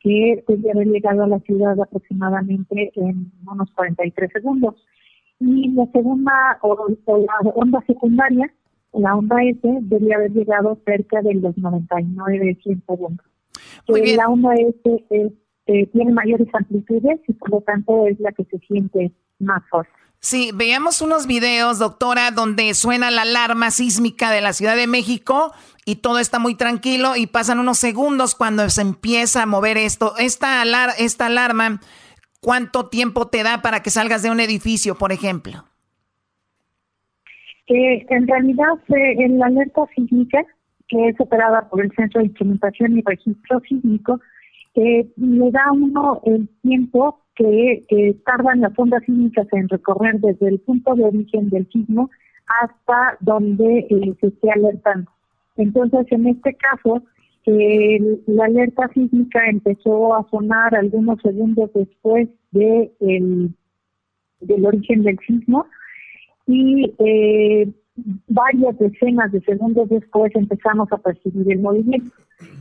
que 0.00 0.44
debe 0.46 0.72
haber 0.72 0.88
llegado 0.88 1.24
a 1.24 1.28
la 1.28 1.38
ciudad 1.40 1.80
aproximadamente 1.80 2.92
en 2.96 3.32
unos 3.46 3.70
43 3.72 4.30
segundos. 4.32 4.74
Y 5.40 5.70
la 5.70 5.86
segunda, 5.86 6.58
o, 6.62 6.88
la 7.06 7.50
onda 7.54 7.80
secundaria, 7.86 8.52
la 8.92 9.16
onda 9.16 9.42
S, 9.42 9.60
debería 9.62 10.16
haber 10.16 10.32
llegado 10.32 10.78
cerca 10.84 11.22
de 11.22 11.34
los 11.34 11.56
99 11.58 12.58
100 12.62 12.82
segundos. 12.86 13.26
Eh, 13.88 14.16
la 14.16 14.28
onda 14.28 14.54
S 14.54 15.04
eh, 15.10 15.86
tiene 15.86 16.12
mayores 16.12 16.48
amplitudes 16.52 17.20
y 17.26 17.32
por 17.32 17.50
lo 17.50 17.60
tanto 17.62 18.06
es 18.06 18.18
la 18.20 18.30
que 18.32 18.44
se 18.44 18.58
siente 18.58 19.12
más 19.40 19.62
fuerte. 19.68 20.01
Sí, 20.24 20.52
veamos 20.54 21.02
unos 21.02 21.26
videos, 21.26 21.80
doctora, 21.80 22.30
donde 22.30 22.74
suena 22.74 23.10
la 23.10 23.22
alarma 23.22 23.72
sísmica 23.72 24.30
de 24.30 24.40
la 24.40 24.52
Ciudad 24.52 24.76
de 24.76 24.86
México 24.86 25.52
y 25.84 25.96
todo 25.96 26.20
está 26.20 26.38
muy 26.38 26.54
tranquilo 26.54 27.16
y 27.16 27.26
pasan 27.26 27.58
unos 27.58 27.78
segundos 27.78 28.36
cuando 28.36 28.68
se 28.70 28.82
empieza 28.82 29.42
a 29.42 29.46
mover 29.46 29.76
esto. 29.76 30.14
Esta, 30.16 30.62
esta 30.96 31.26
alarma, 31.26 31.80
¿cuánto 32.40 32.88
tiempo 32.88 33.26
te 33.26 33.42
da 33.42 33.62
para 33.62 33.82
que 33.82 33.90
salgas 33.90 34.22
de 34.22 34.30
un 34.30 34.38
edificio, 34.38 34.94
por 34.94 35.10
ejemplo? 35.10 35.64
Eh, 37.66 38.06
en 38.08 38.28
realidad, 38.28 38.78
eh, 38.94 39.28
la 39.28 39.46
alerta 39.46 39.82
sísmica, 39.96 40.44
que 40.86 41.08
es 41.08 41.20
operada 41.20 41.68
por 41.68 41.84
el 41.84 41.90
Centro 41.96 42.20
de 42.20 42.28
Instrumentación 42.28 42.96
y 42.96 43.02
Registro 43.04 43.58
Sísmico, 43.68 44.20
eh, 44.76 45.04
le 45.16 45.50
da 45.50 45.72
uno 45.72 46.20
el 46.26 46.48
tiempo 46.62 47.21
que, 47.88 48.16
tardan 48.24 48.60
las 48.60 48.72
ondas 48.78 49.02
sísmicas 49.04 49.46
en 49.52 49.68
recorrer 49.68 50.20
desde 50.20 50.48
el 50.48 50.58
punto 50.60 50.94
de 50.94 51.04
origen 51.04 51.50
del 51.50 51.68
sismo 51.70 52.10
hasta 52.62 53.16
donde 53.20 53.86
eh, 53.90 54.14
se 54.20 54.26
esté 54.28 54.50
alertando. 54.50 55.10
Entonces, 55.56 56.06
en 56.10 56.28
este 56.28 56.54
caso, 56.54 57.02
la 57.44 58.44
alerta 58.44 58.88
sísmica 58.94 59.46
empezó 59.48 60.14
a 60.14 60.26
sonar 60.30 60.74
algunos 60.74 61.20
segundos 61.22 61.70
después 61.74 62.28
de 62.52 62.92
del 64.40 64.66
origen 64.66 65.02
del 65.02 65.18
sismo 65.26 65.66
y 66.46 66.92
eh, 66.98 67.68
varias 67.94 68.78
decenas 68.78 69.30
de 69.32 69.40
segundos 69.42 69.88
después 69.88 70.32
empezamos 70.34 70.90
a 70.92 70.98
percibir 70.98 71.52
el 71.52 71.60
movimiento. 71.60 72.10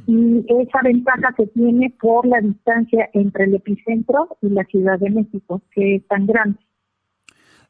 Y 0.06 0.46
esa 0.48 0.82
ventaja 0.84 1.34
se 1.38 1.48
tiene 1.48 1.94
por 2.02 2.26
la 2.26 2.40
distancia 2.42 3.10
entre 3.14 3.46
el 3.46 3.56
epicentro 3.56 4.38
y 4.42 4.50
la 4.50 4.64
Ciudad 4.66 5.00
de 5.00 5.10
México, 5.10 5.62
que 5.72 5.96
es 5.96 6.08
tan 6.08 6.28
grande. 6.28 6.60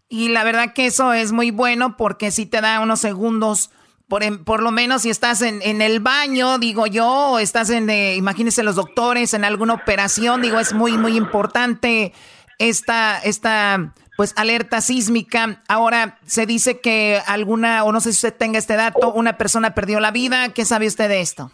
Y 0.10 0.30
la 0.30 0.44
verdad 0.44 0.74
que 0.74 0.88
eso 0.88 1.14
es 1.14 1.32
muy 1.32 1.52
bueno 1.52 1.96
porque 1.96 2.32
si 2.32 2.46
te 2.46 2.60
da 2.60 2.82
unos 2.82 3.00
segundos, 3.00 3.72
por, 4.10 4.44
por 4.44 4.62
lo 4.62 4.72
menos 4.72 5.04
si 5.04 5.10
estás 5.10 5.42
en, 5.42 5.62
en, 5.62 5.82
el 5.82 6.02
baño, 6.02 6.60
digo 6.60 6.86
yo, 6.86 7.08
o 7.08 7.40
estás 7.40 7.70
en, 7.70 7.90
eh, 7.90 8.16
imagínense 8.18 8.62
los 8.62 8.76
doctores, 8.76 9.34
en 9.34 9.46
alguna 9.46 9.74
operación, 9.74 10.42
digo, 10.42 10.60
es 10.60 10.74
muy, 10.74 10.98
muy 10.98 11.16
importante 11.16 12.12
esta, 12.60 13.20
esta 13.20 13.94
pues 14.22 14.36
alerta 14.38 14.82
sísmica. 14.82 15.64
Ahora 15.68 16.20
se 16.28 16.46
dice 16.46 16.80
que 16.80 17.18
alguna, 17.26 17.84
o 17.84 17.92
no 17.92 18.00
sé 18.02 18.12
si 18.12 18.28
usted 18.28 18.38
tenga 18.38 18.60
este 18.60 18.76
dato, 18.76 19.12
una 19.12 19.36
persona 19.36 19.74
perdió 19.74 20.00
la 20.00 20.12
vida. 20.12 20.54
¿Qué 20.54 20.64
sabe 20.64 20.86
usted 20.86 21.10
de 21.10 21.22
esto? 21.22 21.50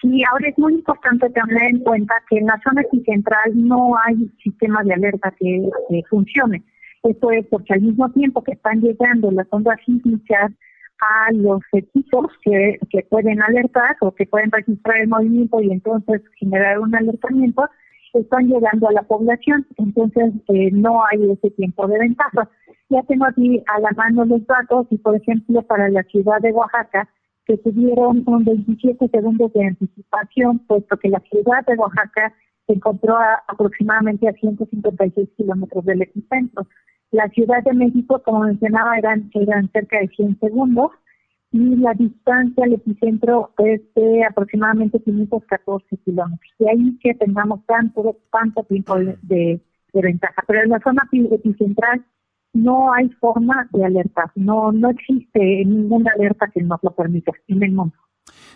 Sí, 0.00 0.22
ahora 0.24 0.48
es 0.48 0.58
muy 0.58 0.72
importante 0.72 1.28
tener 1.28 1.64
en 1.64 1.80
cuenta 1.80 2.14
que 2.30 2.38
en 2.38 2.46
la 2.46 2.58
zona 2.64 2.80
central 3.04 3.52
no 3.54 3.98
hay 3.98 4.14
sistema 4.42 4.82
de 4.82 4.94
alerta 4.94 5.30
que, 5.38 5.68
funcione. 6.08 6.62
Esto 7.02 7.30
es 7.30 7.44
porque 7.48 7.74
al 7.74 7.82
mismo 7.82 8.10
tiempo 8.12 8.42
que 8.42 8.52
están 8.52 8.80
llegando 8.80 9.30
las 9.30 9.46
ondas 9.50 9.78
sísmicas 9.84 10.52
a 11.00 11.32
los 11.32 11.60
equipos 11.72 12.32
que, 12.42 12.78
que 12.88 13.02
pueden 13.10 13.42
alertar 13.42 13.98
o 14.00 14.14
que 14.14 14.24
pueden 14.24 14.50
registrar 14.50 15.02
el 15.02 15.08
movimiento 15.08 15.60
y 15.60 15.70
entonces 15.70 16.22
generar 16.38 16.78
un 16.78 16.94
alertamiento, 16.94 17.68
están 18.20 18.46
llegando 18.48 18.88
a 18.88 18.92
la 18.92 19.02
población, 19.02 19.66
entonces 19.76 20.32
eh, 20.48 20.70
no 20.72 21.02
hay 21.06 21.30
ese 21.30 21.50
tiempo 21.50 21.86
de 21.86 21.98
ventaja. 21.98 22.48
Ya 22.90 23.02
tengo 23.02 23.26
aquí 23.26 23.62
a 23.66 23.80
la 23.80 23.90
mano 23.92 24.24
los 24.24 24.46
datos 24.46 24.86
y, 24.90 24.98
por 24.98 25.16
ejemplo, 25.16 25.62
para 25.62 25.88
la 25.88 26.02
ciudad 26.04 26.40
de 26.40 26.52
Oaxaca, 26.52 27.08
que 27.46 27.58
tuvieron 27.58 28.22
un 28.26 28.44
27 28.44 29.08
segundos 29.08 29.52
de 29.52 29.66
anticipación, 29.66 30.58
puesto 30.60 30.96
que 30.96 31.08
la 31.08 31.20
ciudad 31.20 31.64
de 31.66 31.74
Oaxaca 31.74 32.32
se 32.66 32.74
encontró 32.74 33.16
aproximadamente 33.48 34.28
a 34.28 34.32
156 34.32 35.28
kilómetros 35.36 35.84
del 35.84 36.02
epicentro. 36.02 36.66
La 37.10 37.28
Ciudad 37.28 37.62
de 37.62 37.74
México, 37.74 38.20
como 38.24 38.40
mencionaba, 38.40 38.96
eran, 38.98 39.30
eran 39.34 39.70
cerca 39.70 39.98
de 39.98 40.08
100 40.08 40.38
segundos 40.40 40.90
y 41.54 41.76
la 41.76 41.94
distancia 41.94 42.64
al 42.64 42.72
epicentro 42.72 43.52
es 43.58 43.80
de 43.94 44.24
aproximadamente 44.28 45.00
514 45.00 45.86
kilómetros. 46.04 46.50
De 46.58 46.68
ahí 46.68 46.98
que 47.00 47.14
tengamos 47.14 47.64
tanto, 47.66 48.16
tanto 48.32 48.64
tiempo 48.64 48.96
de, 48.98 49.60
ventaja. 49.92 50.42
Pero 50.48 50.64
en 50.64 50.70
la 50.70 50.80
zona 50.80 51.08
epicentral 51.12 52.04
no 52.54 52.92
hay 52.92 53.08
forma 53.20 53.68
de 53.70 53.84
alertar, 53.84 54.32
no, 54.34 54.72
no 54.72 54.90
existe 54.90 55.64
ninguna 55.64 56.10
alerta 56.16 56.50
que 56.52 56.60
nos 56.60 56.80
lo 56.82 56.90
permita 56.90 57.30
en 57.46 57.62
el 57.62 57.70
mundo. 57.70 57.94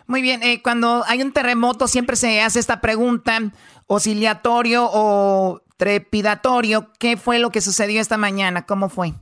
Muy 0.08 0.20
bien, 0.20 0.42
eh, 0.42 0.60
cuando 0.60 1.04
hay 1.06 1.22
un 1.22 1.32
terremoto 1.32 1.86
siempre 1.86 2.16
se 2.16 2.40
hace 2.40 2.58
esta 2.58 2.80
pregunta, 2.80 3.38
oscilatorio 3.86 4.88
o 4.92 5.60
trepidatorio, 5.76 6.88
¿qué 6.98 7.16
fue 7.16 7.38
lo 7.38 7.50
que 7.50 7.60
sucedió 7.60 8.00
esta 8.00 8.16
mañana? 8.16 8.66
¿Cómo 8.66 8.88
fue? 8.88 9.12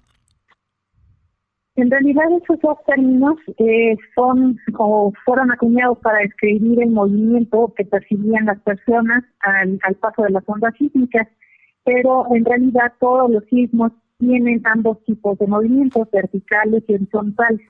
En 1.77 1.91
realidad 1.91 2.25
esos 2.43 2.59
dos 2.61 2.79
términos 2.87 3.37
eh, 3.59 3.97
son 4.15 4.59
o 4.79 5.13
fueron 5.27 5.51
acuñados 5.51 5.99
para 5.99 6.21
describir 6.21 6.83
el 6.83 6.91
movimiento 6.91 7.73
que 7.77 7.85
percibían 7.85 8.47
las 8.47 8.59
personas 8.61 9.25
al, 9.41 9.79
paso 10.01 10.23
de 10.23 10.31
las 10.31 10.43
ondas 10.47 10.75
sísmicas. 10.79 11.29
pero 11.85 12.27
en 12.35 12.45
realidad 12.47 12.93
todos 12.99 13.31
los 13.31 13.45
sismos 13.45 13.93
tienen 14.19 14.63
ambos 14.65 15.05
tipos 15.05 15.39
de 15.39 15.47
movimientos, 15.47 16.11
verticales 16.11 16.83
y 16.89 16.95
horizontales. 16.95 17.61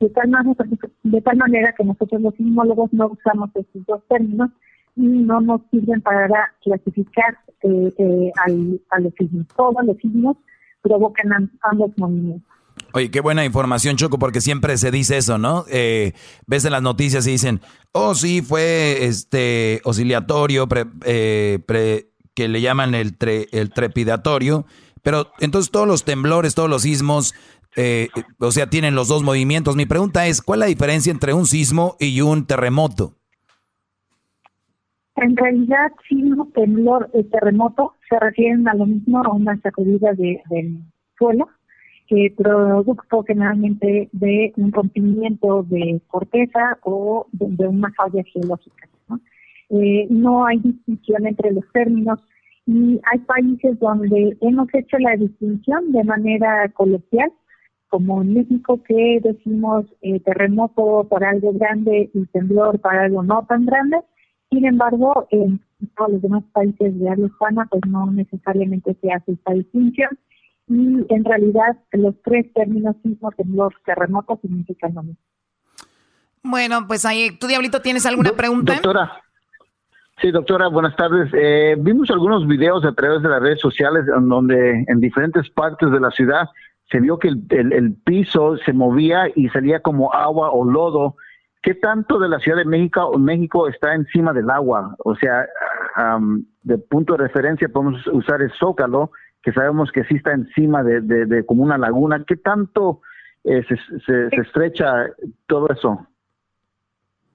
De 0.00 0.10
tal, 0.10 0.28
manera, 0.28 0.66
de 1.04 1.20
tal 1.20 1.36
manera 1.36 1.72
que 1.78 1.84
nosotros 1.84 2.20
los 2.20 2.34
sismólogos 2.34 2.92
no 2.92 3.06
usamos 3.06 3.50
estos 3.54 3.86
dos 3.86 4.02
términos 4.08 4.50
y 4.96 5.06
no 5.06 5.40
nos 5.40 5.60
sirven 5.70 6.00
para 6.00 6.52
clasificar 6.62 7.38
eh, 7.62 7.94
eh, 7.96 8.32
al, 8.44 8.80
a 8.90 8.98
los 8.98 9.14
sismos. 9.14 9.46
Todos 9.56 9.84
los 9.86 9.96
sismos 9.98 10.36
provocan 10.82 11.48
ambos 11.62 11.92
movimientos. 11.96 12.52
Oye, 12.94 13.10
qué 13.10 13.20
buena 13.20 13.44
información, 13.44 13.96
Choco, 13.96 14.18
porque 14.18 14.40
siempre 14.40 14.76
se 14.76 14.90
dice 14.90 15.16
eso, 15.16 15.38
¿no? 15.38 15.64
Eh, 15.70 16.12
ves 16.46 16.64
en 16.64 16.72
las 16.72 16.82
noticias 16.82 17.26
y 17.26 17.32
dicen, 17.32 17.60
oh, 17.92 18.14
sí, 18.14 18.42
fue 18.42 19.04
este 19.06 19.80
oscilatorio, 19.84 20.68
eh, 21.06 21.58
que 22.34 22.48
le 22.48 22.60
llaman 22.60 22.94
el, 22.94 23.16
el 23.52 23.70
trepidatorio, 23.70 24.66
pero 25.02 25.32
entonces 25.40 25.70
todos 25.70 25.88
los 25.88 26.04
temblores, 26.04 26.54
todos 26.54 26.68
los 26.68 26.82
sismos, 26.82 27.34
eh, 27.76 28.08
o 28.38 28.50
sea, 28.50 28.68
tienen 28.68 28.94
los 28.94 29.08
dos 29.08 29.22
movimientos. 29.22 29.74
Mi 29.74 29.86
pregunta 29.86 30.26
es, 30.26 30.42
¿cuál 30.42 30.58
es 30.58 30.60
la 30.60 30.66
diferencia 30.66 31.10
entre 31.10 31.32
un 31.32 31.46
sismo 31.46 31.96
y 31.98 32.20
un 32.20 32.46
terremoto? 32.46 33.14
En 35.16 35.36
realidad, 35.36 35.92
sismo, 36.08 36.48
temblor 36.54 37.10
y 37.14 37.24
terremoto 37.24 37.94
se 38.08 38.18
refieren 38.18 38.68
a 38.68 38.74
lo 38.74 38.86
mismo, 38.86 39.22
a 39.22 39.32
una 39.32 39.58
sacudida 39.60 40.12
de, 40.14 40.42
del 40.50 40.78
suelo 41.16 41.48
que 42.08 42.34
producto 42.36 43.22
generalmente 43.26 44.08
de 44.12 44.52
un 44.56 44.72
rompimiento 44.72 45.62
de 45.64 46.00
corteza 46.08 46.78
o 46.82 47.26
de, 47.32 47.66
una 47.66 47.90
falla 47.92 48.22
geológica. 48.24 48.88
¿no? 49.08 49.20
Eh, 49.70 50.06
no 50.10 50.46
hay 50.46 50.58
distinción 50.58 51.26
entre 51.26 51.52
los 51.52 51.64
términos 51.72 52.20
y 52.66 53.00
hay 53.10 53.18
países 53.20 53.78
donde 53.80 54.36
hemos 54.40 54.68
hecho 54.74 54.98
la 54.98 55.16
distinción 55.16 55.90
de 55.92 56.04
manera 56.04 56.68
coloquial, 56.68 57.32
como 57.88 58.22
en 58.22 58.34
México 58.34 58.80
que 58.82 59.20
decimos 59.22 59.84
eh, 60.00 60.20
terremoto 60.20 61.06
para 61.10 61.30
algo 61.30 61.52
grande 61.52 62.10
y 62.14 62.26
temblor 62.26 62.78
para 62.80 63.04
algo 63.04 63.22
no 63.22 63.44
tan 63.48 63.66
grande. 63.66 63.98
Sin 64.50 64.64
embargo, 64.64 65.26
en 65.30 65.60
todos 65.96 66.12
los 66.12 66.22
demás 66.22 66.44
países 66.52 66.98
de 66.98 67.08
habla 67.08 67.26
hispana, 67.26 67.66
pues 67.70 67.82
no 67.88 68.10
necesariamente 68.10 68.94
se 69.00 69.10
hace 69.12 69.32
esta 69.32 69.54
distinción 69.54 70.10
y 70.72 71.06
en 71.08 71.24
realidad 71.24 71.76
los 71.92 72.14
tres 72.24 72.52
términos 72.54 72.96
sismo, 73.02 73.30
temblor, 73.32 73.74
terremoto 73.84 74.38
significan 74.40 74.94
lo 74.94 75.02
mismo. 75.02 75.22
Bueno, 76.42 76.86
pues 76.88 77.04
ahí, 77.04 77.36
¿tú, 77.38 77.46
Diablito, 77.46 77.80
tienes 77.80 78.06
alguna 78.06 78.32
pregunta? 78.32 78.74
Doctora. 78.74 79.12
Sí, 80.20 80.30
doctora, 80.30 80.68
buenas 80.68 80.94
tardes. 80.96 81.30
Eh, 81.34 81.76
vimos 81.78 82.10
algunos 82.10 82.46
videos 82.46 82.84
a 82.84 82.92
través 82.92 83.22
de 83.22 83.28
las 83.28 83.40
redes 83.40 83.60
sociales 83.60 84.04
en 84.14 84.28
donde 84.28 84.84
en 84.86 85.00
diferentes 85.00 85.48
partes 85.50 85.90
de 85.90 86.00
la 86.00 86.10
ciudad 86.10 86.48
se 86.90 87.00
vio 87.00 87.18
que 87.18 87.28
el, 87.28 87.96
piso 88.04 88.56
se 88.58 88.72
movía 88.72 89.24
y 89.34 89.48
salía 89.48 89.80
como 89.80 90.12
agua 90.12 90.50
o 90.50 90.64
lodo. 90.64 91.16
¿Qué 91.62 91.74
tanto 91.74 92.18
de 92.18 92.28
la 92.28 92.38
Ciudad 92.40 92.58
de 92.58 92.64
México, 92.64 93.16
México 93.18 93.68
está 93.68 93.94
encima 93.94 94.32
del 94.32 94.50
agua? 94.50 94.94
O 95.04 95.14
sea, 95.14 95.46
de 96.62 96.78
punto 96.78 97.14
de 97.14 97.22
referencia 97.22 97.68
podemos 97.68 98.06
usar 98.08 98.42
el 98.42 98.52
zócalo 98.58 99.12
que 99.42 99.52
sabemos 99.52 99.90
que 99.92 100.04
sí 100.04 100.14
está 100.14 100.32
encima 100.32 100.82
de, 100.82 101.00
de, 101.00 101.44
como 101.44 101.62
una 101.62 101.78
laguna. 101.78 102.24
¿Qué 102.26 102.36
tanto 102.36 103.00
eh, 103.44 103.62
se, 103.68 103.76
se, 104.06 104.40
estrecha 104.40 105.10
todo 105.46 105.68
eso? 105.68 106.06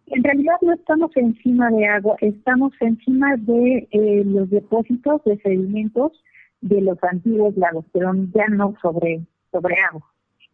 En 0.08 0.24
realidad 0.24 0.56
no 0.62 0.74
estamos 0.74 1.12
encima 1.18 1.70
de 1.70 1.86
agua, 1.86 2.16
estamos 2.22 2.74
encima 2.80 3.36
de 3.38 3.88
eh, 3.92 4.24
los 4.26 4.50
depósitos 4.50 5.22
de 5.26 5.38
sedimentos 5.40 6.14
de 6.62 6.82
los 6.82 6.98
antiguos 7.04 7.58
lagos, 7.58 7.86
pero 7.92 8.14
ya 8.34 8.48
no 8.48 8.74
sobre, 8.82 9.22
sobre 9.52 9.76
agua. 9.92 10.04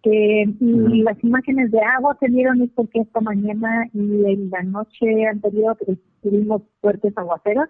Eh, 0.05 0.45
y 0.59 1.01
las 1.03 1.23
imágenes 1.23 1.71
de 1.71 1.80
agua 1.81 2.17
se 2.19 2.27
dieron 2.27 2.61
es 2.61 2.71
porque 2.75 2.99
esta 2.99 3.21
mañana 3.21 3.88
y 3.93 4.25
en 4.25 4.49
la 4.49 4.63
noche 4.63 5.27
anterior 5.27 5.77
tuvimos 6.21 6.63
fuertes 6.81 7.17
aguaceros 7.17 7.69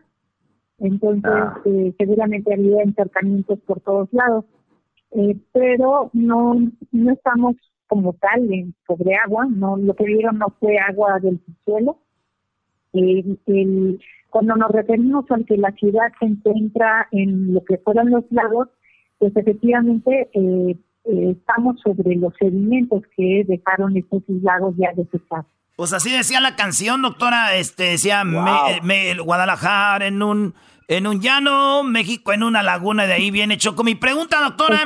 entonces, 0.80 1.32
ah. 1.32 1.62
eh, 1.66 1.94
seguramente 1.98 2.54
había 2.54 2.84
encercamientos 2.84 3.60
por 3.62 3.80
todos 3.82 4.12
lados. 4.12 4.46
Eh, 5.12 5.38
pero 5.52 6.10
no, 6.14 6.56
no 6.92 7.12
estamos 7.12 7.56
como 7.88 8.14
tal 8.14 8.52
en, 8.52 8.74
sobre 8.88 9.16
agua, 9.16 9.46
no 9.46 9.78
lo 9.78 9.94
que 9.96 10.06
vieron 10.06 10.40
no 10.40 10.48
fue 10.60 10.78
agua 10.80 11.20
del 11.20 11.40
suelo. 11.64 12.00
cuando 14.32 14.56
nos 14.56 14.72
referimos 14.72 15.26
a 15.30 15.38
que 15.44 15.58
la 15.58 15.72
ciudad 15.74 16.12
se 16.20 16.26
encuentra 16.26 17.08
en 17.12 17.54
lo 17.54 17.64
que 17.64 17.78
fueron 17.78 18.10
los 18.10 18.24
lagos, 18.32 18.70
pues 19.20 19.36
efectivamente 19.36 20.30
eh, 20.34 20.76
estamos 21.06 21.80
sobre 21.82 22.16
los 22.16 22.34
sedimentos 22.40 23.04
que 23.16 23.44
dejaron 23.48 23.96
estos 23.96 24.24
lagos 24.28 24.76
ya 24.78 24.92
desechados. 24.96 25.46
Pues 25.76 25.92
así 25.94 26.12
decía 26.12 26.40
la 26.40 26.56
canción, 26.56 27.02
doctora, 27.02 27.56
este 27.56 27.84
decía 27.84 28.24
Guadalajara 28.24 30.06
en 30.06 30.22
un 30.22 30.54
en 30.88 31.08
un 31.08 31.22
llano, 31.22 31.84
México 31.84 32.34
en 32.34 32.44
una 32.44 32.62
laguna, 32.62 33.06
de 33.06 33.14
ahí 33.14 33.32
viene 33.32 33.58
Choco. 33.58 33.84
Mi 33.84 33.96
pregunta, 33.96 34.42
doctora, 34.42 34.86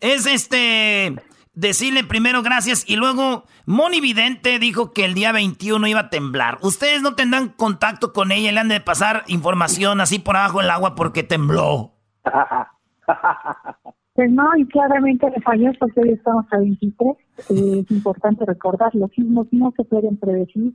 es 0.00 0.26
este 0.26 1.14
decirle 1.52 2.04
primero 2.04 2.42
gracias 2.42 2.84
y 2.88 2.96
luego 2.96 3.44
Moni 3.66 4.00
Vidente 4.00 4.58
dijo 4.58 4.92
que 4.92 5.04
el 5.04 5.14
día 5.14 5.32
21 5.32 5.86
iba 5.86 6.00
a 6.00 6.10
temblar. 6.10 6.58
¿Ustedes 6.62 7.02
no 7.02 7.14
tendrán 7.14 7.48
contacto 7.48 8.12
con 8.12 8.32
ella 8.32 8.50
y 8.50 8.52
le 8.54 8.60
han 8.60 8.68
de 8.68 8.80
pasar 8.80 9.24
información 9.26 10.00
así 10.00 10.18
por 10.18 10.36
abajo 10.36 10.60
el 10.60 10.70
agua 10.70 10.94
porque 10.94 11.22
tembló? 11.22 11.92
Pues 14.14 14.30
no, 14.30 14.56
y 14.56 14.66
claramente 14.66 15.28
le 15.28 15.40
falló 15.40 15.72
porque 15.78 16.00
hoy 16.00 16.10
estamos 16.10 16.46
a 16.50 16.58
23. 16.58 17.16
Eh, 17.50 17.80
es 17.80 17.90
importante 17.90 18.44
recordar, 18.44 18.94
los 18.94 19.10
sismos 19.10 19.48
no 19.50 19.72
se 19.76 19.84
pueden 19.84 20.16
predecir 20.16 20.74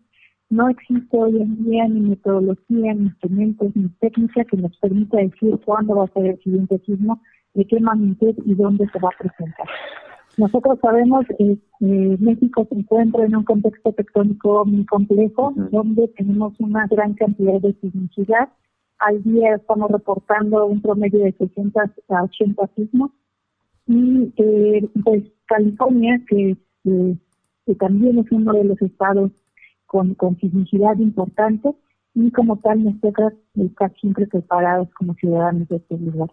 no 0.49 0.67
existe 0.67 1.15
hoy 1.15 1.39
en 1.41 1.63
día 1.63 1.87
ni 1.87 2.01
metodología, 2.01 2.93
ni 2.95 3.05
instrumentos, 3.05 3.71
ni 3.75 3.87
técnica 3.99 4.43
que 4.45 4.57
nos 4.57 4.75
permita 4.77 5.17
decir 5.17 5.59
cuándo 5.63 5.95
va 5.95 6.05
a 6.05 6.07
ser 6.07 6.25
el 6.25 6.39
siguiente 6.41 6.79
sismo, 6.85 7.21
de 7.53 7.65
qué 7.65 7.79
magnitud 7.79 8.33
y 8.45 8.55
dónde 8.55 8.87
se 8.91 8.99
va 8.99 9.09
a 9.09 9.17
presentar. 9.23 9.67
Nosotros 10.37 10.79
sabemos 10.81 11.25
que 11.37 11.51
eh, 11.53 12.17
México 12.19 12.65
se 12.67 12.75
encuentra 12.79 13.25
en 13.25 13.35
un 13.35 13.43
contexto 13.43 13.93
tectónico 13.93 14.65
muy 14.65 14.85
complejo, 14.85 15.53
donde 15.71 16.07
tenemos 16.17 16.53
una 16.59 16.87
gran 16.87 17.13
cantidad 17.13 17.61
de 17.61 17.73
sismicidad. 17.73 18.49
Al 18.99 19.21
día 19.21 19.55
estamos 19.55 19.91
reportando 19.91 20.65
un 20.65 20.81
promedio 20.81 21.25
de 21.25 21.33
600 21.33 21.83
a 22.09 22.23
80 22.23 22.67
sismos. 22.75 23.11
Y 23.89 24.31
eh, 24.37 24.87
pues 25.03 25.23
California, 25.47 26.21
que, 26.29 26.55
eh, 26.85 27.17
que 27.65 27.75
también 27.75 28.19
es 28.19 28.31
uno 28.31 28.53
de 28.53 28.63
los 28.63 28.79
estados 28.83 29.31
con, 29.87 30.13
con 30.13 30.37
importante 30.99 31.75
y 32.13 32.31
como 32.31 32.57
tal 32.57 32.83
nos 32.83 33.01
toca 33.01 33.33
estar 33.55 33.91
siempre 33.99 34.27
preparados 34.27 34.89
como 34.95 35.15
ciudadanos 35.15 35.67
de 35.69 35.77
este 35.77 35.97
lugar. 35.97 36.29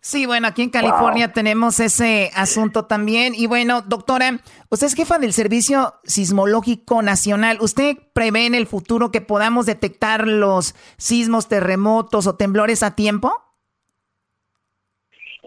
Sí, 0.00 0.26
bueno, 0.26 0.48
aquí 0.48 0.62
en 0.62 0.70
California 0.70 1.32
tenemos 1.32 1.78
ese 1.78 2.32
asunto 2.34 2.86
también. 2.86 3.34
Y 3.36 3.46
bueno, 3.46 3.82
doctora, 3.82 4.40
usted 4.68 4.88
es 4.88 4.94
jefa 4.94 5.18
del 5.18 5.32
Servicio 5.32 5.94
Sismológico 6.02 7.02
Nacional. 7.02 7.58
¿Usted 7.60 7.96
prevé 8.12 8.46
en 8.46 8.56
el 8.56 8.66
futuro 8.66 9.12
que 9.12 9.20
podamos 9.20 9.66
detectar 9.66 10.26
los 10.26 10.74
sismos, 10.96 11.46
terremotos 11.46 12.26
o 12.26 12.34
temblores 12.34 12.82
a 12.82 12.96
tiempo? 12.96 13.43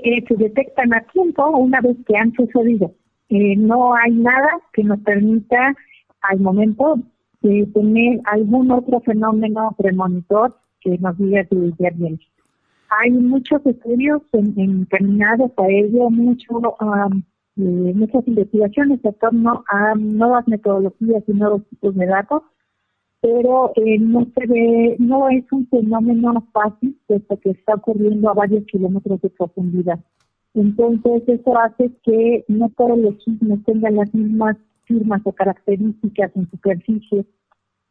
Eh, 0.03 0.23
se 0.27 0.35
detectan 0.35 0.93
a 0.93 1.01
tiempo 1.01 1.49
una 1.49 1.81
vez 1.81 1.97
que 2.05 2.17
han 2.17 2.33
sucedido. 2.33 2.93
Eh, 3.29 3.55
no 3.57 3.95
hay 3.95 4.11
nada 4.11 4.59
que 4.73 4.83
nos 4.83 4.99
permita 4.99 5.75
al 6.21 6.39
momento 6.39 6.99
tener 7.41 8.19
algún 8.25 8.71
otro 8.71 8.99
fenómeno 9.01 9.75
premonitor 9.77 10.55
que 10.81 10.97
nos 10.97 11.17
diga 11.17 11.43
que 11.45 11.71
ya 11.79 11.89
bien. 11.91 12.19
Hay 12.89 13.11
muchos 13.11 13.65
estudios 13.65 14.21
encaminados 14.33 15.51
a 15.57 15.67
ello, 15.67 16.09
mucho, 16.09 16.77
eh, 17.57 17.93
muchas 17.93 18.27
investigaciones 18.27 18.99
en 19.03 19.13
torno 19.15 19.63
a 19.69 19.93
nuevas 19.95 20.47
metodologías 20.47 21.23
y 21.27 21.33
nuevos 21.33 21.67
tipos 21.69 21.95
de 21.95 22.05
datos, 22.05 22.43
pero 23.21 23.71
eh, 23.75 23.97
no 23.99 24.25
se 24.35 24.45
ve, 24.47 24.95
no 24.99 25.29
es 25.29 25.43
un 25.51 25.67
fenómeno 25.67 26.47
fácil, 26.53 26.97
puesto 27.07 27.39
que 27.39 27.51
está 27.51 27.75
ocurriendo 27.75 28.29
a 28.29 28.33
varios 28.33 28.65
kilómetros 28.65 29.21
de 29.21 29.29
profundidad. 29.29 29.99
Entonces, 30.53 31.23
eso 31.27 31.57
hace 31.57 31.91
que 32.03 32.45
no 32.47 32.69
todos 32.77 32.97
los 32.97 33.23
sismos 33.23 33.63
tengan 33.65 33.95
las 33.95 34.13
mismas 34.13 34.57
firmas 34.85 35.21
o 35.25 35.31
características 35.31 36.31
en 36.35 36.49
superficie 36.49 37.25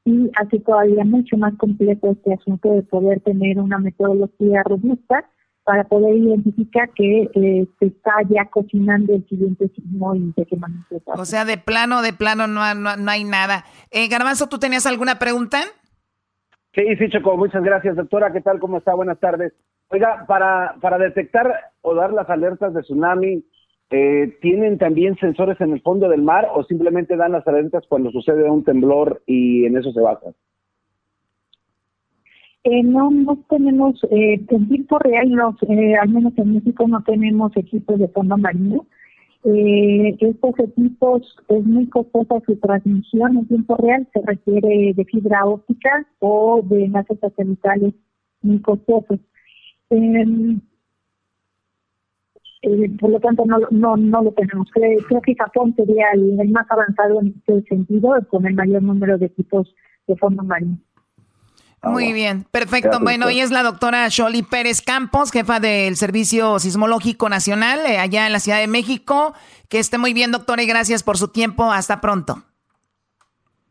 y 0.04 0.30
hace 0.36 0.60
todavía 0.60 1.04
mucho 1.04 1.36
más 1.36 1.54
complejo 1.56 2.12
este 2.12 2.32
asunto 2.32 2.72
de 2.72 2.82
poder 2.82 3.20
tener 3.20 3.58
una 3.58 3.78
metodología 3.78 4.62
robusta 4.62 5.28
para 5.66 5.82
poder 5.82 6.16
identificar 6.16 6.88
que 6.90 7.22
eh, 7.34 7.66
se 7.80 7.86
está 7.86 8.12
ya 8.28 8.44
cocinando 8.44 9.12
el 9.14 9.26
siguiente 9.26 9.68
sismo 9.74 10.14
y 10.14 10.32
de 10.36 10.46
qué 10.46 10.56
manera. 10.56 10.86
O 11.06 11.24
sea, 11.24 11.44
de 11.44 11.58
plano, 11.58 12.02
de 12.02 12.12
plano 12.12 12.46
no, 12.46 12.72
no, 12.72 13.10
hay 13.10 13.24
nada. 13.24 13.64
Eh, 13.90 14.06
Garbanzo, 14.06 14.48
¿tú 14.48 14.60
tenías 14.60 14.86
alguna 14.86 15.18
pregunta? 15.18 15.58
Sí, 16.72 16.82
sí, 16.96 17.08
Choco, 17.10 17.36
muchas 17.36 17.64
gracias, 17.64 17.96
doctora. 17.96 18.32
¿Qué 18.32 18.42
tal? 18.42 18.60
¿Cómo 18.60 18.78
está? 18.78 18.94
Buenas 18.94 19.18
tardes. 19.18 19.54
Oiga, 19.88 20.24
para, 20.28 20.76
para 20.80 20.98
detectar 20.98 21.52
o 21.80 21.96
dar 21.96 22.12
las 22.12 22.30
alertas 22.30 22.72
de 22.72 22.82
tsunami, 22.82 23.44
eh, 23.90 24.38
¿tienen 24.40 24.78
también 24.78 25.16
sensores 25.16 25.60
en 25.60 25.72
el 25.72 25.82
fondo 25.82 26.08
del 26.08 26.22
mar 26.22 26.46
o 26.54 26.62
simplemente 26.62 27.16
dan 27.16 27.32
las 27.32 27.46
alertas 27.48 27.82
cuando 27.88 28.12
sucede 28.12 28.48
un 28.48 28.62
temblor 28.62 29.20
y 29.26 29.64
en 29.64 29.76
eso 29.76 29.90
se 29.90 30.00
basan? 30.00 30.32
Eh, 32.68 32.82
no, 32.82 33.12
no 33.12 33.38
tenemos, 33.48 33.94
eh, 34.10 34.44
en 34.48 34.68
tiempo 34.68 34.98
real, 34.98 35.28
los, 35.30 35.54
eh, 35.68 35.94
al 35.94 36.08
menos 36.08 36.32
en 36.36 36.54
México 36.54 36.88
no 36.88 37.00
tenemos 37.04 37.56
equipos 37.56 37.96
de 37.96 38.08
fondo 38.08 38.36
marino. 38.36 38.86
Eh, 39.44 40.16
estos 40.18 40.58
equipos 40.58 41.22
es 41.48 41.64
muy 41.64 41.86
costosa 41.88 42.40
su 42.44 42.56
transmisión 42.56 43.36
en 43.36 43.46
tiempo 43.46 43.76
real, 43.76 44.08
se 44.12 44.20
requiere 44.20 44.92
de 44.94 45.04
fibra 45.04 45.46
óptica 45.46 46.08
o 46.18 46.60
de 46.64 46.86
enlaces 46.86 47.20
satelitales 47.20 47.94
muy 48.42 48.58
costosos. 48.60 49.20
Eh, 49.90 50.58
eh, 52.62 52.90
por 52.98 53.10
lo 53.10 53.20
tanto, 53.20 53.44
no, 53.46 53.58
no, 53.70 53.96
no 53.96 54.22
lo 54.24 54.32
tenemos. 54.32 54.68
Creo, 54.72 54.98
creo 55.06 55.20
que 55.20 55.36
Japón 55.36 55.72
sería 55.76 56.06
el, 56.14 56.40
el 56.40 56.48
más 56.50 56.66
avanzado 56.68 57.20
en 57.20 57.28
este 57.38 57.62
sentido, 57.68 58.10
con 58.28 58.44
el 58.44 58.54
mayor 58.54 58.82
número 58.82 59.18
de 59.18 59.26
equipos 59.26 59.72
de 60.08 60.16
fondo 60.16 60.42
marino. 60.42 60.78
Muy 61.82 62.12
bien, 62.12 62.44
perfecto. 62.50 62.98
Bueno, 63.00 63.26
hoy 63.26 63.40
es 63.40 63.50
la 63.50 63.62
doctora 63.62 64.08
Sholi 64.08 64.42
Pérez 64.42 64.82
Campos, 64.82 65.30
jefa 65.30 65.60
del 65.60 65.96
Servicio 65.96 66.58
Sismológico 66.58 67.28
Nacional 67.28 67.80
eh, 67.86 67.98
allá 67.98 68.26
en 68.26 68.32
la 68.32 68.40
Ciudad 68.40 68.58
de 68.58 68.66
México. 68.66 69.34
Que 69.68 69.78
esté 69.78 69.98
muy 69.98 70.12
bien, 70.12 70.32
doctora, 70.32 70.62
y 70.62 70.66
gracias 70.66 71.02
por 71.02 71.16
su 71.16 71.28
tiempo. 71.28 71.70
Hasta 71.70 72.00
pronto. 72.00 72.42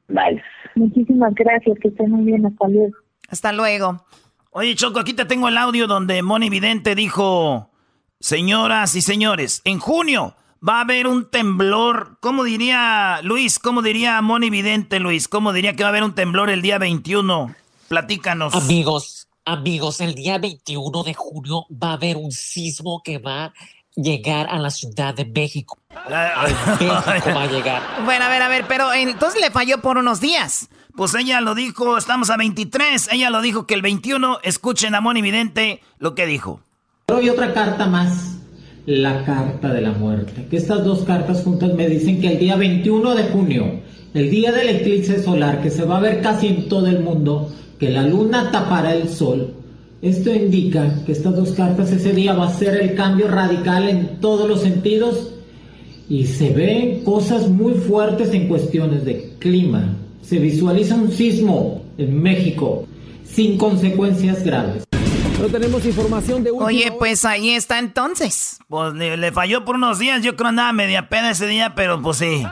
Bye. 0.07 0.41
Muchísimas 0.75 1.33
gracias, 1.33 1.77
que 1.81 1.87
estén 1.89 2.11
muy 2.11 2.25
bien. 2.25 2.45
Hasta 2.45 2.67
luego. 2.67 2.95
Hasta 3.29 3.51
luego. 3.51 4.05
Oye, 4.51 4.75
Choco, 4.75 4.99
aquí 4.99 5.13
te 5.13 5.25
tengo 5.25 5.47
el 5.47 5.57
audio 5.57 5.87
donde 5.87 6.21
Moni 6.21 6.49
Vidente 6.49 6.95
dijo, 6.95 7.71
señoras 8.19 8.95
y 8.95 9.01
señores, 9.01 9.61
en 9.65 9.79
junio 9.79 10.35
va 10.67 10.77
a 10.77 10.81
haber 10.81 11.07
un 11.07 11.29
temblor. 11.29 12.17
¿Cómo 12.21 12.43
diría 12.43 13.19
Luis? 13.23 13.59
¿Cómo 13.59 13.81
diría 13.81 14.21
Moni 14.21 14.49
Vidente, 14.49 14.99
Luis? 14.99 15.27
¿Cómo 15.27 15.53
diría 15.53 15.75
que 15.75 15.83
va 15.83 15.89
a 15.89 15.91
haber 15.91 16.03
un 16.03 16.15
temblor 16.15 16.49
el 16.49 16.61
día 16.61 16.77
21? 16.77 17.55
Platícanos. 17.87 18.55
Amigos, 18.55 19.27
amigos, 19.45 20.01
el 20.01 20.15
día 20.15 20.37
21 20.37 21.03
de 21.03 21.13
junio 21.13 21.65
va 21.71 21.89
a 21.89 21.93
haber 21.93 22.17
un 22.17 22.31
sismo 22.31 23.01
que 23.03 23.19
va 23.19 23.45
a 23.45 23.53
llegar 23.95 24.47
a 24.49 24.57
la 24.59 24.71
Ciudad 24.71 25.13
de 25.13 25.25
México. 25.25 25.77
A 25.89 26.47
México 26.47 27.31
va 27.35 27.43
a 27.43 27.47
llegar. 27.47 27.81
Bueno, 28.05 28.25
a 28.25 28.29
ver, 28.29 28.41
a 28.41 28.47
ver, 28.47 28.65
pero 28.67 28.91
entonces 28.93 29.39
le 29.39 29.51
falló 29.51 29.81
por 29.81 29.97
unos 29.97 30.19
días. 30.19 30.69
Pues 30.95 31.13
ella 31.13 31.41
lo 31.41 31.55
dijo, 31.55 31.97
estamos 31.97 32.29
a 32.29 32.37
23, 32.37 33.09
ella 33.11 33.29
lo 33.29 33.41
dijo 33.41 33.67
que 33.67 33.73
el 33.73 33.81
21, 33.81 34.39
escuchen 34.43 34.95
a 34.95 35.01
Moni 35.01 35.21
Vidente 35.21 35.81
lo 35.99 36.15
que 36.15 36.25
dijo. 36.25 36.61
Hoy 37.13 37.29
otra 37.29 37.53
carta 37.53 37.85
más, 37.85 38.37
la 38.85 39.25
carta 39.25 39.73
de 39.73 39.81
la 39.81 39.91
muerte. 39.91 40.47
Que 40.49 40.57
estas 40.57 40.83
dos 40.85 41.03
cartas 41.03 41.43
juntas 41.43 41.73
me 41.73 41.87
dicen 41.87 42.21
que 42.21 42.29
el 42.29 42.39
día 42.39 42.55
21 42.55 43.13
de 43.13 43.23
junio, 43.25 43.81
el 44.13 44.31
día 44.31 44.51
del 44.51 44.69
eclipse 44.69 45.21
solar, 45.21 45.61
que 45.61 45.69
se 45.69 45.83
va 45.83 45.97
a 45.97 46.01
ver 46.01 46.21
casi 46.21 46.47
en 46.47 46.69
todo 46.69 46.87
el 46.87 47.01
mundo, 47.01 47.51
que 47.79 47.89
la 47.89 48.03
luna 48.03 48.51
tapará 48.51 48.95
el 48.95 49.09
sol. 49.09 49.53
Esto 50.01 50.33
indica 50.33 51.03
que 51.05 51.11
estas 51.11 51.35
dos 51.35 51.51
cartas 51.51 51.91
ese 51.91 52.13
día 52.13 52.33
va 52.33 52.47
a 52.47 52.53
ser 52.53 52.81
el 52.81 52.95
cambio 52.95 53.27
radical 53.27 53.89
en 53.89 54.19
todos 54.19 54.47
los 54.47 54.61
sentidos 54.61 55.33
y 56.09 56.27
se 56.27 56.51
ven 56.51 57.03
cosas 57.03 57.49
muy 57.49 57.73
fuertes 57.73 58.31
en 58.33 58.47
cuestiones 58.47 59.05
de 59.05 59.33
clima. 59.39 59.95
Se 60.21 60.37
visualiza 60.39 60.95
un 60.95 61.11
sismo 61.11 61.81
en 61.97 62.21
México 62.21 62.85
sin 63.23 63.57
consecuencias 63.57 64.43
graves. 64.43 64.83
No 65.41 65.47
tenemos 65.47 65.85
información 65.85 66.43
de 66.43 66.51
última 66.51 66.67
Oye, 66.67 66.93
pues 66.97 67.25
ahí 67.25 67.49
está 67.49 67.79
entonces. 67.79 68.59
Pues 68.67 68.93
le, 68.93 69.17
le 69.17 69.31
falló 69.31 69.65
por 69.65 69.75
unos 69.75 69.99
días, 69.99 70.23
yo 70.23 70.35
creo 70.35 70.49
andaba 70.49 70.71
media 70.71 71.09
pena 71.09 71.31
ese 71.31 71.47
día, 71.47 71.73
pero 71.75 72.01
pues 72.01 72.17
sí. 72.17 72.45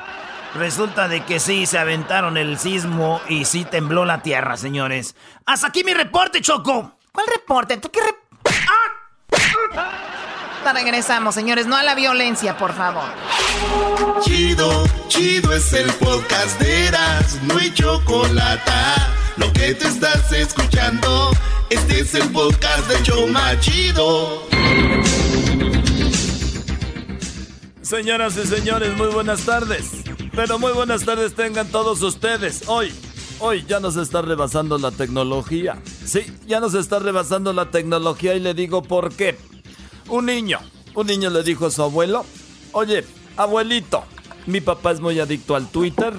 Resulta 0.55 1.07
de 1.07 1.25
que 1.25 1.39
sí, 1.39 1.65
se 1.65 1.80
aventaron 1.80 2.38
el 2.38 2.59
sismo 2.59 3.21
y 3.27 3.45
sí 3.45 3.65
tembló 3.65 4.05
la 4.05 4.21
tierra, 4.21 4.55
señores. 4.55 5.15
Hasta 5.45 5.67
aquí 5.67 5.84
mi 5.84 5.93
reporte, 5.93 6.41
Choco. 6.41 6.97
¿Cuál 7.11 7.27
reporte? 7.27 7.77
¿Tú 7.77 7.89
qué 7.91 8.01
re- 8.01 8.15
¡Ah! 8.67 8.89
Regresamos, 10.73 11.35
señores. 11.35 11.65
No 11.67 11.75
a 11.75 11.84
la 11.84 11.95
violencia, 11.95 12.57
por 12.57 12.73
favor. 12.73 13.03
Chido, 14.21 14.85
chido 15.07 15.53
es 15.53 15.73
el 15.73 15.91
podcast 15.93 16.59
de 16.59 16.88
Eras, 16.88 17.39
no 17.43 17.57
hay 17.57 17.73
chocolate. 17.73 18.71
Lo 19.38 19.51
que 19.53 19.73
te 19.73 19.88
estás 19.88 20.31
escuchando, 20.31 21.31
este 21.69 22.01
es 22.01 22.13
el 22.15 22.30
podcast 22.31 22.88
de 22.88 23.01
Choma 23.03 23.59
Chido. 23.59 24.47
Señoras 27.84 28.38
y 28.38 28.47
señores, 28.47 28.95
muy 28.95 29.07
buenas 29.07 29.41
tardes. 29.45 29.91
Pero 30.34 30.57
muy 30.57 30.72
buenas 30.72 31.03
tardes 31.03 31.35
tengan 31.35 31.68
todos 31.68 32.01
ustedes. 32.01 32.64
Hoy, 32.68 32.93
hoy 33.39 33.65
ya 33.68 33.81
nos 33.81 33.97
está 33.97 34.22
rebasando 34.22 34.77
la 34.77 34.91
tecnología. 34.91 35.77
Sí, 36.05 36.22
ya 36.47 36.61
nos 36.61 36.76
está 36.76 36.99
rebasando 36.99 37.51
la 37.51 37.72
tecnología 37.72 38.35
y 38.35 38.39
le 38.39 38.53
digo 38.53 38.84
por 38.84 39.14
qué. 39.14 39.38
Un 40.07 40.27
niño, 40.27 40.60
un 40.95 41.07
niño 41.07 41.30
le 41.30 41.43
dijo 41.43 41.65
a 41.65 41.72
su 41.72 41.84
abuelo, 41.84 42.26
oye, 42.72 43.03
abuelito, 43.35 44.05
mi 44.45 44.61
papá 44.61 44.91
es 44.91 45.01
muy 45.01 45.19
adicto 45.19 45.53
al 45.53 45.68
Twitter. 45.68 46.14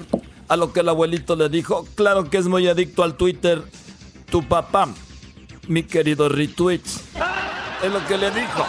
A 0.47 0.57
lo 0.57 0.71
que 0.71 0.81
el 0.81 0.89
abuelito 0.89 1.35
le 1.35 1.49
dijo, 1.49 1.87
claro 1.95 2.29
que 2.29 2.37
es 2.37 2.45
muy 2.45 2.67
adicto 2.67 3.01
al 3.01 3.15
Twitter. 3.15 3.63
Tu 4.29 4.47
papá, 4.47 4.87
mi 5.67 5.81
querido 5.81 6.29
retweets. 6.29 7.01
Es 7.83 7.91
lo 7.91 8.05
que 8.05 8.19
le 8.19 8.29
dijo. 8.29 8.67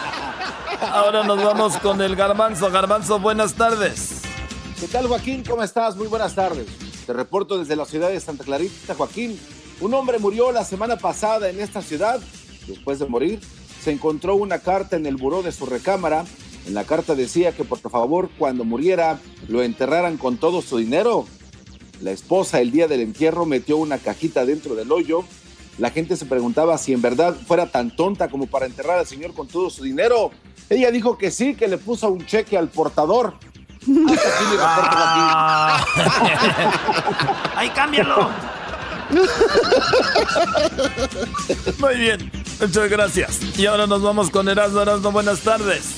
Ahora 0.80 1.24
nos 1.24 1.42
vamos 1.42 1.76
con 1.78 2.00
el 2.02 2.16
garbanzo. 2.16 2.70
Garbanzo, 2.70 3.18
buenas 3.18 3.54
tardes. 3.54 4.22
¿Qué 4.78 4.86
tal, 4.88 5.06
Joaquín? 5.06 5.42
¿Cómo 5.48 5.62
estás? 5.62 5.96
Muy 5.96 6.06
buenas 6.06 6.34
tardes. 6.34 6.66
Te 7.06 7.12
reporto 7.12 7.58
desde 7.58 7.76
la 7.76 7.84
ciudad 7.86 8.10
de 8.10 8.20
Santa 8.20 8.44
Clarita, 8.44 8.94
Joaquín. 8.94 9.38
Un 9.80 9.94
hombre 9.94 10.18
murió 10.18 10.52
la 10.52 10.64
semana 10.64 10.96
pasada 10.96 11.48
en 11.48 11.60
esta 11.60 11.82
ciudad. 11.82 12.20
Después 12.66 12.98
de 12.98 13.06
morir, 13.06 13.40
se 13.82 13.92
encontró 13.92 14.34
una 14.34 14.58
carta 14.58 14.96
en 14.96 15.06
el 15.06 15.16
buró 15.16 15.42
de 15.42 15.52
su 15.52 15.66
recámara. 15.66 16.24
En 16.66 16.74
la 16.74 16.84
carta 16.84 17.14
decía 17.14 17.52
que 17.52 17.64
por 17.64 17.78
favor, 17.78 18.28
cuando 18.38 18.64
muriera, 18.64 19.18
lo 19.48 19.62
enterraran 19.62 20.16
con 20.18 20.36
todo 20.36 20.62
su 20.62 20.78
dinero. 20.78 21.26
La 22.00 22.10
esposa 22.10 22.60
el 22.60 22.70
día 22.70 22.88
del 22.88 23.00
entierro 23.00 23.46
metió 23.46 23.76
una 23.76 23.98
cajita 23.98 24.44
dentro 24.44 24.74
del 24.74 24.92
hoyo. 24.92 25.24
La 25.78 25.90
gente 25.90 26.16
se 26.16 26.24
preguntaba 26.24 26.78
si 26.78 26.92
en 26.92 27.02
verdad 27.02 27.36
fuera 27.46 27.66
tan 27.66 27.94
tonta 27.94 28.28
como 28.28 28.46
para 28.46 28.66
enterrar 28.66 28.98
al 28.98 29.06
señor 29.06 29.34
con 29.34 29.46
todo 29.46 29.70
su 29.70 29.84
dinero. 29.84 30.30
Ella 30.70 30.90
dijo 30.90 31.18
que 31.18 31.30
sí, 31.30 31.54
que 31.54 31.68
le 31.68 31.78
puso 31.78 32.10
un 32.10 32.24
cheque 32.24 32.56
al 32.56 32.68
portador. 32.68 33.34
Joaquín. 33.86 34.58
¡Ay, 37.54 37.70
cámbialo! 37.74 38.30
Muy 41.78 41.96
bien, 41.96 42.30
muchas 42.60 42.90
gracias. 42.90 43.40
Y 43.56 43.66
ahora 43.66 43.86
nos 43.86 44.02
vamos 44.02 44.30
con 44.30 44.48
Erasmo 44.48 44.80
Erasmo, 44.80 45.12
buenas 45.12 45.40
tardes. 45.40 45.94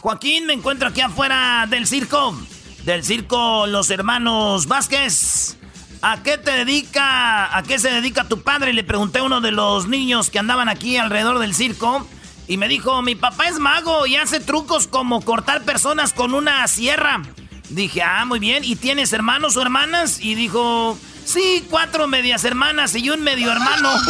Joaquín, 0.00 0.46
me 0.46 0.52
encuentro 0.52 0.88
aquí 0.88 1.00
afuera 1.00 1.66
del 1.68 1.86
circo. 1.86 2.36
Del 2.84 3.04
circo 3.04 3.66
Los 3.66 3.90
Hermanos 3.90 4.66
Vázquez. 4.66 5.56
¿A 6.04 6.20
qué 6.24 6.36
te 6.36 6.50
dedica? 6.50 7.56
¿A 7.56 7.62
qué 7.62 7.78
se 7.78 7.88
dedica 7.88 8.24
tu 8.24 8.42
padre? 8.42 8.72
Le 8.72 8.82
pregunté 8.82 9.20
a 9.20 9.22
uno 9.22 9.40
de 9.40 9.52
los 9.52 9.86
niños 9.86 10.30
que 10.30 10.40
andaban 10.40 10.68
aquí 10.68 10.96
alrededor 10.96 11.38
del 11.38 11.54
circo. 11.54 12.04
Y 12.48 12.56
me 12.56 12.66
dijo, 12.66 13.02
mi 13.02 13.14
papá 13.14 13.46
es 13.46 13.60
mago 13.60 14.04
y 14.08 14.16
hace 14.16 14.40
trucos 14.40 14.88
como 14.88 15.20
cortar 15.20 15.62
personas 15.62 16.12
con 16.12 16.34
una 16.34 16.66
sierra. 16.66 17.22
Dije, 17.68 18.02
ah, 18.02 18.24
muy 18.24 18.40
bien. 18.40 18.64
¿Y 18.64 18.74
tienes 18.74 19.12
hermanos 19.12 19.56
o 19.56 19.62
hermanas? 19.62 20.18
Y 20.20 20.34
dijo, 20.34 20.98
sí, 21.24 21.64
cuatro 21.70 22.08
medias 22.08 22.44
hermanas 22.44 22.96
y 22.96 23.08
un 23.08 23.22
medio 23.22 23.52
hermano. 23.52 23.92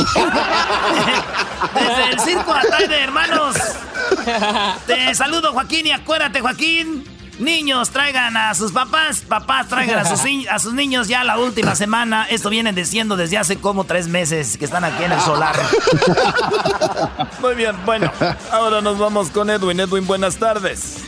Desde 1.74 2.10
el 2.10 2.20
circo 2.20 2.54
Atay 2.54 2.88
de 2.88 3.00
Hermanos. 3.00 3.54
Te 4.86 5.14
saludo, 5.14 5.52
Joaquín, 5.52 5.86
y 5.86 5.92
acuérdate, 5.92 6.40
Joaquín. 6.40 7.04
Niños, 7.42 7.90
traigan 7.90 8.36
a 8.36 8.54
sus 8.54 8.72
papás, 8.72 9.22
papás 9.28 9.68
traigan 9.68 9.98
a 9.98 10.04
sus, 10.04 10.22
ni- 10.24 10.46
a 10.46 10.58
sus 10.58 10.72
niños 10.74 11.08
ya 11.08 11.24
la 11.24 11.38
última 11.38 11.74
semana. 11.74 12.24
Esto 12.30 12.48
viene 12.50 12.72
diciendo 12.72 13.16
desde 13.16 13.36
hace 13.38 13.56
como 13.56 13.84
tres 13.84 14.06
meses 14.08 14.56
que 14.56 14.64
están 14.64 14.84
aquí 14.84 15.02
en 15.04 15.12
el 15.12 15.20
solar. 15.20 15.56
Muy 17.40 17.54
bien, 17.54 17.74
bueno, 17.84 18.10
ahora 18.50 18.80
nos 18.80 18.98
vamos 18.98 19.30
con 19.30 19.50
Edwin. 19.50 19.80
Edwin, 19.80 20.06
buenas 20.06 20.36
tardes. 20.36 20.98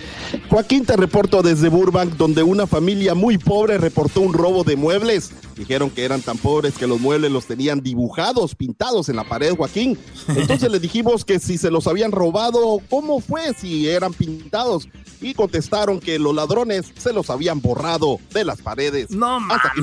Joaquín, 0.51 0.85
te 0.85 0.97
reporto 0.97 1.43
desde 1.43 1.69
Burbank, 1.69 2.15
donde 2.15 2.43
una 2.43 2.67
familia 2.67 3.15
muy 3.15 3.39
pobre 3.39 3.79
reportó 3.79 4.21
un 4.21 4.33
robo 4.33 4.65
de 4.65 4.77
muebles. 4.77 5.31
Dijeron 5.55 5.91
que 5.91 6.05
eran 6.05 6.21
tan 6.21 6.39
pobres 6.39 6.75
que 6.75 6.87
los 6.87 7.01
muebles 7.01 7.31
los 7.31 7.47
tenían 7.47 7.81
dibujados, 7.81 8.55
pintados 8.55 9.09
en 9.09 9.17
la 9.17 9.25
pared, 9.25 9.55
Joaquín. 9.57 9.99
Entonces 10.29 10.71
le 10.71 10.79
dijimos 10.79 11.25
que 11.25 11.39
si 11.39 11.59
se 11.59 11.71
los 11.71 11.87
habían 11.87 12.13
robado, 12.13 12.81
¿cómo 12.91 13.21
fue 13.21 13.55
si 13.55 13.89
eran 13.89 14.13
pintados? 14.13 14.89
Y 15.21 15.35
contestaron 15.35 16.01
que 16.01 16.19
los 16.19 16.35
ladrones 16.35 16.93
se 16.97 17.13
los 17.13 17.31
habían 17.31 17.61
borrado 17.61 18.19
de 18.33 18.45
las 18.45 18.61
paredes. 18.61 19.11
No, 19.11 19.39
Hasta 19.51 19.69
aquí 19.69 19.81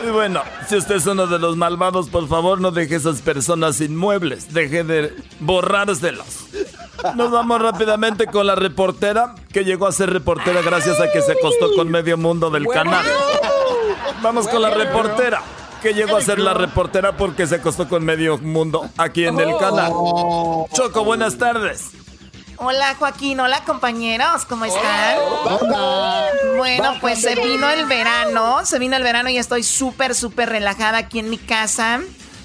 y 0.06 0.10
bueno, 0.10 0.42
si 0.68 0.76
usted 0.76 0.96
es 0.96 1.06
uno 1.06 1.26
de 1.26 1.38
los 1.38 1.56
malvados, 1.56 2.08
por 2.08 2.28
favor 2.28 2.60
no 2.60 2.70
deje 2.70 2.96
esas 2.96 3.20
personas 3.20 3.80
inmuebles. 3.80 4.52
Deje 4.52 4.84
de 4.84 5.14
borrárselos. 5.40 6.46
Nos 7.14 7.30
vamos 7.30 7.60
rápidamente 7.62 8.26
con 8.26 8.46
la 8.46 8.54
reportera, 8.54 9.34
que 9.52 9.64
llegó 9.64 9.86
a 9.86 9.92
ser 9.92 10.10
reportera 10.10 10.62
gracias 10.62 11.00
a 11.00 11.10
que 11.10 11.22
se 11.22 11.32
acostó 11.32 11.74
con 11.74 11.90
medio 11.90 12.16
mundo 12.16 12.50
del 12.50 12.66
canal. 12.66 13.04
Vamos 14.22 14.48
con 14.48 14.62
la 14.62 14.70
reportera, 14.70 15.42
que 15.82 15.94
llegó 15.94 16.16
a 16.16 16.20
ser 16.20 16.38
la 16.38 16.54
reportera 16.54 17.16
porque 17.16 17.46
se 17.46 17.56
acostó 17.56 17.88
con 17.88 18.04
medio 18.04 18.38
mundo 18.38 18.88
aquí 18.96 19.24
en 19.24 19.38
el 19.40 19.56
canal. 19.58 19.92
Choco, 20.72 21.04
buenas 21.04 21.38
tardes. 21.38 21.90
Hola 22.62 22.94
Joaquín, 22.98 23.40
hola 23.40 23.64
compañeros, 23.64 24.44
¿cómo 24.44 24.66
están? 24.66 25.16
Bueno, 26.58 26.92
pues 27.00 27.22
se 27.22 27.34
vino 27.34 27.70
el 27.70 27.86
verano, 27.86 28.66
se 28.66 28.78
vino 28.78 28.96
el 28.96 29.02
verano 29.02 29.30
y 29.30 29.38
estoy 29.38 29.62
súper, 29.62 30.14
súper 30.14 30.50
relajada 30.50 30.98
aquí 30.98 31.20
en 31.20 31.30
mi 31.30 31.38
casa 31.38 32.00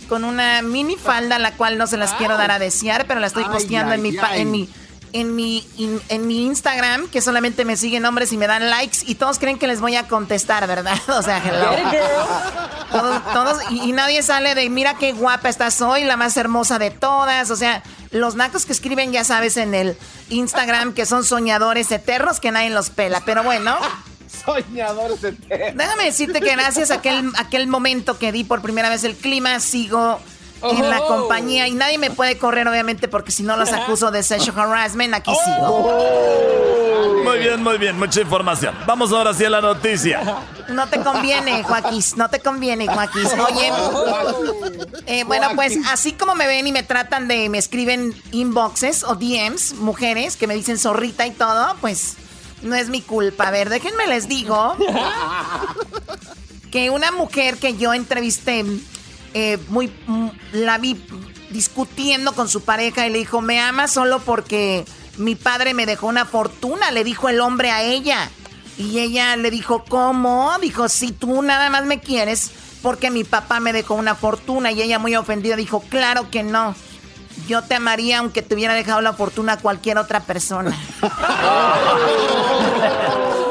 con 0.05 0.23
una 0.23 0.61
mini 0.61 0.95
falda, 0.95 1.39
la 1.39 1.51
cual 1.53 1.77
no 1.77 1.87
se 1.87 1.97
las 1.97 2.13
quiero 2.13 2.37
dar 2.37 2.51
a 2.51 2.59
desear, 2.59 3.05
pero 3.07 3.19
la 3.19 3.27
estoy 3.27 3.45
posteando 3.45 3.93
en, 3.93 4.01
mi, 4.01 4.15
en 4.33 4.51
mi 4.51 4.69
en 5.15 5.33
mi, 5.33 5.65
en 6.09 6.27
mi 6.27 6.45
Instagram, 6.45 7.07
que 7.07 7.21
solamente 7.21 7.63
me 7.63 7.77
siguen 7.77 8.05
hombres 8.05 8.33
y 8.33 8.37
me 8.37 8.47
dan 8.47 8.69
likes, 8.69 8.97
y 9.05 9.15
todos 9.15 9.39
creen 9.39 9.57
que 9.57 9.65
les 9.65 9.79
voy 9.79 9.95
a 9.95 10.09
contestar, 10.09 10.67
¿verdad? 10.67 10.97
O 11.07 11.21
sea, 11.21 11.37
hello. 11.37 11.71
Todos, 13.31 13.59
y, 13.69 13.93
nadie 13.93 14.21
sale 14.23 14.55
de, 14.55 14.69
mira 14.69 14.95
qué 14.95 15.13
guapa 15.13 15.47
estás 15.47 15.81
hoy, 15.81 16.03
la 16.03 16.17
más 16.17 16.35
hermosa 16.35 16.79
de 16.79 16.91
todas. 16.91 17.49
O 17.49 17.55
sea, 17.55 17.81
los 18.11 18.35
nacos 18.35 18.65
que 18.65 18.73
escriben, 18.73 19.13
ya 19.13 19.23
sabes, 19.23 19.55
en 19.55 19.73
el 19.73 19.97
Instagram, 20.29 20.93
que 20.93 21.05
son 21.05 21.23
soñadores 21.23 21.89
eternos, 21.91 22.41
que 22.41 22.51
nadie 22.51 22.69
los 22.69 22.89
pela. 22.89 23.21
Pero 23.25 23.43
bueno. 23.43 23.77
Soñadores 24.45 25.23
eternos. 25.23 25.77
Déjame 25.77 26.05
decirte 26.05 26.41
que 26.41 26.51
gracias 26.51 26.91
a 26.91 26.95
aquel, 26.95 27.31
aquel 27.37 27.67
momento 27.67 28.17
que 28.17 28.31
di 28.31 28.43
por 28.43 28.61
primera 28.61 28.89
vez 28.89 29.03
el 29.03 29.15
clima, 29.15 29.59
sigo 29.59 30.19
en 30.63 30.89
la 30.89 30.99
compañía 30.99 31.67
y 31.67 31.73
nadie 31.73 31.97
me 31.97 32.11
puede 32.11 32.37
correr, 32.37 32.67
obviamente, 32.67 33.07
porque 33.07 33.31
si 33.31 33.43
no 33.43 33.57
los 33.57 33.71
acuso 33.73 34.11
de 34.11 34.23
sexual 34.23 34.71
harassment, 34.71 35.13
aquí 35.13 35.31
sigo. 35.43 37.23
Muy 37.23 37.39
bien, 37.39 37.63
muy 37.63 37.77
bien, 37.77 37.97
mucha 37.97 38.21
información. 38.21 38.75
Vamos 38.85 39.11
ahora 39.11 39.33
sí 39.33 39.43
a 39.45 39.49
la 39.49 39.61
noticia. 39.61 40.21
No 40.69 40.87
te 40.87 40.99
conviene, 41.01 41.63
Joaquín, 41.63 42.01
no 42.17 42.29
te 42.29 42.39
conviene, 42.39 42.87
Joaquín. 42.87 43.25
Oye, 43.25 43.71
eh, 45.07 45.23
bueno, 45.25 45.49
pues 45.55 45.77
así 45.91 46.13
como 46.13 46.35
me 46.35 46.47
ven 46.47 46.67
y 46.67 46.71
me 46.71 46.83
tratan 46.83 47.27
de, 47.27 47.49
me 47.49 47.57
escriben 47.57 48.13
inboxes 48.31 49.03
o 49.03 49.15
DMs, 49.15 49.73
mujeres 49.75 50.37
que 50.37 50.47
me 50.47 50.55
dicen 50.55 50.77
zorrita 50.77 51.25
y 51.27 51.31
todo, 51.31 51.75
pues 51.81 52.15
no 52.65 52.75
es 52.75 52.89
mi 52.89 53.01
culpa. 53.01 53.47
A 53.47 53.51
ver, 53.51 53.69
déjenme 53.69 54.07
les 54.07 54.27
digo 54.27 54.75
que 56.71 56.89
una 56.89 57.11
mujer 57.11 57.57
que 57.57 57.75
yo 57.75 57.93
entrevisté 57.93 58.65
eh, 59.33 59.57
muy, 59.69 59.87
mm, 60.07 60.27
la 60.53 60.77
vi 60.77 61.01
discutiendo 61.49 62.33
con 62.33 62.49
su 62.49 62.61
pareja 62.61 63.07
y 63.07 63.11
le 63.11 63.19
dijo, 63.19 63.41
me 63.41 63.61
ama 63.61 63.87
solo 63.87 64.19
porque 64.19 64.85
mi 65.17 65.35
padre 65.35 65.73
me 65.73 65.85
dejó 65.85 66.07
una 66.07 66.25
fortuna, 66.25 66.91
le 66.91 67.03
dijo 67.03 67.29
el 67.29 67.39
hombre 67.39 67.71
a 67.71 67.83
ella. 67.83 68.29
Y 68.77 68.99
ella 68.99 69.37
le 69.37 69.51
dijo, 69.51 69.85
¿cómo? 69.87 70.51
Dijo, 70.61 70.89
si 70.89 71.13
tú 71.13 71.41
nada 71.41 71.69
más 71.69 71.85
me 71.85 72.01
quieres 72.01 72.51
porque 72.81 73.09
mi 73.09 73.23
papá 73.23 73.59
me 73.59 73.73
dejó 73.73 73.95
una 73.95 74.15
fortuna. 74.15 74.71
Y 74.71 74.81
ella 74.81 74.99
muy 74.99 75.15
ofendida 75.15 75.55
dijo, 75.55 75.79
claro 75.89 76.29
que 76.29 76.43
no. 76.43 76.75
Yo 77.47 77.61
te 77.61 77.75
amaría 77.75 78.19
aunque 78.19 78.41
te 78.41 78.55
hubiera 78.55 78.73
dejado 78.73 79.01
la 79.01 79.13
fortuna 79.13 79.53
a 79.53 79.57
cualquier 79.57 79.97
otra 79.97 80.21
persona. 80.21 80.75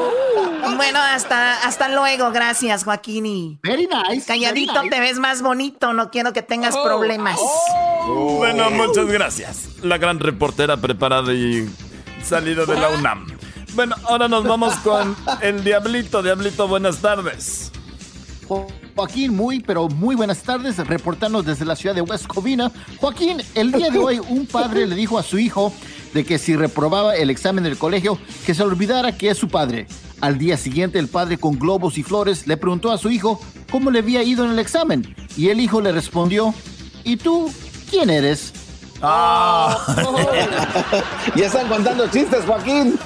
Bueno, 0.75 0.99
hasta, 0.99 1.65
hasta 1.65 1.89
luego. 1.89 2.31
Gracias, 2.31 2.83
Joaquín. 2.83 3.25
Y 3.25 3.59
very 3.63 3.87
nice. 3.87 4.25
Calladito 4.25 4.81
te 4.89 4.99
ves 4.99 5.19
más 5.19 5.41
bonito. 5.41 5.93
No 5.93 6.11
quiero 6.11 6.33
que 6.33 6.41
tengas 6.41 6.75
oh. 6.75 6.83
problemas. 6.83 7.37
Oh. 7.39 8.35
Bueno, 8.37 8.69
muchas 8.71 9.05
gracias. 9.05 9.69
La 9.81 9.97
gran 9.97 10.19
reportera 10.19 10.77
preparada 10.77 11.33
y 11.33 11.69
salida 12.23 12.65
de 12.65 12.75
la 12.75 12.89
UNAM. 12.89 13.27
Bueno, 13.73 13.95
ahora 14.03 14.27
nos 14.27 14.43
vamos 14.43 14.75
con 14.77 15.15
el 15.41 15.63
Diablito. 15.63 16.21
Diablito, 16.21 16.67
buenas 16.67 16.99
tardes. 16.99 17.71
Joaquín, 18.47 19.35
muy, 19.35 19.59
pero 19.59 19.87
muy 19.89 20.15
buenas 20.15 20.41
tardes, 20.43 20.77
reportando 20.77 21.43
desde 21.43 21.65
la 21.65 21.75
ciudad 21.75 21.95
de 21.95 22.01
West 22.01 22.27
Covina. 22.27 22.71
Joaquín, 22.99 23.41
el 23.55 23.71
día 23.71 23.89
de 23.89 23.99
hoy 23.99 24.19
un 24.19 24.45
padre 24.45 24.85
le 24.85 24.95
dijo 24.95 25.17
a 25.17 25.23
su 25.23 25.37
hijo 25.37 25.73
de 26.13 26.23
que 26.23 26.37
si 26.37 26.55
reprobaba 26.55 27.15
el 27.15 27.29
examen 27.29 27.63
del 27.63 27.77
colegio, 27.77 28.17
que 28.45 28.53
se 28.53 28.63
olvidara 28.63 29.17
que 29.17 29.29
es 29.29 29.37
su 29.37 29.49
padre. 29.49 29.87
Al 30.21 30.37
día 30.37 30.55
siguiente, 30.57 30.97
el 30.97 31.09
padre 31.09 31.37
con 31.37 31.59
globos 31.59 31.97
y 31.97 32.03
flores 32.03 32.47
le 32.47 32.55
preguntó 32.55 32.91
a 32.91 32.97
su 32.97 33.09
hijo 33.09 33.39
cómo 33.69 33.91
le 33.91 33.99
había 33.99 34.23
ido 34.23 34.45
en 34.45 34.51
el 34.51 34.59
examen. 34.59 35.15
Y 35.35 35.49
el 35.49 35.59
hijo 35.59 35.81
le 35.81 35.91
respondió, 35.91 36.53
¿y 37.03 37.17
tú 37.17 37.51
quién 37.89 38.09
eres? 38.09 38.53
Ah. 39.01 39.77
ya 41.35 41.47
están 41.47 41.67
contando 41.67 42.07
chistes, 42.07 42.45
Joaquín. 42.45 42.97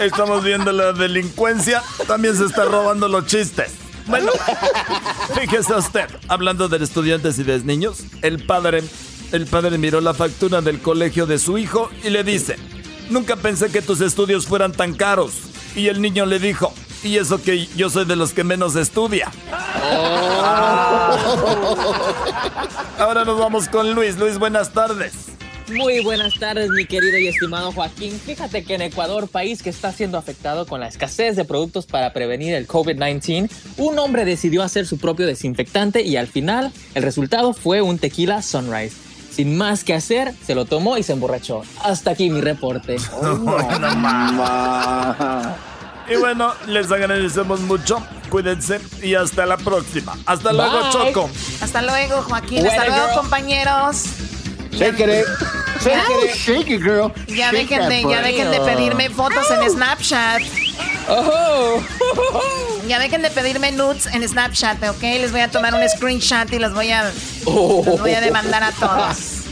Estamos 0.00 0.44
viendo 0.44 0.72
la 0.72 0.92
delincuencia, 0.92 1.82
también 2.06 2.36
se 2.36 2.44
está 2.44 2.64
robando 2.64 3.08
los 3.08 3.26
chistes. 3.26 3.72
Bueno, 4.06 4.30
fíjese 5.34 5.74
usted, 5.74 6.06
hablando 6.28 6.68
de 6.68 6.82
estudiantes 6.84 7.38
y 7.38 7.44
de 7.44 7.58
niños, 7.60 8.04
el 8.22 8.44
padre, 8.44 8.84
el 9.32 9.46
padre 9.46 9.78
miró 9.78 10.00
la 10.00 10.14
factura 10.14 10.60
del 10.60 10.80
colegio 10.80 11.26
de 11.26 11.38
su 11.38 11.58
hijo 11.58 11.90
y 12.04 12.10
le 12.10 12.22
dice, 12.22 12.56
nunca 13.10 13.36
pensé 13.36 13.70
que 13.70 13.82
tus 13.82 14.00
estudios 14.00 14.46
fueran 14.46 14.72
tan 14.72 14.94
caros. 14.94 15.32
Y 15.74 15.88
el 15.88 16.00
niño 16.00 16.24
le 16.24 16.38
dijo, 16.38 16.72
y 17.02 17.18
eso 17.18 17.42
que 17.42 17.66
yo 17.76 17.90
soy 17.90 18.04
de 18.04 18.16
los 18.16 18.32
que 18.32 18.44
menos 18.44 18.76
estudia. 18.76 19.30
Oh. 19.92 21.16
Ahora 22.98 23.24
nos 23.24 23.38
vamos 23.38 23.68
con 23.68 23.94
Luis. 23.94 24.16
Luis, 24.18 24.38
buenas 24.38 24.72
tardes. 24.72 25.12
Muy 25.68 26.04
buenas 26.04 26.34
tardes, 26.38 26.70
mi 26.70 26.86
querido 26.86 27.18
y 27.18 27.26
estimado 27.26 27.72
Joaquín. 27.72 28.20
Fíjate 28.24 28.62
que 28.62 28.74
en 28.74 28.82
Ecuador, 28.82 29.28
país 29.28 29.64
que 29.64 29.70
está 29.70 29.92
siendo 29.92 30.16
afectado 30.16 30.64
con 30.64 30.78
la 30.78 30.86
escasez 30.86 31.34
de 31.34 31.44
productos 31.44 31.86
para 31.86 32.12
prevenir 32.12 32.54
el 32.54 32.68
COVID-19, 32.68 33.50
un 33.78 33.98
hombre 33.98 34.24
decidió 34.24 34.62
hacer 34.62 34.86
su 34.86 34.98
propio 34.98 35.26
desinfectante 35.26 36.02
y 36.02 36.16
al 36.16 36.28
final 36.28 36.72
el 36.94 37.02
resultado 37.02 37.52
fue 37.52 37.82
un 37.82 37.98
tequila 37.98 38.42
Sunrise. 38.42 38.94
Sin 39.32 39.58
más 39.58 39.82
que 39.82 39.92
hacer, 39.92 40.32
se 40.46 40.54
lo 40.54 40.66
tomó 40.66 40.98
y 40.98 41.02
se 41.02 41.14
emborrachó. 41.14 41.62
Hasta 41.82 42.12
aquí 42.12 42.30
mi 42.30 42.40
reporte. 42.40 42.94
y 46.08 46.16
bueno, 46.16 46.52
les 46.68 46.92
agradecemos 46.92 47.58
mucho. 47.60 48.06
Cuídense 48.30 48.80
y 49.02 49.14
hasta 49.14 49.44
la 49.44 49.56
próxima. 49.56 50.16
Hasta 50.26 50.52
luego, 50.52 50.90
Choco. 50.90 51.28
Hasta 51.60 51.82
luego, 51.82 52.22
Joaquín. 52.22 52.64
hasta 52.66 52.86
luego, 52.86 53.20
compañeros. 53.20 54.04
Shake 54.76 55.00
it. 55.00 55.26
Shake 55.80 56.10
it. 56.10 56.36
Shake 56.36 56.70
it, 56.70 56.82
girl. 56.82 57.12
Ya, 57.28 57.50
dejen 57.50 57.88
de, 57.88 58.02
ya 58.02 58.22
dejen 58.22 58.50
de 58.50 58.60
pedirme 58.60 59.10
fotos 59.10 59.50
en 59.50 59.70
Snapchat. 59.70 60.42
Oh. 61.08 61.80
Ya 62.86 62.98
dejen 62.98 63.22
de 63.22 63.30
pedirme 63.30 63.72
nudes 63.72 64.06
en 64.06 64.26
Snapchat, 64.26 64.82
¿ok? 64.88 65.02
Les 65.02 65.32
voy 65.32 65.40
a 65.40 65.50
tomar 65.50 65.74
un 65.74 65.88
screenshot 65.88 66.52
y 66.52 66.58
los 66.58 66.74
voy 66.74 66.90
a, 66.90 67.04
los 67.44 68.00
voy 68.00 68.12
a 68.12 68.20
demandar 68.20 68.62
a 68.62 68.72
todos. 68.72 69.44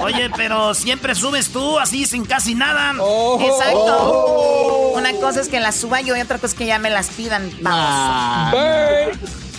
Oye, 0.00 0.30
pero 0.36 0.74
siempre 0.74 1.14
subes 1.14 1.48
tú 1.48 1.78
así 1.78 2.06
sin 2.06 2.24
casi 2.24 2.54
nada. 2.54 2.94
Oh. 3.00 3.38
Exacto. 3.40 4.92
Una 4.94 5.12
cosa 5.14 5.40
es 5.40 5.48
que 5.48 5.60
las 5.60 5.76
suba 5.76 6.00
yo 6.00 6.16
y 6.16 6.20
otra 6.20 6.38
cosa 6.38 6.48
es 6.48 6.54
que 6.54 6.66
ya 6.66 6.78
me 6.78 6.90
las 6.90 7.08
pidan. 7.08 7.50
Vamos. 7.60 8.54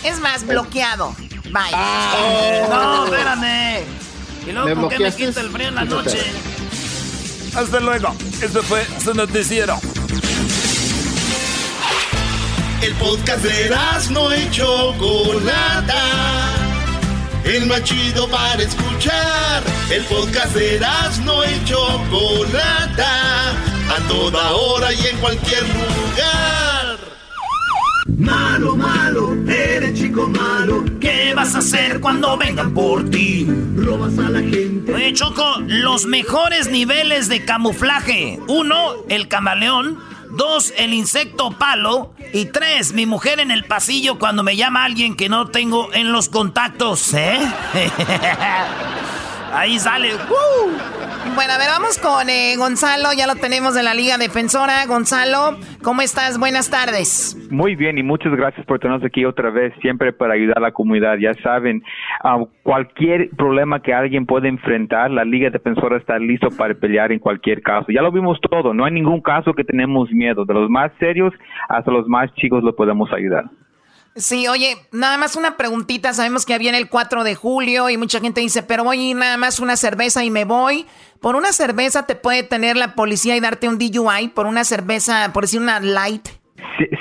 Es 0.04 0.20
más, 0.20 0.46
bloqueado. 0.46 1.14
Bye. 1.44 1.72
Ah. 1.72 2.66
No, 2.68 3.04
espérame. 3.06 4.05
Y 4.46 4.52
luego, 4.52 4.82
¿por 4.82 4.90
qué 4.90 4.98
me 5.00 5.12
quita 5.12 5.40
el 5.40 5.50
frío 5.50 5.68
en 5.68 5.74
la 5.74 5.84
noche? 5.84 6.18
Hasta 7.54 7.80
luego. 7.80 8.14
Esto 8.40 8.62
fue 8.62 8.86
su 9.02 9.14
noticiero. 9.14 9.80
El 12.82 12.94
podcast 12.94 13.42
de 13.42 13.76
no 14.10 14.36
y 14.36 14.50
Chocolata. 14.50 16.02
El 17.44 17.66
más 17.66 17.82
chido 17.82 18.28
para 18.28 18.62
escuchar. 18.62 19.62
El 19.90 20.04
podcast 20.04 20.54
de 20.54 20.80
no 21.24 21.44
y 21.44 21.64
Chocolata. 21.64 23.50
A 23.50 24.08
toda 24.08 24.52
hora 24.52 24.92
y 24.92 25.06
en 25.06 25.16
cualquier 25.18 25.62
lugar. 25.62 26.85
Malo, 28.08 28.76
malo, 28.76 29.34
eres 29.48 29.98
chico 29.98 30.28
malo. 30.28 30.84
¿Qué 31.00 31.34
vas 31.34 31.56
a 31.56 31.58
hacer 31.58 32.00
cuando 32.00 32.36
vengan 32.36 32.72
por 32.72 33.10
ti? 33.10 33.46
Robas 33.76 34.16
a 34.18 34.30
la 34.30 34.40
gente. 34.40 34.94
Oye, 34.94 35.12
Choco, 35.12 35.56
los 35.66 36.06
mejores 36.06 36.70
niveles 36.70 37.28
de 37.28 37.44
camuflaje. 37.44 38.38
Uno, 38.46 38.92
el 39.08 39.26
camaleón. 39.26 39.98
Dos, 40.30 40.72
el 40.76 40.94
insecto 40.94 41.50
palo. 41.50 42.12
Y 42.32 42.46
tres, 42.46 42.92
mi 42.92 43.06
mujer 43.06 43.40
en 43.40 43.50
el 43.50 43.64
pasillo 43.64 44.18
cuando 44.18 44.44
me 44.44 44.56
llama 44.56 44.84
alguien 44.84 45.16
que 45.16 45.28
no 45.28 45.48
tengo 45.48 45.92
en 45.92 46.12
los 46.12 46.28
contactos, 46.28 47.12
¿eh? 47.12 47.38
Ahí 49.52 49.80
sale. 49.80 50.12
Bueno, 51.34 51.52
a 51.52 51.58
ver, 51.58 51.68
vamos 51.68 51.98
con 51.98 52.28
eh, 52.28 52.56
Gonzalo. 52.56 53.08
Ya 53.16 53.26
lo 53.26 53.34
tenemos 53.36 53.74
de 53.74 53.82
la 53.82 53.94
Liga 53.94 54.18
Defensora. 54.18 54.86
Gonzalo, 54.86 55.56
¿Cómo 55.86 56.02
estás? 56.02 56.36
Buenas 56.40 56.68
tardes. 56.68 57.36
Muy 57.48 57.76
bien 57.76 57.96
y 57.96 58.02
muchas 58.02 58.32
gracias 58.34 58.66
por 58.66 58.80
tenernos 58.80 59.04
aquí 59.04 59.24
otra 59.24 59.50
vez, 59.50 59.72
siempre 59.80 60.12
para 60.12 60.34
ayudar 60.34 60.58
a 60.58 60.60
la 60.60 60.72
comunidad. 60.72 61.16
Ya 61.18 61.32
saben, 61.42 61.80
ah, 62.24 62.42
cualquier 62.64 63.30
problema 63.36 63.80
que 63.80 63.94
alguien 63.94 64.26
pueda 64.26 64.48
enfrentar, 64.48 65.12
la 65.12 65.24
Liga 65.24 65.48
Defensora 65.50 65.98
está 65.98 66.18
listo 66.18 66.48
para 66.50 66.74
pelear 66.74 67.12
en 67.12 67.20
cualquier 67.20 67.62
caso. 67.62 67.86
Ya 67.92 68.02
lo 68.02 68.10
vimos 68.10 68.40
todo, 68.50 68.74
no 68.74 68.84
hay 68.84 68.92
ningún 68.92 69.20
caso 69.20 69.54
que 69.54 69.62
tenemos 69.62 70.10
miedo. 70.10 70.44
De 70.44 70.54
los 70.54 70.68
más 70.68 70.90
serios 70.98 71.32
hasta 71.68 71.92
los 71.92 72.08
más 72.08 72.34
chicos 72.34 72.64
lo 72.64 72.74
podemos 72.74 73.12
ayudar. 73.12 73.44
Sí, 74.16 74.48
oye, 74.48 74.76
nada 74.92 75.18
más 75.18 75.36
una 75.36 75.58
preguntita. 75.58 76.14
Sabemos 76.14 76.46
que 76.46 76.56
viene 76.58 76.78
el 76.78 76.88
4 76.88 77.22
de 77.22 77.34
julio 77.34 77.90
y 77.90 77.98
mucha 77.98 78.18
gente 78.18 78.40
dice, 78.40 78.62
pero 78.62 78.82
voy 78.82 79.12
nada 79.12 79.36
más 79.36 79.60
una 79.60 79.76
cerveza 79.76 80.24
y 80.24 80.30
me 80.30 80.46
voy. 80.46 80.86
Por 81.20 81.36
una 81.36 81.52
cerveza 81.52 82.06
te 82.06 82.16
puede 82.16 82.42
tener 82.42 82.76
la 82.76 82.94
policía 82.94 83.36
y 83.36 83.40
darte 83.40 83.68
un 83.68 83.78
DUI. 83.78 84.28
Por 84.34 84.46
una 84.46 84.64
cerveza, 84.64 85.30
por 85.34 85.44
decir 85.44 85.60
una 85.60 85.80
light. 85.80 86.28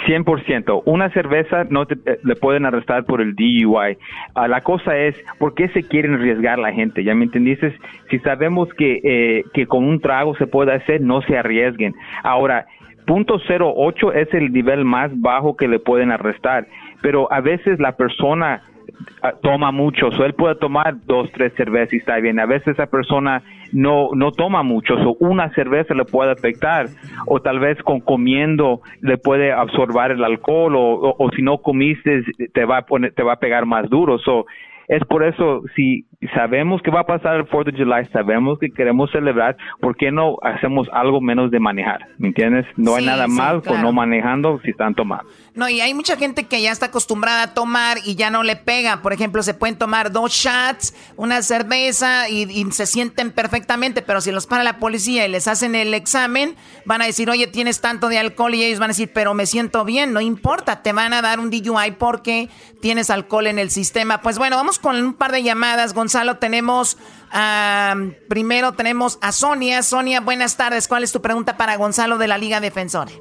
100%. 0.08 0.84
Una 0.86 1.10
cerveza 1.12 1.64
no 1.70 1.86
te, 1.86 1.96
eh, 2.06 2.20
le 2.24 2.36
pueden 2.36 2.66
arrestar 2.66 3.06
por 3.06 3.22
el 3.22 3.34
DUI. 3.34 3.98
Ah, 4.34 4.50
la 4.50 4.62
cosa 4.62 4.98
es, 4.98 5.16
¿por 5.40 5.54
qué 5.54 5.70
se 5.70 5.84
quieren 5.84 6.16
arriesgar 6.16 6.60
la 6.60 6.74
gente? 6.74 7.02
¿Ya 7.02 7.16
me 7.16 7.24
entendiste? 7.24 7.78
Si 8.10 8.20
sabemos 8.20 8.68
que, 8.78 9.00
eh, 9.04 9.44
que 9.54 9.68
con 9.68 9.86
un 9.86 10.02
trago 10.02 10.36
se 10.36 10.48
puede 10.48 10.74
hacer, 10.74 11.00
no 11.00 11.22
se 11.22 11.38
arriesguen. 11.38 11.94
Ahora, 12.24 12.66
punto 13.06 13.40
.08 13.40 14.14
es 14.16 14.34
el 14.34 14.52
nivel 14.52 14.84
más 14.84 15.12
bajo 15.20 15.56
que 15.56 15.68
le 15.70 15.80
pueden 15.80 16.12
arrestar 16.12 16.68
pero 17.06 17.32
a 17.32 17.40
veces 17.40 17.80
la 17.80 17.92
persona 17.92 18.64
ah, 19.22 19.34
toma 19.44 19.72
mucho, 19.72 20.08
o 20.08 20.24
él 20.24 20.34
puede 20.34 20.56
tomar 20.56 20.96
dos, 21.06 21.32
tres 21.34 21.54
cervezas 21.54 21.94
y 21.94 21.98
está 21.98 22.18
bien. 22.18 22.40
A 22.40 22.48
veces 22.48 22.70
esa 22.70 22.88
persona 22.88 23.44
no, 23.72 24.10
no 24.16 24.32
toma 24.32 24.64
mucho, 24.64 24.96
o 24.96 25.16
una 25.20 25.54
cerveza 25.54 25.94
le 25.94 26.06
puede 26.06 26.32
afectar, 26.32 26.88
o 27.28 27.40
tal 27.40 27.60
vez 27.60 27.78
con 27.84 28.00
comiendo 28.00 28.82
le 29.02 29.20
puede 29.20 29.52
absorber 29.52 30.14
el 30.14 30.24
alcohol, 30.24 30.74
o, 30.76 31.30
si 31.36 31.44
no 31.44 31.60
comiste 31.60 32.24
te 32.52 32.66
va 32.66 32.80
a 32.80 32.82
poner, 32.88 33.14
te 33.14 33.22
va 33.22 33.34
a 33.34 33.40
pegar 33.40 33.68
más 33.68 33.88
duro. 33.88 34.18
So, 34.18 34.48
es 34.88 35.04
por 35.06 35.24
eso, 35.24 35.62
si 35.76 36.06
sabemos 36.34 36.82
que 36.82 36.90
va 36.90 37.02
a 37.02 37.06
pasar 37.06 37.36
el 37.36 37.46
4 37.46 37.72
de 37.72 37.84
July, 37.84 38.06
sabemos 38.12 38.58
que 38.58 38.70
queremos 38.70 39.12
celebrar, 39.12 39.58
¿por 39.80 39.96
qué 39.96 40.12
no 40.12 40.38
hacemos 40.42 40.88
algo 40.92 41.22
menos 41.22 41.52
de 41.52 41.60
manejar? 41.60 42.08
¿Me 42.18 42.30
entiendes? 42.30 42.66
No 42.78 42.96
hay 42.96 43.06
nada 43.06 43.28
mal 43.28 43.62
con 43.62 43.82
no 43.82 43.92
manejando 43.92 44.60
si 44.64 44.72
están 44.72 44.94
tomando. 44.96 45.30
No, 45.56 45.70
y 45.70 45.80
hay 45.80 45.94
mucha 45.94 46.18
gente 46.18 46.48
que 46.48 46.62
ya 46.62 46.74
está 46.74 46.88
acostumbrada 46.88 47.44
a 47.44 47.54
tomar 47.54 48.00
y 48.04 48.16
ya 48.16 48.30
no 48.30 48.44
le 48.44 48.58
pega. 48.58 49.02
Por 49.02 49.14
ejemplo, 49.14 49.42
se 49.42 49.54
pueden 49.54 49.78
tomar 49.78 50.12
dos 50.12 50.34
shots, 50.34 50.94
una 51.16 51.42
cerveza 51.42 52.28
y, 52.28 52.66
se 52.74 52.86
sienten 52.86 53.32
perfectamente, 53.32 54.02
pero 54.02 54.20
si 54.20 54.34
los 54.34 54.48
para 54.48 54.66
la 54.66 54.80
policía 54.80 55.26
y 55.26 55.30
les 55.30 55.48
hacen 55.48 55.74
el 55.76 55.94
examen, 55.94 56.58
van 56.84 57.02
a 57.02 57.06
decir, 57.06 57.30
oye, 57.30 57.48
tienes 57.48 57.80
tanto 57.80 58.10
de 58.10 58.20
alcohol 58.20 58.54
y 58.54 58.66
ellos 58.66 58.80
van 58.80 58.90
a 58.90 58.94
decir, 58.94 59.12
pero 59.14 59.34
me 59.34 59.46
siento 59.46 59.86
bien, 59.86 60.12
no 60.12 60.20
importa, 60.20 60.82
te 60.84 60.92
van 60.92 61.14
a 61.14 61.22
dar 61.22 61.40
un 61.40 61.50
DUI 61.50 61.92
porque 61.98 62.50
tienes 62.82 63.10
alcohol 63.10 63.48
en 63.48 63.58
el 63.58 63.72
sistema. 63.72 64.22
Pues 64.22 64.38
bueno, 64.38 64.58
vamos 64.58 64.78
con 64.78 64.98
un 64.98 65.14
par 65.14 65.32
de 65.32 65.42
llamadas, 65.42 65.94
Gonzalo. 65.94 66.38
Tenemos, 66.38 66.98
primero 68.28 68.74
tenemos 68.74 69.20
a 69.22 69.32
Sonia. 69.32 69.84
Sonia, 69.84 70.20
buenas 70.20 70.58
tardes. 70.58 70.90
¿Cuál 70.90 71.06
es 71.06 71.14
tu 71.14 71.22
pregunta 71.22 71.56
para 71.56 71.78
Gonzalo 71.78 72.18
de 72.18 72.28
la 72.28 72.38
Liga 72.38 72.60
Defensora? 72.60 73.12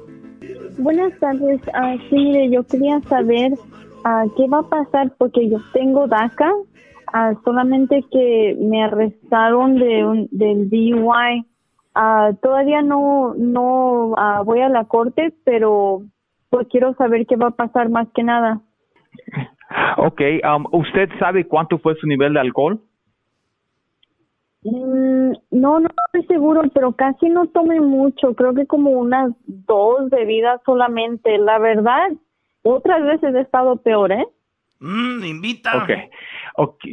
Buenas 0.77 1.17
tardes. 1.19 1.61
Uh, 1.67 1.97
sí, 2.09 2.15
mire, 2.15 2.49
yo 2.49 2.63
quería 2.63 2.99
saber 3.01 3.53
uh, 3.53 4.29
qué 4.35 4.47
va 4.47 4.59
a 4.59 4.69
pasar 4.69 5.13
porque 5.17 5.49
yo 5.49 5.59
tengo 5.73 6.07
DACA, 6.07 6.51
ah, 7.13 7.33
solamente 7.43 8.03
que 8.11 8.57
me 8.59 8.83
arrestaron 8.83 9.75
de 9.75 10.05
un, 10.05 10.27
del 10.31 10.69
DUI. 10.69 11.45
todavía 12.41 12.81
no, 12.81 13.33
no 13.37 14.15
voy 14.43 14.61
a 14.61 14.69
la 14.69 14.85
corte, 14.85 15.33
pero 15.45 16.01
pues 16.49 16.67
quiero 16.69 16.93
saber 16.95 17.25
qué 17.25 17.35
va 17.35 17.47
a 17.47 17.51
pasar 17.51 17.89
más 17.89 18.07
que 18.13 18.23
nada. 18.23 18.61
Ok, 19.97 20.21
um, 20.43 20.65
¿usted 20.71 21.09
sabe 21.19 21.47
cuánto 21.47 21.77
fue 21.79 21.95
su 21.95 22.07
nivel 22.07 22.33
de 22.33 22.39
alcohol? 22.39 22.81
Mm, 24.63 25.14
no, 25.51 25.79
no 25.79 25.89
estoy 26.05 26.25
seguro, 26.27 26.61
pero 26.73 26.93
casi 26.93 27.29
no 27.29 27.47
tomé 27.47 27.79
mucho, 27.79 28.33
creo 28.35 28.53
que 28.53 28.65
como 28.65 28.91
unas 28.91 29.31
dos 29.45 30.09
bebidas 30.09 30.61
solamente. 30.65 31.37
La 31.37 31.59
verdad, 31.59 32.11
otras 32.63 33.03
veces 33.03 33.35
he 33.35 33.41
estado 33.41 33.77
peor, 33.77 34.11
¿eh? 34.11 34.25
Mmm, 34.79 35.23
invita. 35.23 35.77
Ok, 35.77 35.89
ok. 36.55 36.85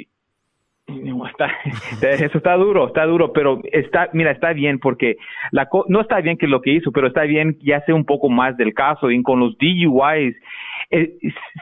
eso 2.02 2.38
está 2.38 2.56
duro, 2.56 2.88
está 2.88 3.04
duro, 3.06 3.32
pero 3.32 3.60
está, 3.72 4.10
mira, 4.12 4.30
está 4.30 4.52
bien 4.52 4.78
porque 4.78 5.16
la 5.50 5.68
no 5.88 6.00
está 6.00 6.20
bien 6.20 6.36
que 6.36 6.46
lo 6.46 6.60
que 6.60 6.72
hizo, 6.72 6.92
pero 6.92 7.06
está 7.06 7.22
bien 7.22 7.56
ya 7.62 7.80
sé 7.84 7.92
un 7.92 8.04
poco 8.04 8.28
más 8.28 8.56
del 8.56 8.74
caso 8.74 9.10
y 9.10 9.22
con 9.22 9.40
los 9.40 9.56
DUIs 9.58 10.36
eh, 10.92 11.14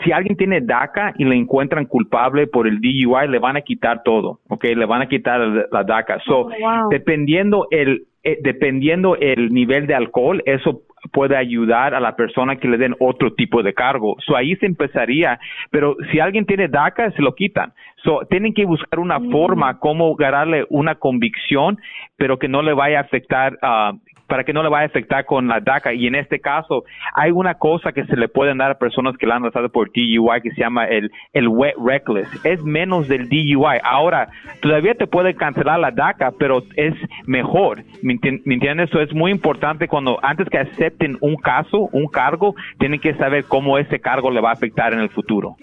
si 0.02 0.10
alguien 0.10 0.36
tiene 0.36 0.60
DACA 0.60 1.14
y 1.16 1.24
le 1.24 1.36
encuentran 1.36 1.86
culpable 1.86 2.48
por 2.48 2.66
el 2.66 2.80
DUI, 2.80 3.28
le 3.28 3.38
van 3.38 3.56
a 3.56 3.60
quitar 3.60 4.02
todo, 4.02 4.40
¿ok? 4.48 4.64
Le 4.64 4.86
van 4.86 5.02
a 5.02 5.08
quitar 5.08 5.40
la 5.70 5.84
DACA. 5.84 6.18
So, 6.26 6.48
oh, 6.48 6.88
dependiendo 6.90 7.68
el, 7.70 8.06
eh, 8.24 8.38
dependiendo 8.42 9.16
el 9.16 9.52
nivel 9.54 9.86
de 9.86 9.94
alcohol, 9.94 10.42
eso 10.46 10.82
puede 11.12 11.36
ayudar 11.36 11.94
a 11.94 12.00
la 12.00 12.16
persona 12.16 12.56
que 12.56 12.68
le 12.68 12.76
den 12.76 12.96
otro 12.98 13.32
tipo 13.34 13.62
de 13.62 13.72
cargo. 13.72 14.16
So, 14.26 14.36
ahí 14.36 14.56
se 14.56 14.66
empezaría, 14.66 15.38
pero 15.70 15.96
si 16.10 16.18
alguien 16.18 16.44
tiene 16.44 16.66
DACA, 16.66 17.12
se 17.12 17.22
lo 17.22 17.36
quitan. 17.36 17.72
So, 18.02 18.22
tienen 18.28 18.52
que 18.52 18.64
buscar 18.64 18.98
una 18.98 19.20
mm. 19.20 19.30
forma 19.30 19.78
como 19.78 20.16
ganarle 20.16 20.66
una 20.70 20.96
convicción, 20.96 21.78
pero 22.16 22.38
que 22.38 22.48
no 22.48 22.62
le 22.62 22.72
vaya 22.72 22.98
a 22.98 23.02
afectar 23.02 23.58
uh, 23.62 23.96
para 24.30 24.44
que 24.44 24.52
no 24.52 24.62
le 24.62 24.68
vaya 24.68 24.84
a 24.84 24.86
afectar 24.86 25.26
con 25.26 25.48
la 25.48 25.60
DACA. 25.60 25.92
Y 25.92 26.06
en 26.06 26.14
este 26.14 26.38
caso, 26.38 26.84
hay 27.14 27.32
una 27.32 27.54
cosa 27.54 27.92
que 27.92 28.04
se 28.04 28.16
le 28.16 28.28
pueden 28.28 28.58
dar 28.58 28.70
a 28.70 28.78
personas 28.78 29.16
que 29.18 29.26
la 29.26 29.34
han 29.34 29.42
arrestado 29.42 29.68
por 29.68 29.90
DUI 29.92 30.40
que 30.40 30.52
se 30.52 30.60
llama 30.60 30.84
el, 30.84 31.10
el 31.32 31.48
wet 31.48 31.74
reckless. 31.84 32.28
Es 32.46 32.62
menos 32.62 33.08
del 33.08 33.28
DUI. 33.28 33.80
Ahora, 33.82 34.28
todavía 34.62 34.94
te 34.94 35.08
puede 35.08 35.34
cancelar 35.34 35.80
la 35.80 35.90
DACA, 35.90 36.32
pero 36.38 36.62
es 36.76 36.94
mejor. 37.26 37.82
¿Me, 38.02 38.14
entiendes? 38.22 38.88
Eso 38.88 39.00
es 39.00 39.12
muy 39.12 39.32
importante 39.32 39.88
cuando 39.88 40.20
antes 40.22 40.48
que 40.48 40.58
acepten 40.58 41.18
un 41.20 41.34
caso, 41.34 41.88
un 41.92 42.06
cargo, 42.06 42.54
tienen 42.78 43.00
que 43.00 43.14
saber 43.14 43.44
cómo 43.44 43.78
ese 43.78 43.98
cargo 43.98 44.30
le 44.30 44.40
va 44.40 44.50
a 44.50 44.52
afectar 44.52 44.92
en 44.92 45.00
el 45.00 45.10
futuro. 45.10 45.56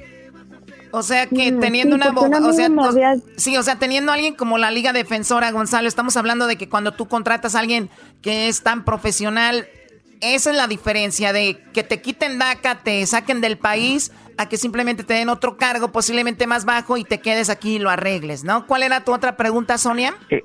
O 0.97 1.03
sea 1.03 1.27
que 1.27 1.51
teniendo 1.51 1.95
una, 1.95 2.09
o 2.09 2.53
sea, 2.53 3.15
sí, 3.35 3.55
o 3.55 3.63
sea, 3.63 3.77
teniendo 3.77 4.11
a 4.11 4.15
alguien 4.15 4.33
como 4.33 4.57
la 4.57 4.71
Liga 4.71 4.93
Defensora, 4.93 5.51
Gonzalo, 5.51 5.87
estamos 5.87 6.17
hablando 6.17 6.47
de 6.47 6.55
que 6.55 6.67
cuando 6.67 6.93
tú 6.93 7.07
contratas 7.07 7.53
a 7.53 7.59
alguien 7.59 7.89
que 8.21 8.47
es 8.47 8.63
tan 8.63 8.83
profesional, 8.83 9.67
esa 10.21 10.49
es 10.49 10.57
la 10.57 10.67
diferencia 10.67 11.33
de 11.33 11.59
que 11.73 11.83
te 11.83 12.01
quiten 12.01 12.39
DACA, 12.39 12.79
te 12.83 13.05
saquen 13.05 13.41
del 13.41 13.57
país, 13.57 14.11
a 14.37 14.49
que 14.49 14.57
simplemente 14.57 15.03
te 15.03 15.13
den 15.13 15.29
otro 15.29 15.57
cargo, 15.57 15.91
posiblemente 15.91 16.47
más 16.47 16.65
bajo, 16.65 16.97
y 16.97 17.03
te 17.03 17.19
quedes 17.19 17.49
aquí 17.49 17.75
y 17.75 17.79
lo 17.79 17.89
arregles, 17.89 18.43
¿no? 18.43 18.65
¿Cuál 18.65 18.83
era 18.83 19.03
tu 19.03 19.13
otra 19.13 19.37
pregunta, 19.37 19.77
Sonia? 19.77 20.15
Eh. 20.29 20.41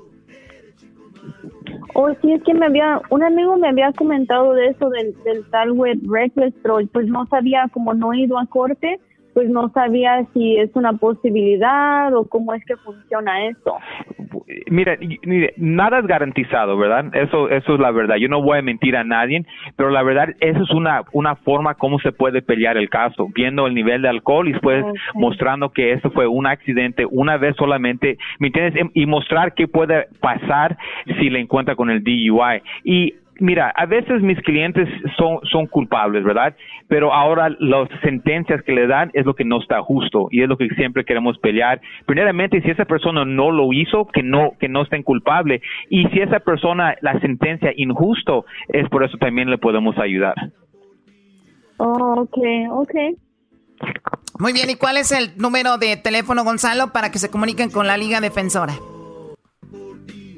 Oh, 1.95 2.11
sí, 2.23 2.33
es 2.33 2.43
que 2.43 2.55
me 2.55 2.67
había, 2.67 3.01
un 3.11 3.23
amigo 3.23 3.57
me 3.57 3.69
había 3.69 3.93
comentado 3.93 4.55
de 4.55 4.69
eso, 4.69 4.89
del, 4.89 5.15
del 5.25 5.45
tal 5.51 5.73
web 5.73 5.99
Reckless, 6.09 6.55
pero 6.63 6.79
pues 6.91 7.07
no 7.07 7.27
sabía, 7.27 7.69
como 7.73 7.93
no 7.93 8.13
he 8.13 8.21
ido 8.21 8.39
a 8.39 8.47
corte, 8.47 8.99
pues 9.35 9.49
no 9.49 9.71
sabía 9.71 10.25
si 10.33 10.57
es 10.57 10.71
una 10.75 10.95
posibilidad 10.95 12.15
o 12.15 12.29
cómo 12.29 12.55
es 12.55 12.65
que 12.65 12.77
funciona 12.77 13.47
eso. 13.47 13.77
Mira, 14.71 14.99
nada 15.57 15.99
es 15.99 16.07
garantizado, 16.07 16.77
¿verdad? 16.77 17.15
Eso, 17.15 17.49
eso 17.49 17.75
es 17.75 17.81
la 17.81 17.91
verdad. 17.91 18.17
Yo 18.17 18.29
no 18.29 18.43
voy 18.43 18.59
a 18.59 18.63
mentir 18.63 18.97
a 18.97 19.05
nadie, 19.05 19.45
pero 19.77 19.91
la 19.91 20.03
verdad, 20.03 20.31
eso 20.41 20.63
es 20.63 20.71
una, 20.71 21.03
una 21.13 21.37
forma 21.37 21.75
como 21.75 21.99
se 22.01 22.13
puede 22.13 22.43
pelear 22.43 22.77
el 22.77 22.89
caso, 22.89 23.29
viendo 23.35 23.67
el 23.67 23.75
nivel 23.75 24.03
de 24.03 24.09
alcohol 24.09 24.49
y 24.49 24.53
después 24.53 24.85
mostrando 25.15 25.71
que 25.71 25.93
eso 25.93 26.11
fue 26.11 26.27
un 26.27 26.47
accidente 26.47 27.07
una 27.07 27.37
vez 27.37 27.57
solamente, 27.57 28.19
¿me 28.39 28.49
entiendes? 28.49 28.87
Y 28.95 29.07
mostrar 29.07 29.55
qué 29.55 29.69
puede 29.69 30.07
pasar 30.21 30.77
si 31.19 31.31
le 31.31 31.41
encuentra 31.41 31.75
con 31.75 31.91
el 31.91 32.03
DUI. 32.03 32.63
Y 32.85 33.15
mira, 33.43 33.71
a 33.77 33.87
veces 33.87 34.23
mis 34.23 34.41
clientes 34.41 34.89
son, 35.19 35.41
son 35.51 35.67
culpables, 35.67 36.25
¿verdad? 36.25 36.55
Pero 36.89 37.13
ahora 37.13 37.51
las 37.59 37.89
sentencias 38.03 38.63
que 38.63 38.73
le 38.73 38.87
dan 38.87 39.11
es 39.15 39.27
lo 39.27 39.35
que 39.35 39.45
no 39.45 39.61
está 39.61 39.83
justo 39.83 40.29
y 40.31 40.43
es 40.43 40.49
lo 40.49 40.57
que 40.57 40.69
siempre 40.71 41.05
queremos 41.05 41.37
pelear. 41.39 41.81
Primeramente, 42.07 42.63
si 42.63 42.71
esa 42.71 42.85
persona 42.85 43.25
no 43.25 43.51
lo 43.51 43.73
hizo, 43.73 44.07
que 44.07 44.23
no, 44.23 44.53
que 44.61 44.69
no 44.69 44.83
estén 44.83 45.03
culpable. 45.03 45.61
Y 45.91 46.07
si 46.09 46.21
esa 46.21 46.39
persona 46.41 46.95
la 47.01 47.19
sentencia 47.21 47.73
injusto, 47.77 48.47
es 48.69 48.89
por 48.89 49.05
eso 49.05 49.19
también 49.19 49.51
le 49.51 49.59
podemos 49.59 49.99
ayudar. 49.99 50.35
Oh, 51.79 52.23
ok, 52.23 52.39
ok. 52.71 52.95
Muy 54.39 54.53
bien, 54.53 54.71
¿y 54.71 54.77
cuál 54.77 54.97
es 54.97 55.11
el 55.11 55.37
número 55.37 55.79
de 55.79 55.97
teléfono, 55.97 56.45
Gonzalo, 56.45 56.93
para 56.93 57.11
que 57.11 57.19
se 57.19 57.31
comuniquen 57.31 57.71
con 57.71 57.89
la 57.89 57.97
Liga 57.97 58.21
Defensora? 58.21 58.75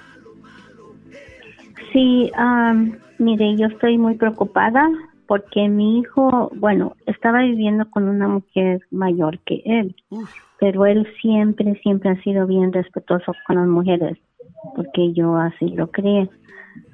Sí, 1.92 2.30
um, 2.38 2.92
mire, 3.18 3.56
yo 3.56 3.66
estoy 3.66 3.98
muy 3.98 4.14
preocupada 4.16 4.88
porque 5.28 5.68
mi 5.68 6.00
hijo, 6.00 6.50
bueno, 6.56 6.96
estaba 7.06 7.42
viviendo 7.42 7.88
con 7.90 8.08
una 8.08 8.28
mujer 8.28 8.80
mayor 8.90 9.38
que 9.40 9.62
él, 9.64 9.94
pero 10.58 10.86
él 10.86 11.06
siempre, 11.20 11.74
siempre 11.82 12.10
ha 12.10 12.22
sido 12.22 12.46
bien 12.46 12.72
respetuoso 12.72 13.32
con 13.46 13.56
las 13.56 13.66
mujeres, 13.66 14.18
porque 14.74 15.12
yo 15.12 15.36
así 15.36 15.68
lo 15.68 15.90
creé. 15.90 16.28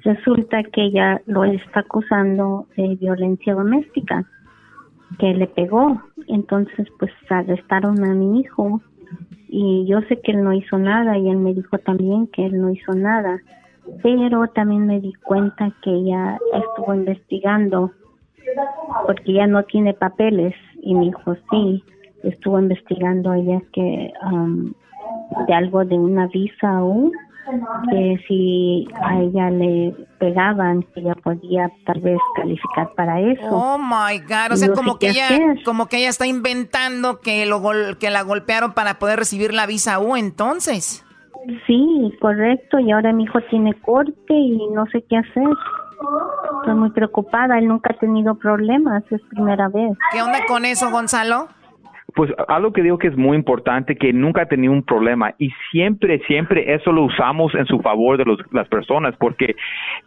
Resulta 0.03 0.63
que 0.63 0.85
ella 0.85 1.21
lo 1.25 1.43
está 1.43 1.81
acusando 1.81 2.67
de 2.77 2.95
violencia 2.95 3.53
doméstica, 3.53 4.25
que 5.19 5.33
le 5.33 5.47
pegó. 5.47 6.01
Entonces, 6.27 6.87
pues 6.99 7.11
arrestaron 7.29 8.03
a 8.03 8.13
mi 8.13 8.39
hijo 8.39 8.81
y 9.47 9.85
yo 9.87 10.01
sé 10.01 10.19
que 10.21 10.31
él 10.31 10.43
no 10.43 10.53
hizo 10.53 10.77
nada 10.77 11.17
y 11.17 11.29
él 11.29 11.37
me 11.37 11.53
dijo 11.53 11.77
también 11.79 12.27
que 12.27 12.45
él 12.45 12.59
no 12.59 12.69
hizo 12.71 12.93
nada, 12.93 13.39
pero 14.01 14.47
también 14.47 14.87
me 14.87 14.99
di 14.99 15.13
cuenta 15.13 15.71
que 15.83 15.91
ella 15.91 16.39
estuvo 16.53 16.93
investigando 16.93 17.91
porque 19.05 19.33
ya 19.33 19.47
no 19.47 19.63
tiene 19.63 19.93
papeles 19.93 20.55
y 20.81 20.93
mi 20.95 21.07
hijo 21.07 21.35
sí 21.49 21.83
estuvo 22.29 22.59
investigando 22.59 23.33
ella 23.33 23.61
que 23.73 24.11
um, 24.23 24.73
de 25.47 25.53
algo 25.53 25.85
de 25.85 25.95
una 25.95 26.27
visa 26.27 26.69
aún 26.69 27.11
que 27.91 28.17
si 28.27 28.87
a 29.01 29.19
ella 29.19 29.49
le 29.51 29.93
pegaban 30.19 30.81
que 30.81 31.01
ella 31.01 31.15
podía 31.15 31.69
tal 31.85 32.01
vez 32.01 32.17
calificar 32.35 32.91
para 32.95 33.19
eso. 33.21 33.47
Oh 33.51 33.77
my 33.77 34.19
god, 34.19 34.53
o 34.53 34.55
sea, 34.55 34.73
como 34.73 34.97
que 34.97 35.09
ella 35.09 35.27
como 35.63 35.87
que 35.87 35.97
ella 35.97 36.09
está 36.09 36.25
inventando 36.25 37.19
que 37.19 37.45
lo 37.45 37.61
que 37.99 38.09
la 38.09 38.23
golpearon 38.23 38.73
para 38.73 38.95
poder 38.95 39.19
recibir 39.19 39.53
la 39.53 39.67
visa 39.67 39.99
U 39.99 40.15
entonces. 40.15 41.05
Sí, 41.67 42.11
correcto, 42.19 42.79
y 42.79 42.91
ahora 42.91 43.13
mi 43.13 43.23
hijo 43.23 43.39
tiene 43.51 43.73
corte 43.81 44.33
y 44.33 44.67
no 44.73 44.87
sé 44.87 45.03
qué 45.07 45.17
hacer. 45.17 45.47
Estoy 46.59 46.73
muy 46.73 46.89
preocupada, 46.89 47.59
él 47.59 47.67
nunca 47.67 47.93
ha 47.93 47.99
tenido 47.99 48.35
problemas, 48.35 49.03
es 49.11 49.21
primera 49.29 49.69
vez. 49.69 49.91
¿Qué 50.11 50.21
onda 50.23 50.39
con 50.47 50.65
eso, 50.65 50.89
Gonzalo? 50.89 51.47
Pues 52.15 52.31
algo 52.47 52.71
que 52.71 52.81
digo 52.81 52.97
que 52.97 53.07
es 53.07 53.17
muy 53.17 53.35
importante, 53.35 53.95
que 53.95 54.13
nunca 54.13 54.43
ha 54.43 54.45
tenido 54.47 54.71
un 54.71 54.83
problema 54.83 55.33
y 55.37 55.51
siempre, 55.71 56.19
siempre 56.27 56.73
eso 56.73 56.91
lo 56.91 57.03
usamos 57.03 57.53
en 57.55 57.65
su 57.65 57.79
favor 57.79 58.17
de 58.17 58.37
las 58.51 58.67
personas, 58.69 59.15
porque 59.17 59.55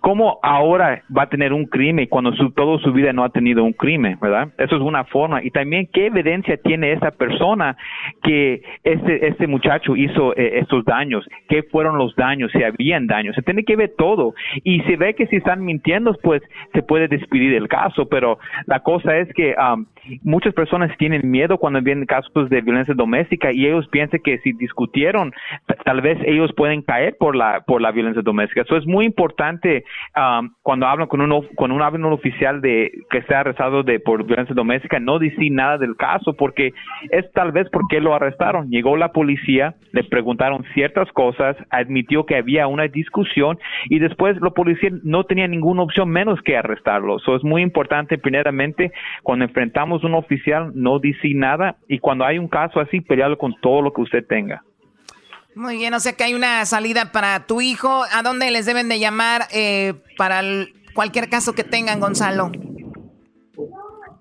¿cómo 0.01 0.39
ahora 0.43 1.03
va 1.17 1.25
a 1.25 1.29
tener 1.29 1.53
un 1.53 1.67
crimen 1.67 2.07
cuando 2.07 2.33
su, 2.33 2.51
toda 2.53 2.79
su 2.79 2.93
vida 2.93 3.13
no 3.13 3.25
ha 3.25 3.29
tenido 3.29 3.63
un 3.63 3.75
crimen, 3.75 4.19
verdad? 4.21 4.49
Eso 4.57 4.77
es 4.77 4.83
una 4.83 5.05
forma. 5.05 5.43
Y 5.45 5.51
también, 5.51 5.89
¿qué 5.93 6.07
evidencia 6.07 6.57
tiene 6.57 6.93
esa 6.93 7.11
persona 7.11 7.77
que 8.23 8.63
este, 8.85 9.29
este 9.29 9.47
muchacho 9.47 9.95
hizo 9.95 10.35
eh, 10.37 10.61
estos 10.61 10.85
daños? 10.87 11.29
¿Qué 11.49 11.63
fueron 11.65 11.99
los 11.99 12.15
daños? 12.17 12.51
Si 12.53 12.63
habían 12.63 13.07
daños. 13.07 13.35
Se 13.35 13.43
tiene 13.43 13.65
que 13.65 13.77
ver 13.77 13.93
todo. 13.99 14.35
Y 14.65 14.81
si 14.83 14.97
ve 14.97 15.15
que 15.15 15.27
si 15.27 15.37
están 15.37 15.65
mintiendo, 15.65 16.17
pues 16.23 16.43
se 16.73 16.83
puede 16.83 17.09
despedir 17.09 17.55
el 17.55 17.69
caso, 17.69 18.09
pero 18.09 18.39
la 18.67 18.81
cosa 18.81 19.19
es 19.19 19.33
que 19.35 19.55
um, 19.59 19.87
muchas 20.23 20.55
personas 20.55 20.97
tienen 20.97 21.31
miedo 21.31 21.59
cuando 21.59 21.83
vienen 21.83 21.98
casos 22.07 22.49
de 22.49 22.61
violencia 22.61 22.95
doméstica 22.95 23.53
y 23.53 23.67
ellos 23.67 23.89
piensan 23.89 24.21
que 24.23 24.39
si 24.39 24.53
discutieron, 24.53 25.33
tal 25.85 26.01
vez 26.01 26.19
ellos 26.25 26.53
pueden 26.57 26.83
caer 26.83 27.17
por 27.19 27.37
la 27.37 27.63
por 27.67 27.81
la 27.81 27.91
violencia 27.91 28.23
doméstica. 28.23 28.63
Eso 28.63 28.77
es 28.77 28.87
muy 28.87 29.05
importante 29.05 29.85
um, 30.17 30.51
cuando 30.63 30.87
hablan 30.87 31.09
con 31.09 31.21
uno 31.21 31.43
con 31.57 31.73
un, 31.73 31.83
un 31.83 32.13
oficial 32.13 32.61
de 32.61 32.93
que 33.11 33.19
está 33.19 33.41
arrestado 33.41 33.83
de 33.83 34.01
por 34.01 34.25
violencia 34.25 34.55
doméstica, 34.55 34.99
no 35.01 35.19
decir 35.19 35.53
nada 35.53 35.79
del 35.79 35.97
caso 35.97 36.35
porque 36.35 36.73
es 37.11 37.31
tal 37.33 37.53
vez 37.53 37.69
porque 37.71 38.01
lo 38.01 38.15
arrestaron. 38.15 38.71
Llegó 38.71 38.97
la 38.97 39.13
policía, 39.13 39.75
le 39.93 40.05
preguntaron 40.05 40.65
ciertas 40.75 41.11
cosas, 41.13 41.57
admitió 41.71 42.27
que 42.27 42.37
había 42.37 42.67
una 42.67 42.89
discusión 42.89 43.59
y 43.89 43.99
después 43.99 44.41
la 44.41 44.51
policía 44.51 44.91
no 45.03 45.25
tenía 45.25 45.47
ninguna 45.49 45.83
opción 45.83 46.09
menos 46.09 46.41
que 46.43 46.57
arrestarlo. 46.57 47.17
Eso 47.17 47.37
es 47.37 47.45
muy 47.45 47.63
importante 47.63 48.19
primeramente 48.19 48.93
cuando 49.23 49.45
enfrentamos 49.45 50.03
a 50.03 50.07
un 50.07 50.15
oficial 50.15 50.73
no 50.75 50.99
decir 50.99 51.37
nada 51.37 51.77
y 51.89 51.99
cuando 51.99 52.25
hay 52.25 52.39
un 52.39 52.49
caso 52.49 52.81
así, 52.81 53.01
pelearlo 53.01 53.39
con 53.39 53.55
todo 53.61 53.83
lo 53.83 53.93
que 53.93 54.03
usted 54.03 54.27
tenga. 54.27 54.63
Muy 55.55 55.77
bien, 55.77 55.95
o 55.95 56.01
sea 56.01 56.13
que 56.13 56.25
hay 56.25 56.35
una 56.35 56.65
salida 56.67 57.11
para 57.11 57.47
tu 57.47 57.61
hijo. 57.61 58.05
¿A 58.13 58.23
dónde 58.23 58.51
les 58.51 58.67
deben 58.67 58.89
de 58.89 59.01
llamar 59.01 59.43
eh, 59.53 59.95
para 60.17 60.41
cualquier 60.95 61.29
caso 61.29 61.55
que 61.55 61.65
tengan, 61.65 61.99
Gonzalo? 61.99 62.53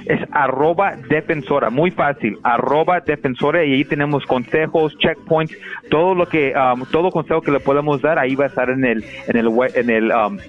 Es 0.10 0.20
arroba 0.32 0.96
defensora, 1.08 1.70
muy 1.70 1.92
fácil, 1.92 2.40
arroba 2.44 3.00
defensora 3.00 3.64
y 3.64 3.74
ahí 3.74 3.86
tenemos 3.86 4.26
consejos, 4.26 4.98
checkpoints, 4.98 5.56
todo 5.92 6.16
lo 6.16 6.28
que, 6.28 6.52
um, 6.56 6.84
todo 6.88 7.12
consejo 7.12 7.42
que 7.42 7.52
le 7.52 7.60
podemos 7.60 8.02
dar 8.02 8.18
ahí 8.18 8.34
va 8.34 8.46
a 8.46 8.48
estar 8.48 8.72
en 8.72 8.84
el, 8.84 9.06
en 9.28 9.38
el, 9.38 9.50
en 9.76 9.90
el 9.92 10.12
um, 10.12 10.40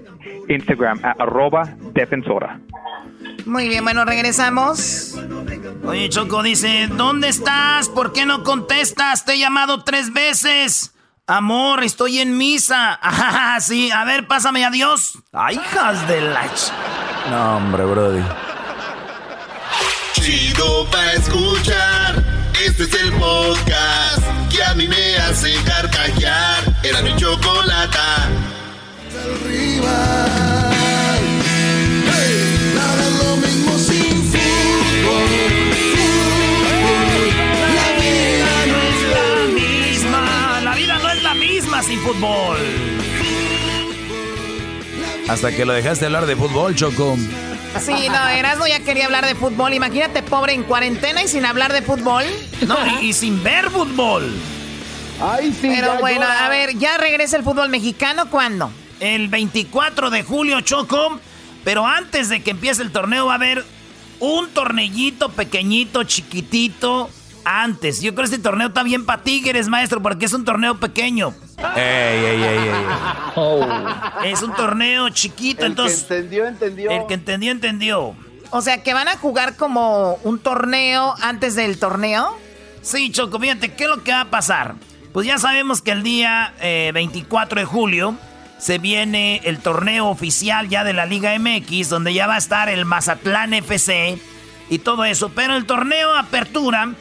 Instagram, 0.49 1.01
arroba 1.19 1.75
defensora. 1.93 2.59
Muy 3.45 3.69
bien, 3.69 3.85
bueno, 3.85 4.07
regresamos. 4.07 5.21
Oye, 5.85 6.09
Choco 6.09 6.43
dice, 6.43 6.89
¿dónde 6.97 7.29
estás? 7.29 7.91
¿Por 7.91 8.15
qué 8.15 8.25
no 8.25 8.43
contestas? 8.45 9.27
Te 9.27 9.35
he 9.35 9.39
llamado 9.39 9.85
tres 9.85 10.11
veces. 10.15 10.95
Amor, 11.27 11.85
estoy 11.85 12.21
en 12.21 12.39
misa. 12.39 12.99
Ah, 13.53 13.59
sí, 13.61 13.91
a 13.91 14.05
ver, 14.05 14.27
pásame 14.27 14.65
a 14.65 14.71
Dios. 14.71 15.19
Ay, 15.33 15.57
hijas 15.57 16.07
de 16.09 16.21
la... 16.21 16.45
No, 17.31 17.57
hombre, 17.57 17.85
brody. 17.85 18.23
Chido 20.13 20.87
pa' 20.91 21.13
escuchar. 21.13 22.25
Este 22.65 22.85
es 22.85 22.95
el 22.95 23.13
podcast 23.13 24.23
que 24.51 24.63
a 24.63 24.75
mí 24.75 24.87
me 24.89 25.17
hace 25.19 25.55
carcajear. 25.65 26.65
Era 26.83 27.03
mi 27.03 27.15
chocolata. 27.17 28.29
Arriba. 29.25 30.41
sin 41.83 41.99
fútbol. 42.01 42.59
Hasta 45.29 45.55
que 45.55 45.65
lo 45.65 45.73
dejaste 45.73 46.07
hablar 46.07 46.27
de 46.27 46.37
fútbol, 46.37 46.75
Choco. 46.75 47.17
Sí, 47.79 48.09
no, 48.09 48.29
Erasmo 48.29 48.67
ya 48.67 48.81
quería 48.81 49.07
hablar 49.07 49.27
de 49.27 49.35
fútbol. 49.35 49.73
Imagínate, 49.73 50.23
pobre, 50.23 50.55
en 50.55 50.65
cuarentena 50.65 51.23
y 51.23 51.29
sin 51.29 51.45
hablar 51.45 51.73
de 51.73 51.83
fútbol. 51.83 52.25
No, 52.67 52.77
y, 53.01 53.13
sin 53.13 53.43
ver 53.43 53.71
fútbol. 53.71 54.31
Ay, 55.21 55.53
sí. 55.53 55.69
Pero 55.75 55.99
bueno, 56.01 56.27
a 56.27 56.49
ver, 56.49 56.77
¿ya 56.79 56.99
regresa 56.99 57.37
el 57.37 57.43
fútbol 57.45 57.69
mexicano 57.69 58.29
cuándo? 58.29 58.71
El 58.99 59.29
24 59.29 60.11
de 60.11 60.23
julio, 60.25 60.61
Choco. 60.61 61.21
Pero 61.65 61.87
antes 61.87 62.29
de 62.29 62.43
que 62.43 62.51
empiece 62.51 62.83
el 62.83 62.91
torneo 62.91 63.27
va 63.27 63.33
a 63.33 63.37
haber 63.37 63.65
un 64.19 64.49
tornillito 64.51 65.31
pequeñito, 65.31 66.05
chiquitito. 66.05 67.11
Antes. 67.53 68.01
Yo 68.01 68.15
creo 68.15 68.29
que 68.29 68.35
este 68.37 68.43
torneo 68.43 68.69
está 68.69 68.85
bien 68.85 69.05
para 69.05 69.25
Tigres, 69.25 69.67
maestro, 69.67 70.01
porque 70.01 70.27
es 70.27 70.33
un 70.33 70.45
torneo 70.45 70.79
pequeño. 70.79 71.35
Ey, 71.75 72.25
ey, 72.25 72.43
ey, 72.45 72.69
ey. 72.69 72.85
Oh. 73.35 73.67
Es 74.25 74.43
un 74.43 74.55
torneo 74.55 75.09
chiquito, 75.09 75.65
el 75.65 75.73
entonces. 75.73 76.05
Que 76.05 76.15
entendió, 76.15 76.47
entendió. 76.47 76.91
El 76.93 77.07
que 77.09 77.15
entendió, 77.15 77.51
entendió. 77.51 78.15
O 78.51 78.63
sea, 78.63 78.85
que 78.85 78.95
van 78.95 79.09
a 79.09 79.17
jugar 79.17 79.57
como 79.57 80.15
un 80.23 80.39
torneo 80.39 81.17
antes 81.23 81.57
del 81.57 81.81
torneo. 81.81 82.39
Sí, 82.83 83.11
Choco, 83.11 83.41
fíjate, 83.41 83.75
¿qué 83.75 83.83
es 83.83 83.91
lo 83.91 84.05
que 84.05 84.13
va 84.13 84.21
a 84.21 84.31
pasar? 84.31 84.77
Pues 85.13 85.27
ya 85.27 85.39
sabemos 85.39 85.83
que 85.83 85.91
el 85.91 86.05
día 86.05 86.55
24 86.61 87.59
eh, 87.59 87.63
de 87.63 87.67
julio 87.67 88.15
se 88.59 88.79
viene 88.79 89.41
el 89.43 89.59
torneo 89.59 90.07
oficial 90.07 90.69
ya 90.69 90.85
de 90.85 90.93
la 90.93 91.05
Liga 91.05 91.37
MX, 91.37 91.89
donde 91.89 92.15
ya 92.15 92.29
va 92.29 92.37
a 92.37 92.39
estar 92.39 92.69
el 92.69 92.85
Mazatlán 92.85 93.55
FC 93.55 94.21
y 94.69 94.79
todo 94.79 95.05
eso. 95.05 95.31
Pero 95.31 95.57
el 95.57 95.67
torneo 95.67 96.15
Apertura 96.15 96.95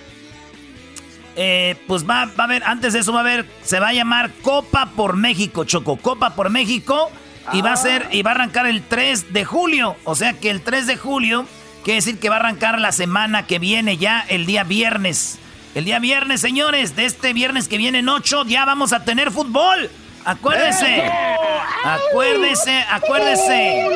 eh, 1.42 1.78
pues 1.88 2.08
va, 2.08 2.24
a 2.24 2.44
haber, 2.44 2.66
antes 2.66 2.92
de 2.92 3.00
eso 3.00 3.14
va 3.14 3.20
a 3.20 3.22
haber, 3.22 3.50
se 3.64 3.80
va 3.80 3.88
a 3.88 3.94
llamar 3.94 4.30
Copa 4.42 4.88
por 4.94 5.16
México, 5.16 5.64
Choco, 5.64 5.96
Copa 5.96 6.36
por 6.36 6.50
México. 6.50 7.10
Y 7.54 7.62
va 7.62 7.72
a 7.72 7.78
ser, 7.78 8.10
y 8.12 8.24
va 8.24 8.32
a 8.32 8.34
arrancar 8.36 8.68
el 8.68 8.84
3 8.84 9.32
de 9.32 9.46
julio. 9.46 9.96
O 10.04 10.16
sea 10.16 10.34
que 10.34 10.50
el 10.50 10.62
3 10.62 10.86
de 10.86 10.98
julio 10.98 11.46
quiere 11.86 11.96
decir 11.96 12.20
que 12.20 12.28
va 12.28 12.36
a 12.36 12.40
arrancar 12.40 12.80
la 12.82 12.92
semana 12.92 13.48
que 13.48 13.58
viene 13.58 13.96
ya, 13.96 14.20
el 14.28 14.46
día 14.46 14.66
viernes. 14.66 15.40
El 15.76 15.86
día 15.86 16.00
viernes, 16.00 16.42
señores, 16.42 16.98
de 16.98 17.06
este 17.06 17.32
viernes 17.32 17.70
que 17.70 17.78
viene 17.78 18.00
en 18.00 18.10
8, 18.10 18.44
ya 18.46 18.66
vamos 18.66 18.92
a 18.92 19.06
tener 19.06 19.32
fútbol. 19.32 19.90
Acuérdese. 20.26 21.12
Acuérdese, 21.84 22.86
acuérdese. 22.90 23.88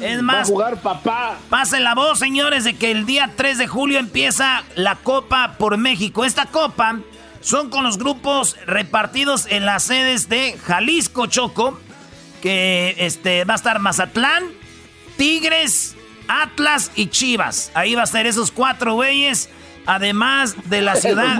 Es 0.00 0.22
más, 0.22 0.48
jugar 0.48 0.80
papá. 0.80 1.36
Pasen 1.48 1.84
la 1.84 1.94
voz, 1.94 2.18
señores, 2.18 2.64
de 2.64 2.74
que 2.76 2.90
el 2.90 3.06
día 3.06 3.30
3 3.36 3.58
de 3.58 3.66
julio 3.66 3.98
empieza 3.98 4.64
la 4.74 4.96
Copa 4.96 5.56
por 5.58 5.76
México. 5.76 6.24
Esta 6.24 6.46
Copa 6.46 6.98
son 7.40 7.70
con 7.70 7.84
los 7.84 7.98
grupos 7.98 8.56
repartidos 8.66 9.46
en 9.48 9.66
las 9.66 9.84
sedes 9.84 10.28
de 10.28 10.58
Jalisco, 10.64 11.26
Choco, 11.26 11.78
que 12.42 12.96
este, 12.98 13.44
va 13.44 13.54
a 13.54 13.56
estar 13.56 13.78
Mazatlán, 13.78 14.44
Tigres, 15.16 15.96
Atlas 16.28 16.90
y 16.96 17.06
Chivas. 17.08 17.70
Ahí 17.74 17.94
va 17.94 18.02
a 18.02 18.04
estar 18.04 18.26
esos 18.26 18.50
cuatro 18.50 18.94
güeyes, 18.94 19.48
además 19.86 20.56
de 20.68 20.80
la 20.82 20.96
ciudad. 20.96 21.36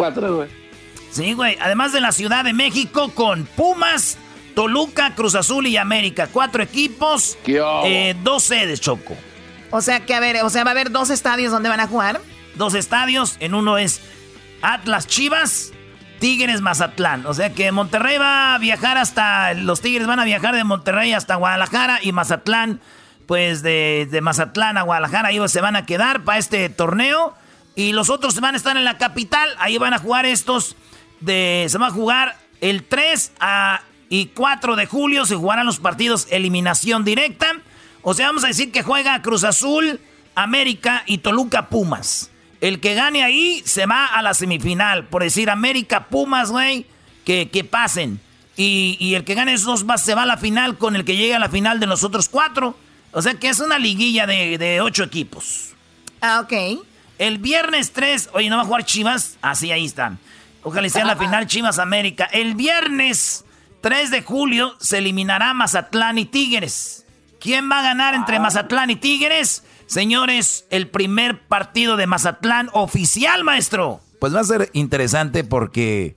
Sí, 1.10 1.32
güey. 1.32 1.56
Además 1.60 1.92
de 1.92 2.00
la 2.00 2.12
Ciudad 2.12 2.44
de 2.44 2.52
México 2.52 3.12
con 3.14 3.44
Pumas, 3.44 4.18
Toluca, 4.54 5.14
Cruz 5.14 5.34
Azul 5.34 5.66
y 5.66 5.76
América. 5.76 6.28
Cuatro 6.32 6.62
equipos, 6.62 7.36
eh, 7.46 8.14
dos 8.22 8.44
sedes, 8.44 8.80
Choco. 8.80 9.16
O 9.70 9.80
sea 9.80 10.04
que, 10.04 10.14
a 10.14 10.20
ver, 10.20 10.42
o 10.42 10.50
sea, 10.50 10.64
va 10.64 10.70
a 10.70 10.72
haber 10.72 10.90
dos 10.90 11.10
estadios 11.10 11.52
donde 11.52 11.68
van 11.68 11.80
a 11.80 11.86
jugar. 11.86 12.20
Dos 12.56 12.74
estadios. 12.74 13.36
En 13.40 13.54
uno 13.54 13.78
es 13.78 14.00
Atlas 14.62 15.06
Chivas, 15.06 15.72
Tigres 16.18 16.60
Mazatlán. 16.60 17.26
O 17.26 17.34
sea 17.34 17.52
que 17.52 17.72
Monterrey 17.72 18.18
va 18.18 18.54
a 18.54 18.58
viajar 18.58 18.98
hasta. 18.98 19.54
Los 19.54 19.80
Tigres 19.80 20.06
van 20.06 20.20
a 20.20 20.24
viajar 20.24 20.54
de 20.54 20.64
Monterrey 20.64 21.12
hasta 21.12 21.36
Guadalajara 21.36 22.00
y 22.02 22.12
Mazatlán, 22.12 22.80
pues 23.26 23.62
de, 23.62 24.08
de 24.10 24.20
Mazatlán 24.20 24.76
a 24.76 24.82
Guadalajara, 24.82 25.28
ahí 25.28 25.40
se 25.48 25.60
van 25.60 25.76
a 25.76 25.86
quedar 25.86 26.24
para 26.24 26.38
este 26.38 26.68
torneo. 26.68 27.34
Y 27.76 27.92
los 27.92 28.10
otros 28.10 28.38
van 28.40 28.54
a 28.54 28.56
estar 28.56 28.76
en 28.76 28.84
la 28.84 28.98
capital, 28.98 29.48
ahí 29.58 29.78
van 29.78 29.94
a 29.94 29.98
jugar 29.98 30.26
estos 30.26 30.76
de, 31.20 31.66
se 31.68 31.78
va 31.78 31.88
a 31.88 31.90
jugar 31.90 32.36
el 32.60 32.84
3 32.84 33.32
a, 33.40 33.82
y 34.08 34.26
4 34.26 34.76
de 34.76 34.86
julio. 34.86 35.24
Se 35.26 35.36
jugarán 35.36 35.66
los 35.66 35.78
partidos 35.78 36.26
eliminación 36.30 37.04
directa. 37.04 37.46
O 38.02 38.14
sea, 38.14 38.26
vamos 38.26 38.44
a 38.44 38.48
decir 38.48 38.72
que 38.72 38.82
juega 38.82 39.22
Cruz 39.22 39.44
Azul, 39.44 40.00
América 40.34 41.02
y 41.06 41.18
Toluca 41.18 41.68
Pumas. 41.68 42.30
El 42.60 42.80
que 42.80 42.94
gane 42.94 43.22
ahí 43.22 43.62
se 43.64 43.86
va 43.86 44.06
a 44.06 44.22
la 44.22 44.34
semifinal. 44.34 45.06
Por 45.06 45.22
decir 45.22 45.50
América 45.50 46.06
Pumas, 46.08 46.50
güey, 46.50 46.86
que, 47.24 47.50
que, 47.50 47.64
pasen. 47.64 48.20
Y, 48.56 49.14
el 49.14 49.24
que 49.24 49.34
gane 49.34 49.54
esos 49.54 49.86
dos 49.86 50.00
se 50.02 50.14
va 50.14 50.24
a 50.24 50.26
la 50.26 50.36
final 50.36 50.76
con 50.76 50.94
el 50.94 51.04
que 51.04 51.16
llegue 51.16 51.34
a 51.34 51.38
la 51.38 51.48
final 51.48 51.80
de 51.80 51.86
los 51.86 52.04
otros 52.04 52.28
cuatro. 52.28 52.76
O 53.12 53.22
sea 53.22 53.34
que 53.34 53.48
es 53.48 53.60
una 53.60 53.78
liguilla 53.78 54.26
de, 54.26 54.58
de 54.58 54.80
ocho 54.80 55.04
equipos. 55.04 55.70
Ah, 56.20 56.40
ok. 56.40 56.82
El 57.18 57.38
viernes 57.38 57.92
3, 57.92 58.30
oye, 58.32 58.48
¿no 58.48 58.56
va 58.56 58.62
a 58.62 58.64
jugar 58.64 58.84
Chivas? 58.84 59.36
Así, 59.42 59.70
ah, 59.70 59.74
ahí 59.74 59.84
están. 59.84 60.18
Ojalá 60.62 60.88
sea 60.88 61.04
la 61.04 61.16
final 61.16 61.46
Chivas 61.46 61.78
América. 61.78 62.24
El 62.24 62.54
viernes 62.54 63.44
3 63.80 64.10
de 64.10 64.22
julio 64.22 64.74
se 64.78 64.98
eliminará 64.98 65.54
Mazatlán 65.54 66.18
y 66.18 66.26
Tigres. 66.26 67.06
¿Quién 67.40 67.70
va 67.70 67.80
a 67.80 67.82
ganar 67.82 68.14
entre. 68.14 68.38
Mazatlán 68.38 68.90
y 68.90 68.96
Tigres? 68.96 69.64
Señores, 69.86 70.66
el 70.70 70.88
primer 70.88 71.40
partido 71.46 71.96
de 71.96 72.06
Mazatlán 72.06 72.68
oficial, 72.72 73.42
maestro. 73.42 74.00
Pues 74.20 74.34
va 74.34 74.40
a 74.40 74.44
ser 74.44 74.68
interesante 74.74 75.42
porque 75.44 76.14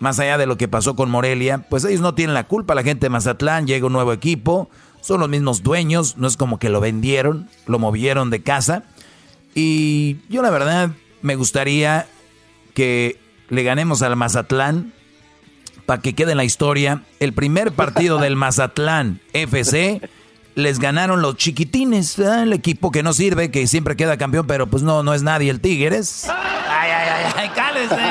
más 0.00 0.18
allá 0.18 0.36
de 0.36 0.46
lo 0.46 0.58
que 0.58 0.66
pasó 0.66 0.96
con 0.96 1.08
Morelia, 1.08 1.58
pues 1.70 1.84
ellos 1.84 2.00
no 2.00 2.14
tienen 2.14 2.34
la 2.34 2.44
culpa. 2.44 2.74
La 2.74 2.82
gente 2.82 3.06
de 3.06 3.10
Mazatlán 3.10 3.66
llega 3.66 3.86
un 3.86 3.92
nuevo 3.92 4.12
equipo, 4.12 4.68
son 5.00 5.20
los 5.20 5.28
mismos 5.28 5.62
dueños, 5.62 6.16
no 6.16 6.26
es 6.26 6.36
como 6.36 6.58
que 6.58 6.68
lo 6.68 6.80
vendieron, 6.80 7.48
lo 7.66 7.78
movieron 7.78 8.30
de 8.30 8.42
casa. 8.42 8.82
Y 9.54 10.16
yo 10.28 10.42
la 10.42 10.50
verdad 10.50 10.90
me 11.22 11.36
gustaría 11.36 12.08
que 12.74 13.20
le 13.48 13.62
ganemos 13.62 14.02
al 14.02 14.16
Mazatlán 14.16 14.92
para 15.86 16.00
que 16.00 16.14
quede 16.14 16.32
en 16.32 16.38
la 16.38 16.44
historia. 16.44 17.02
El 17.20 17.32
primer 17.32 17.72
partido 17.72 18.18
del 18.18 18.36
Mazatlán 18.36 19.20
FC 19.32 20.00
les 20.54 20.78
ganaron 20.78 21.20
los 21.20 21.36
chiquitines, 21.36 22.18
el 22.18 22.52
equipo 22.52 22.90
que 22.90 23.02
no 23.02 23.12
sirve, 23.12 23.50
que 23.50 23.66
siempre 23.66 23.96
queda 23.96 24.16
campeón, 24.16 24.46
pero 24.46 24.66
pues 24.66 24.82
no, 24.82 25.02
no 25.02 25.14
es 25.14 25.22
nadie 25.22 25.50
el 25.50 25.60
Tigres. 25.60 26.26
Ay, 26.28 26.90
ay, 26.90 27.08
ay, 27.08 27.32
ay, 27.36 27.48
cálese. 27.54 28.02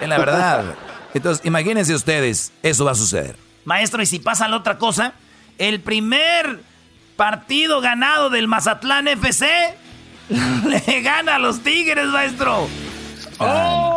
En 0.00 0.10
la 0.10 0.18
verdad. 0.18 0.74
Entonces, 1.14 1.44
imagínense 1.46 1.94
ustedes, 1.94 2.52
eso 2.62 2.84
va 2.84 2.92
a 2.92 2.96
suceder. 2.96 3.36
Maestro, 3.64 4.02
y 4.02 4.06
si 4.06 4.18
pasa 4.18 4.48
la 4.48 4.56
otra 4.56 4.78
cosa, 4.78 5.12
el 5.58 5.80
primer 5.80 6.60
partido 7.16 7.80
ganado 7.80 8.30
del 8.30 8.48
Mazatlán 8.48 9.06
FC 9.06 9.46
le 10.28 11.00
gana 11.02 11.36
a 11.36 11.38
los 11.38 11.60
Tigres, 11.62 12.06
maestro. 12.06 12.68
¡Oh! 13.38 13.91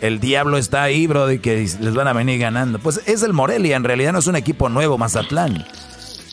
El, 0.00 0.20
diablo 0.20 0.56
está 0.56 0.82
ahí, 0.82 1.06
bro, 1.06 1.30
y 1.30 1.38
que 1.38 1.56
les 1.80 1.94
van 1.94 2.08
a 2.08 2.12
venir 2.12 2.38
ganando. 2.38 2.78
Pues 2.78 3.00
es 3.06 3.22
el 3.22 3.32
Morelia, 3.32 3.76
en 3.76 3.84
realidad 3.84 4.12
no 4.12 4.18
es 4.18 4.26
un 4.26 4.36
equipo 4.36 4.68
nuevo, 4.68 4.98
Mazatlán. 4.98 5.66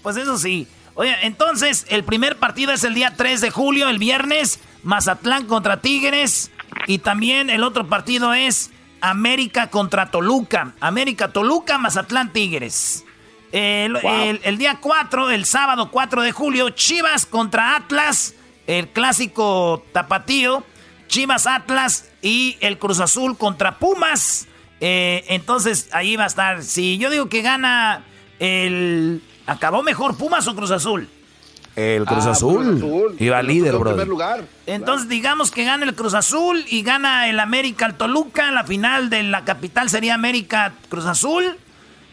Pues 0.04 0.18
eso 0.18 0.38
sí. 0.38 0.68
Oye, 0.96 1.16
entonces, 1.22 1.86
el 1.90 2.04
primer 2.04 2.38
partido 2.38 2.72
es 2.72 2.84
el 2.84 2.94
día 2.94 3.14
3 3.16 3.42
de 3.42 3.52
julio, 3.52 3.88
el 3.90 4.00
viernes, 4.00 4.60
Mazatlán 4.84 5.46
contra 5.46 5.82
Tigres. 5.82 6.52
Y 6.88 7.00
también 7.00 7.50
el 7.50 7.64
otro 7.64 7.88
partido 7.88 8.34
es 8.34 8.72
América 9.02 9.70
contra 9.70 10.10
Toluca. 10.10 10.74
América, 10.80 11.32
Toluca, 11.32 11.78
Mazatlán, 11.78 12.34
Tigres. 12.34 13.04
El, 13.52 13.98
el 14.44 14.58
día 14.58 14.80
4, 14.82 15.32
el 15.32 15.46
sábado 15.46 15.92
4 15.92 16.22
de 16.22 16.32
julio, 16.32 16.70
Chivas 16.72 17.26
contra 17.26 17.76
Atlas, 17.76 18.34
el 18.66 18.90
clásico 18.90 19.84
tapatío. 19.94 20.64
Chivas 21.08 21.48
Atlas 21.48 22.10
y 22.22 22.58
el 22.62 22.78
Cruz 22.78 23.00
Azul 23.00 23.38
contra 23.38 23.80
Pumas. 23.80 24.48
Eh, 24.80 25.26
entonces 25.30 25.90
ahí 25.92 26.16
va 26.16 26.26
a 26.26 26.28
estar. 26.28 26.64
Si 26.64 26.98
yo 26.98 27.10
digo 27.10 27.30
que 27.30 27.42
gana 27.42 28.04
el. 28.40 29.22
¿Acabó 29.46 29.82
mejor 29.82 30.18
Pumas 30.18 30.48
o 30.48 30.56
Cruz 30.56 30.72
Azul? 30.72 31.08
El 31.78 32.06
Cruz, 32.06 32.26
ah, 32.26 32.32
Azul. 32.32 33.16
Iba 33.20 33.42
líder, 33.44 33.78
bro. 33.78 34.04
Lugar. 34.04 34.44
Entonces 34.66 35.08
digamos 35.10 35.52
que 35.52 35.64
gana 35.64 35.86
el 35.86 35.94
Cruz 35.94 36.16
Azul 36.16 36.66
y 36.68 36.82
gana 36.82 37.30
el 37.30 37.40
América 37.40 37.86
al 37.86 37.96
Toluca. 37.96 38.52
La 38.52 38.64
final 38.64 39.12
de 39.12 39.22
la 39.22 39.46
capital 39.46 39.88
sería 39.88 40.16
América 40.16 40.74
Cruz 40.90 41.06
Azul. 41.06 41.56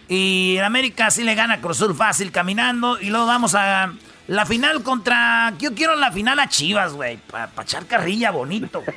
Y 0.07 0.57
el 0.59 0.65
América 0.65 1.11
sí 1.11 1.25
le 1.25 1.35
gana 1.35 1.55
a 1.55 1.61
Cruz 1.62 1.81
Azul 1.81 1.95
fácil 1.95 2.31
caminando. 2.31 3.01
Y 3.01 3.07
luego 3.07 3.25
vamos 3.25 3.55
a 3.55 3.95
la 4.27 4.47
final 4.47 4.83
contra. 4.83 5.55
Yo 5.59 5.75
quiero 5.75 5.97
la 5.97 6.13
final 6.13 6.39
a 6.39 6.49
Chivas, 6.49 6.93
güey. 6.93 7.19
Para 7.31 7.51
echar 7.63 7.87
carrilla 7.87 8.31
bonito. 8.31 8.83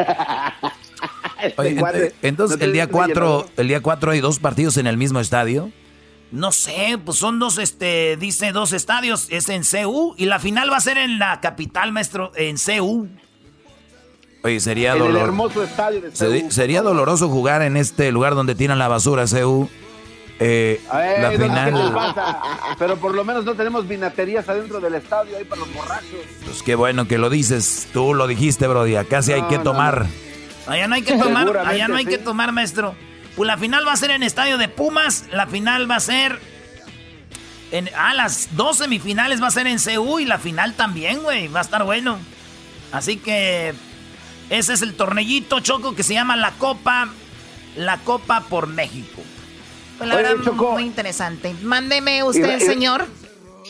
entonces, 2.22 2.60
el 2.62 2.74
día 2.74 2.88
4 2.88 3.50
el 3.58 3.68
día 3.68 3.82
4 3.82 4.12
hay 4.12 4.20
dos 4.20 4.40
partidos 4.40 4.78
en 4.78 4.88
el 4.88 4.98
mismo 4.98 5.20
estadio. 5.20 5.72
No 6.32 6.52
sé, 6.52 7.00
pues 7.04 7.18
son 7.18 7.40
dos, 7.40 7.58
este, 7.58 8.18
dice 8.18 8.52
dos 8.52 8.74
estadios, 8.74 9.28
es 9.30 9.48
en 9.48 9.64
CU 9.64 10.14
y 10.18 10.26
la 10.26 10.40
final 10.40 10.70
va 10.70 10.76
a 10.76 10.82
ser 10.82 10.98
en 10.98 11.20
la 11.20 11.40
capital, 11.40 11.94
maestro, 11.94 12.34
en 12.36 12.58
CU. 12.58 13.08
Oye, 14.44 14.60
sería 14.60 14.94
doloroso. 14.94 15.26
hermoso 15.26 15.64
estadio 15.64 16.02
de 16.02 16.52
Sería 16.52 16.82
doloroso 16.82 17.30
jugar 17.30 17.62
en 17.62 17.78
este 17.78 18.12
lugar 18.12 18.36
donde 18.36 18.56
tiran 18.56 18.78
la 18.78 18.90
basura, 18.90 19.24
CU. 19.26 19.70
Eh, 20.40 20.82
la 20.92 21.32
final. 21.32 21.96
Pero 22.78 22.98
por 22.98 23.16
lo 23.16 23.26
menos 23.26 23.44
no 23.46 23.56
tenemos 23.56 23.88
vinaterías 23.88 24.48
adentro 24.48 24.80
del 24.80 24.96
estadio 24.96 25.38
ahí 25.38 25.44
para 25.44 25.62
los 25.62 25.74
borrachos. 25.74 26.20
Pues 26.46 26.62
qué 26.64 26.76
bueno 26.76 27.08
que 27.08 27.18
lo 27.18 27.30
dices. 27.30 27.88
Tú 27.92 28.14
lo 28.14 28.28
dijiste, 28.28 28.68
Brody. 28.68 28.96
Acá 28.96 29.22
sí 29.22 29.34
hay 29.34 29.44
que 29.44 29.60
tomar. 29.60 30.06
Allá 30.68 30.88
no 30.88 30.96
hay 30.96 31.02
que 31.02 31.18
tomar, 31.18 31.58
allá 31.58 31.88
no 31.88 31.96
hay 31.96 32.06
que 32.06 32.18
tomar, 32.18 32.52
maestro. 32.52 32.96
Pues 33.36 33.48
la 33.48 33.58
final 33.58 33.88
va 33.88 33.94
a 33.94 33.98
ser 33.98 34.12
en 34.12 34.24
estadio 34.24 34.58
de 34.58 34.68
Pumas. 34.68 35.26
La 35.32 35.48
final 35.48 35.90
va 35.90 35.96
a 35.96 36.00
ser. 36.00 36.40
En, 37.72 37.90
ah, 37.98 38.14
las 38.14 38.50
dos 38.56 38.78
semifinales 38.78 39.42
va 39.42 39.48
a 39.48 39.52
ser 39.52 39.68
en 39.68 39.78
CU 39.80 40.20
y 40.20 40.26
la 40.26 40.38
final 40.38 40.74
también, 40.74 41.22
güey. 41.24 41.48
Va 41.48 41.60
a 41.60 41.64
estar 41.64 41.84
bueno. 41.84 42.20
Así 42.92 43.18
que. 43.18 43.74
Ese 44.50 44.74
es 44.74 44.82
el 44.82 44.94
tornellito 44.94 45.60
choco 45.60 45.94
que 45.94 46.04
se 46.04 46.14
llama 46.14 46.36
la 46.36 46.52
Copa. 46.52 47.10
La 47.76 47.98
Copa 47.98 48.42
por 48.50 48.68
México. 48.68 49.22
La 50.00 50.16
verdad, 50.16 50.36
muy 50.54 50.84
interesante. 50.84 51.56
Mándeme 51.64 52.24
usted, 52.24 52.60
señor. 52.60 53.06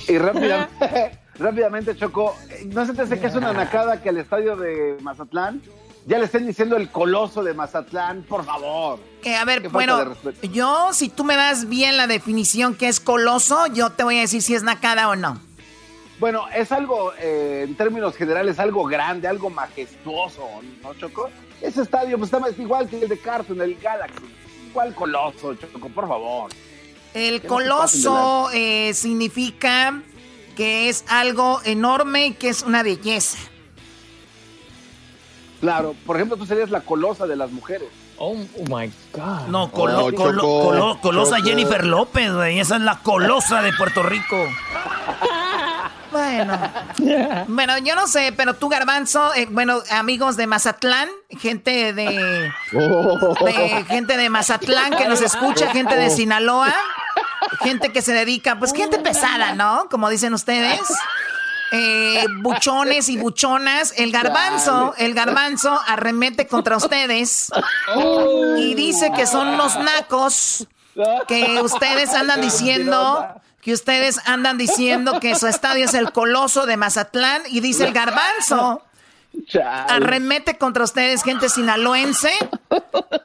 Y, 0.08 0.18
rápidamente, 0.18 1.20
rápidamente, 1.40 1.96
Choco, 1.96 2.36
¿no 2.68 2.86
se 2.86 2.94
te 2.94 3.04
hace 3.04 3.20
que 3.20 3.28
es 3.28 3.36
una 3.36 3.54
nacada 3.54 4.02
que 4.02 4.10
al 4.10 4.18
estadio 4.18 4.56
de 4.56 4.98
Mazatlán 5.02 5.62
ya 6.06 6.18
le 6.18 6.26
estén 6.26 6.48
diciendo 6.48 6.78
el 6.78 6.90
coloso 6.90 7.44
de 7.44 7.54
Mazatlán? 7.54 8.24
Por 8.24 8.46
favor. 8.46 9.00
Que 9.22 9.36
a 9.36 9.46
ver, 9.46 9.70
bueno, 9.70 10.16
yo, 10.52 10.94
si 10.94 11.10
tú 11.10 11.24
me 11.24 11.36
das 11.36 11.68
bien 11.68 11.98
la 11.98 12.08
definición 12.08 12.76
que 12.76 12.88
es 12.88 13.00
coloso, 13.00 13.68
yo 13.68 13.92
te 13.92 14.04
voy 14.04 14.18
a 14.18 14.22
decir 14.22 14.42
si 14.42 14.56
es 14.56 14.64
nacada 14.64 15.10
o 15.10 15.16
no. 15.16 15.40
Bueno, 16.20 16.46
es 16.54 16.72
algo, 16.72 17.14
eh, 17.20 17.66
en 17.68 17.76
términos 17.76 18.16
generales, 18.16 18.58
algo 18.58 18.86
grande, 18.86 19.28
algo 19.28 19.50
majestuoso, 19.52 20.48
¿no, 20.82 20.94
Choco? 20.96 21.30
Ese 21.62 21.84
estadio 21.84 22.18
pues, 22.18 22.34
está 22.34 22.50
igual 22.62 22.90
que 22.90 23.02
el 23.02 23.08
de 23.08 23.20
Carson, 23.20 23.62
el 23.62 23.76
Galaxy. 23.76 24.24
¿Cuál 24.78 24.94
coloso, 24.94 25.56
Choco? 25.56 25.90
Por 25.90 26.08
favor. 26.08 26.52
El 27.16 27.42
coloso 27.42 28.52
eh, 28.54 28.94
significa 28.94 30.04
que 30.56 30.88
es 30.88 31.04
algo 31.08 31.60
enorme, 31.66 32.36
que 32.36 32.50
es 32.50 32.62
una 32.62 32.84
belleza. 32.84 33.40
Claro, 35.62 35.96
por 36.06 36.16
ejemplo, 36.18 36.38
tú 36.38 36.46
serías 36.46 36.70
la 36.70 36.82
colosa 36.82 37.26
de 37.26 37.36
las 37.36 37.52
mujeres. 37.52 37.90
Oh, 38.20 38.36
my 38.36 38.92
God. 39.14 39.48
No, 39.48 39.72
colo- 39.72 40.06
Oh, 40.06 40.12
colo- 40.14 40.42
colo- 40.44 41.00
colosa 41.02 41.38
Choco. 41.38 41.50
Jennifer 41.50 41.84
López, 41.84 42.32
güey. 42.32 42.60
Esa 42.60 42.76
es 42.76 42.84
la 42.84 43.00
colosa 43.00 43.64
de 43.64 43.74
Puerto 43.74 44.04
Rico. 44.04 44.38
Bueno. 46.12 46.58
Bueno, 47.48 47.78
yo 47.78 47.96
no 47.96 48.08
sé, 48.08 48.34
pero 48.36 48.56
tú, 48.56 48.70
Garbanzo, 48.70 49.34
eh, 49.36 49.48
bueno, 49.50 49.82
amigos 49.92 50.36
de 50.38 50.48
Mazatlán, 50.48 51.10
gente 51.30 51.94
de, 51.94 52.52
de- 52.72 53.84
gente 53.88 54.18
de 54.18 54.30
Mazatlán 54.30 54.96
que 54.96 55.08
nos 55.08 55.22
escucha, 55.22 55.72
gente 55.72 55.96
de 55.96 56.10
Sinaloa, 56.10 56.74
gente 57.62 57.92
que 57.92 58.02
se 58.02 58.14
dedica, 58.14 58.58
pues 58.60 58.74
gente 58.74 59.00
pesada, 59.00 59.54
¿no? 59.54 59.88
Como 59.90 60.10
dicen 60.10 60.34
ustedes. 60.34 60.82
Eh, 61.72 62.26
buchones 62.42 63.10
y 63.10 63.18
buchonas. 63.18 63.94
El 63.98 64.12
garbanzo, 64.12 64.94
el 64.98 65.14
garbanzo 65.14 65.80
arremete 65.88 66.48
contra 66.48 66.78
ustedes 66.78 67.50
y 68.58 68.74
dice 68.74 69.12
que 69.16 69.28
son 69.28 69.50
unos 69.50 69.78
nacos 69.78 70.66
que 71.28 71.62
ustedes 71.62 72.14
andan 72.14 72.40
diciendo 72.42 73.42
que 73.68 73.74
ustedes 73.74 74.22
andan 74.24 74.58
diciendo 74.58 75.20
que 75.20 75.36
su 75.36 75.46
estadio 75.46 75.84
es 75.84 75.94
el 75.94 76.14
coloso 76.14 76.66
de 76.66 76.78
Mazatlán 76.78 77.42
y 77.50 77.60
dice 77.60 77.84
el 77.84 77.92
garbanzo. 77.92 78.82
Arremete 79.62 80.58
contra 80.58 80.86
ustedes 80.86 81.22
gente 81.22 81.50
sinaloense. 81.50 82.32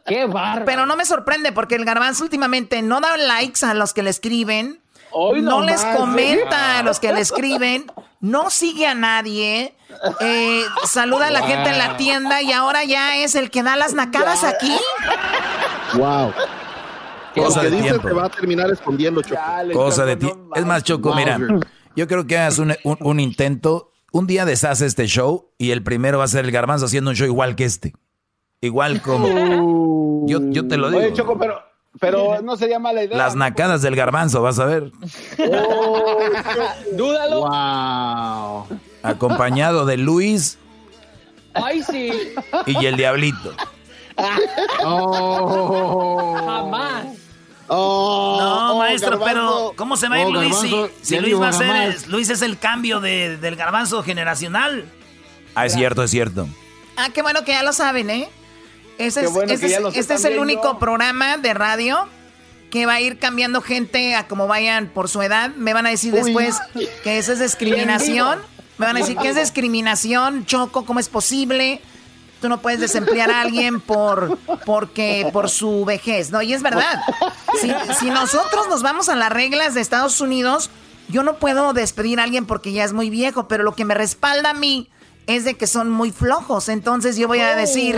Qué 0.05 0.27
bárbaro. 0.27 0.64
Pero 0.64 0.85
no 0.85 0.97
me 0.97 1.05
sorprende 1.05 1.52
porque 1.52 1.77
el 1.77 1.85
garbanzo 1.85 2.24
últimamente 2.24 2.82
no 2.82 3.01
da 3.01 3.16
likes 3.16 3.64
a 3.64 3.73
los 3.74 3.94
que 3.94 4.02
le 4.02 4.10
escriben 4.10 4.81
Hoy 5.12 5.43
no 5.43 5.60
nomás, 5.60 5.66
les 5.66 5.85
¿eh? 5.85 5.97
comenta 5.97 6.81
a 6.81 6.82
los 6.82 6.98
que 6.98 7.12
le 7.12 7.20
escriben 7.20 7.86
no 8.19 8.51
sigue 8.51 8.89
a 8.89 8.97
nadie 8.97 9.77
eh, 10.19 10.64
saluda 10.86 11.28
a 11.28 11.31
la 11.31 11.43
gente 11.47 11.70
en 11.70 11.78
la 11.78 11.97
tienda 11.97 12.43
y 12.43 12.51
ahora 12.51 12.82
ya 12.82 13.16
es 13.19 13.36
el 13.36 13.48
que 13.52 13.62
da 13.62 13.77
las 13.77 13.94
nacadas 13.94 14.43
aquí. 14.43 14.77
Wow. 15.94 16.32
Cosa 17.35 17.63
Lo 17.63 17.69
que 17.69 17.71
de 17.71 17.77
dices 17.77 17.91
tiempo. 17.93 18.09
te 18.09 18.15
va 18.15 18.25
a 18.27 18.29
terminar 18.31 18.71
escondiendo, 18.71 19.23
Choco. 19.23 19.41
Cosa 19.73 20.05
de 20.05 20.17
ti. 20.17 20.31
Es 20.55 20.65
más, 20.67 20.83
Choco, 20.85 21.15
mira, 21.15 21.39
yo 21.97 22.07
creo 22.09 22.27
que 22.27 22.39
hagas 22.39 22.59
un, 22.59 22.75
un- 22.85 22.99
un 23.01 23.21
intento. 23.21 23.91
Un 24.13 24.27
día 24.27 24.45
deshace 24.45 24.85
este 24.85 25.07
show 25.07 25.51
y 25.57 25.71
el 25.71 25.83
primero 25.83 26.19
va 26.19 26.25
a 26.25 26.29
ser 26.29 26.45
el 26.45 26.51
garbanzo 26.53 26.85
haciendo 26.87 27.11
un 27.11 27.17
show 27.17 27.27
igual 27.27 27.57
que 27.57 27.65
este. 27.65 27.95
Igual 28.61 29.01
como. 29.03 30.25
Yo, 30.29 30.39
yo 30.51 30.69
te 30.69 30.77
lo 30.77 30.89
digo. 30.91 31.01
Oye, 31.01 31.13
Choco, 31.15 31.37
pero, 31.39 31.59
pero 31.99 32.41
no 32.43 32.57
sería 32.57 32.79
mala 32.79 33.03
idea. 33.03 33.17
Las 33.17 33.35
nacadas 33.35 33.83
del 33.83 33.97
garbanzo, 33.97 34.41
vas 34.43 34.59
a 34.61 34.67
ver. 34.67 34.93
Dúdalo. 36.93 37.41
Wow. 37.41 38.79
Acompañado 39.03 39.85
de 39.85 39.97
Luis 39.97 40.59
Ay, 41.55 41.83
sí. 41.83 42.13
y 42.67 42.87
el 42.87 42.97
diablito. 42.97 43.53
Oh. 44.85 46.37
Jamás. 46.45 47.05
Oh, 47.69 48.37
No, 48.39 48.73
oh, 48.75 48.79
maestro, 48.79 49.19
garbanzo. 49.19 49.35
pero 49.35 49.73
¿cómo 49.77 49.97
se 49.97 50.09
va 50.09 50.17
a 50.17 50.21
ir 50.21 50.27
Oh, 50.27 50.31
Luis? 50.33 50.57
Si, 50.57 50.69
garbanzo, 50.71 50.91
si 51.03 51.15
ya 51.15 51.21
Luis 51.23 51.41
va 51.41 51.49
a 51.49 51.53
ser. 51.53 52.09
Luis 52.09 52.29
es 52.31 52.43
el 52.43 52.59
cambio 52.59 53.01
de- 53.01 53.39
del 53.39 53.57
garbanzo 53.57 54.03
generacional. 54.03 54.85
Ah, 55.55 55.67
es 55.67 55.73
cierto, 55.75 56.03
es 56.03 56.11
cierto. 56.11 56.49
Ah, 56.97 57.09
qué 57.15 57.23
bueno 57.23 57.45
que 57.45 57.53
ya 57.53 57.63
lo 57.63 57.73
saben, 57.73 58.11
¿eh? 58.11 58.29
Ese 58.99 59.25
es, 59.25 59.33
bueno 59.33 59.53
este 59.53 59.67
es- 59.67 60.11
este 60.11 60.29
el 60.35 60.39
único 60.39 60.79
programa 60.79 61.39
de 61.39 61.55
radio 61.55 62.07
que 62.71 62.85
va 62.87 62.95
a 62.95 63.01
ir 63.01 63.19
cambiando 63.19 63.61
gente 63.63 64.15
a 64.15 64.29
como 64.29 64.47
vayan 64.47 64.89
por 64.89 65.09
su 65.09 65.23
edad. 65.23 65.51
Me 65.57 65.73
van 65.73 65.87
a 65.87 65.91
decir 65.91 66.13
después 66.13 66.59
que 67.03 67.19
eso 67.19 67.33
es 67.33 67.39
discriminación. 67.41 68.39
Me 68.79 68.87
van 68.87 68.97
a 68.97 69.01
decir 69.01 69.17
que 69.17 69.29
es 69.29 69.37
discriminación, 69.37 70.45
Choco, 70.47 70.85
¿cómo 70.85 71.01
es 71.01 71.09
posible? 71.09 71.81
Tú 72.43 72.48
no 72.48 72.60
puedes 72.60 72.81
desemplear 72.81 73.31
a 73.31 73.40
alguien 73.40 73.81
por 73.81 74.36
porque 74.66 75.31
por 75.32 75.48
su 75.48 75.85
vejez, 75.85 76.32
¿no? 76.32 76.43
Y 76.43 76.52
es 76.52 76.62
verdad. 76.62 77.01
Si, 77.60 77.73
si 78.01 78.10
nosotros 78.10 78.69
nos 78.69 78.82
vamos 78.82 79.09
a 79.09 79.14
las 79.14 79.31
reglas 79.31 79.74
de 79.74 79.81
Estados 79.81 80.20
Unidos, 80.20 80.69
yo 81.09 81.23
no 81.23 81.36
puedo 81.36 81.73
despedir 81.73 82.19
a 82.19 82.24
alguien 82.24 82.44
porque 82.44 82.73
ya 82.73 82.82
es 82.82 82.93
muy 82.93 83.10
viejo, 83.10 83.47
pero 83.47 83.62
lo 83.62 83.77
que 83.77 83.85
me 83.85 83.94
respalda 83.94 84.51
a 84.51 84.55
mí 84.55 84.90
es 85.27 85.44
de 85.44 85.55
que 85.55 85.69
son 85.69 85.89
muy 85.89 86.10
flojos. 86.10 86.69
Entonces 86.69 87.16
yo 87.16 87.28
voy 87.28 87.39
a 87.39 87.55
decir, 87.55 87.97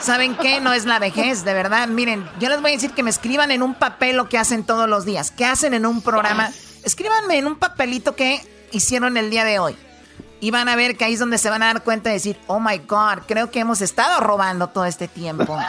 ¿saben 0.00 0.36
qué? 0.36 0.60
No 0.60 0.74
es 0.74 0.84
la 0.84 0.98
vejez, 0.98 1.44
de 1.44 1.54
verdad. 1.54 1.88
Miren, 1.88 2.28
yo 2.38 2.50
les 2.50 2.60
voy 2.60 2.72
a 2.72 2.74
decir 2.74 2.90
que 2.90 3.02
me 3.02 3.08
escriban 3.10 3.50
en 3.50 3.62
un 3.62 3.74
papel 3.74 4.16
lo 4.16 4.28
que 4.28 4.36
hacen 4.36 4.64
todos 4.64 4.88
los 4.88 5.04
días. 5.06 5.30
¿Qué 5.30 5.44
hacen 5.46 5.72
en 5.72 5.86
un 5.86 6.02
programa? 6.02 6.50
Escríbanme 6.84 7.38
en 7.38 7.46
un 7.46 7.56
papelito 7.56 8.14
que 8.14 8.42
hicieron 8.72 9.16
el 9.16 9.30
día 9.30 9.44
de 9.44 9.58
hoy. 9.58 9.76
Y 10.40 10.50
van 10.50 10.68
a 10.68 10.76
ver 10.76 10.96
que 10.96 11.04
ahí 11.04 11.12
es 11.14 11.18
donde 11.20 11.36
se 11.38 11.50
van 11.50 11.62
a 11.62 11.66
dar 11.66 11.82
cuenta 11.82 12.08
de 12.08 12.14
decir, 12.14 12.38
oh 12.46 12.58
my 12.60 12.78
God, 12.88 13.24
creo 13.28 13.50
que 13.50 13.60
hemos 13.60 13.82
estado 13.82 14.20
robando 14.20 14.68
todo 14.68 14.86
este 14.86 15.06
tiempo. 15.06 15.58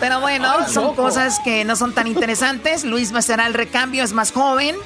Pero 0.00 0.20
bueno, 0.20 0.68
son 0.68 0.94
cosas 0.94 1.38
que 1.44 1.64
no 1.64 1.76
son 1.76 1.92
tan 1.94 2.06
interesantes. 2.06 2.84
Luis 2.84 3.14
va 3.14 3.20
a 3.20 3.22
será 3.22 3.46
el 3.46 3.54
recambio, 3.54 4.02
es 4.02 4.12
más 4.12 4.32
joven. 4.32 4.76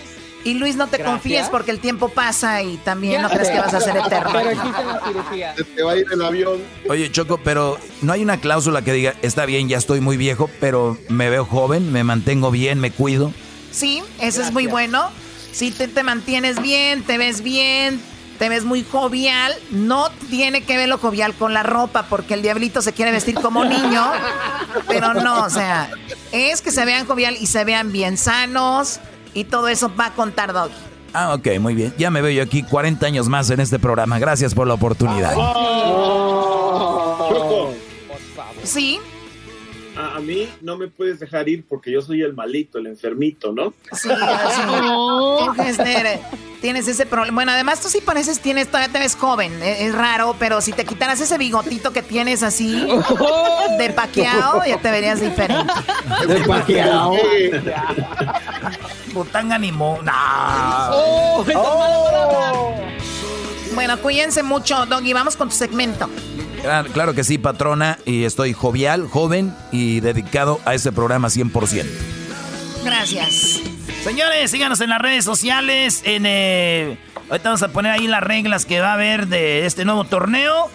Y 0.45 0.55
Luis, 0.55 0.77
no 0.77 0.87
te 0.87 0.99
Gracias. 0.99 1.13
confíes 1.15 1.49
porque 1.49 1.73
el 1.73 1.81
tiempo 1.81 2.09
pasa 2.11 2.63
y 2.63 2.77
también 2.79 3.23
no 3.23 3.29
crees 3.29 3.49
sé. 3.49 3.55
que 3.55 3.61
vas 3.61 3.75
a 3.75 3.81
ser 3.81 3.97
eterno. 3.97 4.31
Pero 4.33 4.51
existen 4.51 4.87
las 4.87 5.05
cirugías. 5.05 5.57
Se 5.57 5.65
te 5.65 5.83
va 5.83 5.93
a 5.93 5.97
ir 5.97 6.07
el 6.13 6.23
avión. 6.23 6.61
Oye, 6.89 7.11
Choco, 7.11 7.39
pero 7.43 7.77
no 8.03 8.13
hay 8.13 8.23
una 8.23 8.39
cláusula 8.39 8.83
que 8.83 8.93
diga, 8.93 9.15
está 9.23 9.47
bien, 9.47 9.69
ya 9.69 9.79
estoy 9.79 10.01
muy 10.01 10.17
viejo, 10.17 10.49
pero 10.61 10.97
me 11.09 11.29
veo 11.29 11.45
joven, 11.45 11.91
me 11.93 12.05
mantengo 12.05 12.51
bien, 12.53 12.79
me 12.79 12.93
cuido. 12.93 13.33
Sí, 13.71 14.03
eso 14.21 14.43
es 14.43 14.53
muy 14.53 14.67
bueno. 14.67 15.11
Si 15.53 15.71
te, 15.71 15.89
te 15.89 16.03
mantienes 16.03 16.61
bien, 16.61 17.03
te 17.03 17.19
ves 17.19 17.43
bien, 17.43 18.01
te 18.39 18.49
ves 18.49 18.65
muy 18.65 18.85
jovial, 18.85 19.53
no 19.71 20.11
tiene 20.31 20.63
que 20.63 20.77
ver 20.77 20.89
lo 20.89 20.99
jovial 20.99 21.35
con 21.35 21.53
la 21.53 21.63
ropa, 21.63 22.05
porque 22.09 22.35
el 22.35 22.43
diablito 22.43 22.81
se 22.83 22.93
quiere 22.93 23.11
vestir 23.11 23.35
como 23.35 23.65
niño, 23.65 24.05
pero 24.87 25.15
no, 25.15 25.43
o 25.45 25.51
sea, 25.51 25.91
es 26.33 26.63
que 26.63 26.71
se 26.71 26.85
vean 26.85 27.07
jovial 27.07 27.37
y 27.41 27.47
se 27.47 27.65
vean 27.65 27.91
bien 27.91 28.17
sanos 28.17 29.01
y 29.35 29.45
todo 29.45 29.69
eso 29.69 29.93
va 29.95 30.07
a 30.07 30.13
contar 30.15 30.53
Doggy. 30.53 30.75
Ah, 31.13 31.35
ok, 31.35 31.59
muy 31.59 31.75
bien. 31.75 31.93
Ya 31.99 32.11
me 32.11 32.21
veo 32.21 32.31
yo 32.31 32.43
aquí 32.43 32.63
40 32.63 33.07
años 33.07 33.29
más 33.29 33.49
en 33.51 33.61
este 33.61 33.79
programa. 33.79 34.19
Gracias 34.19 34.55
por 34.55 34.67
la 34.67 34.75
oportunidad. 34.75 35.35
Choco, 37.29 37.75
Sí, 38.63 39.01
a, 39.99 40.17
a 40.17 40.21
mí 40.21 40.49
no 40.63 40.77
me 40.77 40.89
puedes 40.89 41.19
dejar 41.21 41.49
ir 41.49 41.65
porque 41.69 41.91
yo 41.91 42.01
soy 42.01 42.23
el 42.23 42.33
malito, 42.35 42.79
el 42.79 42.87
enfermito, 42.87 43.53
¿no? 43.53 43.73
sí, 43.93 44.09
así. 44.11 44.61
Tienes, 45.55 45.77
de- 45.79 46.21
tienes 46.61 46.89
ese 46.89 47.07
problema. 47.07 47.35
Bueno, 47.35 47.53
además 47.53 47.81
tú 47.81 47.89
sí 47.89 48.01
pareces, 48.01 48.41
tienes, 48.41 48.69
todavía 48.69 48.93
te 48.93 48.99
ves 48.99 49.15
joven, 49.17 49.63
es, 49.63 49.81
es 49.81 49.95
raro, 49.95 50.35
pero 50.39 50.61
si 50.61 50.73
te 50.73 50.85
quitaras 50.85 51.21
ese 51.21 51.39
bigotito 51.39 51.93
que 51.93 52.03
tienes 52.03 52.43
así, 52.43 52.87
de 53.79 53.91
paqueado, 53.91 54.63
ya 54.67 54.79
te 54.81 54.91
verías 54.91 55.21
diferente. 55.21 55.73
De 56.27 56.41
paqueado. 56.47 57.13
Botán 59.13 59.53
animó. 59.53 59.99
No. 60.03 60.13
¡Oh! 60.93 62.75
Bueno, 63.75 63.99
cuídense 64.01 64.43
mucho, 64.43 64.87
Doggy. 64.87 65.13
Vamos 65.13 65.37
con 65.37 65.49
tu 65.49 65.55
segmento. 65.55 66.09
Claro, 66.63 66.91
claro 66.93 67.15
que 67.15 67.25
sí, 67.25 67.39
patrona, 67.39 67.99
y 68.05 68.25
estoy 68.25 68.53
jovial, 68.53 69.09
joven 69.09 69.55
y 69.73 70.01
dedicado 70.01 70.61
a 70.65 70.75
ese 70.75 70.93
programa 70.93 71.29
100%. 71.29 71.85
Gracias. 72.85 73.61
Señores, 74.03 74.51
síganos 74.51 74.81
en 74.81 74.91
las 74.91 75.01
redes 75.01 75.25
sociales. 75.25 76.03
En, 76.05 76.25
eh, 76.27 76.99
ahorita 77.29 77.51
vamos 77.51 77.63
a 77.63 77.69
poner 77.69 77.93
ahí 77.93 78.07
las 78.07 78.23
reglas 78.23 78.65
que 78.65 78.81
va 78.81 78.91
a 78.91 78.95
haber 78.95 79.27
de 79.27 79.67
este 79.67 79.85
nuevo 79.85 80.05
torneo. 80.05 80.71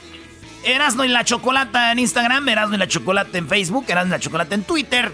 Erasno 0.65 1.03
y 1.03 1.09
la 1.09 1.25
Chocolata 1.25 1.91
en 1.91 1.99
Instagram, 1.99 2.47
Erasno 2.47 2.75
y 2.75 2.77
la 2.77 2.87
Chocolata 2.87 3.37
en 3.37 3.47
Facebook, 3.47 3.85
Erasno 3.87 4.09
y 4.09 4.17
la 4.17 4.19
Chocolata 4.19 4.55
en 4.55 4.63
Twitter. 4.63 5.11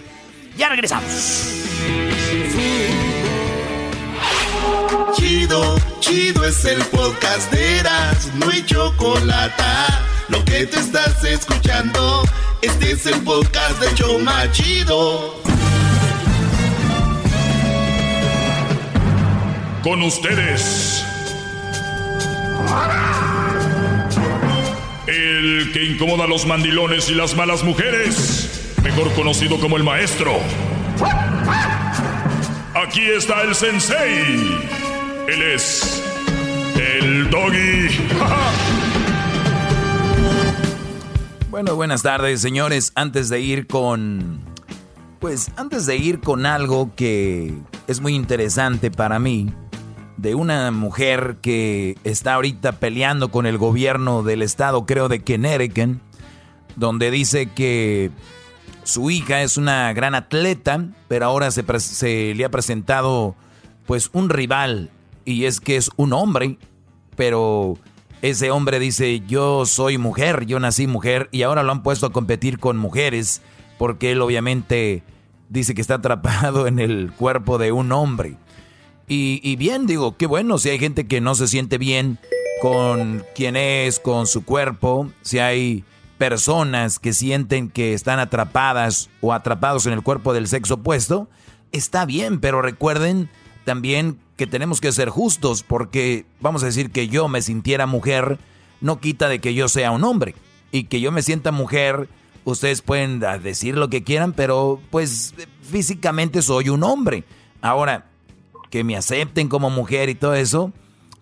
Ya 0.58 0.70
regresamos. 0.70 1.56
Chido, 5.16 5.78
chido 6.00 6.46
es 6.46 6.66
el 6.66 6.84
podcast 6.86 7.52
de 7.52 7.80
Eras, 7.80 8.30
no 8.36 8.50
hay 8.50 8.64
chocolate. 8.66 9.64
Lo 10.30 10.46
que 10.46 10.66
te 10.68 10.80
estás 10.80 11.24
escuchando, 11.24 12.24
este 12.62 12.92
es 12.92 13.06
el 13.08 13.20
podcast 13.22 13.82
de 13.82 13.96
Choma 13.96 14.52
Chido. 14.52 15.42
Con 19.82 20.04
ustedes. 20.04 21.04
El 25.08 25.72
que 25.74 25.84
incomoda 25.86 26.26
a 26.26 26.28
los 26.28 26.46
mandilones 26.46 27.10
y 27.10 27.16
las 27.16 27.36
malas 27.36 27.64
mujeres. 27.64 28.76
Mejor 28.84 29.12
conocido 29.14 29.60
como 29.60 29.78
el 29.78 29.84
maestro. 29.84 30.40
Aquí 32.76 33.02
está 33.18 33.42
el 33.42 33.56
sensei. 33.56 34.60
Él 35.28 35.42
es 35.42 36.04
el 36.76 37.30
doggy. 37.32 37.90
Bueno, 41.50 41.76
buenas 41.76 42.04
tardes, 42.04 42.42
señores. 42.42 42.92
Antes 42.94 43.28
de 43.28 43.42
ir 43.42 43.66
con. 43.66 44.40
Pues 45.20 45.52
antes 45.56 45.88
de 45.88 45.98
ir 45.98 46.20
con 46.20 46.46
algo 46.46 46.94
que 46.96 47.58
es 47.88 48.02
muy 48.02 48.14
interesante 48.14 48.92
para 48.92 49.18
mí, 49.18 49.52
de 50.18 50.36
una 50.36 50.70
mujer 50.70 51.38
que 51.42 51.98
está 52.04 52.36
ahorita 52.36 52.74
peleando 52.74 53.32
con 53.32 53.48
el 53.48 53.58
gobierno 53.58 54.22
del 54.22 54.44
estado, 54.44 54.86
creo, 54.86 55.10
de 55.10 55.24
Connecticut, 55.24 56.00
donde 56.76 57.10
dice 57.10 57.48
que 57.48 58.12
su 58.84 59.10
hija 59.10 59.42
es 59.42 59.58
una 59.58 59.92
gran 59.94 60.14
atleta, 60.14 60.86
pero 61.08 61.26
ahora 61.26 61.50
se, 61.50 61.64
se, 61.80 62.36
le 62.36 62.46
ha 62.46 62.52
presentado 62.52 63.36
pues 63.88 64.12
un 64.14 64.30
rival 64.30 64.92
y 65.26 65.46
es 65.46 65.60
que 65.60 65.78
es 65.78 65.90
un 65.96 66.14
hombre, 66.14 66.60
pero 67.16 67.76
ese 68.22 68.52
hombre 68.52 68.80
dice 68.80 69.22
yo 69.28 69.66
soy 69.66 69.98
mujer, 69.98 70.46
yo 70.46 70.60
nací 70.60 70.88
mujer 70.88 71.30
y 71.32 71.44
ahora 71.44 71.64
lo 71.64 71.72
han 71.72 71.84
puesto 71.84 72.06
a 72.06 72.12
competir 72.12 72.60
con 72.60 72.78
mujeres 72.78 73.41
porque 73.78 74.12
él 74.12 74.22
obviamente 74.22 75.04
dice 75.48 75.74
que 75.74 75.82
está 75.82 75.96
atrapado 75.96 76.68
en 76.68 76.80
el 76.80 77.12
cuerpo 77.12 77.58
de 77.58 77.72
un 77.72 77.91
hombre. 77.91 78.38
Y, 79.12 79.56
bien, 79.56 79.88
digo, 79.88 80.18
qué 80.18 80.28
bueno 80.28 80.60
si 80.60 80.70
hay 80.70 80.78
gente 80.78 81.08
que 81.08 81.20
no 81.20 81.34
se 81.34 81.48
siente 81.48 81.80
bien 81.80 82.20
con 82.62 83.26
quién 83.34 83.56
es, 83.56 84.00
con 84.00 84.28
su 84.28 84.46
cuerpo, 84.46 85.10
si 85.24 85.40
hay 85.40 85.84
personas 86.20 87.00
que 87.00 87.14
sienten 87.14 87.72
que 87.72 87.96
están 87.96 88.20
atrapadas 88.20 89.10
o 89.22 89.34
atrapados 89.34 89.88
en 89.88 89.94
el 89.94 90.04
cuerpo 90.04 90.32
del 90.32 90.48
sexo 90.48 90.76
opuesto, 90.76 91.28
está 91.72 92.06
bien, 92.06 92.40
pero 92.40 92.62
recuerden 92.62 93.32
también 93.70 94.18
que 94.36 94.48
tenemos 94.48 94.82
que 94.82 94.91
ser 94.91 95.10
justos 95.10 95.62
porque 95.62 96.26
vamos 96.41 96.64
a 96.64 96.66
decir 96.66 96.90
que 96.90 97.08
yo 97.08 97.28
me 97.28 97.44
sintiera 97.44 97.86
mujer 97.86 98.40
no 98.82 99.00
quita 99.00 99.30
de 99.30 99.38
que 99.38 99.54
yo 99.54 99.70
sea 99.70 99.91
un 99.91 100.04
hombre 100.04 100.34
y 100.72 100.86
que 100.86 101.00
yo 101.00 101.12
me 101.12 101.22
sienta 101.22 101.52
mujer, 101.52 102.10
ustedes 102.46 102.82
pueden 102.82 103.20
decir 103.44 103.78
lo 103.78 103.88
que 103.88 104.04
quieran, 104.04 104.34
pero 104.34 104.82
pues 104.90 105.36
físicamente 105.62 106.41
soy 106.41 106.70
un 106.70 106.82
hombre. 106.82 107.26
Ahora, 107.62 108.08
que 108.72 108.84
me 108.84 108.98
acepten 108.98 109.50
como 109.50 109.70
mujer 109.70 110.10
y 110.10 110.16
todo 110.16 110.34
eso, 110.34 110.74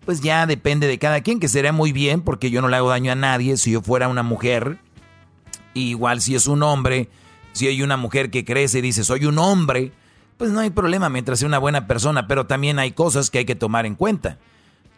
pues 0.05 0.21
ya 0.21 0.45
depende 0.45 0.87
de 0.87 0.97
cada 0.97 1.19
quien, 1.19 1.41
que 1.41 1.49
sería 1.49 1.73
muy 1.73 1.91
bien 1.91 2.21
porque 2.21 2.49
yo 2.49 2.61
no 2.61 2.69
le 2.69 2.77
hago 2.77 2.91
daño 2.91 3.11
a 3.11 3.15
nadie 3.15 3.57
si 3.57 3.71
yo 3.71 3.81
fuera 3.81 4.07
una 4.07 4.23
mujer. 4.23 4.77
igual 5.73 6.21
si 6.21 6.33
es 6.33 6.47
un 6.47 6.63
hombre, 6.63 7.09
si 7.51 7.67
hay 7.67 7.81
una 7.81 7.97
mujer 7.97 8.29
que 8.31 8.45
crece 8.45 8.79
y 8.79 8.83
dice 8.83 9.03
soy 9.03 9.25
un 9.25 9.37
hombre, 9.37 9.91
pues 10.37 10.51
no 10.51 10.59
hay 10.59 10.69
problema 10.69 11.09
mientras 11.09 11.39
sea 11.39 11.47
una 11.47 11.57
buena 11.57 11.87
persona, 11.87 12.27
pero 12.27 12.45
también 12.45 12.79
hay 12.79 12.91
cosas 12.91 13.29
que 13.29 13.39
hay 13.39 13.45
que 13.45 13.55
tomar 13.55 13.85
en 13.85 13.95
cuenta. 13.95 14.37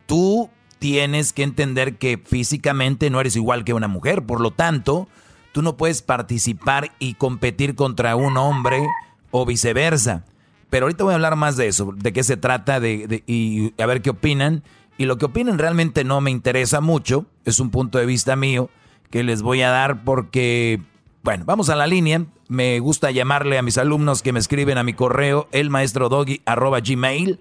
Tú 0.05 0.49
tienes 0.79 1.33
que 1.33 1.43
entender 1.43 1.97
que 1.97 2.17
físicamente 2.17 3.09
no 3.09 3.19
eres 3.19 3.35
igual 3.35 3.63
que 3.63 3.73
una 3.73 3.87
mujer, 3.87 4.23
por 4.23 4.41
lo 4.41 4.51
tanto, 4.51 5.07
tú 5.51 5.61
no 5.61 5.77
puedes 5.77 6.01
participar 6.01 6.91
y 6.99 7.15
competir 7.15 7.75
contra 7.75 8.15
un 8.15 8.37
hombre 8.37 8.85
o 9.31 9.45
viceversa. 9.45 10.25
Pero 10.69 10.85
ahorita 10.85 11.03
voy 11.03 11.13
a 11.13 11.15
hablar 11.15 11.35
más 11.35 11.57
de 11.57 11.67
eso, 11.67 11.93
de 11.95 12.13
qué 12.13 12.23
se 12.23 12.37
trata 12.37 12.79
de, 12.79 13.23
y 13.25 13.73
a 13.81 13.85
ver 13.85 14.01
qué 14.01 14.11
opinan. 14.11 14.63
Y 14.97 15.05
lo 15.05 15.17
que 15.17 15.25
opinan 15.25 15.57
realmente 15.57 16.03
no 16.03 16.21
me 16.21 16.31
interesa 16.31 16.81
mucho, 16.81 17.25
es 17.45 17.59
un 17.59 17.69
punto 17.69 17.97
de 17.97 18.05
vista 18.05 18.35
mío 18.35 18.69
que 19.09 19.23
les 19.23 19.41
voy 19.41 19.61
a 19.61 19.69
dar 19.69 20.03
porque, 20.03 20.81
bueno, 21.23 21.45
vamos 21.45 21.69
a 21.69 21.75
la 21.75 21.87
línea. 21.87 22.25
Me 22.49 22.79
gusta 22.79 23.11
llamarle 23.11 23.57
a 23.57 23.61
mis 23.61 23.77
alumnos 23.77 24.21
que 24.21 24.33
me 24.33 24.39
escriben 24.39 24.77
a 24.77 24.83
mi 24.83 24.91
correo, 24.93 25.47
elmaestrodoggy.gmail. 25.51 27.39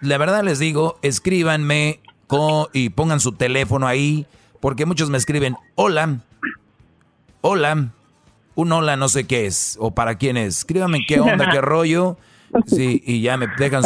La 0.00 0.18
verdad 0.18 0.44
les 0.44 0.60
digo, 0.60 1.00
escríbanme 1.02 2.00
y 2.72 2.90
pongan 2.90 3.18
su 3.20 3.32
teléfono 3.32 3.86
ahí, 3.86 4.26
porque 4.60 4.86
muchos 4.86 5.10
me 5.10 5.18
escriben, 5.18 5.56
hola, 5.74 6.20
hola, 7.40 7.88
un 8.54 8.72
hola 8.72 8.96
no 8.96 9.08
sé 9.08 9.26
qué 9.26 9.46
es, 9.46 9.76
o 9.80 9.92
para 9.92 10.16
quién 10.16 10.36
es. 10.36 10.58
Escríbanme 10.58 11.06
qué 11.06 11.18
onda, 11.20 11.50
qué 11.50 11.60
rollo 11.62 12.16
Sí, 12.66 13.02
y 13.04 13.20
ya 13.22 13.36
me 13.36 13.48
dejan 13.58 13.82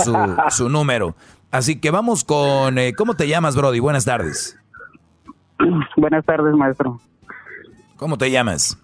su, 0.50 0.68
número. 0.68 1.14
Así 1.50 1.80
que 1.80 1.90
vamos 1.90 2.24
con, 2.24 2.78
eh, 2.78 2.92
¿cómo 2.94 3.14
te 3.14 3.26
llamas, 3.26 3.56
Brody? 3.56 3.80
Buenas 3.80 4.04
tardes. 4.04 4.58
Buenas 5.96 6.24
tardes, 6.24 6.54
maestro. 6.54 7.00
¿Cómo 7.96 8.18
te 8.18 8.30
llamas? 8.30 8.78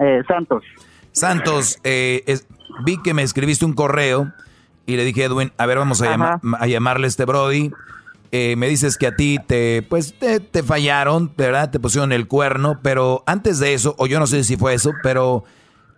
Eh, 0.00 0.22
Santos. 0.26 0.64
Santos, 1.12 1.78
eh, 1.84 2.38
vi 2.84 3.00
que 3.02 3.14
me 3.14 3.22
escribiste 3.22 3.64
un 3.64 3.72
correo 3.72 4.32
y 4.84 4.96
le 4.96 5.04
dije, 5.04 5.24
Edwin, 5.24 5.52
a 5.56 5.66
ver, 5.66 5.78
vamos 5.78 6.02
a, 6.02 6.40
a 6.58 6.66
llamarle 6.66 7.06
a 7.06 7.08
este 7.08 7.24
Brody. 7.24 7.72
me 8.30 8.68
dices 8.68 8.98
que 8.98 9.06
a 9.06 9.16
ti 9.16 9.38
te, 9.46 9.82
pues, 9.88 10.18
te, 10.18 10.40
te, 10.40 10.62
fallaron, 10.62 11.32
¿verdad? 11.36 11.70
Te 11.70 11.80
pusieron 11.80 12.12
el 12.12 12.28
cuerno, 12.28 12.78
pero 12.82 13.24
antes 13.26 13.58
de 13.58 13.74
eso, 13.74 13.94
o 13.98 14.06
yo 14.06 14.20
no 14.20 14.26
sé 14.26 14.44
si 14.44 14.56
fue 14.56 14.74
eso, 14.74 14.92
pero 15.02 15.44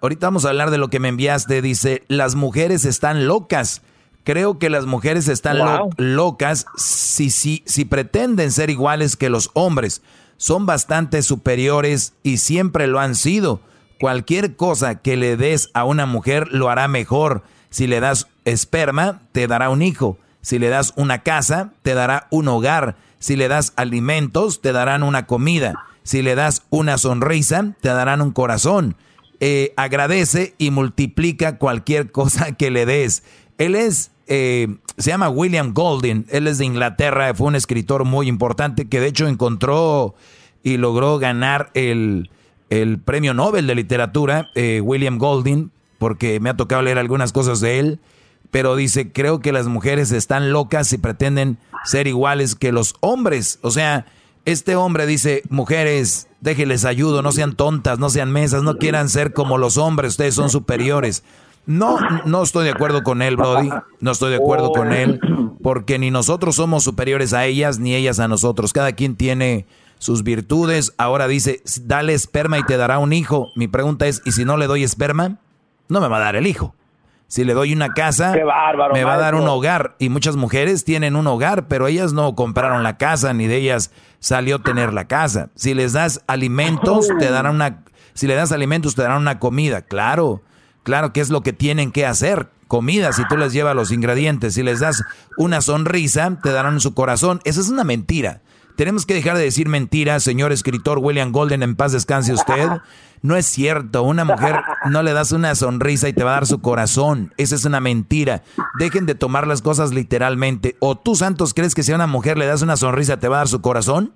Ahorita 0.00 0.28
vamos 0.28 0.44
a 0.44 0.50
hablar 0.50 0.70
de 0.70 0.78
lo 0.78 0.88
que 0.88 1.00
me 1.00 1.08
enviaste. 1.08 1.60
Dice, 1.60 2.04
las 2.08 2.34
mujeres 2.34 2.84
están 2.84 3.26
locas. 3.26 3.82
Creo 4.24 4.58
que 4.58 4.70
las 4.70 4.86
mujeres 4.86 5.26
están 5.28 5.58
locas 5.96 6.66
si, 6.76 7.30
si, 7.30 7.62
si 7.66 7.84
pretenden 7.84 8.52
ser 8.52 8.70
iguales 8.70 9.16
que 9.16 9.30
los 9.30 9.50
hombres. 9.54 10.02
Son 10.36 10.66
bastante 10.66 11.22
superiores 11.22 12.14
y 12.22 12.36
siempre 12.36 12.86
lo 12.86 13.00
han 13.00 13.14
sido. 13.14 13.60
Cualquier 13.98 14.54
cosa 14.56 14.96
que 14.96 15.16
le 15.16 15.36
des 15.36 15.70
a 15.74 15.84
una 15.84 16.06
mujer 16.06 16.48
lo 16.52 16.70
hará 16.70 16.86
mejor. 16.88 17.42
Si 17.70 17.86
le 17.86 18.00
das 18.00 18.28
esperma, 18.44 19.20
te 19.32 19.46
dará 19.46 19.70
un 19.70 19.82
hijo. 19.82 20.18
Si 20.40 20.58
le 20.58 20.68
das 20.68 20.92
una 20.96 21.22
casa, 21.22 21.72
te 21.82 21.94
dará 21.94 22.28
un 22.30 22.48
hogar. 22.48 22.96
Si 23.18 23.34
le 23.34 23.48
das 23.48 23.72
alimentos, 23.76 24.60
te 24.60 24.72
darán 24.72 25.02
una 25.02 25.26
comida. 25.26 25.84
Si 26.04 26.22
le 26.22 26.36
das 26.36 26.62
una 26.70 26.96
sonrisa, 26.96 27.74
te 27.80 27.88
darán 27.88 28.22
un 28.22 28.30
corazón. 28.30 28.96
Eh, 29.40 29.72
agradece 29.76 30.54
y 30.58 30.70
multiplica 30.70 31.58
cualquier 31.58 32.12
cosa 32.12 32.52
que 32.52 32.70
le 32.70 32.86
des. 32.86 33.24
Él 33.58 33.74
es, 33.74 34.12
eh, 34.28 34.76
se 34.96 35.10
llama 35.10 35.28
William 35.28 35.74
Golding, 35.74 36.26
él 36.30 36.46
es 36.46 36.58
de 36.58 36.64
Inglaterra, 36.64 37.34
fue 37.34 37.48
un 37.48 37.56
escritor 37.56 38.04
muy 38.04 38.28
importante 38.28 38.88
que 38.88 39.00
de 39.00 39.08
hecho 39.08 39.26
encontró 39.26 40.14
y 40.62 40.76
logró 40.76 41.18
ganar 41.18 41.70
el, 41.74 42.30
el 42.70 42.98
premio 42.98 43.34
Nobel 43.34 43.66
de 43.66 43.74
literatura, 43.74 44.50
eh, 44.54 44.80
William 44.82 45.18
Golding, 45.18 45.70
porque 45.98 46.40
me 46.40 46.50
ha 46.50 46.56
tocado 46.56 46.82
leer 46.82 46.98
algunas 46.98 47.32
cosas 47.32 47.60
de 47.60 47.78
él, 47.78 48.00
pero 48.50 48.76
dice, 48.76 49.12
creo 49.12 49.40
que 49.40 49.52
las 49.52 49.66
mujeres 49.66 50.12
están 50.12 50.52
locas 50.52 50.92
y 50.92 50.98
pretenden 50.98 51.58
ser 51.84 52.06
iguales 52.06 52.54
que 52.54 52.72
los 52.72 52.94
hombres, 53.00 53.58
o 53.62 53.70
sea, 53.70 54.06
este 54.44 54.76
hombre 54.76 55.06
dice, 55.06 55.42
mujeres, 55.50 56.28
déjenles 56.40 56.84
ayudo, 56.84 57.20
no 57.20 57.32
sean 57.32 57.54
tontas, 57.54 57.98
no 57.98 58.08
sean 58.08 58.32
mesas, 58.32 58.62
no 58.62 58.78
quieran 58.78 59.10
ser 59.10 59.34
como 59.34 59.58
los 59.58 59.76
hombres, 59.76 60.12
ustedes 60.12 60.34
son 60.34 60.48
superiores. 60.48 61.22
No, 61.66 61.98
no 62.24 62.42
estoy 62.42 62.64
de 62.64 62.70
acuerdo 62.70 63.02
con 63.02 63.20
él, 63.20 63.36
Brody, 63.36 63.68
no 64.00 64.10
estoy 64.10 64.30
de 64.30 64.36
acuerdo 64.36 64.72
con 64.72 64.90
él, 64.90 65.20
porque 65.62 65.98
ni 65.98 66.10
nosotros 66.10 66.56
somos 66.56 66.82
superiores 66.82 67.34
a 67.34 67.44
ellas, 67.44 67.78
ni 67.78 67.94
ellas 67.94 68.20
a 68.20 68.28
nosotros. 68.28 68.72
Cada 68.72 68.92
quien 68.92 69.16
tiene 69.16 69.66
sus 69.98 70.22
virtudes. 70.22 70.94
Ahora 70.98 71.28
dice, 71.28 71.62
dale 71.82 72.14
esperma 72.14 72.58
y 72.58 72.62
te 72.62 72.76
dará 72.76 72.98
un 72.98 73.12
hijo. 73.12 73.50
Mi 73.54 73.68
pregunta 73.68 74.06
es, 74.06 74.22
¿y 74.24 74.32
si 74.32 74.44
no 74.44 74.56
le 74.56 74.66
doy 74.66 74.82
esperma? 74.82 75.38
No 75.88 76.00
me 76.00 76.08
va 76.08 76.18
a 76.18 76.20
dar 76.20 76.36
el 76.36 76.46
hijo. 76.46 76.74
Si 77.28 77.44
le 77.44 77.52
doy 77.52 77.74
una 77.74 77.92
casa, 77.92 78.32
me 78.32 79.04
va 79.04 79.14
a 79.14 79.18
dar 79.18 79.34
un 79.34 79.46
hogar. 79.46 79.96
Y 79.98 80.08
muchas 80.08 80.36
mujeres 80.36 80.84
tienen 80.84 81.14
un 81.14 81.26
hogar, 81.26 81.68
pero 81.68 81.86
ellas 81.86 82.14
no 82.14 82.34
compraron 82.34 82.82
la 82.82 82.96
casa, 82.96 83.34
ni 83.34 83.46
de 83.46 83.56
ellas 83.56 83.90
salió 84.18 84.60
tener 84.60 84.94
la 84.94 85.06
casa. 85.08 85.50
Si 85.54 85.74
les 85.74 85.92
das 85.92 86.22
alimentos, 86.26 87.08
te 87.18 87.30
darán 87.30 87.56
una, 87.56 87.84
si 88.14 88.26
le 88.26 88.34
das 88.34 88.50
alimentos, 88.50 88.94
te 88.94 89.02
darán 89.02 89.20
una 89.20 89.38
comida. 89.38 89.82
Claro, 89.82 90.42
claro 90.84 91.12
que 91.12 91.20
es 91.20 91.28
lo 91.28 91.42
que 91.42 91.52
tienen 91.52 91.92
que 91.92 92.06
hacer. 92.06 92.48
Comida, 92.66 93.12
si 93.12 93.26
tú 93.28 93.36
les 93.36 93.52
llevas 93.52 93.76
los 93.76 93.92
ingredientes. 93.92 94.54
Si 94.54 94.62
les 94.62 94.80
das 94.80 95.02
una 95.36 95.60
sonrisa, 95.60 96.38
te 96.42 96.50
darán 96.50 96.80
su 96.80 96.94
corazón. 96.94 97.40
Esa 97.44 97.60
es 97.60 97.68
una 97.68 97.84
mentira. 97.84 98.40
Tenemos 98.78 99.06
que 99.06 99.14
dejar 99.14 99.36
de 99.36 99.42
decir 99.42 99.68
mentiras, 99.68 100.22
señor 100.22 100.52
escritor 100.52 101.00
William 101.00 101.32
Golden, 101.32 101.64
en 101.64 101.74
paz 101.74 101.90
descanse 101.90 102.32
usted. 102.32 102.68
No 103.22 103.34
es 103.34 103.44
cierto, 103.44 104.04
una 104.04 104.24
mujer 104.24 104.54
no 104.88 105.02
le 105.02 105.12
das 105.12 105.32
una 105.32 105.56
sonrisa 105.56 106.08
y 106.08 106.12
te 106.12 106.22
va 106.22 106.30
a 106.30 106.34
dar 106.34 106.46
su 106.46 106.62
corazón. 106.62 107.34
Esa 107.38 107.56
es 107.56 107.64
una 107.64 107.80
mentira. 107.80 108.44
Dejen 108.78 109.04
de 109.04 109.16
tomar 109.16 109.48
las 109.48 109.62
cosas 109.62 109.92
literalmente. 109.92 110.76
¿O 110.78 110.96
tú, 110.96 111.16
Santos, 111.16 111.54
crees 111.54 111.74
que 111.74 111.82
si 111.82 111.90
a 111.90 111.96
una 111.96 112.06
mujer 112.06 112.38
le 112.38 112.46
das 112.46 112.62
una 112.62 112.76
sonrisa 112.76 113.18
te 113.18 113.26
va 113.26 113.34
a 113.34 113.38
dar 113.38 113.48
su 113.48 113.60
corazón? 113.60 114.12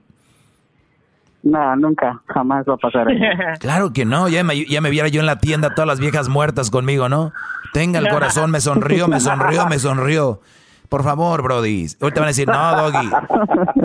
No, 1.43 1.74
nunca, 1.74 2.22
jamás 2.28 2.64
va 2.68 2.74
a 2.74 2.76
pasar. 2.76 3.09
Claro 3.59 3.93
que 3.93 4.05
no, 4.05 4.28
ya 4.28 4.44
me, 4.44 4.64
ya 4.64 4.80
me 4.80 4.90
viera 4.90 5.09
yo 5.09 5.18
en 5.18 5.26
la 5.26 5.40
tienda 5.40 5.74
todas 5.74 5.89
las 5.89 5.98
viejas 5.98 6.28
muertas 6.28 6.70
conmigo, 6.70 7.09
¿no? 7.09 7.32
Tenga 7.72 7.98
el 7.98 8.09
corazón, 8.09 8.52
me 8.52 8.60
sonrió, 8.60 9.09
me 9.09 9.18
sonrió, 9.18 9.66
me 9.66 9.80
sonrió. 9.80 10.40
Por 10.93 11.05
favor, 11.05 11.40
Brody. 11.40 11.86
Ahorita 12.02 12.20
van 12.20 12.27
a 12.27 12.32
decir, 12.32 12.47
no, 12.47 12.77
Doggy. 12.77 13.10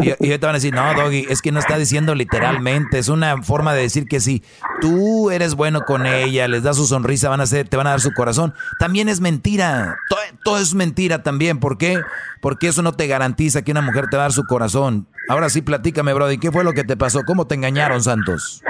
Y, 0.02 0.26
y 0.26 0.32
ahorita 0.32 0.48
van 0.48 0.56
a 0.56 0.60
decir, 0.60 0.74
no, 0.74 0.94
Doggy. 0.94 1.26
Es 1.30 1.42
que 1.42 1.54
no 1.54 1.60
está 1.60 1.78
diciendo 1.78 2.14
literalmente. 2.14 3.00
Es 3.00 3.08
una 3.08 3.42
forma 3.44 3.74
de 3.74 3.84
decir 3.84 4.10
que 4.10 4.20
si 4.20 4.44
tú 4.82 5.32
eres 5.32 5.56
bueno 5.56 5.84
con 5.84 6.06
ella, 6.06 6.50
les 6.50 6.64
das 6.64 6.76
su 6.76 6.86
sonrisa, 6.86 7.30
van 7.30 7.40
a 7.40 7.44
hacer, 7.44 7.70
te 7.70 7.78
van 7.78 7.88
a 7.88 7.92
dar 7.92 8.02
su 8.02 8.12
corazón. 8.12 8.54
También 8.78 9.08
es 9.08 9.22
mentira. 9.22 9.96
Todo, 10.44 10.58
es 10.58 10.76
mentira 10.76 11.24
también. 11.24 11.62
¿Por 11.62 11.78
qué? 11.78 12.02
Porque 12.42 12.68
eso 12.68 12.82
no 12.82 12.92
te 12.92 13.08
garantiza 13.08 13.62
que 13.62 13.72
una 13.72 13.82
mujer 13.82 14.08
te 14.12 14.18
va 14.18 14.24
a 14.24 14.26
dar 14.26 14.34
su 14.34 14.44
corazón. 14.44 15.08
Ahora 15.30 15.48
sí, 15.48 15.62
platícame, 15.62 16.12
Brody. 16.14 16.40
¿Qué 16.40 16.52
fue 16.52 16.66
lo 16.66 16.74
que 16.74 16.84
te 16.84 16.98
pasó? 16.98 17.22
¿Cómo 17.26 17.48
te 17.48 17.56
engañaron, 17.56 18.04
Santos? 18.04 18.62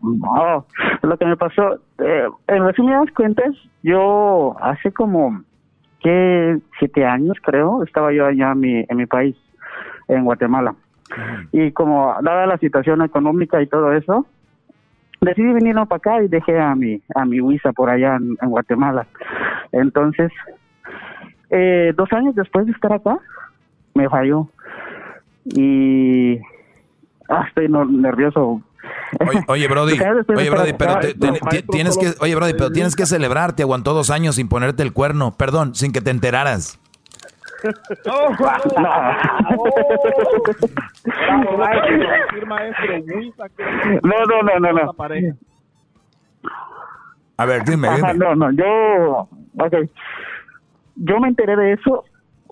No, 0.00 0.64
lo 1.02 1.18
que 1.18 1.26
me 1.26 1.36
pasó, 1.36 1.74
eh, 1.98 2.28
en 2.46 2.64
resumidas 2.64 3.08
cuentas, 3.16 3.52
yo 3.82 4.54
hace 4.62 4.92
como 4.92 5.42
que 6.00 6.58
siete 6.78 7.04
años 7.04 7.36
creo, 7.42 7.82
estaba 7.82 8.12
yo 8.12 8.26
allá 8.26 8.52
en 8.52 8.60
mi, 8.60 8.84
en 8.88 8.96
mi 8.96 9.06
país, 9.06 9.36
en 10.08 10.24
Guatemala. 10.24 10.74
Y 11.52 11.72
como 11.72 12.14
dada 12.22 12.46
la 12.46 12.58
situación 12.58 13.02
económica 13.02 13.60
y 13.62 13.66
todo 13.66 13.92
eso, 13.92 14.26
decidí 15.20 15.52
venirme 15.52 15.86
para 15.86 15.96
acá 15.96 16.22
y 16.22 16.28
dejé 16.28 16.58
a 16.60 16.74
mi, 16.74 17.00
a 17.14 17.24
mi 17.24 17.40
visa 17.40 17.72
por 17.72 17.90
allá 17.90 18.16
en, 18.16 18.36
en 18.40 18.50
Guatemala. 18.50 19.06
Entonces, 19.72 20.30
eh, 21.50 21.92
dos 21.96 22.12
años 22.12 22.34
después 22.34 22.66
de 22.66 22.72
estar 22.72 22.92
acá, 22.92 23.18
me 23.94 24.08
falló. 24.08 24.48
Y 25.44 26.38
ah, 27.28 27.44
estoy 27.48 27.68
nervioso. 27.68 28.62
Oye, 29.20 29.40
oye, 29.48 29.68
Brody, 29.68 29.98
oye, 30.36 30.50
Brody, 30.50 30.72
pero 30.74 30.98
te- 31.00 31.14
tienes 31.70 31.96
que, 31.98 32.14
oye, 32.20 32.34
Brody, 32.34 32.52
pero 32.54 32.70
tienes 32.70 32.94
que 32.96 33.06
celebrar, 33.06 33.54
te 33.54 33.62
aguantó 33.62 33.94
dos 33.94 34.10
años 34.10 34.34
sin 34.36 34.48
ponerte 34.48 34.82
el 34.82 34.92
cuerno, 34.92 35.32
perdón, 35.36 35.74
sin 35.74 35.92
que 35.92 36.00
te 36.00 36.10
enteraras. 36.10 36.78
No, 44.02 44.24
no, 44.26 44.42
no, 44.42 44.58
no, 44.60 44.72
no. 44.72 44.94
A 47.36 47.46
ver, 47.46 47.64
dime, 47.64 47.88
Ajá, 47.88 48.12
dime. 48.12 48.24
no, 48.24 48.34
no, 48.34 48.50
yo, 48.52 49.28
ok. 49.64 49.74
Yo 50.96 51.20
me 51.20 51.28
enteré 51.28 51.56
de 51.56 51.72
eso 51.74 52.04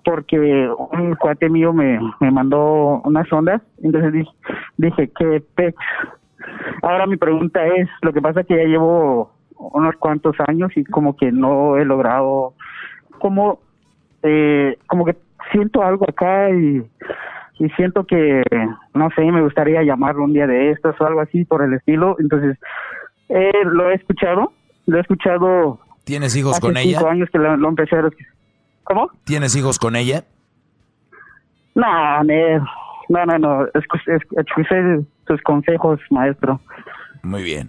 porque 0.04 0.38
un 0.38 1.16
cuate 1.16 1.48
mío 1.48 1.72
me, 1.72 1.98
me 2.20 2.30
mandó 2.30 3.00
unas 3.04 3.30
ondas, 3.32 3.60
entonces 3.82 4.12
dije, 4.12 4.30
dije 4.76 5.10
que 5.18 5.42
pex. 5.56 5.76
Ahora 6.82 7.06
mi 7.06 7.16
pregunta 7.16 7.66
es, 7.66 7.89
lo 8.02 8.12
que 8.12 8.20
pasa 8.23 8.40
es 8.40 8.47
que 8.47 8.56
ya 8.56 8.64
llevo 8.64 9.32
unos 9.59 9.94
cuantos 9.97 10.36
años 10.47 10.70
y 10.77 10.85
como 10.85 11.16
que 11.16 11.32
no 11.32 11.77
he 11.78 11.85
logrado, 11.85 12.55
como, 13.18 13.60
eh, 14.23 14.77
como 14.86 15.05
que 15.05 15.16
siento 15.52 15.82
algo 15.82 16.05
acá 16.09 16.51
y, 16.51 16.82
y 17.59 17.68
siento 17.70 18.05
que, 18.05 18.43
no 18.94 19.09
sé, 19.16 19.23
me 19.32 19.43
gustaría 19.43 19.82
llamarlo 19.82 20.24
un 20.24 20.32
día 20.35 20.47
de 20.47 20.70
estos 20.73 20.94
o 21.01 21.06
algo 21.06 21.20
así 21.20 21.44
por 21.44 21.62
el 21.62 21.73
estilo, 21.74 22.16
entonces 22.18 22.59
eh, 23.28 23.51
lo 23.64 23.90
he 23.90 23.94
escuchado, 23.94 24.52
lo 24.86 24.98
he 24.98 25.01
escuchado 25.01 25.81
¿Tienes 26.05 26.36
hijos 26.36 26.52
hace 26.52 26.60
con 26.60 26.77
ella? 26.77 26.98
cinco 26.98 27.10
años 27.10 27.28
que 27.31 27.39
lo, 27.39 27.56
lo 27.56 27.68
empecé 27.68 27.97
a 27.97 28.01
escuchar. 28.01 28.28
¿Cómo? 28.85 29.10
¿Tienes 29.24 29.56
hijos 29.56 29.78
con 29.78 29.97
ella? 29.97 30.23
No, 31.74 32.23
no, 32.24 33.27
no, 33.27 33.39
no, 33.39 33.66
escu- 33.68 34.01
es- 34.06 34.39
escuché 34.39 35.05
tus 35.27 35.40
consejos, 35.43 36.01
maestro. 36.11 36.61
Muy 37.23 37.43
bien. 37.43 37.69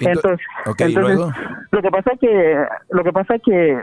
Entonces, 0.00 0.46
lo 0.64 1.82
que 1.82 1.90
pasa 1.90 2.12
que, 2.20 2.64
lo 2.90 3.04
que 3.04 3.12
pasa 3.12 3.38
que 3.38 3.82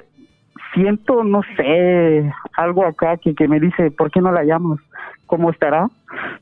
siento, 0.74 1.24
no 1.24 1.42
sé, 1.56 2.32
algo 2.58 2.86
acá 2.86 3.18
que, 3.18 3.34
que 3.34 3.48
me 3.48 3.60
dice, 3.60 3.92
¿por 3.92 4.12
qué 4.12 4.22
no 4.22 4.32
la 4.32 4.44
llamas? 4.44 4.80
¿Cómo 5.26 5.50
estará? 5.50 5.88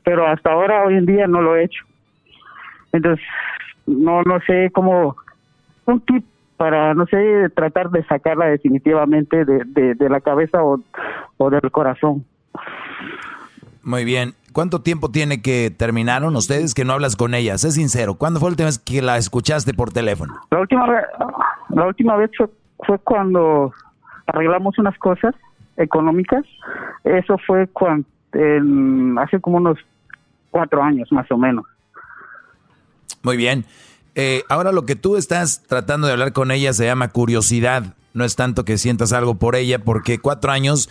Pero 0.02 0.26
hasta 0.26 0.52
ahora, 0.52 0.84
hoy 0.84 0.94
en 0.94 1.06
día, 1.06 1.26
no 1.26 1.40
lo 1.40 1.56
he 1.56 1.64
hecho. 1.64 1.84
Entonces, 2.92 3.24
no, 3.86 4.22
no 4.22 4.40
sé 4.46 4.70
cómo, 4.72 5.16
un 5.86 6.00
tip 6.00 6.24
para, 6.56 6.94
no 6.94 7.06
sé, 7.06 7.50
tratar 7.54 7.90
de 7.90 8.04
sacarla 8.04 8.46
definitivamente 8.46 9.44
de, 9.44 9.62
de, 9.64 9.94
de 9.94 10.08
la 10.08 10.20
cabeza 10.20 10.62
o, 10.62 10.80
o 11.36 11.50
del 11.50 11.70
corazón. 11.70 12.24
Muy 13.84 14.04
bien. 14.04 14.34
¿Cuánto 14.52 14.80
tiempo 14.80 15.10
tiene 15.10 15.42
que 15.42 15.70
terminaron 15.76 16.36
ustedes 16.36 16.74
que 16.74 16.84
no 16.84 16.92
hablas 16.92 17.16
con 17.16 17.34
ella? 17.34 17.58
Sé 17.58 17.72
sincero, 17.72 18.14
¿cuándo 18.14 18.40
fue 18.40 18.48
la 18.48 18.52
última 18.52 18.66
vez 18.66 18.78
que 18.78 19.02
la 19.02 19.18
escuchaste 19.18 19.74
por 19.74 19.92
teléfono? 19.92 20.34
La 20.50 20.60
última 20.60 20.86
vez, 20.86 21.04
la 21.70 21.86
última 21.86 22.16
vez 22.16 22.30
fue, 22.36 22.48
fue 22.86 22.98
cuando 23.00 23.72
arreglamos 24.26 24.78
unas 24.78 24.96
cosas 24.98 25.34
económicas. 25.76 26.44
Eso 27.02 27.36
fue 27.46 27.66
cuando, 27.66 28.06
hace 29.20 29.40
como 29.40 29.58
unos 29.58 29.78
cuatro 30.50 30.82
años 30.82 31.10
más 31.12 31.30
o 31.30 31.36
menos. 31.36 31.64
Muy 33.22 33.36
bien. 33.36 33.64
Eh, 34.14 34.44
ahora 34.48 34.70
lo 34.70 34.86
que 34.86 34.94
tú 34.94 35.16
estás 35.16 35.64
tratando 35.66 36.06
de 36.06 36.12
hablar 36.12 36.32
con 36.32 36.52
ella 36.52 36.72
se 36.72 36.86
llama 36.86 37.08
curiosidad. 37.08 37.94
No 38.12 38.24
es 38.24 38.36
tanto 38.36 38.64
que 38.64 38.78
sientas 38.78 39.12
algo 39.12 39.34
por 39.34 39.56
ella, 39.56 39.80
porque 39.80 40.20
cuatro 40.20 40.52
años 40.52 40.88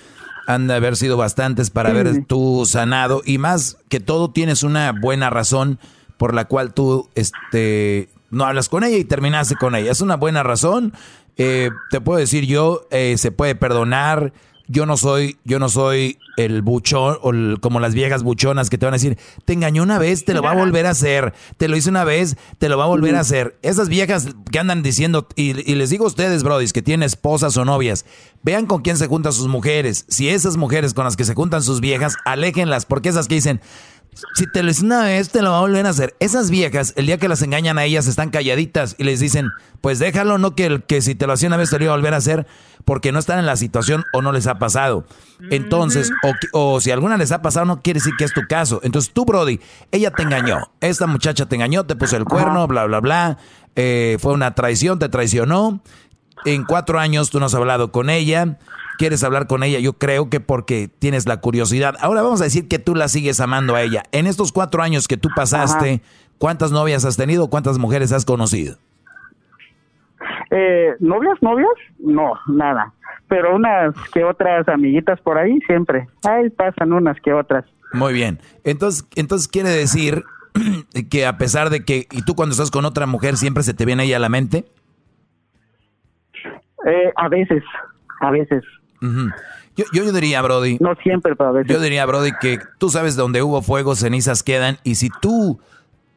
han 0.47 0.67
de 0.67 0.75
haber 0.75 0.95
sido 0.95 1.17
bastantes 1.17 1.69
para 1.69 1.89
haber 1.89 2.25
tú 2.25 2.65
sanado. 2.65 3.21
Y 3.25 3.37
más 3.37 3.77
que 3.89 3.99
todo 3.99 4.31
tienes 4.31 4.63
una 4.63 4.91
buena 4.91 5.29
razón 5.29 5.79
por 6.17 6.33
la 6.33 6.45
cual 6.45 6.73
tú 6.73 7.09
este, 7.15 8.09
no 8.29 8.45
hablas 8.45 8.69
con 8.69 8.83
ella 8.83 8.97
y 8.97 9.03
terminaste 9.03 9.55
con 9.55 9.75
ella. 9.75 9.91
Es 9.91 10.01
una 10.01 10.15
buena 10.15 10.43
razón. 10.43 10.93
Eh, 11.37 11.71
te 11.89 12.01
puedo 12.01 12.19
decir 12.19 12.45
yo, 12.45 12.87
eh, 12.91 13.15
se 13.17 13.31
puede 13.31 13.55
perdonar. 13.55 14.33
Yo 14.73 14.87
no 14.87 14.97
soy, 14.97 15.37
yo 15.43 15.59
no 15.59 15.69
soy 15.69 16.17
el 16.35 16.63
buchón 16.63 17.17
o 17.21 17.29
el- 17.29 17.59
como 17.61 17.79
las 17.79 17.93
viejas 17.93 18.23
buchonas 18.23 18.71
que 18.71 18.79
te 18.79 18.87
van 18.87 18.95
a 18.95 18.97
decir, 18.97 19.19
te 19.45 19.53
engañó 19.53 19.83
una 19.83 19.99
vez, 19.99 20.25
te 20.25 20.33
lo 20.33 20.41
va 20.41 20.49
a 20.51 20.55
volver 20.55 20.87
a 20.87 20.89
hacer, 20.89 21.31
te 21.57 21.67
lo 21.67 21.77
hice 21.77 21.91
una 21.91 22.03
vez, 22.03 22.37
te 22.57 22.69
lo 22.69 22.77
va 22.79 22.85
a 22.85 22.87
volver 22.87 23.15
a 23.15 23.19
hacer. 23.19 23.55
Esas 23.61 23.87
viejas 23.87 24.29
que 24.51 24.57
andan 24.57 24.81
diciendo, 24.81 25.27
y, 25.35 25.51
y 25.71 25.75
les 25.75 25.91
digo 25.91 26.05
a 26.05 26.07
ustedes, 26.07 26.41
brodis, 26.41 26.73
que 26.73 26.81
tienen 26.81 27.05
esposas 27.05 27.55
o 27.57 27.65
novias, 27.65 28.03
vean 28.41 28.65
con 28.65 28.81
quién 28.81 28.97
se 28.97 29.05
juntan 29.07 29.31
sus 29.31 29.47
mujeres. 29.47 30.05
Si 30.07 30.27
esas 30.27 30.57
mujeres 30.57 30.95
con 30.95 31.05
las 31.05 31.15
que 31.15 31.23
se 31.23 31.35
juntan 31.35 31.61
sus 31.61 31.79
viejas, 31.79 32.15
aléjenlas, 32.25 32.85
porque 32.87 33.09
esas 33.09 33.27
que 33.27 33.35
dicen, 33.35 33.61
si 34.35 34.45
te 34.47 34.63
lo 34.63 34.71
hice 34.71 34.83
una 34.85 35.03
vez, 35.03 35.29
te 35.29 35.41
lo 35.41 35.51
va 35.51 35.57
a 35.57 35.61
volver 35.61 35.85
a 35.85 35.89
hacer. 35.89 36.15
Esas 36.19 36.49
viejas, 36.49 36.93
el 36.95 37.05
día 37.07 37.17
que 37.17 37.27
las 37.27 37.41
engañan 37.41 37.77
a 37.77 37.83
ellas, 37.85 38.07
están 38.07 38.29
calladitas 38.29 38.95
y 38.97 39.03
les 39.03 39.19
dicen, 39.19 39.49
pues 39.81 39.99
déjalo, 39.99 40.37
no 40.37 40.55
que, 40.55 40.65
el, 40.65 40.83
que 40.83 41.01
si 41.01 41.15
te 41.15 41.27
lo 41.27 41.33
hacía 41.33 41.47
una 41.47 41.57
vez 41.57 41.69
te 41.69 41.77
lo 41.79 41.85
iba 41.85 41.93
a 41.93 41.97
volver 41.97 42.13
a 42.13 42.17
hacer, 42.17 42.47
porque 42.85 43.11
no 43.11 43.19
están 43.19 43.39
en 43.39 43.45
la 43.45 43.55
situación 43.55 44.03
o 44.13 44.21
no 44.21 44.31
les 44.31 44.47
ha 44.47 44.59
pasado. 44.59 45.05
Entonces, 45.51 46.11
o, 46.23 46.33
que- 46.39 46.47
o 46.51 46.79
si 46.81 46.91
alguna 46.91 47.17
les 47.17 47.31
ha 47.31 47.41
pasado, 47.41 47.65
no 47.65 47.81
quiere 47.81 47.99
decir 47.99 48.13
que 48.17 48.23
es 48.25 48.33
tu 48.33 48.41
caso. 48.47 48.79
Entonces 48.83 49.11
tú, 49.13 49.25
Brody, 49.25 49.59
ella 49.91 50.11
te 50.11 50.23
engañó. 50.23 50.71
Esta 50.81 51.07
muchacha 51.07 51.45
te 51.45 51.55
engañó, 51.55 51.85
te 51.85 51.95
puso 51.95 52.17
el 52.17 52.25
cuerno, 52.25 52.67
bla, 52.67 52.85
bla, 52.85 52.99
bla. 52.99 53.37
Eh, 53.75 54.17
fue 54.19 54.33
una 54.33 54.53
traición, 54.55 54.99
te 54.99 55.09
traicionó. 55.09 55.81
En 56.45 56.65
cuatro 56.65 56.99
años 56.99 57.29
tú 57.29 57.39
no 57.39 57.45
has 57.45 57.55
hablado 57.55 57.91
con 57.91 58.09
ella. 58.09 58.57
Quieres 58.97 59.23
hablar 59.23 59.47
con 59.47 59.63
ella, 59.63 59.79
yo 59.79 59.93
creo 59.93 60.29
que 60.29 60.39
porque 60.39 60.89
tienes 60.99 61.27
la 61.27 61.37
curiosidad. 61.41 61.95
Ahora 61.99 62.21
vamos 62.21 62.41
a 62.41 62.45
decir 62.45 62.67
que 62.67 62.79
tú 62.79 62.95
la 62.95 63.07
sigues 63.07 63.39
amando 63.39 63.75
a 63.75 63.81
ella. 63.81 64.03
En 64.11 64.27
estos 64.27 64.51
cuatro 64.51 64.83
años 64.83 65.07
que 65.07 65.17
tú 65.17 65.29
pasaste, 65.35 66.01
¿cuántas 66.37 66.71
novias 66.71 67.05
has 67.05 67.17
tenido? 67.17 67.49
¿Cuántas 67.49 67.77
mujeres 67.79 68.11
has 68.11 68.25
conocido? 68.25 68.77
Eh, 70.51 70.93
¿Novias, 70.99 71.41
novias? 71.41 71.73
No, 71.99 72.33
nada. 72.47 72.93
Pero 73.27 73.55
unas 73.55 73.95
que 74.13 74.23
otras 74.23 74.67
amiguitas 74.67 75.19
por 75.21 75.37
ahí 75.37 75.59
siempre. 75.65 76.07
Ahí 76.23 76.49
pasan 76.51 76.93
unas 76.93 77.19
que 77.21 77.33
otras. 77.33 77.65
Muy 77.93 78.13
bien. 78.13 78.39
Entonces, 78.63 79.07
entonces 79.15 79.47
quiere 79.47 79.69
decir 79.69 80.23
que 81.09 81.25
a 81.25 81.37
pesar 81.37 81.69
de 81.69 81.83
que, 81.83 82.07
y 82.11 82.23
tú 82.23 82.35
cuando 82.35 82.53
estás 82.53 82.71
con 82.71 82.85
otra 82.85 83.05
mujer 83.07 83.37
siempre 83.37 83.63
se 83.63 83.73
te 83.73 83.85
viene 83.85 84.03
ella 84.03 84.17
a 84.17 84.19
la 84.19 84.29
mente. 84.29 84.65
Eh, 86.85 87.11
a 87.15 87.29
veces, 87.29 87.63
a 88.19 88.29
veces. 88.31 88.63
Yo, 89.75 89.85
yo 89.91 90.11
diría, 90.11 90.41
Brody. 90.41 90.77
No 90.79 90.95
siempre, 91.01 91.35
pero 91.35 91.49
a 91.49 91.53
veces. 91.53 91.71
Yo 91.73 91.81
diría, 91.81 92.05
Brody, 92.05 92.31
que 92.39 92.59
tú 92.77 92.89
sabes 92.89 93.15
donde 93.15 93.41
hubo 93.41 93.61
fuego, 93.61 93.95
cenizas 93.95 94.43
quedan. 94.43 94.77
Y 94.83 94.95
si 94.95 95.09
tú 95.21 95.59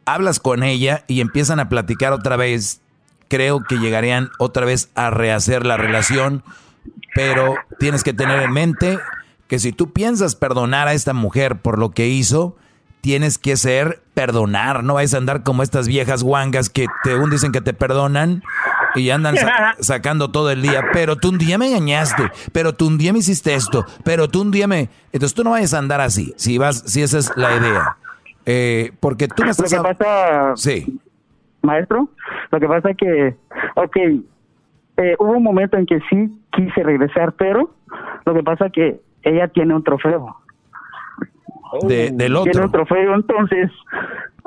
hablas 0.05 0.41
con 0.41 0.63
ella 0.63 1.05
y 1.07 1.21
empiezan 1.21 1.61
a 1.61 1.69
platicar 1.69 2.13
otra 2.13 2.37
vez, 2.37 2.81
creo 3.29 3.63
que 3.63 3.77
llegarían 3.77 4.31
otra 4.39 4.67
vez 4.67 4.91
a 4.95 5.11
rehacer 5.11 5.65
la 5.65 5.77
relación. 5.77 6.43
Pero 7.15 7.57
tienes 7.79 8.05
que 8.05 8.13
tener 8.13 8.43
en 8.43 8.53
mente 8.53 8.99
que 9.49 9.59
si 9.59 9.73
tú 9.73 9.93
piensas 9.93 10.37
perdonar 10.37 10.89
a 10.89 10.93
esta 10.93 11.15
mujer 11.15 11.57
por 11.57 11.79
lo 11.79 11.91
que 11.91 12.09
hizo, 12.09 12.57
tienes 13.01 13.39
que 13.39 13.57
ser 13.57 14.03
perdonar. 14.15 14.85
No 14.85 14.95
vayas 14.95 15.15
a 15.15 15.19
andar 15.19 15.43
como 15.45 15.63
estas 15.63 15.89
viejas 15.89 16.23
guangas 16.23 16.69
que 16.69 16.87
te 17.05 17.17
un 17.17 17.31
dicen 17.31 17.53
que 17.53 17.61
te 17.61 17.73
perdonan 17.73 18.43
y 18.97 19.11
andan 19.11 19.37
sa- 19.37 19.77
sacando 19.81 20.31
todo 20.31 20.51
el 20.51 20.63
día. 20.63 20.83
Pero 20.93 21.17
tú 21.17 21.29
un 21.31 21.39
día 21.39 21.59
me 21.59 21.69
engañaste, 21.69 22.31
pero 22.53 22.75
tú 22.75 22.87
un 22.87 22.99
día 22.99 23.13
me 23.13 23.19
hiciste 23.21 23.55
esto, 23.55 23.85
pero 24.05 24.29
tú 24.29 24.43
un 24.43 24.51
día 24.51 24.67
me... 24.67 24.89
Entonces 25.13 25.35
tú 25.35 25.45
no 25.45 25.51
vayas 25.51 25.75
a 25.75 25.79
andar 25.79 26.01
así, 26.01 26.33
si 26.37 26.59
vas, 26.59 26.81
si 26.87 27.03
esa 27.03 27.19
es 27.19 27.31
la 27.37 27.57
idea. 27.57 27.97
Eh, 28.45 28.93
porque 29.01 29.29
tú 29.29 29.43
me 29.45 29.51
estás... 29.51 29.71
Lo 29.73 29.83
que 29.83 29.95
pasa, 29.95 30.53
Sí. 30.57 30.99
maestro, 31.63 32.09
lo 32.53 32.61
que 32.61 32.67
pasa 32.69 32.91
es 32.91 32.97
que, 32.97 33.37
ok, 33.75 33.97
eh, 34.99 35.15
hubo 35.19 35.33
un 35.33 35.43
momento 35.43 35.77
en 35.77 35.85
que 35.87 35.99
sí 36.09 36.41
quise 36.53 36.83
regresar, 36.83 37.33
pero 37.33 37.75
lo 38.25 38.35
que 38.35 38.43
pasa 38.43 38.67
es 38.67 38.73
que 38.73 39.01
ella 39.23 39.49
tiene 39.49 39.75
un 39.75 39.83
trofeo. 39.83 40.37
De- 41.83 42.11
del 42.13 42.17
Tiene 42.17 42.37
otro. 42.39 42.65
un 42.67 42.73
trofeo, 42.73 43.15
entonces, 43.15 43.71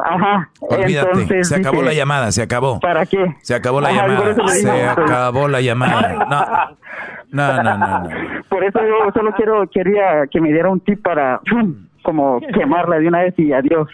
ajá. 0.03 0.49
Olvídate, 0.61 1.09
entonces 1.11 1.47
se 1.49 1.55
acabó 1.55 1.77
dije, 1.77 1.85
la 1.87 1.93
llamada, 1.93 2.31
se 2.31 2.41
acabó. 2.41 2.79
¿Para 2.79 3.05
qué? 3.05 3.35
Se 3.41 3.53
acabó 3.55 3.81
la 3.81 3.89
Ajá, 3.89 4.01
por 4.01 4.09
llamada, 4.11 4.31
eso 4.31 4.43
le 4.43 4.53
digo, 4.55 4.71
se 4.71 4.95
pues. 4.95 5.09
acabó 5.11 5.47
la 5.47 5.61
llamada. 5.61 6.75
No, 7.31 7.53
no, 7.53 7.63
no, 7.63 7.77
no. 7.77 7.99
no. 7.99 8.09
Por 8.49 8.63
eso 8.63 8.79
yo 8.79 9.11
solo 9.13 9.31
quiero 9.35 9.67
quería 9.71 10.25
que 10.31 10.41
me 10.41 10.49
diera 10.51 10.69
un 10.69 10.79
tip 10.79 11.01
para 11.03 11.39
como 12.03 12.39
quemarla 12.53 12.97
de 12.97 13.07
una 13.07 13.19
vez 13.21 13.33
y 13.37 13.53
adiós. 13.53 13.87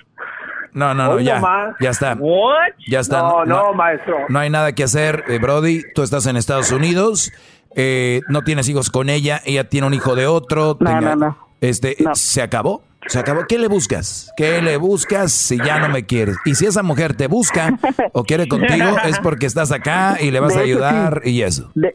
No, 0.73 0.94
no, 0.94 1.06
no, 1.14 1.19
ya. 1.19 1.41
Ya 1.80 1.90
está. 1.90 2.15
What? 2.19 2.73
Ya 2.88 2.99
está. 2.99 3.19
No, 3.19 3.45
no, 3.45 3.73
maestro. 3.73 4.18
No 4.30 4.40
hay 4.40 4.49
nada 4.49 4.73
que 4.73 4.84
hacer, 4.84 5.23
eh, 5.27 5.40
Brody. 5.40 5.84
Tú 5.94 6.03
estás 6.03 6.26
en 6.27 6.36
Estados 6.36 6.72
Unidos. 6.72 7.32
eh, 7.77 8.22
no 8.30 8.41
tienes 8.44 8.68
hijos 8.69 8.90
con 8.90 9.10
ella, 9.10 9.41
ella 9.45 9.68
tiene 9.69 9.88
un 9.88 9.94
hijo 9.94 10.15
de 10.15 10.27
otro. 10.27 10.77
No, 10.80 11.02
no, 11.02 11.15
no. 11.15 11.38
Este, 11.61 11.95
¿se 12.14 12.41
acabó? 12.41 12.84
¿Se 13.07 13.19
acabó? 13.19 13.45
¿Qué 13.48 13.57
le 13.60 13.68
buscas? 13.68 14.32
¿Qué 14.36 14.61
le 14.61 14.77
buscas 14.77 15.32
si 15.32 15.57
ya 15.57 15.80
no 15.80 15.90
me 15.90 16.06
quieres? 16.06 16.38
Y 16.45 16.56
si 16.56 16.65
esa 16.65 16.82
mujer 16.84 17.15
te 17.15 17.27
busca 17.27 17.77
o 18.14 18.23
quiere 18.23 18.48
contigo 18.49 18.98
es 19.06 19.19
porque 19.19 19.45
estás 19.45 19.72
acá 19.72 20.18
y 20.22 20.32
le 20.32 20.40
vas 20.40 20.53
De 20.56 20.60
a 20.60 20.64
ayudar 20.64 21.22
sí. 21.23 21.30
y 21.32 21.41
eso. 21.44 21.72
De, 21.76 21.94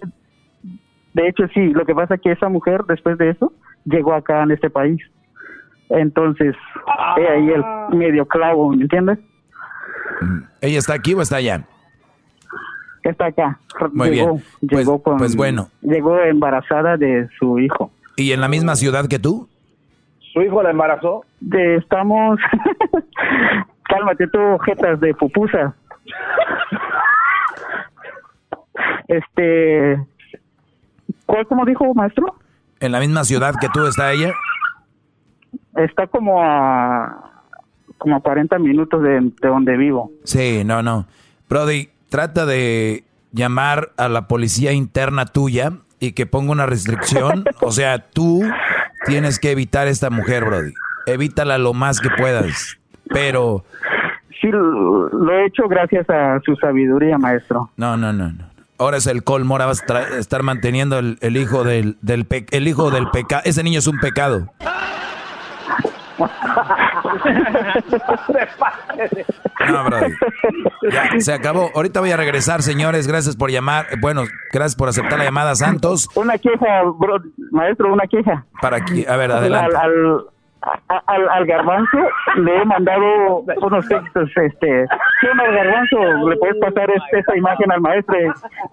de 1.14 1.28
hecho, 1.28 1.44
sí, 1.52 1.68
lo 1.70 1.84
que 1.84 1.94
pasa 1.94 2.14
es 2.14 2.20
que 2.20 2.30
esa 2.32 2.48
mujer, 2.48 2.82
después 2.86 3.18
de 3.18 3.30
eso, 3.30 3.52
llegó 3.84 4.14
acá 4.14 4.42
en 4.44 4.52
este 4.52 4.70
país. 4.70 5.00
Entonces, 5.88 6.54
he 7.18 7.28
ahí 7.28 7.48
el 7.50 7.98
medio 7.98 8.24
clavo, 8.26 8.70
¿me 8.70 8.82
entiendes? 8.82 9.18
¿Ella 10.60 10.78
está 10.78 10.94
aquí 10.94 11.14
o 11.14 11.20
está 11.22 11.36
allá? 11.36 11.64
Está 13.02 13.26
acá. 13.26 13.58
Muy 13.92 14.10
llegó, 14.10 14.34
bien. 14.34 14.44
Pues, 14.60 14.70
llegó 14.86 15.02
con- 15.02 15.16
pues 15.18 15.34
bueno. 15.34 15.68
Llegó 15.82 16.20
embarazada 16.20 16.96
de 16.96 17.28
su 17.38 17.58
hijo. 17.58 17.90
¿Y 18.16 18.30
en 18.32 18.40
la 18.40 18.46
misma 18.48 18.76
ciudad 18.76 19.08
que 19.08 19.18
tú? 19.18 19.48
¿Su 20.32 20.42
hijo 20.42 20.62
la 20.62 20.70
embarazó? 20.70 21.24
De, 21.40 21.76
estamos... 21.76 22.38
Cálmate 23.84 24.28
tú, 24.28 24.58
jetas 24.64 25.00
de 25.00 25.14
pupusa. 25.14 25.74
Este... 29.08 29.98
¿Cuál, 31.26 31.46
como 31.46 31.64
dijo, 31.64 31.92
maestro? 31.94 32.36
¿En 32.78 32.92
la 32.92 33.00
misma 33.00 33.24
ciudad 33.24 33.54
que 33.60 33.68
tú 33.68 33.86
está 33.86 34.12
ella? 34.12 34.32
Está 35.76 36.06
como 36.06 36.42
a... 36.42 37.42
como 37.98 38.16
a 38.16 38.20
40 38.20 38.58
minutos 38.58 39.02
de, 39.02 39.20
de 39.20 39.48
donde 39.48 39.76
vivo. 39.76 40.12
Sí, 40.24 40.62
no, 40.64 40.82
no. 40.82 41.06
Brody, 41.48 41.88
trata 42.08 42.46
de 42.46 43.04
llamar 43.32 43.90
a 43.96 44.08
la 44.08 44.28
policía 44.28 44.72
interna 44.72 45.26
tuya 45.26 45.72
y 45.98 46.12
que 46.12 46.26
ponga 46.26 46.52
una 46.52 46.66
restricción. 46.66 47.44
o 47.60 47.70
sea, 47.72 47.98
tú 48.10 48.42
tienes 49.06 49.38
que 49.38 49.50
evitar 49.52 49.86
a 49.86 49.90
esta 49.90 50.10
mujer, 50.10 50.44
Brody. 50.44 50.72
Evítala 51.06 51.58
lo 51.58 51.72
más 51.74 52.00
que 52.00 52.10
puedas. 52.10 52.78
Pero, 53.08 53.64
Sí, 54.40 54.48
lo 54.50 55.32
he 55.32 55.46
hecho 55.46 55.68
gracias 55.68 56.08
a 56.08 56.40
su 56.44 56.56
sabiduría, 56.56 57.18
maestro. 57.18 57.70
no, 57.76 57.96
no, 57.96 58.12
no. 58.12 58.30
no. 58.32 58.50
Ahora 58.78 58.96
es 58.96 59.06
el 59.06 59.22
colmo, 59.24 59.54
ahora 59.54 59.66
vas 59.66 59.84
a 59.90 60.18
estar 60.18 60.42
manteniendo 60.42 60.98
el, 60.98 61.18
el 61.20 61.36
hijo 61.36 61.64
del, 61.64 61.98
del 62.00 62.24
pe- 62.24 62.46
el 62.50 62.66
hijo 62.66 62.90
del 62.90 63.10
pecado. 63.10 63.42
Ese 63.44 63.62
niño 63.62 63.78
es 63.80 63.86
un 63.86 63.98
pecado. 63.98 64.46
No, 69.68 69.84
Brody. 69.84 70.12
Ya, 70.90 71.20
se 71.20 71.32
acabó. 71.32 71.70
Ahorita 71.74 72.00
voy 72.00 72.10
a 72.12 72.16
regresar, 72.16 72.62
señores. 72.62 73.06
Gracias 73.06 73.36
por 73.36 73.50
llamar. 73.50 73.86
Bueno, 74.00 74.22
gracias 74.52 74.76
por 74.76 74.88
aceptar 74.88 75.18
la 75.18 75.24
llamada, 75.24 75.54
Santos. 75.54 76.08
Una 76.14 76.38
queja, 76.38 76.82
bro, 76.98 77.18
maestro, 77.52 77.92
una 77.92 78.06
queja. 78.06 78.44
Para 78.60 78.78
aquí, 78.78 79.04
a 79.06 79.16
ver, 79.16 79.30
adelante. 79.32 79.76
Al, 79.76 79.82
al, 79.82 80.20
a- 80.88 81.02
al, 81.06 81.28
al 81.28 81.46
garbanzo 81.46 81.98
le 82.36 82.56
he 82.62 82.64
mandado 82.64 83.44
unos 83.62 83.88
textos, 83.88 84.28
este, 84.36 84.86
¿qué 85.20 85.28
onda, 85.30 85.44
garbanzo? 85.50 86.28
Le 86.28 86.36
puedes 86.36 86.56
pasar 86.60 86.90
es- 86.90 87.02
esta 87.18 87.36
imagen 87.36 87.72
al 87.72 87.80
maestro 87.80 88.16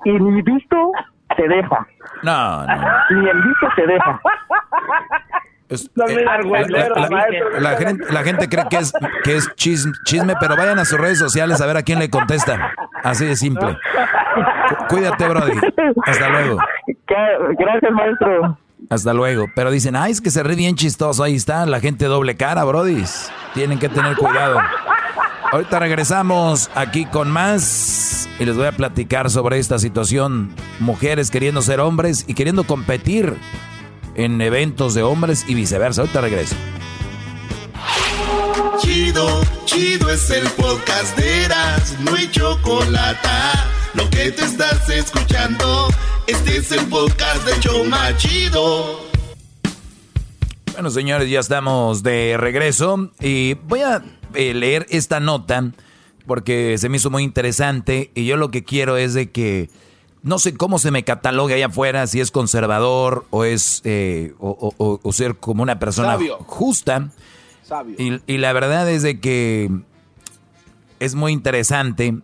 y 0.06 0.12
ni 0.12 0.42
visto 0.42 0.92
te 1.38 1.48
deja, 1.48 1.86
No, 2.24 2.66
no. 2.66 2.76
ni 3.12 3.30
el 3.30 3.42
visto 3.42 3.68
te 3.76 3.88
deja. 3.88 4.20
Es- 5.70 5.90
No, 5.96 6.06
eh, 6.08 6.24
la, 7.60 7.76
gente, 7.78 8.06
la 8.14 8.24
gente 8.24 8.48
cree 8.50 8.66
que 8.70 8.78
es, 8.78 8.94
que 9.24 9.36
es 9.36 9.50
chisme, 9.56 9.92
chisme, 10.06 10.34
pero 10.40 10.56
vayan 10.56 10.80
a 10.80 10.86
sus 10.86 10.98
redes 10.98 11.20
sociales 11.20 11.60
a 11.62 11.66
ver 11.66 11.78
a 11.78 11.84
quién 11.84 12.00
le 12.00 12.10
contestan. 12.10 12.62
Así 13.04 13.26
de 13.26 13.36
simple. 13.36 13.78
Cu- 14.70 14.86
Cuídate, 14.96 15.28
Brody. 15.28 15.60
Hasta 16.06 16.30
luego. 16.30 16.58
Gracias, 17.58 17.92
maestro. 17.92 18.58
Hasta 18.90 19.14
luego. 19.14 19.46
Pero 19.56 19.72
dicen, 19.72 19.96
ay, 19.96 20.12
es 20.12 20.22
que 20.22 20.30
se 20.30 20.44
ríe 20.44 20.56
bien 20.56 20.76
chistoso. 20.76 21.24
Ahí 21.24 21.36
está, 21.36 21.66
la 21.66 21.80
gente 21.80 22.06
doble 22.06 22.38
cara, 22.38 22.64
Brody. 22.64 23.04
Tienen 23.54 23.80
que 23.80 23.90
tener 23.90 24.16
cuidado. 24.16 24.60
Ahorita 25.52 25.80
regresamos 25.80 26.70
aquí 26.76 27.06
con 27.06 27.30
más 27.32 28.30
y 28.40 28.46
les 28.46 28.56
voy 28.56 28.68
a 28.68 28.72
platicar 28.74 29.30
sobre 29.30 29.58
esta 29.60 29.80
situación. 29.80 30.52
Mujeres 30.80 31.32
queriendo 31.32 31.62
ser 31.62 31.80
hombres 31.80 32.26
y 32.28 32.34
queriendo 32.34 32.66
competir 32.66 33.34
en 34.18 34.42
eventos 34.42 34.94
de 34.94 35.04
hombres 35.04 35.46
y 35.48 35.54
viceversa. 35.54 36.02
Ahorita 36.02 36.20
regreso. 36.20 36.56
Chido, 38.82 39.42
chido 39.66 40.10
es 40.10 40.30
el 40.30 40.48
podcast 40.50 41.18
de 41.18 41.46
Eras, 41.46 41.96
no 42.02 42.16
hay 42.16 42.30
chocolate. 42.30 43.30
Lo 43.94 44.10
que 44.10 44.32
te 44.32 44.44
estás 44.44 44.90
escuchando, 44.90 45.88
este 46.28 46.58
es 46.58 46.72
el 46.72 46.86
podcast 46.88 47.46
de 47.46 47.60
Choma 47.60 48.16
Chido. 48.18 49.08
Bueno, 50.74 50.90
señores, 50.92 51.30
ya 51.30 51.40
estamos 51.40 52.04
de 52.04 52.36
regreso 52.38 53.12
y 53.20 53.56
voy 53.56 53.82
a 53.82 54.04
eh, 54.36 54.54
leer 54.54 54.86
esta 54.90 55.20
nota 55.20 55.72
porque 56.28 56.78
se 56.78 56.90
me 56.90 56.98
hizo 56.98 57.10
muy 57.10 57.24
interesante 57.24 58.12
y 58.14 58.26
yo 58.26 58.38
lo 58.38 58.52
que 58.52 58.64
quiero 58.64 58.98
es 58.98 59.14
de 59.14 59.32
que 59.32 59.70
no 60.24 60.40
sé 60.40 60.56
cómo 60.56 60.80
se 60.80 60.92
me 60.92 61.04
cataloga 61.04 61.56
allá 61.56 61.68
afuera, 61.68 62.06
si 62.08 62.20
es 62.20 62.32
conservador 62.32 63.26
o 63.30 63.44
es 63.44 63.82
eh, 63.86 64.34
o, 64.40 64.50
o- 64.50 64.74
o- 64.86 65.00
o 65.02 65.14
ser 65.14 65.36
como 65.36 65.64
una 65.64 65.80
persona 65.80 66.14
Sabio. 66.14 66.38
justa. 66.46 67.10
Sabio. 67.64 67.96
Y, 68.00 68.22
y 68.34 68.38
la 68.38 68.54
verdad 68.54 68.90
es 68.90 69.04
de 69.04 69.20
que 69.20 69.70
es 71.00 71.16
muy 71.16 71.32
interesante 71.32 72.18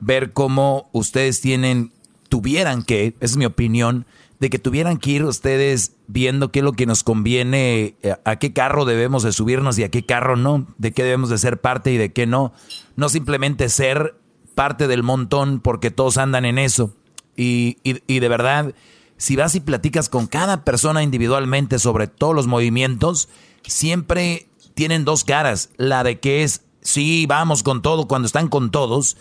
ver 0.00 0.32
cómo 0.32 0.88
ustedes 0.92 1.40
tienen, 1.40 1.92
tuvieran 2.28 2.82
que, 2.82 3.08
esa 3.20 3.32
es 3.32 3.36
mi 3.36 3.44
opinión, 3.44 4.06
de 4.40 4.48
que 4.48 4.58
tuvieran 4.58 4.96
que 4.96 5.10
ir 5.10 5.24
ustedes 5.24 5.92
viendo 6.06 6.50
qué 6.50 6.60
es 6.60 6.64
lo 6.64 6.72
que 6.72 6.86
nos 6.86 7.04
conviene, 7.04 7.94
eh, 8.02 8.16
a 8.24 8.36
qué 8.36 8.52
carro 8.54 8.86
debemos 8.86 9.22
de 9.22 9.32
subirnos 9.32 9.78
y 9.78 9.84
a 9.84 9.90
qué 9.90 10.06
carro 10.06 10.36
no, 10.36 10.66
de 10.78 10.92
qué 10.92 11.04
debemos 11.04 11.28
de 11.28 11.36
ser 11.38 11.60
parte 11.60 11.92
y 11.92 11.98
de 11.98 12.12
qué 12.12 12.26
no. 12.26 12.52
No 12.96 13.10
simplemente 13.10 13.68
ser 13.68 14.14
parte 14.54 14.88
del 14.88 15.02
montón 15.02 15.60
porque 15.60 15.90
todos 15.90 16.16
andan 16.16 16.46
en 16.46 16.58
eso. 16.58 16.94
Y, 17.40 17.78
y- 17.84 18.02
y 18.06 18.20
de 18.20 18.28
verdad, 18.28 18.74
si 19.16 19.34
vas 19.36 19.54
y 19.54 19.60
platicas 19.60 20.08
con 20.10 20.26
cada 20.26 20.62
persona 20.64 21.02
individualmente 21.02 21.78
sobre 21.78 22.06
todos 22.06 22.34
los 22.34 22.46
movimientos, 22.46 23.28
siempre 23.62 24.46
tienen 24.74 25.04
dos 25.04 25.24
caras. 25.24 25.70
La 25.76 26.02
de 26.04 26.20
que 26.20 26.42
es, 26.42 26.62
sí, 26.82 27.24
vamos 27.26 27.62
con 27.62 27.80
todo 27.82 28.06
cuando 28.06 28.26
están 28.26 28.48
con 28.48 28.70
todos. 28.70 29.16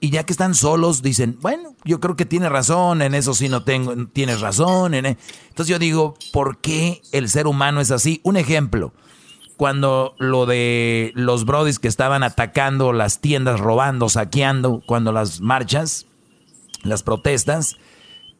Y 0.00 0.10
ya 0.10 0.24
que 0.24 0.32
están 0.32 0.54
solos, 0.54 1.00
dicen, 1.00 1.38
bueno, 1.40 1.74
yo 1.84 2.00
creo 2.00 2.16
que 2.16 2.26
tiene 2.26 2.48
razón, 2.48 3.02
en 3.02 3.14
eso 3.14 3.34
sí 3.34 3.48
no 3.48 3.62
tengo, 3.62 3.94
tienes 4.08 4.40
razón. 4.40 4.94
En 4.94 5.06
e-". 5.06 5.16
Entonces 5.48 5.68
yo 5.68 5.78
digo, 5.78 6.16
¿por 6.32 6.58
qué 6.58 7.00
el 7.12 7.28
ser 7.30 7.46
humano 7.46 7.80
es 7.80 7.90
así? 7.90 8.20
Un 8.24 8.36
ejemplo, 8.36 8.92
cuando 9.56 10.14
lo 10.18 10.44
de 10.44 11.12
los 11.14 11.44
brodis 11.44 11.78
que 11.78 11.86
estaban 11.88 12.22
atacando 12.24 12.92
las 12.92 13.20
tiendas, 13.20 13.60
robando, 13.60 14.08
saqueando, 14.08 14.82
cuando 14.86 15.12
las 15.12 15.40
marchas, 15.40 16.06
las 16.82 17.02
protestas, 17.02 17.76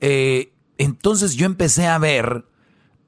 eh, 0.00 0.52
entonces 0.78 1.34
yo 1.34 1.46
empecé 1.46 1.86
a 1.86 1.98
ver 1.98 2.44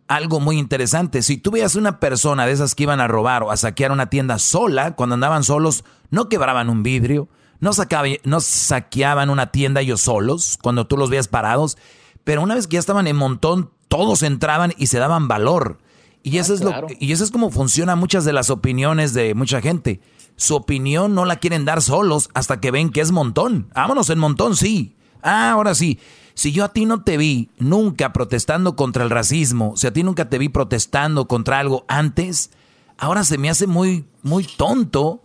algo 0.06 0.39
muy 0.40 0.59
interesante. 0.59 1.23
Si 1.23 1.39
tú 1.39 1.51
veías 1.51 1.77
una 1.77 1.98
persona 1.98 2.47
de 2.47 2.52
esas 2.52 2.74
que 2.74 2.82
iban 2.85 3.01
a 3.01 3.09
robar 3.09 3.43
o 3.43 3.51
a 3.51 3.56
saquear 3.56 3.90
una 3.90 4.11
tienda 4.11 4.39
sola, 4.39 4.94
cuando 4.94 5.15
andaban 5.15 5.44
solos, 5.44 5.85
no 6.11 6.28
quebraban 6.28 6.69
un 6.70 6.82
vidrio, 6.82 7.28
no, 7.61 7.73
sacaba- 7.73 8.09
no 8.24 8.40
saqueaban 8.40 9.31
una 9.31 9.51
tienda 9.51 9.81
ellos 9.81 10.02
solos, 10.02 10.59
cuando 10.62 10.86
tú 10.86 10.97
los 10.97 11.11
veías 11.11 11.28
parados, 11.28 11.78
pero 12.23 12.43
una 12.43 12.55
vez 12.55 12.66
que 12.66 12.74
ya 12.74 12.81
estaban 12.81 13.06
en 13.06 13.16
montón, 13.16 13.70
todos 13.89 14.23
entraban 14.23 14.73
y 14.77 14.89
se 14.89 14.98
daban 14.98 15.27
valor. 15.28 15.78
Y 16.23 16.39
eso, 16.39 16.55
es 16.55 16.61
claro. 16.62 16.89
lo, 16.89 16.97
y 16.98 17.12
eso 17.12 17.23
es 17.24 17.31
como 17.31 17.51
funciona 17.51 17.97
muchas 17.97 18.24
de 18.24 18.32
las 18.32 18.48
opiniones 18.51 19.12
de 19.15 19.35
mucha 19.35 19.61
gente. 19.61 20.01
Su 20.36 20.56
opinión 20.56 21.15
no 21.15 21.27
la 21.27 21.36
quieren 21.36 21.65
dar 21.65 21.82
solos 21.82 22.28
hasta 22.35 22.61
que 22.61 22.70
ven 22.70 22.90
que 22.90 23.02
es 23.02 23.12
montón. 23.12 23.69
Vámonos 23.74 24.09
en 24.11 24.19
montón, 24.19 24.56
sí. 24.56 24.97
Ah, 25.24 25.51
ahora 25.51 25.74
sí. 25.74 25.98
Si 26.34 26.52
yo 26.52 26.64
a 26.64 26.72
ti 26.72 26.84
no 26.84 27.02
te 27.02 27.16
vi 27.16 27.51
nunca 27.59 28.12
protestando 28.12 28.76
contra 28.76 29.05
el 29.05 29.10
racismo, 29.10 29.76
si 29.76 29.86
a 29.86 29.92
ti 29.92 30.02
nunca 30.02 30.28
te 30.28 30.38
vi 30.38 30.48
protestando 30.48 31.26
contra 31.26 31.59
algo 31.59 31.84
antes, 31.88 32.51
ahora 32.98 33.24
se 33.24 33.38
me 33.38 33.51
hace 33.51 33.66
muy, 33.66 34.05
muy 34.22 34.44
tonto 34.44 35.22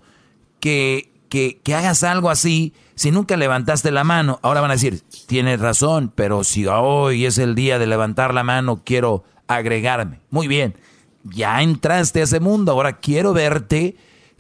que, 0.60 1.12
que, 1.30 1.60
que 1.64 1.76
hagas 1.76 2.04
algo 2.04 2.30
así 2.30 2.74
si 2.96 3.12
nunca 3.12 3.38
levantaste 3.38 3.92
la 3.92 4.04
mano. 4.04 4.40
Ahora 4.44 4.62
van 4.62 4.72
a 4.72 4.76
decir, 4.76 5.02
tienes 5.26 5.60
razón, 5.60 6.12
pero 6.14 6.44
si 6.44 6.68
hoy 6.68 7.26
es 7.26 7.38
el 7.38 7.56
día 7.56 7.80
de 7.80 7.88
levantar 7.88 8.34
la 8.34 8.44
mano, 8.44 8.82
quiero 8.84 9.24
agregarme. 9.48 10.20
Muy 10.30 10.48
bien, 10.48 10.76
ya 11.24 11.62
entraste 11.62 12.22
a 12.22 12.24
ese 12.24 12.40
mundo, 12.40 12.72
ahora 12.72 13.00
quiero 13.00 13.34
verte 13.34 13.96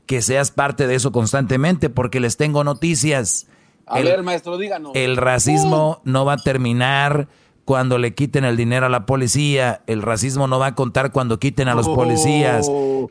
que 0.06 0.22
seas 0.22 0.52
parte 0.52 0.88
de 0.88 0.96
eso 0.96 1.12
constantemente 1.12 1.90
porque 1.90 2.20
les 2.20 2.38
tengo 2.38 2.64
noticias. 2.64 3.48
A 3.90 4.00
El- 4.00 4.06
ver, 4.06 4.24
maestro, 4.24 4.58
díganos. 4.58 4.92
el 4.96 5.18
racismo 5.18 6.02
no 6.04 6.26
va 6.26 6.34
a 6.34 6.38
terminar 6.38 7.28
cuando 7.66 7.98
le 7.98 8.14
quiten 8.16 8.46
el 8.46 8.58
dinero 8.58 8.86
a 8.88 8.90
la 8.90 9.06
policía. 9.06 9.82
El 9.88 10.02
racismo 10.02 10.48
no 10.48 10.58
va 10.60 10.68
a 10.68 10.76
contar 10.76 11.12
cuando 11.12 11.40
quiten 11.40 11.68
a 11.68 11.76
los 11.76 11.88
policías. 11.88 12.68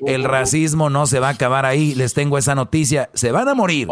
El 0.07 0.25
racismo 0.25 0.91
no 0.91 1.07
se 1.07 1.21
va 1.21 1.29
a 1.29 1.33
acabar 1.33 1.65
ahí. 1.65 1.95
Les 1.95 2.13
tengo 2.15 2.39
esa 2.39 2.55
noticia. 2.55 3.11
Se 3.15 3.31
van 3.31 3.49
a 3.49 3.55
morir. 3.55 3.89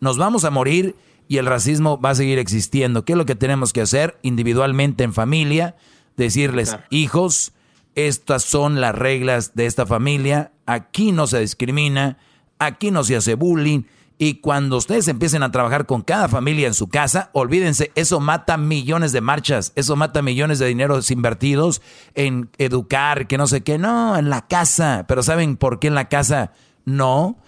Nos 0.00 0.18
vamos 0.18 0.44
a 0.44 0.50
morir 0.50 0.94
y 1.28 1.38
el 1.38 1.46
racismo 1.46 1.98
va 2.00 2.10
a 2.10 2.14
seguir 2.14 2.38
existiendo. 2.38 3.04
¿Qué 3.04 3.12
es 3.12 3.16
lo 3.18 3.24
que 3.26 3.34
tenemos 3.34 3.72
que 3.72 3.80
hacer 3.80 4.18
individualmente 4.22 5.04
en 5.04 5.14
familia? 5.14 5.76
Decirles, 6.16 6.76
hijos, 6.90 7.52
estas 7.94 8.42
son 8.42 8.80
las 8.80 8.94
reglas 8.94 9.54
de 9.54 9.66
esta 9.66 9.86
familia, 9.86 10.52
aquí 10.66 11.12
no 11.12 11.26
se 11.26 11.40
discrimina, 11.40 12.18
aquí 12.58 12.90
no 12.90 13.04
se 13.04 13.16
hace 13.16 13.34
bullying. 13.36 13.82
Y 14.22 14.34
cuando 14.34 14.76
ustedes 14.76 15.08
empiecen 15.08 15.42
a 15.42 15.50
trabajar 15.50 15.86
con 15.86 16.02
cada 16.02 16.28
familia 16.28 16.66
en 16.66 16.74
su 16.74 16.88
casa, 16.88 17.30
olvídense, 17.32 17.90
eso 17.94 18.20
mata 18.20 18.58
millones 18.58 19.12
de 19.12 19.22
marchas, 19.22 19.72
eso 19.76 19.96
mata 19.96 20.20
millones 20.20 20.58
de 20.58 20.66
dineros 20.66 21.10
invertidos 21.10 21.80
en 22.14 22.50
educar, 22.58 23.26
que 23.28 23.38
no 23.38 23.46
sé 23.46 23.62
qué, 23.62 23.78
no, 23.78 24.18
en 24.18 24.28
la 24.28 24.46
casa. 24.46 25.06
Pero 25.08 25.22
¿saben 25.22 25.56
por 25.56 25.78
qué 25.78 25.86
en 25.86 25.94
la 25.94 26.10
casa 26.10 26.52
no? 26.84 27.38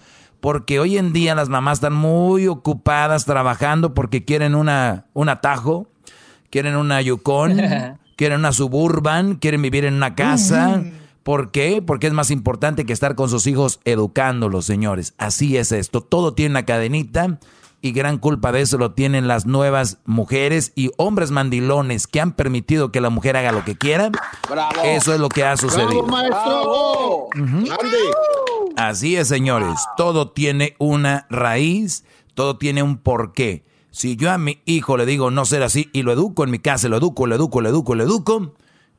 porque 0.41 0.79
hoy 0.79 0.97
en 0.97 1.13
día 1.13 1.35
las 1.35 1.47
mamás 1.47 1.77
están 1.77 1.93
muy 1.93 2.47
ocupadas 2.47 3.25
trabajando 3.25 3.93
porque 3.93 4.25
quieren 4.25 4.55
una, 4.55 5.05
un 5.13 5.29
atajo, 5.29 5.87
quieren 6.49 6.75
una 6.75 7.01
Yukon, 7.01 7.61
quieren 8.15 8.39
una 8.39 8.51
Suburban, 8.51 9.35
quieren 9.35 9.61
vivir 9.61 9.85
en 9.85 9.93
una 9.93 10.15
casa. 10.15 10.81
¿Por 11.23 11.51
qué? 11.51 11.81
Porque 11.81 12.07
es 12.07 12.13
más 12.13 12.31
importante 12.31 12.85
que 12.85 12.93
estar 12.93 13.15
con 13.15 13.29
sus 13.29 13.47
hijos 13.47 13.79
educándolos, 13.85 14.65
señores. 14.65 15.13
Así 15.17 15.57
es 15.57 15.71
esto. 15.71 16.01
Todo 16.01 16.33
tiene 16.33 16.51
una 16.51 16.65
cadenita 16.65 17.39
y 17.81 17.91
gran 17.91 18.17
culpa 18.17 18.51
de 18.51 18.61
eso 18.61 18.77
lo 18.77 18.93
tienen 18.93 19.27
las 19.27 19.45
nuevas 19.45 19.97
mujeres 20.05 20.71
y 20.73 20.91
hombres 20.97 21.31
mandilones 21.31 22.07
que 22.07 22.21
han 22.21 22.31
permitido 22.31 22.91
que 22.91 23.01
la 23.01 23.09
mujer 23.09 23.35
haga 23.35 23.51
lo 23.51 23.65
que 23.65 23.77
quiera. 23.77 24.09
Eso 24.85 25.13
es 25.13 25.19
lo 25.19 25.29
que 25.29 25.43
ha 25.43 25.57
sucedido. 25.57 26.03
maestro! 26.03 27.27
Así 28.77 29.15
es, 29.15 29.27
señores. 29.27 29.79
Todo 29.97 30.31
tiene 30.31 30.75
una 30.79 31.27
raíz, 31.29 32.05
todo 32.35 32.57
tiene 32.57 32.83
un 32.83 32.97
porqué. 32.97 33.65
Si 33.91 34.15
yo 34.15 34.31
a 34.31 34.37
mi 34.37 34.61
hijo 34.65 34.97
le 34.97 35.05
digo 35.05 35.29
no 35.29 35.45
ser 35.45 35.61
así 35.61 35.89
y 35.93 36.03
lo 36.03 36.11
educo 36.11 36.43
en 36.43 36.51
mi 36.51 36.59
casa, 36.59 36.87
lo 36.89 36.97
educo, 36.97 37.27
lo 37.27 37.35
educo, 37.35 37.61
lo 37.61 37.69
educo, 37.69 37.95
lo 37.95 38.03
educo, 38.03 38.55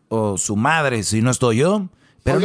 o 0.08 0.38
su 0.38 0.56
madre, 0.56 1.02
si 1.02 1.20
no 1.20 1.30
estoy 1.30 1.56
yo, 1.56 1.88
pero, 2.24 2.40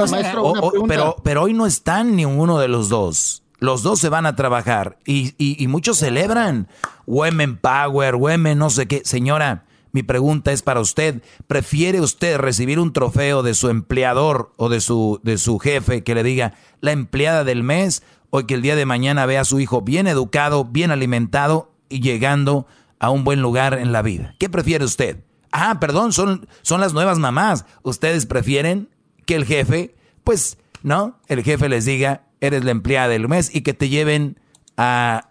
pero, 0.87 1.15
pero 1.23 1.43
hoy 1.43 1.53
no 1.53 1.65
están 1.65 2.15
ni 2.15 2.25
uno 2.25 2.59
de 2.59 2.67
los 2.67 2.89
dos. 2.89 3.43
Los 3.59 3.83
dos 3.83 3.99
se 3.99 4.09
van 4.09 4.25
a 4.25 4.35
trabajar 4.35 4.99
y, 5.05 5.33
y, 5.37 5.61
y 5.61 5.67
muchos 5.67 5.97
celebran. 5.97 6.67
Women 7.07 7.57
Power, 7.57 8.15
Women 8.15 8.57
no 8.57 8.69
sé 8.69 8.87
qué. 8.87 9.01
Señora, 9.03 9.65
mi 9.91 10.03
pregunta 10.03 10.51
es 10.51 10.61
para 10.61 10.79
usted. 10.79 11.23
¿Prefiere 11.47 11.99
usted 12.01 12.37
recibir 12.37 12.79
un 12.79 12.93
trofeo 12.93 13.41
de 13.41 13.53
su 13.53 13.69
empleador 13.69 14.53
o 14.57 14.69
de 14.69 14.81
su, 14.81 15.19
de 15.23 15.37
su 15.37 15.59
jefe 15.59 16.03
que 16.03 16.15
le 16.15 16.23
diga 16.23 16.53
la 16.81 16.91
empleada 16.91 17.43
del 17.43 17.63
mes 17.63 18.03
o 18.29 18.45
que 18.45 18.53
el 18.53 18.61
día 18.61 18.75
de 18.75 18.85
mañana 18.85 19.25
vea 19.25 19.41
a 19.41 19.45
su 19.45 19.59
hijo 19.59 19.81
bien 19.81 20.07
educado, 20.07 20.65
bien 20.65 20.91
alimentado 20.91 21.71
y 21.89 22.01
llegando 22.01 22.67
a 22.99 23.09
un 23.09 23.23
buen 23.23 23.41
lugar 23.41 23.73
en 23.79 23.91
la 23.91 24.01
vida? 24.01 24.35
¿Qué 24.39 24.49
prefiere 24.49 24.85
usted? 24.85 25.23
Ah, 25.51 25.79
perdón, 25.79 26.13
son, 26.13 26.47
son 26.61 26.79
las 26.79 26.93
nuevas 26.93 27.17
mamás. 27.17 27.65
¿Ustedes 27.81 28.25
prefieren 28.27 28.89
que 29.29 29.35
el 29.35 29.45
jefe, 29.45 29.93
pues, 30.23 30.57
no, 30.81 31.19
el 31.27 31.43
jefe 31.43 31.69
les 31.69 31.85
diga, 31.85 32.23
eres 32.41 32.63
la 32.65 32.71
empleada 32.71 33.09
del 33.09 33.29
mes 33.29 33.53
y 33.53 33.61
que 33.61 33.75
te 33.75 33.87
lleven 33.87 34.39
a 34.75 35.29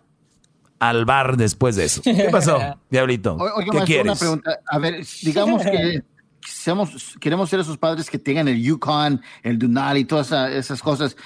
al 0.79 1.05
bar 1.05 1.37
después 1.37 1.75
de 1.75 1.87
eso. 1.87 2.03
¿Qué 2.03 2.29
pasó, 2.31 2.61
Diablito? 2.91 3.37
¿Qué 3.73 3.79
quieres? 3.81 4.05
Una 4.05 4.15
pregunta. 4.15 4.61
A 4.69 4.79
ver, 4.79 5.05
digamos 5.25 5.65
que 5.65 6.05
seamos, 6.47 7.16
queremos 7.19 7.51
ser 7.51 7.59
esos 7.59 7.77
padres 7.77 8.09
que 8.09 8.20
tengan 8.20 8.47
el 8.47 8.62
Yukon, 8.62 9.20
el 9.43 9.59
Dunal 9.59 9.99
y 9.99 10.05
todas 10.05 10.31
esas 10.53 10.81
cosas. 10.81 11.16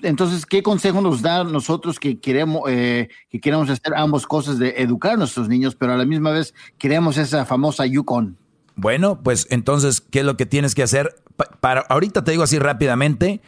Entonces, 0.00 0.46
¿qué 0.46 0.62
consejo 0.62 1.02
nos 1.02 1.20
da 1.20 1.44
nosotros 1.44 2.00
que 2.00 2.18
queremos, 2.18 2.62
eh, 2.70 3.10
que 3.28 3.40
queremos 3.42 3.68
hacer 3.68 3.92
ambas 3.94 4.26
cosas 4.26 4.58
de 4.58 4.70
educar 4.78 5.12
a 5.12 5.16
nuestros 5.18 5.50
niños, 5.50 5.74
pero 5.74 5.92
a 5.92 5.98
la 5.98 6.06
misma 6.06 6.30
vez 6.30 6.54
queremos 6.78 7.18
esa 7.18 7.44
famosa 7.44 7.84
Yukon? 7.84 8.38
Bueno, 8.74 9.22
pues 9.22 9.46
entonces, 9.50 10.00
¿qué 10.00 10.20
es 10.20 10.24
lo 10.24 10.38
que 10.38 10.46
tienes 10.46 10.74
que 10.74 10.82
hacer? 10.82 11.14
Para, 11.60 11.80
ahorita 11.82 12.24
te 12.24 12.32
digo 12.32 12.42
así 12.42 12.58
rápidamente, 12.58 13.40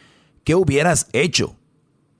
¿qué 0.45 0.55
hubieras 0.55 1.09
hecho? 1.13 1.57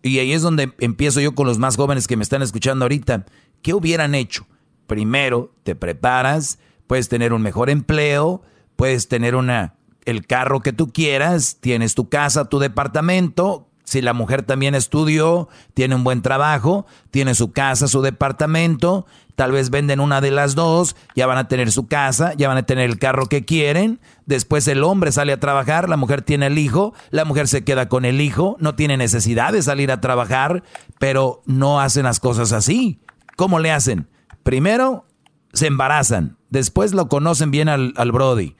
Y 0.03 0.19
ahí 0.19 0.33
es 0.33 0.43
donde 0.43 0.73
empiezo 0.81 1.21
yo 1.21 1.35
con 1.35 1.47
los 1.47 1.59
más 1.59 1.77
jóvenes 1.77 2.07
que 2.07 2.17
me 2.17 2.23
están 2.23 2.43
escuchando 2.43 2.85
ahorita. 2.85 3.25
¿Qué 3.63 3.73
hubieran 3.73 4.15
hecho? 4.15 4.47
Primero, 4.87 5.55
te 5.63 5.75
preparas, 5.75 6.59
puedes 6.87 7.09
tener 7.09 7.33
un 7.33 7.43
mejor 7.43 7.71
empleo, 7.71 8.43
puedes 8.77 9.09
tener 9.09 9.35
una 9.35 9.77
el 10.05 10.27
carro 10.27 10.61
que 10.61 10.75
tú 10.75 10.93
quieras, 10.93 11.57
tienes 11.61 11.95
tu 11.95 12.11
casa, 12.11 12.45
tu 12.45 12.59
departamento, 12.59 13.71
si 13.85 14.01
la 14.01 14.13
mujer 14.13 14.43
también 14.43 14.75
estudió, 14.75 15.49
tiene 15.75 15.95
un 15.95 16.05
buen 16.05 16.23
trabajo, 16.23 16.87
tiene 17.11 17.35
su 17.35 17.53
casa, 17.53 17.87
su 17.87 18.03
departamento, 18.03 19.07
tal 19.35 19.53
vez 19.53 19.71
venden 19.71 20.01
una 20.01 20.21
de 20.21 20.31
las 20.31 20.55
dos, 20.55 20.97
ya 21.15 21.27
van 21.27 21.39
a 21.39 21.49
tener 21.49 21.73
su 21.73 21.87
casa, 21.87 22.35
ya 22.37 22.49
van 22.49 22.57
a 22.57 22.65
tener 22.65 22.89
el 22.89 22.99
carro 22.99 23.27
que 23.27 23.45
quieren, 23.45 24.01
después 24.27 24.67
el 24.69 24.85
hombre 24.85 25.13
sale 25.13 25.33
a 25.33 25.41
trabajar, 25.41 25.89
la 25.89 25.97
mujer 25.97 26.23
tiene 26.23 26.47
el 26.47 26.59
hijo, 26.59 26.95
la 27.11 27.25
mujer 27.25 27.49
se 27.49 27.65
queda 27.65 27.89
con 27.89 28.05
el 28.05 28.21
hijo, 28.21 28.57
no 28.61 28.75
tiene 28.75 28.97
necesidad 28.97 29.53
de 29.53 29.63
salir 29.63 29.91
a 29.91 30.01
trabajar, 30.01 30.63
pero 30.99 31.43
no 31.47 31.81
hacen 31.81 32.05
las 32.05 32.21
cosas 32.21 32.53
así. 32.53 33.01
¿Cómo 33.37 33.59
le 33.59 33.73
hacen? 33.73 34.09
Primero 34.43 35.07
se 35.53 35.67
embarazan, 35.67 36.37
después 36.51 36.93
lo 36.93 37.09
conocen 37.09 37.51
bien 37.51 37.69
al, 37.69 37.95
al 37.97 38.13
Brody 38.13 38.57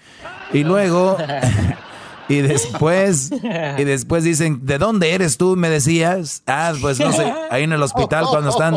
y 0.53 0.65
luego... 0.65 1.17
Y 2.29 2.37
después, 2.37 3.31
y 3.79 3.85
después 3.85 4.25
dicen, 4.25 4.61
¿de 4.65 4.79
dónde 4.79 5.13
eres 5.13 5.37
tú? 5.37 5.57
Me 5.57 5.69
decías. 5.69 6.43
Ah, 6.47 6.73
pues 6.81 6.99
no 6.99 7.13
sé, 7.13 7.33
ahí 7.51 7.65
en 7.65 7.73
el 7.73 7.83
hospital 7.83 8.27
cuando 8.31 8.51
están, 8.51 8.75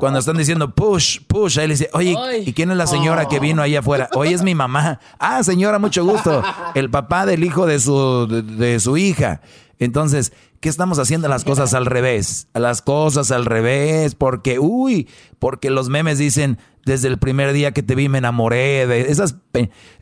cuando 0.00 0.18
están 0.18 0.36
diciendo 0.36 0.74
push, 0.74 1.20
push, 1.26 1.58
ahí 1.58 1.68
le 1.68 1.74
dice, 1.74 1.90
oye, 1.94 2.16
¿y 2.44 2.52
quién 2.52 2.70
es 2.70 2.76
la 2.76 2.86
señora 2.86 3.28
que 3.28 3.40
vino 3.40 3.62
ahí 3.62 3.76
afuera? 3.76 4.08
Hoy 4.14 4.32
es 4.34 4.42
mi 4.42 4.54
mamá. 4.54 5.00
Ah, 5.18 5.42
señora, 5.42 5.78
mucho 5.78 6.04
gusto. 6.04 6.42
El 6.74 6.90
papá 6.90 7.26
del 7.26 7.44
hijo 7.44 7.66
de 7.66 7.80
su, 7.80 8.26
de 8.28 8.80
su 8.80 8.96
hija. 8.96 9.40
Entonces, 9.78 10.32
¿qué 10.60 10.68
estamos 10.68 10.98
haciendo 10.98 11.28
las 11.28 11.44
cosas 11.44 11.74
al 11.74 11.86
revés? 11.86 12.46
Las 12.54 12.82
cosas 12.82 13.32
al 13.32 13.46
revés, 13.46 14.14
porque, 14.14 14.58
uy, 14.58 15.08
porque 15.38 15.70
los 15.70 15.88
memes 15.88 16.18
dicen, 16.18 16.58
desde 16.84 17.08
el 17.08 17.18
primer 17.18 17.52
día 17.52 17.72
que 17.72 17.82
te 17.82 17.94
vi 17.94 18.08
me 18.08 18.18
enamoré 18.18 18.86
de 18.86 19.02
esas, 19.02 19.36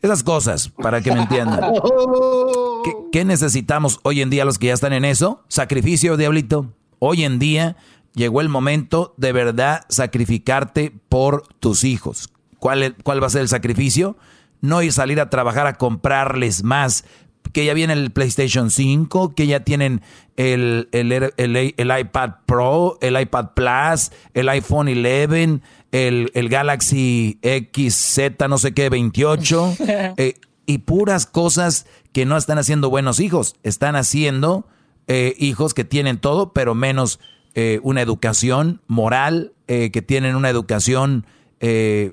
esas 0.03 0.23
cosas, 0.23 0.69
para 0.69 1.01
que 1.01 1.13
me 1.13 1.21
entiendan. 1.21 1.61
¿Qué, 3.13 3.25
necesitamos 3.25 4.01
hoy 4.03 4.23
en 4.23 4.31
día 4.31 4.45
los 4.45 4.59
que 4.59 4.69
ya 4.69 4.75
están 4.75 4.93
en 4.93 5.05
eso? 5.05 5.43
Sacrificio, 5.49 6.17
diablito. 6.17 6.73
Hoy 6.99 7.25
en 7.25 7.39
día 7.39 7.77
llegó 8.15 8.41
el 8.41 8.49
momento 8.49 9.15
de 9.17 9.33
verdad 9.33 9.83
sacrificarte 9.89 10.93
por 11.09 11.43
tus 11.61 11.85
hijos. 11.85 12.31
¿Cuál, 12.59 12.97
¿Cuál 13.03 13.23
va 13.23 13.27
a 13.27 13.31
ser 13.31 13.43
el 13.43 13.49
sacrificio? 13.49 14.17
No 14.61 14.83
ir 14.83 14.93
salir 14.93 15.21
a 15.21 15.31
trabajar 15.31 15.67
a 15.67 15.75
comprarles 15.75 16.63
más, 16.63 17.05
que 17.53 17.65
ya 17.65 17.75
viene 17.75 17.95
el 17.95 18.11
PlayStation 18.11 18.71
5, 18.71 19.35
que 19.35 19.47
ya 19.47 19.61
tienen 19.61 20.03
el, 20.37 20.89
el, 20.93 21.33
el, 21.37 22.01
iPad 22.01 22.31
Pro, 22.47 22.99
el 23.01 23.21
iPad 23.21 23.51
Plus, 23.55 24.13
el 24.35 24.49
iPhone 24.49 24.89
11, 24.89 25.61
el, 25.93 26.31
el 26.35 26.49
Galaxy 26.49 27.39
XZ, 27.43 28.19
no 28.49 28.59
sé 28.59 28.73
qué, 28.73 28.89
28, 28.89 29.75
eh, 30.17 30.35
y 30.67 30.79
puras 30.79 31.27
cosas 31.27 31.87
que 32.13 32.27
no 32.27 32.37
están 32.37 32.59
haciendo 32.59 32.91
buenos 32.91 33.21
hijos, 33.21 33.57
están 33.63 33.97
haciendo 33.97 34.67
eh, 35.07 35.35
hijos 35.39 35.75
que 35.75 35.85
tienen 35.85 36.19
todo, 36.19 36.53
pero 36.53 36.75
menos 36.75 37.19
eh, 37.55 37.81
una 37.83 38.03
educación 38.03 38.81
moral, 38.87 39.53
que 39.67 40.03
tienen 40.03 40.35
una 40.35 40.51
educación 40.51 41.27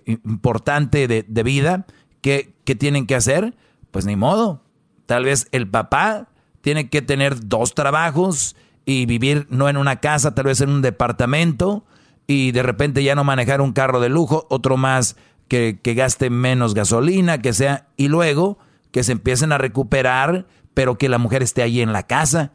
importante 0.06 1.08
de, 1.08 1.26
de 1.28 1.42
vida. 1.42 1.88
¿Qué, 2.22 2.54
¿Qué 2.66 2.76
tienen 2.76 3.08
que 3.08 3.16
hacer? 3.16 3.56
Pues 3.90 4.06
ni 4.06 4.16
modo. 4.16 4.62
Tal 5.08 5.24
vez 5.24 5.48
el 5.52 5.68
papá 5.68 6.30
tiene 6.62 6.92
que 6.92 7.02
tener 7.02 7.48
dos 7.48 7.74
trabajos 7.74 8.56
y 8.86 9.08
vivir 9.08 9.48
no 9.50 9.70
en 9.70 9.78
una 9.78 9.96
casa, 9.96 10.36
tal 10.36 10.46
vez 10.46 10.62
en 10.62 10.70
un 10.70 10.84
departamento 10.84 11.84
y 12.28 12.52
de 12.52 12.62
repente 12.62 13.04
ya 13.04 13.16
no 13.16 13.24
manejar 13.24 13.62
un 13.62 13.72
carro 13.72 14.02
de 14.02 14.10
lujo, 14.10 14.46
otro 14.50 14.76
más 14.76 15.16
que, 15.48 15.80
gaste 15.84 16.30
menos 16.30 16.74
gasolina, 16.74 17.42
que 17.42 17.54
sea, 17.54 17.88
y 17.96 18.10
luego 18.10 18.60
que 18.92 19.04
se 19.04 19.14
empiecen 19.14 19.54
a 19.54 19.58
recuperar, 19.58 20.46
pero 20.74 20.98
que 20.98 21.10
la 21.10 21.18
mujer 21.18 21.42
esté 21.42 21.62
ahí 21.62 21.82
en 21.82 21.94
la 21.94 22.04
casa. 22.04 22.52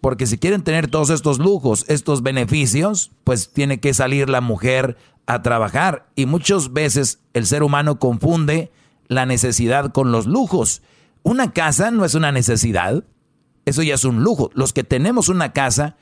Porque 0.00 0.26
si 0.26 0.38
quieren 0.38 0.62
tener 0.62 0.88
todos 0.88 1.10
estos 1.10 1.38
lujos, 1.38 1.84
estos 1.88 2.22
beneficios, 2.22 3.12
pues 3.24 3.52
tiene 3.52 3.80
que 3.80 3.92
salir 3.92 4.30
la 4.30 4.40
mujer 4.40 4.96
a 5.26 5.42
trabajar. 5.42 6.08
Y 6.14 6.24
muchas 6.24 6.72
veces 6.72 7.20
el 7.34 7.46
ser 7.46 7.62
humano 7.62 7.98
confunde 7.98 8.72
la 9.08 9.26
necesidad 9.26 9.92
con 9.92 10.10
los 10.12 10.26
lujos. 10.26 10.82
Una 11.22 11.52
casa 11.52 11.90
no 11.90 12.06
es 12.06 12.14
una 12.14 12.32
necesidad, 12.32 13.04
eso 13.66 13.82
ya 13.82 13.94
es 13.94 14.04
un 14.04 14.22
lujo. 14.22 14.50
Los 14.54 14.72
que 14.72 14.84
tenemos 14.84 15.28
una 15.28 15.52
casa, 15.52 15.96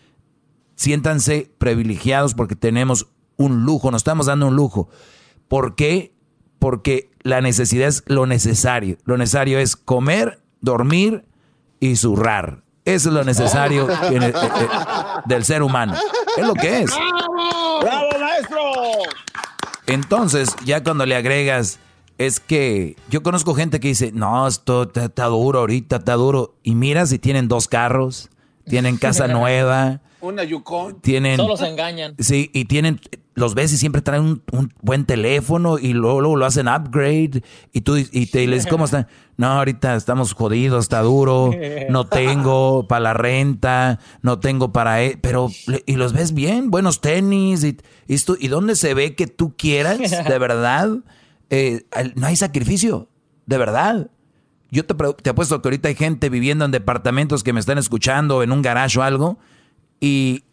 siéntanse 0.78 1.50
privilegiados 1.58 2.34
porque 2.34 2.54
tenemos 2.54 3.08
un 3.36 3.64
lujo, 3.64 3.90
nos 3.90 4.00
estamos 4.00 4.26
dando 4.26 4.46
un 4.46 4.54
lujo. 4.54 4.88
¿Por 5.48 5.74
qué? 5.74 6.14
Porque 6.60 7.10
la 7.22 7.40
necesidad 7.40 7.88
es 7.88 8.04
lo 8.06 8.26
necesario. 8.26 8.96
Lo 9.04 9.16
necesario 9.16 9.58
es 9.58 9.74
comer, 9.76 10.40
dormir 10.60 11.24
y 11.80 11.96
zurrar. 11.96 12.62
Eso 12.84 13.08
es 13.08 13.14
lo 13.14 13.24
necesario 13.24 13.90
eh, 14.10 14.32
eh, 14.32 14.32
del 15.26 15.44
ser 15.44 15.62
humano. 15.62 15.94
Es 16.36 16.46
lo 16.46 16.54
que 16.54 16.82
es. 16.82 16.90
¡Bravo, 17.80 18.08
maestro! 18.20 18.58
Entonces, 19.86 20.54
ya 20.64 20.84
cuando 20.84 21.06
le 21.06 21.16
agregas, 21.16 21.80
es 22.18 22.38
que 22.38 22.96
yo 23.10 23.24
conozco 23.24 23.54
gente 23.54 23.80
que 23.80 23.88
dice, 23.88 24.12
no, 24.12 24.46
esto 24.46 24.84
está, 24.84 25.06
está 25.06 25.24
duro 25.26 25.58
ahorita, 25.58 25.96
está 25.96 26.14
duro. 26.14 26.54
Y 26.62 26.76
miras 26.76 27.12
y 27.12 27.18
tienen 27.18 27.48
dos 27.48 27.66
carros, 27.66 28.30
tienen 28.64 28.96
casa 28.96 29.26
nueva, 29.28 30.02
Una 30.20 30.44
Yukon. 30.44 31.00
tienen... 31.00 31.36
Solo 31.36 31.56
se 31.56 31.68
engañan. 31.68 32.14
Sí, 32.18 32.50
y 32.52 32.64
tienen, 32.64 33.00
los 33.34 33.54
ves 33.54 33.72
y 33.72 33.76
siempre 33.78 34.02
traen 34.02 34.22
un, 34.22 34.42
un 34.52 34.72
buen 34.82 35.04
teléfono 35.04 35.78
y 35.78 35.92
luego, 35.92 36.20
luego 36.20 36.36
lo 36.36 36.44
hacen 36.44 36.66
upgrade 36.68 37.42
y 37.72 37.80
tú 37.82 37.96
y 37.96 38.26
te 38.26 38.46
les 38.48 38.66
¿cómo 38.66 38.86
están? 38.86 39.06
No, 39.36 39.46
ahorita 39.46 39.94
estamos 39.94 40.32
jodidos, 40.32 40.86
está 40.86 41.02
duro, 41.02 41.52
no 41.90 42.06
tengo 42.08 42.88
para 42.88 43.00
la 43.00 43.14
renta, 43.14 44.00
no 44.22 44.40
tengo 44.40 44.72
para... 44.72 45.02
e-", 45.04 45.16
pero, 45.20 45.48
y 45.86 45.94
los 45.94 46.12
ves 46.12 46.34
bien, 46.34 46.70
buenos 46.70 47.00
tenis 47.00 47.62
y, 47.62 47.76
y, 48.08 48.14
esto- 48.14 48.36
y 48.38 48.48
dónde 48.48 48.74
se 48.74 48.94
ve 48.94 49.14
que 49.14 49.28
tú 49.28 49.54
quieras, 49.56 49.98
de 50.28 50.38
verdad, 50.38 50.90
eh, 51.50 51.84
no 52.16 52.26
hay 52.26 52.34
sacrificio, 52.36 53.08
de 53.46 53.56
verdad. 53.58 54.10
Yo 54.70 54.84
te, 54.84 54.94
te 55.22 55.30
apuesto 55.30 55.62
que 55.62 55.68
ahorita 55.68 55.88
hay 55.88 55.94
gente 55.94 56.28
viviendo 56.28 56.64
en 56.66 56.72
departamentos 56.72 57.42
que 57.44 57.52
me 57.54 57.60
están 57.60 57.78
escuchando, 57.78 58.42
en 58.42 58.50
un 58.52 58.60
garage 58.60 58.98
o 58.98 59.02
algo, 59.02 59.38
y 60.00 60.44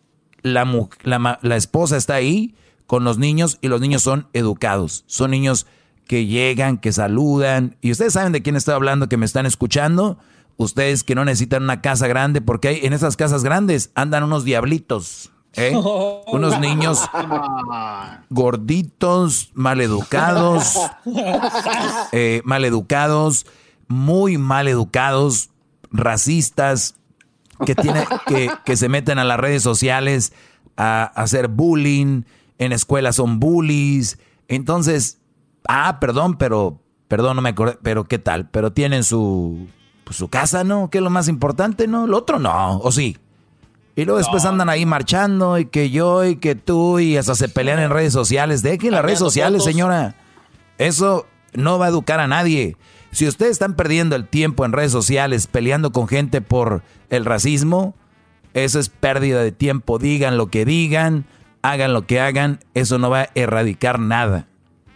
la, 0.41 0.65
la, 1.03 1.39
la 1.41 1.55
esposa 1.55 1.97
está 1.97 2.15
ahí 2.15 2.55
con 2.87 3.03
los 3.03 3.17
niños 3.17 3.57
y 3.61 3.67
los 3.67 3.81
niños 3.81 4.01
son 4.01 4.27
educados. 4.33 5.03
Son 5.07 5.31
niños 5.31 5.65
que 6.07 6.25
llegan, 6.25 6.77
que 6.77 6.91
saludan. 6.91 7.77
Y 7.81 7.91
ustedes 7.91 8.13
saben 8.13 8.31
de 8.31 8.41
quién 8.41 8.55
estoy 8.55 8.75
hablando, 8.75 9.09
que 9.09 9.17
me 9.17 9.25
están 9.25 9.45
escuchando. 9.45 10.17
Ustedes 10.57 11.03
que 11.03 11.15
no 11.15 11.25
necesitan 11.25 11.63
una 11.63 11.81
casa 11.81 12.07
grande, 12.07 12.41
porque 12.41 12.69
hay, 12.69 12.79
en 12.85 12.93
esas 12.93 13.17
casas 13.17 13.43
grandes 13.43 13.91
andan 13.95 14.23
unos 14.23 14.43
diablitos. 14.45 15.31
¿eh? 15.53 15.73
Unos 16.27 16.59
niños 16.59 17.01
gorditos, 18.29 19.51
maleducados, 19.53 20.77
eh, 22.11 22.41
maleducados, 22.45 23.45
muy 23.87 24.37
maleducados, 24.37 25.49
racistas, 25.91 26.95
que, 27.65 27.75
tiene, 27.75 28.05
que, 28.27 28.49
que 28.65 28.77
se 28.77 28.89
meten 28.89 29.19
a 29.19 29.23
las 29.23 29.39
redes 29.39 29.63
sociales 29.63 30.33
a, 30.77 31.03
a 31.03 31.23
hacer 31.23 31.47
bullying, 31.47 32.23
en 32.57 32.71
escuelas 32.71 33.17
son 33.17 33.39
bullies. 33.39 34.17
Entonces, 34.47 35.19
ah, 35.67 35.99
perdón, 35.99 36.37
pero, 36.37 36.79
perdón, 37.07 37.35
no 37.35 37.41
me 37.41 37.49
acordé, 37.49 37.77
pero 37.81 38.05
¿qué 38.05 38.19
tal? 38.19 38.49
Pero 38.49 38.71
tienen 38.71 39.03
su, 39.03 39.67
pues, 40.03 40.17
su 40.17 40.29
casa, 40.29 40.63
¿no? 40.63 40.89
Que 40.89 40.99
es 40.99 41.03
lo 41.03 41.09
más 41.09 41.27
importante, 41.27 41.87
¿no? 41.87 42.07
Lo 42.07 42.17
otro 42.17 42.39
no, 42.39 42.77
¿o 42.77 42.91
sí? 42.91 43.17
Y 43.97 44.03
luego 44.03 44.17
después 44.17 44.43
andan 44.43 44.67
ahí 44.67 44.85
marchando 44.85 45.57
y 45.57 45.65
que 45.65 45.89
yo 45.89 46.25
y 46.25 46.35
que 46.35 46.55
tú 46.55 46.99
y 46.99 47.15
hasta 47.15 47.33
se 47.33 47.47
pelean 47.47 47.79
en 47.79 47.89
redes 47.89 48.11
sociales. 48.11 48.61
Dejen 48.61 48.91
las 48.91 49.05
redes 49.05 49.19
sociales, 49.19 49.61
fotos. 49.61 49.73
señora. 49.73 50.15
Eso 50.77 51.27
no 51.53 51.79
va 51.79 51.85
a 51.85 51.89
educar 51.89 52.19
a 52.19 52.27
nadie. 52.27 52.75
Si 53.15 53.25
ustedes 53.25 53.53
están 53.53 53.75
perdiendo 53.75 54.17
el 54.17 54.27
tiempo 54.27 54.65
en 54.65 54.73
redes 54.73 54.91
sociales 54.91 55.47
peleando 55.47 55.93
con 55.93 56.09
gente 56.09 56.41
por 56.41 56.83
el 57.09 57.23
racismo, 57.23 57.95
eso 58.53 58.77
es 58.77 58.89
pérdida 58.89 59.41
de 59.41 59.53
tiempo. 59.53 59.99
Digan 59.99 60.37
lo 60.37 60.47
que 60.47 60.65
digan, 60.65 61.25
hagan 61.61 61.93
lo 61.93 62.05
que 62.05 62.19
hagan, 62.19 62.59
eso 62.73 62.99
no 62.99 63.09
va 63.09 63.21
a 63.21 63.29
erradicar 63.33 63.99
nada. 64.01 64.49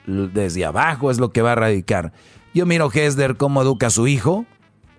Desde 0.06 0.66
abajo 0.66 1.12
es 1.12 1.18
lo 1.18 1.32
que 1.32 1.42
va 1.42 1.52
a 1.52 1.54
erradicar. 1.54 2.12
Yo 2.54 2.66
miro 2.66 2.92
Hesder 2.94 3.38
cómo 3.38 3.62
educa 3.62 3.88
a 3.88 3.90
su 3.90 4.06
hijo, 4.06 4.46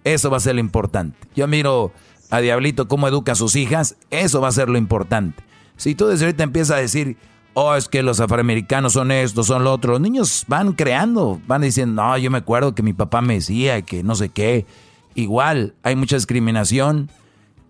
eso 0.04 0.30
va 0.30 0.38
a 0.38 0.40
ser 0.40 0.54
lo 0.54 0.62
importante. 0.62 1.18
Yo 1.36 1.46
miro 1.46 1.92
a 2.30 2.40
Diablito 2.40 2.88
cómo 2.88 3.06
educa 3.06 3.32
a 3.32 3.34
sus 3.34 3.54
hijas, 3.54 3.96
eso 4.08 4.40
va 4.40 4.48
a 4.48 4.52
ser 4.52 4.70
lo 4.70 4.78
importante. 4.78 5.44
Si 5.76 5.94
tú 5.94 6.06
desde 6.06 6.24
ahorita 6.24 6.44
empiezas 6.44 6.78
a 6.78 6.80
decir, 6.80 7.18
oh, 7.60 7.74
es 7.74 7.88
que 7.88 8.02
los 8.02 8.20
afroamericanos 8.20 8.94
son 8.94 9.10
esto, 9.10 9.44
son 9.44 9.64
lo 9.64 9.72
otro, 9.72 9.92
los 9.92 10.00
niños 10.00 10.44
van 10.48 10.72
creando, 10.72 11.40
van 11.46 11.62
diciendo, 11.62 12.02
no, 12.02 12.16
yo 12.16 12.30
me 12.30 12.38
acuerdo 12.38 12.74
que 12.74 12.82
mi 12.82 12.92
papá 12.92 13.20
me 13.20 13.34
decía 13.34 13.82
que 13.82 14.02
no 14.02 14.14
sé 14.14 14.30
qué. 14.30 14.66
Igual, 15.14 15.74
hay 15.82 15.96
mucha 15.96 16.16
discriminación. 16.16 17.10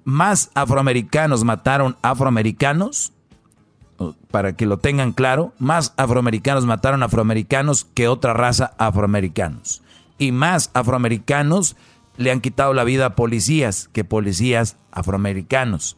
Más 0.05 0.51
afroamericanos 0.55 1.45
mataron 1.45 1.97
afroamericanos, 2.03 3.13
para 4.31 4.55
que 4.55 4.65
lo 4.65 4.79
tengan 4.79 5.13
claro, 5.13 5.53
más 5.59 5.93
afroamericanos 5.97 6.65
mataron 6.65 7.03
afroamericanos 7.03 7.85
que 7.85 8.09
otra 8.09 8.33
raza 8.33 8.73
afroamericanos. 8.79 9.83
Y 10.19 10.33
más 10.33 10.71
afroamericanos 10.73 11.77
le 12.17 12.31
han 12.31 12.41
quitado 12.41 12.75
la 12.75 12.85
vida 12.85 13.07
a 13.07 13.17
policías 13.17 13.89
que 13.93 14.05
policías 14.05 14.77
afroamericanos. 14.93 15.97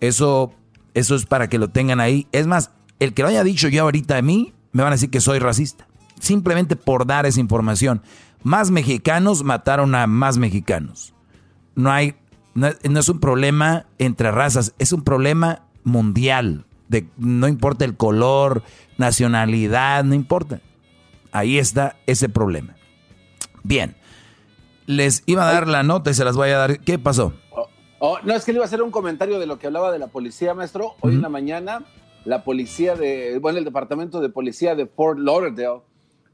Eso, 0.00 0.52
eso 0.94 1.14
es 1.14 1.26
para 1.26 1.48
que 1.48 1.58
lo 1.58 1.68
tengan 1.68 2.00
ahí. 2.00 2.26
Es 2.32 2.46
más, 2.46 2.70
el 2.98 3.14
que 3.14 3.22
lo 3.22 3.28
haya 3.28 3.44
dicho 3.44 3.68
yo 3.68 3.82
ahorita 3.82 4.16
a 4.16 4.22
mí, 4.22 4.52
me 4.72 4.82
van 4.82 4.92
a 4.92 4.96
decir 4.96 5.10
que 5.10 5.20
soy 5.20 5.38
racista. 5.38 5.86
Simplemente 6.20 6.76
por 6.76 7.06
dar 7.06 7.26
esa 7.26 7.40
información. 7.40 8.02
Más 8.42 8.70
mexicanos 8.70 9.42
mataron 9.42 9.94
a 9.94 10.06
más 10.06 10.38
mexicanos. 10.38 11.14
No 11.74 11.90
hay, 11.90 12.14
no, 12.54 12.68
no 12.88 13.00
es 13.00 13.08
un 13.08 13.20
problema 13.20 13.86
entre 13.98 14.30
razas, 14.30 14.74
es 14.78 14.92
un 14.92 15.02
problema 15.02 15.62
mundial. 15.84 16.66
De, 16.88 17.08
no 17.16 17.48
importa 17.48 17.84
el 17.84 17.96
color, 17.96 18.62
nacionalidad, 18.98 20.04
no 20.04 20.14
importa. 20.14 20.60
Ahí 21.32 21.58
está 21.58 21.96
ese 22.06 22.28
problema. 22.28 22.76
Bien. 23.62 23.96
Les 24.86 25.22
iba 25.26 25.48
a 25.48 25.52
dar 25.52 25.68
la 25.68 25.82
nota 25.82 26.10
y 26.10 26.14
se 26.14 26.24
las 26.24 26.36
voy 26.36 26.50
a 26.50 26.58
dar. 26.58 26.80
¿Qué 26.80 26.98
pasó? 26.98 27.32
Oh, 28.04 28.18
no, 28.24 28.34
es 28.34 28.44
que 28.44 28.52
le 28.52 28.56
iba 28.56 28.64
a 28.64 28.66
hacer 28.66 28.82
un 28.82 28.90
comentario 28.90 29.38
de 29.38 29.46
lo 29.46 29.58
que 29.58 29.68
hablaba 29.68 29.92
de 29.92 29.98
la 30.00 30.08
policía, 30.08 30.54
maestro. 30.54 30.96
Hoy 31.00 31.14
en 31.14 31.22
la 31.22 31.28
mañana, 31.28 31.84
la 32.24 32.44
policía 32.44 32.94
de, 32.94 33.38
bueno, 33.38 33.58
el 33.58 33.64
departamento 33.64 34.20
de 34.20 34.28
policía 34.28 34.74
de 34.74 34.86
Fort 34.86 35.18
Lauderdale 35.18 35.80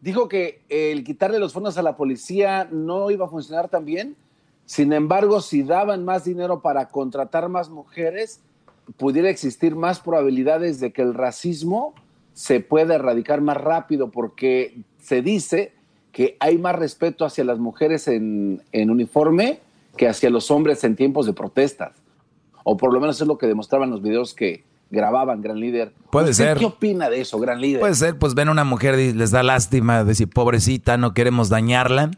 dijo 0.01 0.28
que 0.28 0.60
el 0.69 1.05
quitarle 1.05 1.39
los 1.39 1.52
fondos 1.52 1.78
a 1.78 1.82
la 1.82 1.97
policía 1.97 2.69
no 2.70 3.10
iba 3.10 3.27
a 3.27 3.28
funcionar 3.28 3.69
tan 3.69 3.85
bien. 3.85 4.16
Sin 4.66 4.93
embargo, 4.93 5.40
si 5.40 5.62
daban 5.62 6.05
más 6.05 6.24
dinero 6.24 6.60
para 6.60 6.89
contratar 6.89 7.48
más 7.48 7.70
mujeres, 7.70 8.40
pudiera 8.97 9.31
existir 9.31 9.77
más 9.77 10.01
probabilidades 10.01 10.78
de 10.81 10.93
que 10.93 11.02
el 11.02 11.15
racismo 11.15 11.94
se 12.35 12.60
pueda 12.60 12.94
erradicar 12.94 13.40
más 13.40 13.56
rápido, 13.56 14.10
porque 14.10 14.82
se 15.01 15.23
dice 15.23 15.73
que 16.12 16.36
hay 16.39 16.59
más 16.59 16.77
respeto 16.77 17.24
hacia 17.24 17.44
las 17.44 17.59
mujeres 17.59 18.09
en, 18.09 18.62
en 18.73 18.90
uniforme 18.90 19.60
que 19.97 20.06
hacia 20.06 20.31
los 20.31 20.51
hombres 20.51 20.85
en 20.85 20.97
tiempos 20.97 21.27
de 21.27 21.32
protestas. 21.32 21.93
O 22.62 22.77
por 22.77 22.93
lo 22.93 23.01
menos 23.01 23.20
es 23.20 23.27
lo 23.27 23.39
que 23.39 23.47
demostraban 23.47 23.90
los 23.90 24.02
videos 24.02 24.35
que 24.35 24.62
grababan, 24.90 25.43
gran 25.43 25.60
líder. 25.60 25.93
Puede 26.10 26.31
¿Usted 26.31 26.44
ser. 26.44 26.59
¿Qué 26.59 26.65
opina 26.65 27.10
de 27.10 27.20
eso, 27.20 27.39
gran 27.39 27.60
líder? 27.60 27.81
Puede 27.81 27.94
ser, 27.94 28.19
pues 28.19 28.35
ven 28.35 28.48
una 28.48 28.65
mujer 28.65 28.98
y 28.98 29.12
les 29.12 29.31
da 29.31 29.43
lástima, 29.43 30.05
decir, 30.05 30.28
pobrecita, 30.28 30.97
no 30.97 31.15
queremos 31.15 31.48
dañarla. 31.48 32.10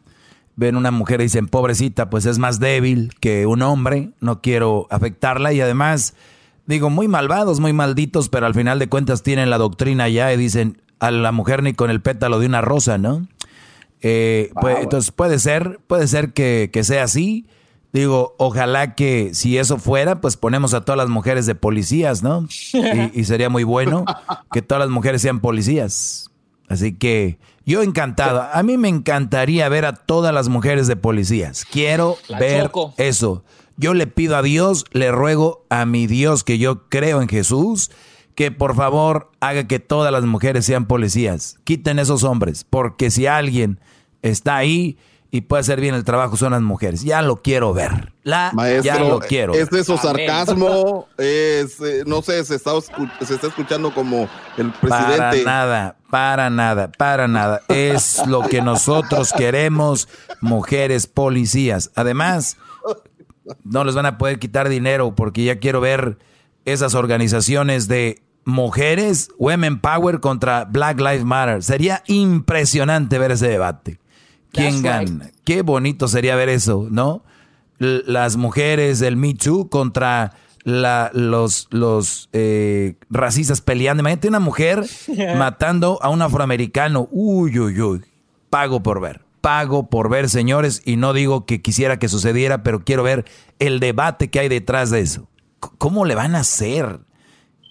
Ven 0.56 0.76
una 0.76 0.90
mujer 0.90 1.20
y 1.20 1.24
dicen, 1.24 1.48
pobrecita, 1.48 2.10
pues 2.10 2.26
es 2.26 2.38
más 2.38 2.60
débil 2.60 3.12
que 3.20 3.46
un 3.46 3.62
hombre, 3.62 4.10
no 4.20 4.42
quiero 4.42 4.86
afectarla. 4.90 5.52
Y 5.52 5.60
además, 5.60 6.14
digo, 6.66 6.90
muy 6.90 7.08
malvados, 7.08 7.60
muy 7.60 7.72
malditos, 7.72 8.28
pero 8.28 8.46
al 8.46 8.54
final 8.54 8.78
de 8.78 8.88
cuentas 8.88 9.22
tienen 9.22 9.48
la 9.48 9.58
doctrina 9.58 10.08
ya 10.08 10.32
y 10.32 10.36
dicen, 10.36 10.82
a 10.98 11.10
la 11.10 11.32
mujer 11.32 11.62
ni 11.62 11.72
con 11.72 11.90
el 11.90 12.02
pétalo 12.02 12.38
de 12.38 12.46
una 12.46 12.60
rosa, 12.60 12.98
¿no? 12.98 13.26
Eh, 14.02 14.50
pues, 14.60 14.78
entonces 14.80 15.10
puede 15.10 15.38
ser, 15.38 15.80
puede 15.86 16.06
ser 16.06 16.32
que, 16.32 16.70
que 16.72 16.84
sea 16.84 17.04
así. 17.04 17.46
Digo, 17.92 18.34
ojalá 18.38 18.94
que 18.94 19.30
si 19.34 19.58
eso 19.58 19.78
fuera, 19.78 20.20
pues 20.20 20.36
ponemos 20.36 20.74
a 20.74 20.82
todas 20.82 20.96
las 20.96 21.08
mujeres 21.08 21.46
de 21.46 21.54
policías, 21.56 22.22
¿no? 22.22 22.46
Y, 22.72 23.20
y 23.20 23.24
sería 23.24 23.48
muy 23.48 23.64
bueno 23.64 24.04
que 24.52 24.62
todas 24.62 24.80
las 24.80 24.90
mujeres 24.90 25.22
sean 25.22 25.40
policías. 25.40 26.30
Así 26.68 26.92
que 26.96 27.38
yo 27.66 27.82
encantado. 27.82 28.42
A 28.52 28.62
mí 28.62 28.78
me 28.78 28.88
encantaría 28.88 29.68
ver 29.68 29.84
a 29.86 29.94
todas 29.94 30.32
las 30.32 30.48
mujeres 30.48 30.86
de 30.86 30.94
policías. 30.94 31.64
Quiero 31.64 32.16
La 32.28 32.38
ver 32.38 32.66
Choco. 32.66 32.94
eso. 32.96 33.44
Yo 33.76 33.94
le 33.94 34.06
pido 34.06 34.36
a 34.36 34.42
Dios, 34.42 34.84
le 34.92 35.10
ruego 35.10 35.64
a 35.68 35.84
mi 35.84 36.06
Dios 36.06 36.44
que 36.44 36.58
yo 36.58 36.88
creo 36.88 37.22
en 37.22 37.28
Jesús, 37.28 37.90
que 38.36 38.52
por 38.52 38.76
favor 38.76 39.32
haga 39.40 39.66
que 39.66 39.80
todas 39.80 40.12
las 40.12 40.24
mujeres 40.24 40.64
sean 40.64 40.86
policías. 40.86 41.56
Quiten 41.64 41.98
esos 41.98 42.22
hombres, 42.22 42.64
porque 42.68 43.10
si 43.10 43.26
alguien 43.26 43.80
está 44.22 44.56
ahí 44.56 44.96
y 45.30 45.42
puede 45.42 45.60
hacer 45.60 45.80
bien 45.80 45.94
el 45.94 46.04
trabajo 46.04 46.36
son 46.36 46.52
las 46.52 46.62
mujeres. 46.62 47.02
Ya 47.02 47.22
lo 47.22 47.36
quiero 47.36 47.72
ver. 47.72 48.12
La, 48.24 48.50
Maestro, 48.52 48.82
ya 48.84 48.98
lo 48.98 49.20
quiero. 49.20 49.54
¿es 49.54 49.70
ver. 49.70 49.80
eso 49.80 49.96
sarcasmo? 49.96 51.08
Es, 51.16 51.80
eh, 51.80 52.02
no 52.06 52.20
sé, 52.22 52.44
se 52.44 52.56
está, 52.56 52.72
se 53.20 53.34
está 53.34 53.46
escuchando 53.46 53.94
como 53.94 54.28
el 54.56 54.72
Para 54.72 55.06
presidente. 55.06 55.44
nada, 55.44 55.96
para 56.10 56.50
nada, 56.50 56.90
para 56.90 57.28
nada. 57.28 57.62
Es 57.68 58.26
lo 58.26 58.42
que 58.42 58.60
nosotros 58.60 59.32
queremos, 59.32 60.08
mujeres 60.40 61.06
policías. 61.06 61.90
Además, 61.94 62.56
no 63.64 63.84
les 63.84 63.94
van 63.94 64.06
a 64.06 64.18
poder 64.18 64.38
quitar 64.38 64.68
dinero 64.68 65.14
porque 65.14 65.44
ya 65.44 65.58
quiero 65.60 65.80
ver 65.80 66.18
esas 66.64 66.94
organizaciones 66.94 67.88
de 67.88 68.20
mujeres, 68.44 69.30
Women 69.38 69.80
Power 69.80 70.20
contra 70.20 70.64
Black 70.64 70.98
Lives 70.98 71.24
Matter. 71.24 71.62
Sería 71.62 72.02
impresionante 72.06 73.18
ver 73.18 73.32
ese 73.32 73.48
debate. 73.48 74.00
¿Quién 74.52 74.82
gana? 74.82 75.30
Qué 75.44 75.62
bonito 75.62 76.08
sería 76.08 76.36
ver 76.36 76.48
eso, 76.48 76.88
¿no? 76.90 77.22
L- 77.78 78.02
Las 78.06 78.36
mujeres 78.36 78.98
del 78.98 79.16
Me 79.16 79.34
Too 79.34 79.68
contra 79.68 80.32
la, 80.64 81.10
los, 81.14 81.68
los 81.70 82.28
eh, 82.32 82.96
racistas 83.08 83.60
peleando. 83.60 84.00
Imagínate 84.02 84.28
una 84.28 84.40
mujer 84.40 84.84
matando 85.38 85.98
a 86.02 86.08
un 86.10 86.20
afroamericano. 86.22 87.08
Uy, 87.10 87.58
uy, 87.58 87.80
uy. 87.80 88.02
Pago 88.50 88.82
por 88.82 89.00
ver. 89.00 89.22
Pago 89.40 89.88
por 89.88 90.10
ver, 90.10 90.28
señores. 90.28 90.82
Y 90.84 90.96
no 90.96 91.12
digo 91.12 91.46
que 91.46 91.62
quisiera 91.62 91.98
que 91.98 92.08
sucediera, 92.08 92.62
pero 92.62 92.84
quiero 92.84 93.02
ver 93.02 93.24
el 93.58 93.80
debate 93.80 94.28
que 94.28 94.40
hay 94.40 94.48
detrás 94.48 94.90
de 94.90 95.00
eso. 95.00 95.28
¿Cómo 95.78 96.04
le 96.04 96.14
van 96.14 96.34
a 96.34 96.40
hacer? 96.40 97.00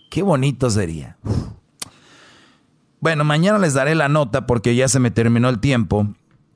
Qué 0.10 0.24
bonito 0.24 0.70
sería. 0.72 1.18
Bueno, 3.02 3.24
mañana 3.24 3.60
les 3.60 3.74
daré 3.74 3.96
la 3.96 4.10
nota 4.10 4.46
porque 4.46 4.76
ya 4.76 4.88
se 4.88 5.00
me 5.00 5.12
terminó 5.12 5.50
el 5.50 5.60
tiempo 5.60 6.08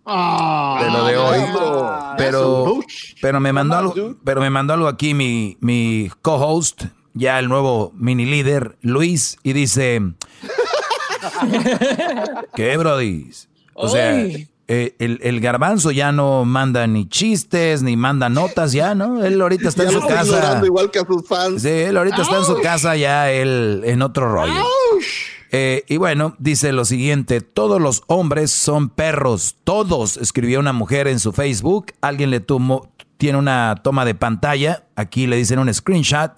de 0.05 0.91
lo 0.91 1.05
de 1.05 1.17
hoy. 1.17 1.39
Pero, 2.17 2.79
pero 3.21 3.39
me 3.39 3.53
mandó 3.53 3.77
algo, 3.77 4.15
pero 4.23 4.41
me 4.41 4.49
mandó 4.49 4.73
algo 4.73 4.87
aquí 4.87 5.13
mi, 5.13 5.57
mi 5.61 6.11
co-host, 6.21 6.85
ya 7.13 7.39
el 7.39 7.47
nuevo 7.47 7.91
mini 7.95 8.25
líder, 8.25 8.77
Luis, 8.81 9.37
y 9.43 9.53
dice 9.53 10.01
¿Qué, 12.55 12.77
Brody? 12.77 13.29
O 13.75 13.87
sea, 13.89 14.15
eh, 14.67 14.95
el, 14.99 15.19
el, 15.23 15.39
garbanzo 15.41 15.91
ya 15.91 16.11
no 16.11 16.45
manda 16.45 16.85
ni 16.87 17.07
chistes, 17.07 17.81
ni 17.81 17.97
manda 17.97 18.29
notas 18.29 18.71
ya, 18.71 18.95
¿no? 18.95 19.23
Él 19.23 19.41
ahorita 19.41 19.69
está 19.69 19.83
en 19.83 19.91
su 19.91 20.01
casa. 20.01 20.61
igual 20.63 20.91
que 20.91 20.99
a 20.99 21.05
sus 21.05 21.27
fans. 21.27 21.61
Sí, 21.61 21.69
él 21.69 21.97
ahorita 21.97 22.21
está 22.21 22.37
en 22.37 22.45
su 22.45 22.61
casa 22.61 22.95
ya, 22.95 23.31
él 23.31 23.81
en 23.83 24.01
otro 24.01 24.31
rollo. 24.31 24.63
Eh, 25.55 25.85
y 25.87 25.97
bueno, 25.97 26.35
dice 26.39 26.71
lo 26.71 26.83
siguiente, 26.83 27.39
todos 27.39 27.79
los 27.79 28.01
hombres 28.07 28.49
son 28.49 28.89
perros, 28.89 29.55
todos, 29.63 30.17
escribió 30.17 30.59
una 30.59 30.73
mujer 30.73 31.07
en 31.07 31.19
su 31.19 31.31
Facebook, 31.31 31.93
alguien 32.01 32.31
le 32.31 32.39
tomó, 32.39 32.89
tiene 33.17 33.37
una 33.37 33.75
toma 33.83 34.03
de 34.03 34.15
pantalla, 34.15 34.87
aquí 34.95 35.27
le 35.27 35.35
dicen 35.37 35.59
un 35.59 35.71
screenshot, 35.71 36.31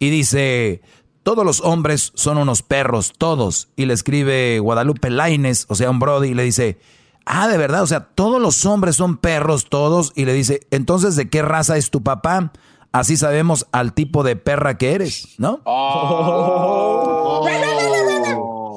y 0.00 0.10
dice, 0.10 0.82
todos 1.22 1.44
los 1.44 1.60
hombres 1.60 2.10
son 2.16 2.38
unos 2.38 2.62
perros, 2.62 3.12
todos, 3.16 3.68
y 3.76 3.86
le 3.86 3.94
escribe 3.94 4.58
Guadalupe 4.58 5.10
Laines, 5.10 5.66
o 5.68 5.76
sea, 5.76 5.88
un 5.88 6.00
brody, 6.00 6.30
y 6.30 6.34
le 6.34 6.42
dice, 6.42 6.80
ah, 7.24 7.46
de 7.46 7.58
verdad, 7.58 7.84
o 7.84 7.86
sea, 7.86 8.00
todos 8.00 8.42
los 8.42 8.66
hombres 8.66 8.96
son 8.96 9.16
perros, 9.18 9.66
todos, 9.68 10.12
y 10.16 10.24
le 10.24 10.32
dice, 10.32 10.66
entonces, 10.72 11.14
¿de 11.14 11.28
qué 11.28 11.40
raza 11.40 11.76
es 11.76 11.92
tu 11.92 12.02
papá? 12.02 12.50
Así 12.90 13.16
sabemos 13.16 13.68
al 13.70 13.92
tipo 13.92 14.24
de 14.24 14.34
perra 14.34 14.76
que 14.76 14.90
eres, 14.92 15.36
¿no? 15.38 15.60
Oh. 15.66 17.46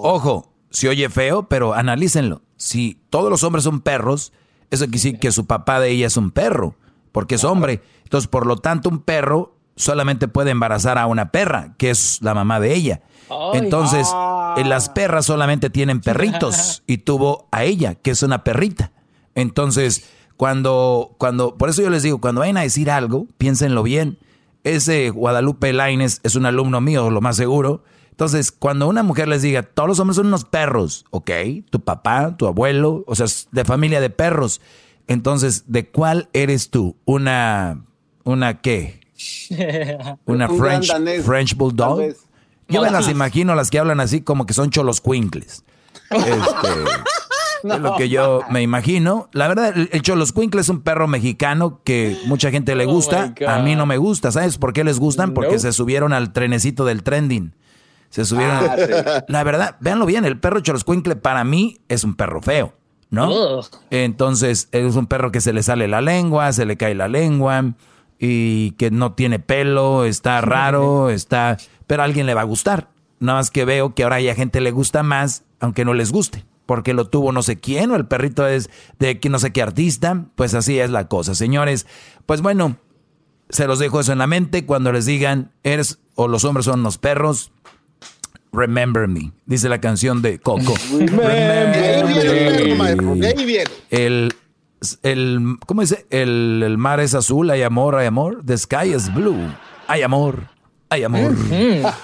Ojo, 0.04 0.52
se 0.70 0.90
oye 0.90 1.10
feo, 1.10 1.48
pero 1.48 1.74
analícenlo. 1.74 2.42
Si 2.58 3.02
todos 3.10 3.30
los 3.30 3.44
hombres 3.44 3.64
son 3.64 3.82
perros, 3.82 4.34
eso 4.72 4.86
quiere 4.86 4.98
decir 4.98 5.20
que 5.20 5.32
su 5.32 5.46
papá 5.46 5.80
de 5.80 5.92
ella 5.92 6.08
es 6.08 6.18
un 6.18 6.32
perro, 6.32 6.76
porque 7.12 7.36
es 7.36 7.44
hombre. 7.44 7.82
Entonces, 8.04 8.28
por 8.28 8.46
lo 8.46 8.58
tanto, 8.58 8.90
un 8.90 9.00
perro 9.00 9.56
solamente 9.76 10.28
puede 10.28 10.52
embarazar 10.52 10.98
a 10.98 11.08
una 11.08 11.32
perra, 11.32 11.76
que 11.78 11.90
es 11.90 12.20
la 12.22 12.34
mamá 12.34 12.60
de 12.60 12.76
ella. 12.76 13.02
Entonces, 13.54 14.08
eh, 14.58 14.66
las 14.66 14.90
perras 14.90 15.26
solamente 15.26 15.70
tienen 15.70 16.02
perritos 16.02 16.84
y 16.88 17.00
tuvo 17.00 17.48
a 17.52 17.64
ella, 17.64 17.96
que 17.96 18.12
es 18.12 18.24
una 18.24 18.44
perrita. 18.44 18.92
Entonces, 19.36 20.10
cuando, 20.36 21.16
cuando, 21.18 21.58
por 21.58 21.70
eso 21.70 21.82
yo 21.82 21.90
les 21.90 22.04
digo, 22.04 22.20
cuando 22.20 22.42
vayan 22.42 22.58
a 22.58 22.62
decir 22.62 22.90
algo, 22.92 23.28
piénsenlo 23.38 23.84
bien. 23.84 24.20
Ese 24.64 25.10
Guadalupe 25.10 25.72
Laines 25.72 26.20
es 26.24 26.36
un 26.36 26.46
alumno 26.46 26.82
mío, 26.82 27.10
lo 27.10 27.22
más 27.22 27.38
seguro. 27.38 27.84
Entonces, 28.20 28.52
cuando 28.52 28.90
una 28.90 29.02
mujer 29.02 29.30
les 29.30 29.44
diga, 29.44 29.64
todos 29.64 29.88
los 29.88 30.00
hombres 30.02 30.18
son 30.18 30.28
unos 30.28 30.44
perros, 30.44 31.06
ok, 31.10 31.32
tu 31.70 31.80
papá, 31.80 32.36
tu 32.36 32.48
abuelo, 32.48 33.06
o 33.08 33.16
sea, 33.16 33.28
de 33.54 33.64
familia 33.64 34.02
de 34.02 34.10
perros. 34.10 34.60
Entonces, 35.08 35.64
¿de 35.68 35.88
cuál 35.88 36.28
eres 36.34 36.70
tú? 36.70 36.98
¿Una, 37.06 37.86
una 38.26 38.60
qué? 38.60 39.00
¿Una 40.26 40.50
French, 40.50 40.92
French 41.24 41.56
Bulldog? 41.56 42.14
Yo 42.68 42.82
me 42.82 42.92
las 42.92 43.08
imagino 43.08 43.56
las 43.56 43.70
que 43.70 43.80
hablan 43.80 44.02
así 44.02 44.20
como 44.20 44.46
que 44.46 44.54
son 44.54 44.70
cholos 44.70 45.00
cuincles. 45.00 45.64
Este, 46.10 46.28
Es 47.64 47.80
lo 47.80 47.96
que 47.96 48.10
yo 48.10 48.42
me 48.50 48.62
imagino. 48.62 49.30
La 49.32 49.48
verdad, 49.48 49.74
el, 49.78 50.02
cholos 50.02 50.34
cuincles 50.34 50.66
es 50.66 50.70
un 50.70 50.82
perro 50.82 51.08
mexicano 51.08 51.80
que 51.86 52.18
mucha 52.26 52.52
gente 52.52 52.76
le 52.76 52.86
oh 52.86 52.92
gusta. 52.92 53.34
a 53.48 53.60
mí 53.60 53.78
no 53.78 53.86
me 53.86 53.96
gusta. 53.96 54.34
¿Sabes 54.34 54.58
por 54.58 54.74
qué 54.74 54.84
les 54.84 55.00
gustan? 55.00 55.34
Porque 55.34 55.58
se 55.58 55.72
subieron 55.72 56.12
al 56.12 56.34
trenecito 56.34 56.84
del 56.84 57.02
trending. 57.02 57.54
Se 58.10 58.26
subieron. 58.26 58.56
Ah, 58.56 59.24
La 59.28 59.44
verdad, 59.44 59.76
véanlo 59.80 60.06
bien, 60.06 60.26
el 60.26 60.40
perro 60.40 60.60
Choloscuincle 60.60 61.16
para 61.16 61.44
mí 61.44 61.80
es 61.90 62.04
un 62.04 62.16
perro 62.16 62.42
feo, 62.42 62.74
¿no? 63.10 63.62
Entonces, 63.90 64.68
es 64.72 64.96
un 64.96 65.08
perro 65.08 65.32
que 65.32 65.42
se 65.42 65.54
le 65.54 65.64
sale 65.64 65.88
la 65.88 66.02
lengua, 66.02 66.52
se 66.54 66.66
le 66.66 66.78
cae 66.78 66.96
la 66.96 67.08
lengua 67.08 67.74
y 68.18 68.72
que 68.72 68.92
no 68.92 69.14
tiene 69.14 69.40
pelo, 69.40 70.06
está 70.06 70.42
raro, 70.42 71.10
está... 71.10 71.58
Pero 71.88 72.02
a 72.02 72.06
alguien 72.06 72.26
le 72.26 72.34
va 72.34 72.42
a 72.42 72.46
gustar. 72.46 72.90
Nada 73.20 73.40
más 73.40 73.52
que 73.52 73.66
veo 73.66 73.96
que 73.96 74.04
ahora 74.04 74.18
hay 74.18 74.34
gente 74.36 74.62
le 74.62 74.72
gusta 74.72 75.04
más, 75.04 75.44
aunque 75.60 75.86
no 75.86 75.94
les 75.94 76.12
guste. 76.12 76.46
Porque 76.66 76.94
lo 76.94 77.08
tuvo 77.08 77.32
no 77.32 77.42
sé 77.42 77.60
quién, 77.60 77.90
o 77.92 77.96
el 77.96 78.06
perrito 78.06 78.46
es 78.46 78.70
de 79.00 79.20
no 79.30 79.40
sé 79.40 79.52
qué 79.52 79.62
artista. 79.62 80.26
Pues 80.36 80.54
así 80.54 80.80
es 80.80 80.92
la 80.92 81.08
cosa, 81.08 81.34
señores. 81.34 81.88
Pues 82.26 82.42
bueno, 82.42 82.78
se 83.50 83.66
los 83.66 83.80
dejo 83.80 84.00
eso 84.00 84.12
en 84.12 84.20
la 84.20 84.28
mente. 84.28 84.66
Cuando 84.66 84.92
les 84.92 85.06
digan, 85.06 85.52
eres 85.64 86.00
o 86.16 86.28
los 86.28 86.44
hombres 86.46 86.66
son 86.66 86.84
los 86.84 86.98
perros, 86.98 87.52
Remember 88.52 89.08
Me, 89.08 89.32
dice 89.46 89.70
la 89.70 89.80
canción 89.80 90.22
de 90.22 90.40
Coco. 90.40 90.74
Remember 90.92 92.06
me. 92.06 93.64
El, 93.90 94.34
el, 95.04 95.58
¿cómo 95.66 95.82
dice? 95.82 96.06
El, 96.10 96.64
el, 96.66 96.78
mar 96.78 97.00
es 97.00 97.14
azul, 97.14 97.50
hay 97.50 97.64
amor, 97.64 97.96
hay 97.96 98.08
amor. 98.08 98.42
The 98.46 98.58
sky 98.58 98.94
is 98.96 99.14
blue, 99.14 99.54
hay 99.88 100.02
amor, 100.02 100.48
hay 100.90 101.04
amor. 101.04 101.36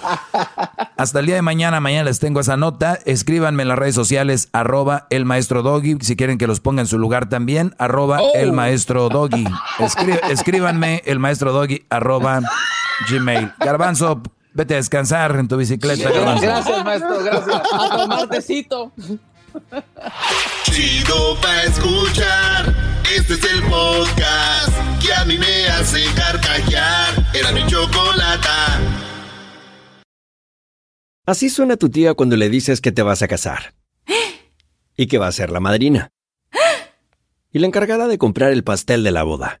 Hasta 0.96 1.20
el 1.20 1.26
día 1.26 1.34
de 1.34 1.42
mañana, 1.42 1.80
mañana 1.80 2.04
les 2.04 2.20
tengo 2.20 2.40
esa 2.40 2.56
nota. 2.56 2.98
Escríbanme 3.04 3.62
en 3.62 3.68
las 3.68 3.78
redes 3.78 3.94
sociales, 3.94 4.48
arroba 4.52 5.06
el 5.10 5.24
maestro 5.24 5.62
Doggy, 5.62 5.98
si 6.00 6.16
quieren 6.16 6.38
que 6.38 6.46
los 6.46 6.60
ponga 6.60 6.82
en 6.82 6.86
su 6.86 6.98
lugar 6.98 7.28
también, 7.28 7.74
arroba 7.78 8.20
oh. 8.20 8.32
el 8.34 8.52
maestro 8.52 9.08
Doggy. 9.08 9.46
escríbanme 10.30 11.02
el 11.06 11.18
maestro 11.18 11.52
Doggy, 11.52 11.84
arroba 11.90 12.40
gmail. 13.10 13.52
Garbanzo, 13.58 14.22
Vete 14.56 14.72
a 14.72 14.76
descansar 14.78 15.36
en 15.36 15.48
tu 15.48 15.58
bicicleta. 15.58 16.10
Gracias, 16.10 16.82
maestro, 16.82 17.22
gracias. 17.22 17.62
A 17.72 17.96
tomar 17.98 18.26
tecito. 18.30 18.90
Chido 20.62 21.38
pa' 21.42 21.64
escuchar. 21.64 22.74
Este 23.14 23.34
es 23.34 23.44
el 23.52 23.62
podcast 23.64 24.72
que 25.04 25.12
a 25.12 25.26
mí 25.26 25.36
me 25.36 25.68
hace 25.68 26.02
carcajear. 26.14 27.26
Era 27.34 27.52
mi 27.52 27.66
chocolata. 27.66 28.80
Así 31.26 31.50
suena 31.50 31.76
tu 31.76 31.90
tía 31.90 32.14
cuando 32.14 32.36
le 32.36 32.48
dices 32.48 32.80
que 32.80 32.92
te 32.92 33.02
vas 33.02 33.20
a 33.20 33.28
casar. 33.28 33.74
Y 34.96 35.08
que 35.08 35.18
va 35.18 35.26
a 35.26 35.32
ser 35.32 35.50
la 35.50 35.60
madrina. 35.60 36.08
Y 37.52 37.58
la 37.58 37.66
encargada 37.66 38.08
de 38.08 38.16
comprar 38.16 38.52
el 38.52 38.64
pastel 38.64 39.04
de 39.04 39.10
la 39.10 39.22
boda. 39.22 39.60